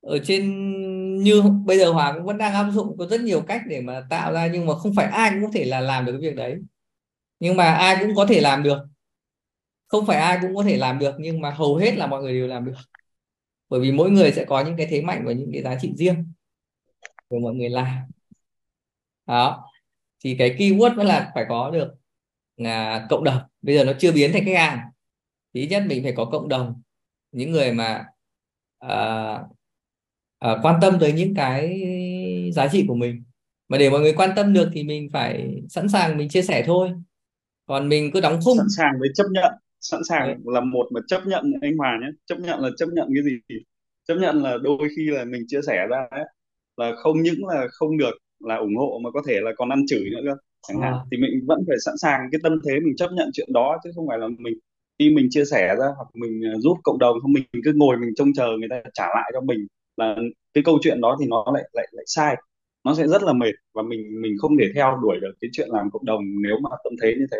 ở 0.00 0.18
trên 0.24 0.44
như 1.22 1.42
bây 1.42 1.78
giờ 1.78 1.92
Hòa 1.92 2.12
cũng 2.12 2.24
vẫn 2.24 2.38
đang 2.38 2.54
áp 2.54 2.70
dụng 2.70 2.98
có 2.98 3.06
rất 3.06 3.20
nhiều 3.20 3.40
cách 3.40 3.62
để 3.68 3.80
mà 3.80 4.06
tạo 4.10 4.32
ra, 4.32 4.46
nhưng 4.46 4.66
mà 4.66 4.74
không 4.74 4.94
phải 4.94 5.06
ai 5.06 5.30
cũng 5.30 5.42
có 5.42 5.50
thể 5.54 5.64
là 5.64 5.80
làm 5.80 6.04
được 6.04 6.12
cái 6.12 6.20
việc 6.30 6.36
đấy. 6.36 6.56
Nhưng 7.40 7.56
mà 7.56 7.64
ai 7.72 7.96
cũng 8.00 8.14
có 8.16 8.26
thể 8.26 8.40
làm 8.40 8.62
được. 8.62 8.78
Không 9.88 10.06
phải 10.06 10.16
ai 10.16 10.38
cũng 10.42 10.56
có 10.56 10.62
thể 10.62 10.76
làm 10.76 10.98
được, 10.98 11.14
nhưng 11.18 11.40
mà 11.40 11.50
hầu 11.50 11.76
hết 11.76 11.96
là 11.96 12.06
mọi 12.06 12.22
người 12.22 12.32
đều 12.32 12.46
làm 12.46 12.64
được. 12.64 12.76
Bởi 13.68 13.80
vì 13.80 13.92
mỗi 13.92 14.10
người 14.10 14.32
sẽ 14.32 14.44
có 14.44 14.64
những 14.64 14.76
cái 14.76 14.86
thế 14.90 15.02
mạnh 15.02 15.22
và 15.26 15.32
những 15.32 15.50
cái 15.52 15.62
giá 15.62 15.78
trị 15.80 15.92
riêng 15.96 16.32
của 17.28 17.38
mọi 17.38 17.54
người 17.54 17.68
làm. 17.68 17.98
Đó. 19.26 19.70
Thì 20.24 20.36
cái 20.38 20.56
keyword 20.58 20.96
vẫn 20.96 21.06
là 21.06 21.32
phải 21.34 21.44
có 21.48 21.70
được 21.70 21.94
là 22.56 23.06
cộng 23.10 23.24
đồng. 23.24 23.38
Bây 23.62 23.76
giờ 23.76 23.84
nó 23.84 23.92
chưa 23.98 24.12
biến 24.12 24.32
thành 24.32 24.44
khách 24.44 24.56
hàng. 24.56 24.78
Thì 25.54 25.66
nhất 25.66 25.82
mình 25.86 26.02
phải 26.02 26.12
có 26.16 26.24
cộng 26.24 26.48
đồng 26.48 26.82
những 27.36 27.50
người 27.50 27.72
mà 27.72 28.04
uh, 28.86 29.40
uh, 30.50 30.58
quan 30.62 30.78
tâm 30.80 30.96
tới 31.00 31.12
những 31.12 31.34
cái 31.34 31.80
giá 32.54 32.68
trị 32.68 32.84
của 32.88 32.94
mình. 32.94 33.24
Mà 33.68 33.78
để 33.78 33.90
mọi 33.90 34.00
người 34.00 34.12
quan 34.12 34.30
tâm 34.36 34.52
được 34.52 34.68
thì 34.72 34.82
mình 34.82 35.08
phải 35.12 35.62
sẵn 35.68 35.88
sàng 35.88 36.16
mình 36.16 36.28
chia 36.28 36.42
sẻ 36.42 36.62
thôi. 36.66 36.90
Còn 37.66 37.88
mình 37.88 38.10
cứ 38.12 38.20
đóng 38.20 38.38
khung. 38.44 38.56
Sẵn 38.56 38.66
sàng 38.76 38.92
với 39.00 39.08
chấp 39.14 39.24
nhận. 39.30 39.52
Sẵn 39.80 40.00
sàng 40.08 40.26
Đấy. 40.28 40.36
là 40.44 40.60
một 40.60 40.86
mà 40.90 41.00
chấp 41.06 41.22
nhận 41.26 41.52
anh 41.60 41.76
Hòa 41.76 41.98
nhé. 42.02 42.08
Chấp 42.26 42.38
nhận 42.38 42.60
là 42.60 42.68
chấp 42.78 42.86
nhận 42.94 43.08
cái 43.14 43.24
gì 43.24 43.58
chấp 44.08 44.14
nhận 44.14 44.42
là 44.42 44.56
đôi 44.62 44.88
khi 44.96 45.10
là 45.10 45.24
mình 45.24 45.42
chia 45.46 45.60
sẻ 45.66 45.86
ra 45.90 46.06
ấy, 46.10 46.24
là 46.76 46.92
không 46.96 47.22
những 47.22 47.46
là 47.46 47.66
không 47.70 47.96
được 47.96 48.14
là 48.40 48.56
ủng 48.56 48.76
hộ 48.76 49.00
mà 49.04 49.10
có 49.10 49.22
thể 49.28 49.40
là 49.40 49.50
còn 49.56 49.68
ăn 49.68 49.84
chửi 49.88 50.10
nữa 50.10 50.20
cơ 50.24 50.36
chẳng 50.68 50.80
hạn. 50.80 50.92
À. 50.92 51.00
thì 51.10 51.16
mình 51.16 51.30
vẫn 51.46 51.58
phải 51.68 51.76
sẵn 51.84 51.94
sàng 51.98 52.20
cái 52.32 52.40
tâm 52.42 52.52
thế 52.66 52.80
mình 52.80 52.96
chấp 52.96 53.08
nhận 53.12 53.30
chuyện 53.32 53.52
đó 53.52 53.78
chứ 53.84 53.90
không 53.94 54.06
phải 54.08 54.18
là 54.18 54.28
mình 54.38 54.54
khi 54.98 55.10
mình 55.10 55.26
chia 55.30 55.44
sẻ 55.44 55.76
ra 55.78 55.86
hoặc 55.96 56.08
mình 56.14 56.42
à, 56.44 56.58
giúp 56.58 56.78
cộng 56.84 56.98
đồng 56.98 57.20
không 57.22 57.32
mình 57.32 57.44
cứ 57.64 57.72
ngồi 57.76 57.96
mình 57.96 58.10
trông 58.16 58.32
chờ 58.32 58.46
người 58.58 58.68
ta 58.70 58.82
trả 58.94 59.06
lại 59.14 59.30
cho 59.34 59.40
mình 59.40 59.66
là 59.96 60.16
cái 60.54 60.64
câu 60.64 60.78
chuyện 60.82 61.00
đó 61.00 61.16
thì 61.20 61.26
nó 61.26 61.44
lại 61.54 61.62
lại 61.72 61.88
lại 61.92 62.04
sai 62.06 62.36
nó 62.84 62.94
sẽ 62.94 63.06
rất 63.06 63.22
là 63.22 63.32
mệt 63.32 63.52
và 63.74 63.82
mình 63.82 64.22
mình 64.22 64.32
không 64.38 64.56
thể 64.58 64.64
theo 64.74 64.98
đuổi 65.02 65.16
được 65.20 65.32
cái 65.40 65.48
chuyện 65.52 65.68
làm 65.70 65.90
cộng 65.90 66.04
đồng 66.04 66.22
nếu 66.42 66.56
mà 66.62 66.70
tâm 66.84 66.92
thế 67.02 67.14
như 67.18 67.26
thế 67.32 67.38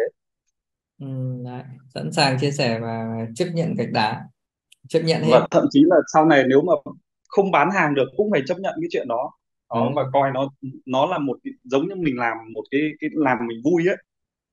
ừ, 1.01 1.07
đấy. 1.45 1.63
sẵn 1.95 2.13
sàng 2.13 2.39
chia 2.41 2.51
sẻ 2.51 2.81
và 2.81 3.27
chấp 3.35 3.47
nhận 3.55 3.75
gạch 3.75 3.93
đá 3.93 4.23
chấp 4.89 5.01
nhận 5.01 5.23
hết 5.23 5.31
và 5.33 5.47
thậm 5.51 5.65
chí 5.71 5.85
là 5.87 5.97
sau 6.15 6.27
này 6.27 6.45
nếu 6.49 6.63
mà 6.63 6.73
không 7.29 7.51
bán 7.51 7.71
hàng 7.71 7.95
được 7.95 8.09
cũng 8.17 8.31
phải 8.31 8.43
chấp 8.47 8.59
nhận 8.59 8.75
cái 8.81 8.89
chuyện 8.93 9.09
đó 9.09 9.31
đó 9.71 9.81
ừ. 9.81 9.93
và 9.97 10.03
coi 10.13 10.31
nó 10.35 10.49
nó 10.87 11.07
là 11.07 11.19
một 11.19 11.39
giống 11.65 11.89
như 11.89 11.95
mình 11.95 12.19
làm 12.19 12.37
một 12.55 12.63
cái 12.71 12.81
cái 13.01 13.11
làm 13.13 13.39
mình 13.47 13.61
vui 13.65 13.87
ấy 13.87 13.97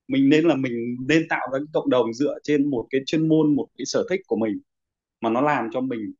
mình 0.08 0.28
nên 0.28 0.44
là 0.44 0.54
mình 0.54 0.96
nên 1.08 1.22
tạo 1.28 1.48
ra 1.52 1.58
cái 1.58 1.66
cộng 1.72 1.90
đồng 1.90 2.14
dựa 2.14 2.38
trên 2.42 2.70
một 2.70 2.86
cái 2.90 3.00
chuyên 3.06 3.28
môn 3.28 3.56
một 3.56 3.68
cái 3.78 3.84
sở 3.86 4.06
thích 4.10 4.20
của 4.26 4.36
mình 4.36 4.60
mà 5.20 5.30
nó 5.30 5.40
làm 5.40 5.68
cho 5.72 5.80
mình 5.80 6.12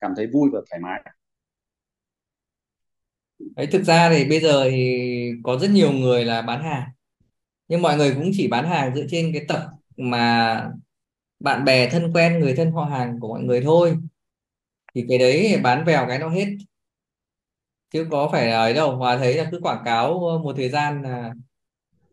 cảm 0.00 0.12
thấy 0.16 0.26
vui 0.26 0.50
và 0.52 0.60
thoải 0.70 0.80
mái. 0.80 1.02
Đấy, 3.56 3.66
thực 3.66 3.82
ra 3.84 4.10
thì 4.10 4.24
bây 4.28 4.40
giờ 4.40 4.70
thì 4.70 5.32
có 5.42 5.58
rất 5.58 5.70
nhiều 5.70 5.92
người 5.92 6.24
là 6.24 6.42
bán 6.42 6.62
hàng 6.62 6.88
nhưng 7.68 7.82
mọi 7.82 7.96
người 7.96 8.14
cũng 8.14 8.30
chỉ 8.34 8.48
bán 8.48 8.66
hàng 8.68 8.94
dựa 8.94 9.06
trên 9.10 9.32
cái 9.34 9.44
tập 9.48 9.66
mà 9.96 10.70
bạn 11.40 11.64
bè 11.64 11.90
thân 11.90 12.12
quen 12.14 12.40
người 12.40 12.54
thân 12.56 12.72
họ 12.72 12.84
hàng 12.84 13.20
của 13.20 13.28
mọi 13.28 13.42
người 13.42 13.60
thôi. 13.60 13.96
Thì 14.94 15.04
cái 15.08 15.18
đấy 15.18 15.60
bán 15.62 15.84
vèo 15.84 16.06
cái 16.08 16.18
nó 16.18 16.28
hết. 16.28 16.46
Chứ 17.90 18.06
có 18.10 18.28
phải 18.32 18.50
ấy 18.50 18.74
đâu 18.74 18.96
hòa 18.96 19.18
thấy 19.18 19.34
là 19.34 19.48
cứ 19.52 19.60
quảng 19.62 19.82
cáo 19.84 20.20
một 20.44 20.54
thời 20.56 20.68
gian 20.68 21.02
là 21.02 21.34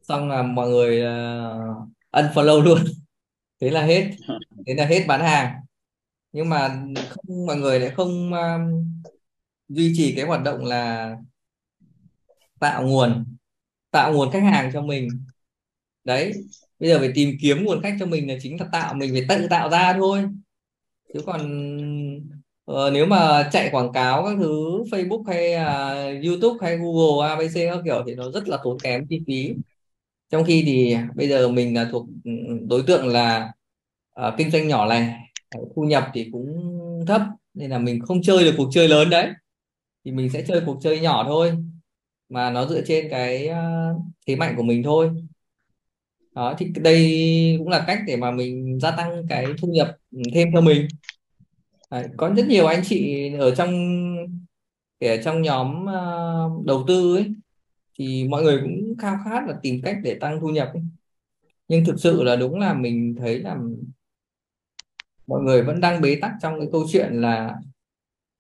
xong 0.07 0.29
là 0.29 0.43
mọi 0.43 0.69
người 0.69 1.01
uh, 1.01 1.87
unfollow 2.11 2.61
luôn. 2.61 2.77
Thế 3.61 3.69
là 3.69 3.81
hết. 3.85 4.11
Thế 4.67 4.73
là 4.73 4.85
hết 4.85 5.05
bán 5.07 5.21
hàng. 5.21 5.53
Nhưng 6.31 6.49
mà 6.49 6.83
không 7.09 7.45
mọi 7.47 7.55
người 7.57 7.79
lại 7.79 7.89
không 7.89 8.33
um, 8.33 8.85
duy 9.69 9.93
trì 9.97 10.15
cái 10.15 10.25
hoạt 10.25 10.43
động 10.43 10.65
là 10.65 11.15
tạo 12.59 12.87
nguồn 12.87 13.25
tạo 13.91 14.13
nguồn 14.13 14.31
khách 14.31 14.43
hàng 14.43 14.69
cho 14.73 14.81
mình. 14.81 15.07
Đấy. 16.03 16.33
Bây 16.79 16.89
giờ 16.89 16.99
phải 16.99 17.11
tìm 17.15 17.37
kiếm 17.41 17.65
nguồn 17.65 17.81
khách 17.83 17.95
cho 17.99 18.05
mình 18.05 18.27
là 18.27 18.35
chính 18.41 18.59
là 18.59 18.67
tạo 18.71 18.93
mình 18.93 19.13
phải 19.13 19.25
tự 19.29 19.47
tạo 19.49 19.69
ra 19.69 19.93
thôi. 19.93 20.23
Chứ 21.13 21.21
còn 21.25 21.41
uh, 22.71 22.93
nếu 22.93 23.05
mà 23.05 23.49
chạy 23.51 23.69
quảng 23.71 23.91
cáo 23.93 24.23
các 24.25 24.37
thứ 24.39 24.83
Facebook 24.91 25.23
hay 25.23 25.55
uh, 25.55 26.25
YouTube 26.25 26.57
hay 26.61 26.77
Google 26.77 27.29
ABC 27.29 27.53
các 27.55 27.81
kiểu 27.85 28.03
thì 28.07 28.15
nó 28.15 28.31
rất 28.31 28.47
là 28.47 28.57
tốn 28.63 28.77
kém 28.79 29.07
chi 29.09 29.21
phí 29.27 29.53
trong 30.29 30.43
khi 30.43 30.63
thì 30.65 30.97
bây 31.15 31.29
giờ 31.29 31.49
mình 31.49 31.75
là 31.75 31.87
thuộc 31.91 32.07
ừ, 32.23 32.31
đối 32.69 32.83
tượng 32.87 33.07
là 33.07 33.51
uh, 34.27 34.33
kinh 34.37 34.51
doanh 34.51 34.67
nhỏ 34.67 34.85
này 34.89 35.15
thu 35.75 35.81
nhập 35.83 36.07
thì 36.13 36.29
cũng 36.31 36.73
thấp 37.07 37.21
nên 37.53 37.69
là 37.69 37.79
mình 37.79 37.99
không 38.01 38.21
chơi 38.21 38.43
được 38.43 38.53
cuộc 38.57 38.69
chơi 38.71 38.87
lớn 38.87 39.09
đấy. 39.09 39.29
Thì 40.05 40.11
mình 40.11 40.29
sẽ 40.29 40.43
chơi 40.47 40.61
cuộc 40.65 40.77
chơi 40.81 40.99
nhỏ 40.99 41.23
thôi 41.27 41.53
mà 42.29 42.49
nó 42.51 42.67
dựa 42.67 42.81
trên 42.85 43.07
cái 43.09 43.49
uh, 43.49 44.01
thế 44.27 44.35
mạnh 44.35 44.53
của 44.57 44.63
mình 44.63 44.83
thôi. 44.83 45.09
Đó 46.35 46.55
thì 46.57 46.65
đây 46.65 47.55
cũng 47.59 47.69
là 47.69 47.83
cách 47.87 47.99
để 48.07 48.15
mà 48.15 48.31
mình 48.31 48.79
gia 48.79 48.91
tăng 48.91 49.25
cái 49.29 49.45
thu 49.61 49.67
nhập 49.67 49.95
ừ, 50.11 50.21
thêm 50.33 50.49
cho 50.53 50.61
mình. 50.61 50.87
Đấy, 51.91 52.05
có 52.17 52.33
rất 52.37 52.47
nhiều 52.47 52.65
anh 52.65 52.81
chị 52.85 53.29
ở 53.39 53.55
trong 53.55 53.71
kể 54.99 55.21
trong 55.23 55.41
nhóm 55.41 55.85
uh, 55.85 56.65
đầu 56.65 56.83
tư 56.87 57.15
ấy 57.15 57.25
thì 57.97 58.27
mọi 58.27 58.43
người 58.43 58.59
cũng 58.61 58.97
khao 58.97 59.17
khát 59.25 59.47
là 59.47 59.59
tìm 59.61 59.81
cách 59.83 59.97
để 60.03 60.17
tăng 60.19 60.39
thu 60.41 60.49
nhập 60.49 60.69
ấy. 60.73 60.83
nhưng 61.67 61.85
thực 61.85 61.99
sự 61.99 62.23
là 62.23 62.35
đúng 62.35 62.59
là 62.59 62.73
mình 62.73 63.15
thấy 63.19 63.39
là 63.39 63.57
mọi 65.27 65.41
người 65.41 65.63
vẫn 65.63 65.81
đang 65.81 66.01
bế 66.01 66.17
tắc 66.21 66.31
trong 66.41 66.59
cái 66.59 66.69
câu 66.71 66.85
chuyện 66.91 67.13
là 67.13 67.55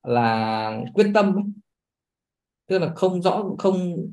là 0.03 0.81
quyết 0.93 1.11
tâm 1.13 1.35
ấy. 1.35 1.43
tức 2.67 2.79
là 2.79 2.93
không 2.95 3.21
rõ 3.21 3.43
không 3.57 4.07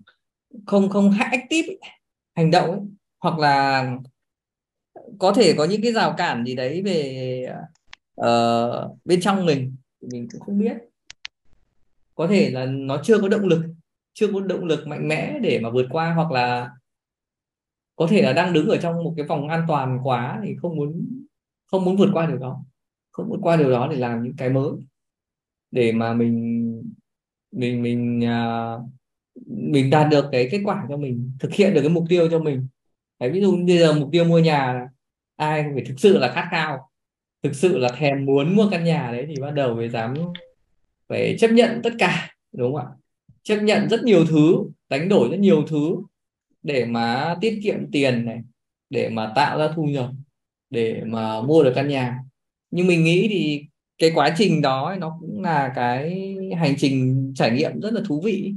không 0.67 0.89
không 0.89 1.13
active 1.21 1.69
ấy, 1.69 1.79
hành 2.35 2.51
động 2.51 2.71
ấy. 2.71 2.81
hoặc 3.21 3.39
là 3.39 3.91
có 5.19 5.33
thể 5.33 5.55
có 5.59 5.65
những 5.65 5.83
cái 5.83 5.93
rào 5.93 6.15
cản 6.19 6.45
gì 6.45 6.55
đấy 6.55 6.83
về 6.83 7.47
uh, 8.21 8.99
bên 9.05 9.21
trong 9.21 9.47
mình 9.47 9.77
mình 10.01 10.29
cũng 10.33 10.41
không 10.41 10.59
biết 10.59 10.77
có 12.15 12.27
thể 12.27 12.51
là 12.51 12.67
nó 12.67 13.01
chưa 13.05 13.19
có 13.19 13.29
động 13.29 13.45
lực 13.45 13.74
chưa 14.15 14.33
có 14.33 14.41
động 14.41 14.65
lực 14.65 14.87
mạnh 14.87 15.09
mẽ 15.09 15.39
để 15.43 15.61
mà 15.63 15.71
vượt 15.71 15.87
qua 15.91 16.15
hoặc 16.15 16.31
là 16.31 16.71
có 17.97 18.07
thể 18.11 18.23
là 18.23 18.33
đang 18.33 18.53
đứng 18.53 18.69
ở 18.69 18.77
trong 18.77 19.05
một 19.05 19.15
cái 19.17 19.27
vòng 19.27 19.49
an 19.49 19.65
toàn 19.69 19.99
quá 20.03 20.41
thì 20.45 20.57
không 20.63 20.77
muốn 20.77 21.07
không 21.67 21.85
muốn 21.85 21.97
vượt 21.97 22.11
qua 22.13 22.27
điều 22.27 22.39
đó 22.39 22.65
không 23.15 23.29
vượt 23.31 23.39
qua 23.43 23.57
điều 23.57 23.71
đó 23.71 23.89
để 23.91 23.97
làm 23.97 24.23
những 24.23 24.37
cái 24.37 24.51
mới. 24.51 24.73
Để 25.71 25.93
mà 25.93 26.15
mình 26.15 26.83
mình 27.53 27.83
mình 27.83 28.21
uh, 28.21 28.83
mình 29.47 29.91
đạt 29.91 30.11
được 30.11 30.25
cái 30.33 30.49
kết 30.51 30.61
quả 30.65 30.87
cho 30.89 30.97
mình 30.97 31.33
thực 31.41 31.53
hiện 31.53 31.75
được 31.75 31.81
cái 31.81 31.91
mục 31.91 32.05
tiêu 32.09 32.29
cho 32.31 32.39
mình. 32.39 32.67
Đấy, 33.21 33.31
ví 33.31 33.41
dụ 33.41 33.57
bây 33.67 33.79
giờ 33.79 33.93
mục 33.93 34.09
tiêu 34.13 34.25
mua 34.25 34.39
nhà 34.39 34.89
ai 35.37 35.65
phải 35.75 35.85
thực 35.87 35.95
sự 36.01 36.19
là 36.19 36.33
khát 36.33 36.49
khao 36.51 36.91
thực 37.43 37.55
sự 37.55 37.79
là 37.79 37.89
thèm 37.97 38.25
muốn 38.25 38.57
mua 38.57 38.69
căn 38.71 38.85
nhà 38.85 39.13
đấy 39.13 39.27
thì 39.29 39.35
bắt 39.41 39.51
đầu 39.51 39.75
mới 39.75 39.89
dám 39.89 40.15
phải 41.09 41.37
chấp 41.39 41.49
nhận 41.49 41.81
tất 41.83 41.93
cả 41.99 42.31
đúng 42.53 42.75
không 42.75 42.87
ạ? 42.87 43.04
Chấp 43.45 43.57
nhận 43.57 43.89
rất 43.89 44.03
nhiều 44.03 44.25
thứ, 44.27 44.57
đánh 44.89 45.09
đổi 45.09 45.29
rất 45.31 45.39
nhiều 45.39 45.65
thứ 45.69 45.97
để 46.63 46.85
mà 46.85 47.37
tiết 47.41 47.61
kiệm 47.65 47.91
tiền 47.93 48.25
này, 48.27 48.41
để 48.91 49.09
mà 49.09 49.33
tạo 49.37 49.59
ra 49.59 49.69
thu 49.77 49.85
nhập, 49.85 50.11
để 50.71 51.03
mà 51.07 51.43
mua 51.43 51.65
được 51.65 51.73
căn 51.75 51.89
nhà. 51.89 52.19
Nhưng 52.71 52.87
mình 52.87 53.05
nghĩ 53.05 53.29
thì 53.31 53.63
cái 53.99 54.13
quá 54.15 54.35
trình 54.39 54.63
đó 54.63 54.97
nó 54.99 55.17
cũng 55.21 55.43
là 55.43 55.73
cái 55.77 56.35
hành 56.59 56.75
trình 56.79 57.33
trải 57.37 57.51
nghiệm 57.51 57.81
rất 57.81 57.93
là 57.93 58.01
thú 58.07 58.21
vị. 58.25 58.55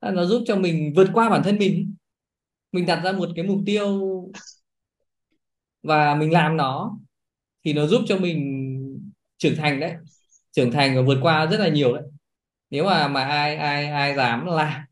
Nó 0.00 0.24
giúp 0.24 0.42
cho 0.46 0.56
mình 0.56 0.92
vượt 0.96 1.08
qua 1.12 1.30
bản 1.30 1.42
thân 1.44 1.58
mình. 1.58 1.94
Mình 2.72 2.86
đặt 2.86 3.00
ra 3.04 3.12
một 3.12 3.28
cái 3.36 3.44
mục 3.44 3.60
tiêu 3.66 4.02
và 5.82 6.14
mình 6.14 6.32
làm 6.32 6.56
nó 6.56 6.98
thì 7.64 7.72
nó 7.72 7.86
giúp 7.86 8.02
cho 8.06 8.18
mình 8.18 8.70
trưởng 9.38 9.56
thành 9.56 9.80
đấy, 9.80 9.94
trưởng 10.52 10.72
thành 10.72 10.96
và 10.96 11.02
vượt 11.02 11.18
qua 11.22 11.46
rất 11.46 11.60
là 11.60 11.68
nhiều 11.68 11.94
đấy 11.94 12.04
nếu 12.74 12.84
mà 12.84 13.08
mà 13.08 13.24
ai 13.24 13.56
ai 13.56 13.86
ai 13.86 14.14
dám 14.14 14.46
làm 14.46 14.82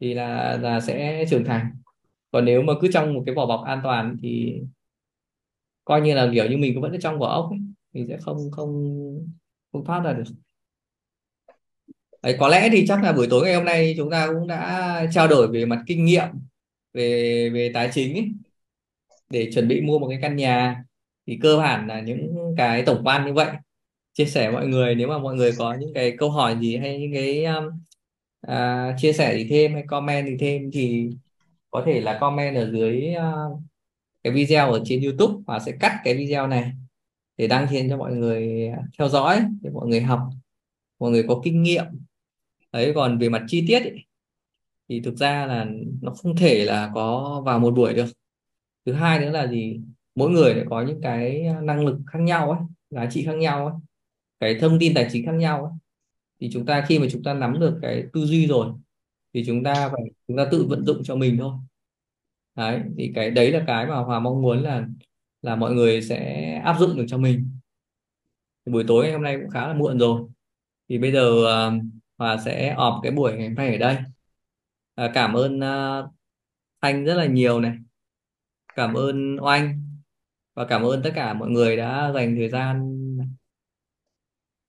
thì 0.00 0.14
là 0.14 0.58
là 0.62 0.80
sẽ 0.80 1.24
trưởng 1.30 1.44
thành. 1.44 1.70
Còn 2.30 2.44
nếu 2.44 2.62
mà 2.62 2.72
cứ 2.80 2.88
trong 2.92 3.14
một 3.14 3.22
cái 3.26 3.34
vỏ 3.34 3.46
bọc 3.46 3.64
an 3.66 3.80
toàn 3.84 4.16
thì 4.22 4.60
coi 5.84 6.00
như 6.00 6.14
là 6.14 6.30
kiểu 6.34 6.46
như 6.46 6.56
mình 6.56 6.74
cũng 6.74 6.82
vẫn 6.82 6.92
ở 6.92 6.98
trong 7.02 7.18
vỏ 7.18 7.26
ốc 7.26 7.50
ấy, 7.50 7.58
thì 7.94 8.04
sẽ 8.08 8.16
không 8.20 8.50
không 8.50 8.98
không 9.72 9.84
thoát 9.84 10.00
ra 10.00 10.12
được. 10.12 10.24
Đấy, 12.22 12.36
có 12.40 12.48
lẽ 12.48 12.68
thì 12.72 12.84
chắc 12.88 13.02
là 13.02 13.12
buổi 13.12 13.26
tối 13.30 13.44
ngày 13.44 13.54
hôm 13.54 13.64
nay 13.64 13.94
chúng 13.96 14.10
ta 14.10 14.26
cũng 14.26 14.48
đã 14.48 15.06
trao 15.12 15.28
đổi 15.28 15.48
về 15.48 15.64
mặt 15.66 15.82
kinh 15.86 16.04
nghiệm 16.04 16.28
về 16.92 17.50
về 17.54 17.70
tài 17.74 17.90
chính 17.92 18.14
ấy, 18.14 18.28
để 19.30 19.50
chuẩn 19.54 19.68
bị 19.68 19.80
mua 19.80 19.98
một 19.98 20.08
cái 20.08 20.18
căn 20.22 20.36
nhà. 20.36 20.84
Thì 21.26 21.38
cơ 21.42 21.56
bản 21.56 21.86
là 21.86 22.00
những 22.00 22.54
cái 22.56 22.82
tổng 22.82 23.02
quan 23.04 23.26
như 23.26 23.32
vậy 23.32 23.48
chia 24.12 24.24
sẻ 24.26 24.50
mọi 24.50 24.66
người 24.66 24.94
nếu 24.94 25.08
mà 25.08 25.18
mọi 25.18 25.34
người 25.34 25.52
có 25.58 25.74
những 25.74 25.94
cái 25.94 26.16
câu 26.18 26.30
hỏi 26.30 26.56
gì 26.60 26.76
hay 26.76 27.00
những 27.00 27.12
cái 27.12 27.44
um, 27.44 27.66
uh, 28.46 28.94
chia 28.98 29.12
sẻ 29.12 29.36
gì 29.36 29.46
thêm 29.50 29.74
hay 29.74 29.84
comment 29.86 30.26
gì 30.26 30.36
thêm 30.40 30.70
thì 30.72 31.10
có 31.70 31.82
thể 31.86 32.00
là 32.00 32.18
comment 32.20 32.56
ở 32.56 32.70
dưới 32.70 33.14
uh, 33.16 33.60
cái 34.22 34.32
video 34.32 34.72
ở 34.72 34.82
trên 34.84 35.02
YouTube 35.02 35.42
và 35.46 35.58
sẽ 35.58 35.72
cắt 35.80 36.00
cái 36.04 36.16
video 36.16 36.46
này 36.46 36.72
để 37.36 37.46
đăng 37.46 37.66
trên 37.70 37.88
cho 37.90 37.96
mọi 37.96 38.14
người 38.14 38.70
theo 38.98 39.08
dõi 39.08 39.40
để 39.62 39.70
mọi 39.70 39.88
người 39.88 40.00
học 40.00 40.20
mọi 41.02 41.10
người 41.10 41.24
có 41.28 41.40
kinh 41.44 41.62
nghiệm. 41.62 41.84
Đấy 42.72 42.92
còn 42.94 43.18
về 43.18 43.28
mặt 43.28 43.44
chi 43.48 43.64
tiết 43.68 43.80
ấy, 43.80 44.04
thì 44.88 45.00
thực 45.00 45.16
ra 45.16 45.46
là 45.46 45.66
nó 46.02 46.12
không 46.14 46.36
thể 46.36 46.64
là 46.64 46.90
có 46.94 47.42
vào 47.46 47.58
một 47.58 47.74
buổi 47.74 47.94
được. 47.94 48.06
Thứ 48.86 48.92
hai 48.92 49.20
nữa 49.20 49.30
là 49.30 49.46
gì? 49.46 49.80
Mỗi 50.14 50.30
người 50.30 50.54
lại 50.54 50.66
có 50.70 50.82
những 50.82 51.00
cái 51.02 51.46
năng 51.62 51.86
lực 51.86 51.98
khác 52.06 52.18
nhau 52.18 52.50
ấy 52.50 52.60
giá 52.90 53.06
trị 53.10 53.24
khác 53.24 53.36
nhau 53.36 53.66
ấy 53.66 53.74
cái 54.42 54.58
thông 54.60 54.78
tin 54.80 54.94
tài 54.94 55.08
chính 55.12 55.26
khác 55.26 55.32
nhau 55.32 55.64
ấy. 55.64 55.72
thì 56.40 56.50
chúng 56.52 56.66
ta 56.66 56.84
khi 56.88 56.98
mà 56.98 57.06
chúng 57.12 57.22
ta 57.22 57.34
nắm 57.34 57.60
được 57.60 57.78
cái 57.82 58.04
tư 58.12 58.26
duy 58.26 58.46
rồi 58.46 58.72
thì 59.34 59.44
chúng 59.46 59.64
ta 59.64 59.74
phải 59.88 60.02
chúng 60.28 60.36
ta 60.36 60.44
tự 60.50 60.66
vận 60.68 60.84
dụng 60.84 61.02
cho 61.04 61.16
mình 61.16 61.38
thôi. 61.38 61.52
Đấy 62.54 62.80
thì 62.98 63.12
cái 63.14 63.30
đấy 63.30 63.52
là 63.52 63.64
cái 63.66 63.86
mà 63.86 63.96
Hòa 63.96 64.20
mong 64.20 64.42
muốn 64.42 64.62
là 64.62 64.86
là 65.42 65.56
mọi 65.56 65.72
người 65.74 66.02
sẽ 66.02 66.44
áp 66.64 66.76
dụng 66.80 66.96
được 66.96 67.04
cho 67.08 67.18
mình. 67.18 67.50
Thì 68.66 68.72
buổi 68.72 68.84
tối 68.88 69.04
ngày 69.04 69.12
hôm 69.12 69.22
nay 69.22 69.38
cũng 69.40 69.50
khá 69.50 69.68
là 69.68 69.74
muộn 69.74 69.98
rồi. 69.98 70.22
Thì 70.88 70.98
bây 70.98 71.12
giờ 71.12 71.30
uh, 71.30 71.82
Hòa 72.18 72.36
sẽ 72.44 72.74
ọp 72.76 73.00
cái 73.02 73.12
buổi 73.12 73.32
ngày 73.36 73.48
hôm 73.48 73.54
nay 73.54 73.72
ở 73.72 73.78
đây. 73.78 73.96
Uh, 75.06 75.10
cảm 75.14 75.34
ơn 75.34 75.58
uh, 75.60 76.10
Thanh 76.82 77.04
rất 77.04 77.14
là 77.14 77.26
nhiều 77.26 77.60
này. 77.60 77.76
Cảm 78.76 78.94
ơn 78.94 79.36
Oanh 79.40 79.82
và 80.54 80.64
cảm 80.64 80.82
ơn 80.82 81.02
tất 81.02 81.10
cả 81.14 81.34
mọi 81.34 81.50
người 81.50 81.76
đã 81.76 82.12
dành 82.14 82.36
thời 82.36 82.48
gian 82.48 83.01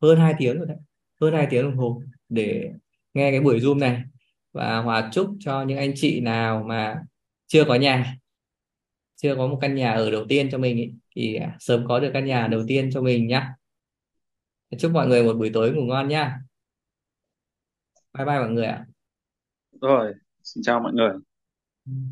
hơn 0.04 0.20
2 0.20 0.34
tiếng 0.38 0.58
rồi 0.58 0.68
đấy 0.68 0.78
hơn 1.22 1.34
2 1.34 1.48
tiếng 1.50 1.64
đồng 1.64 1.78
hồ 1.78 2.02
để 2.30 2.72
nghe 3.14 3.32
cái 3.32 3.42
buổi 3.42 3.60
Zoom 3.60 3.80
này. 3.80 4.02
Và 4.52 4.78
Hòa 4.78 5.10
chúc 5.14 5.36
cho 5.40 5.64
những 5.64 5.78
anh 5.78 5.92
chị 5.96 6.20
nào 6.20 6.64
mà 6.68 7.02
chưa 7.48 7.64
có 7.68 7.76
nhà 7.76 8.18
chưa 9.16 9.36
có 9.36 9.48
một 9.48 9.58
căn 9.62 9.76
nhà 9.76 9.94
ở 9.94 10.12
đầu 10.12 10.26
tiên 10.30 10.50
cho 10.52 10.58
mình 10.58 10.78
ý, 10.78 10.94
thì 11.16 11.40
sớm 11.60 11.88
có 11.88 12.00
được 12.00 12.12
căn 12.14 12.26
nhà 12.26 12.48
đầu 12.48 12.64
tiên 12.68 12.90
cho 12.94 13.02
mình 13.02 13.28
nhá. 13.28 13.56
Chúc 14.78 14.92
mọi 14.92 15.08
người 15.08 15.24
một 15.24 15.34
buổi 15.34 15.52
tối 15.54 15.72
ngủ 15.72 15.82
ngon 15.82 16.08
nhá. 16.08 16.38
Bye 18.18 18.26
bye 18.26 18.40
mọi 18.40 18.50
người 18.50 18.66
ạ. 18.66 18.86
Rồi 19.82 20.14
xin 20.44 20.64
chào 20.64 20.80
mọi 20.80 20.94
người 20.94 21.12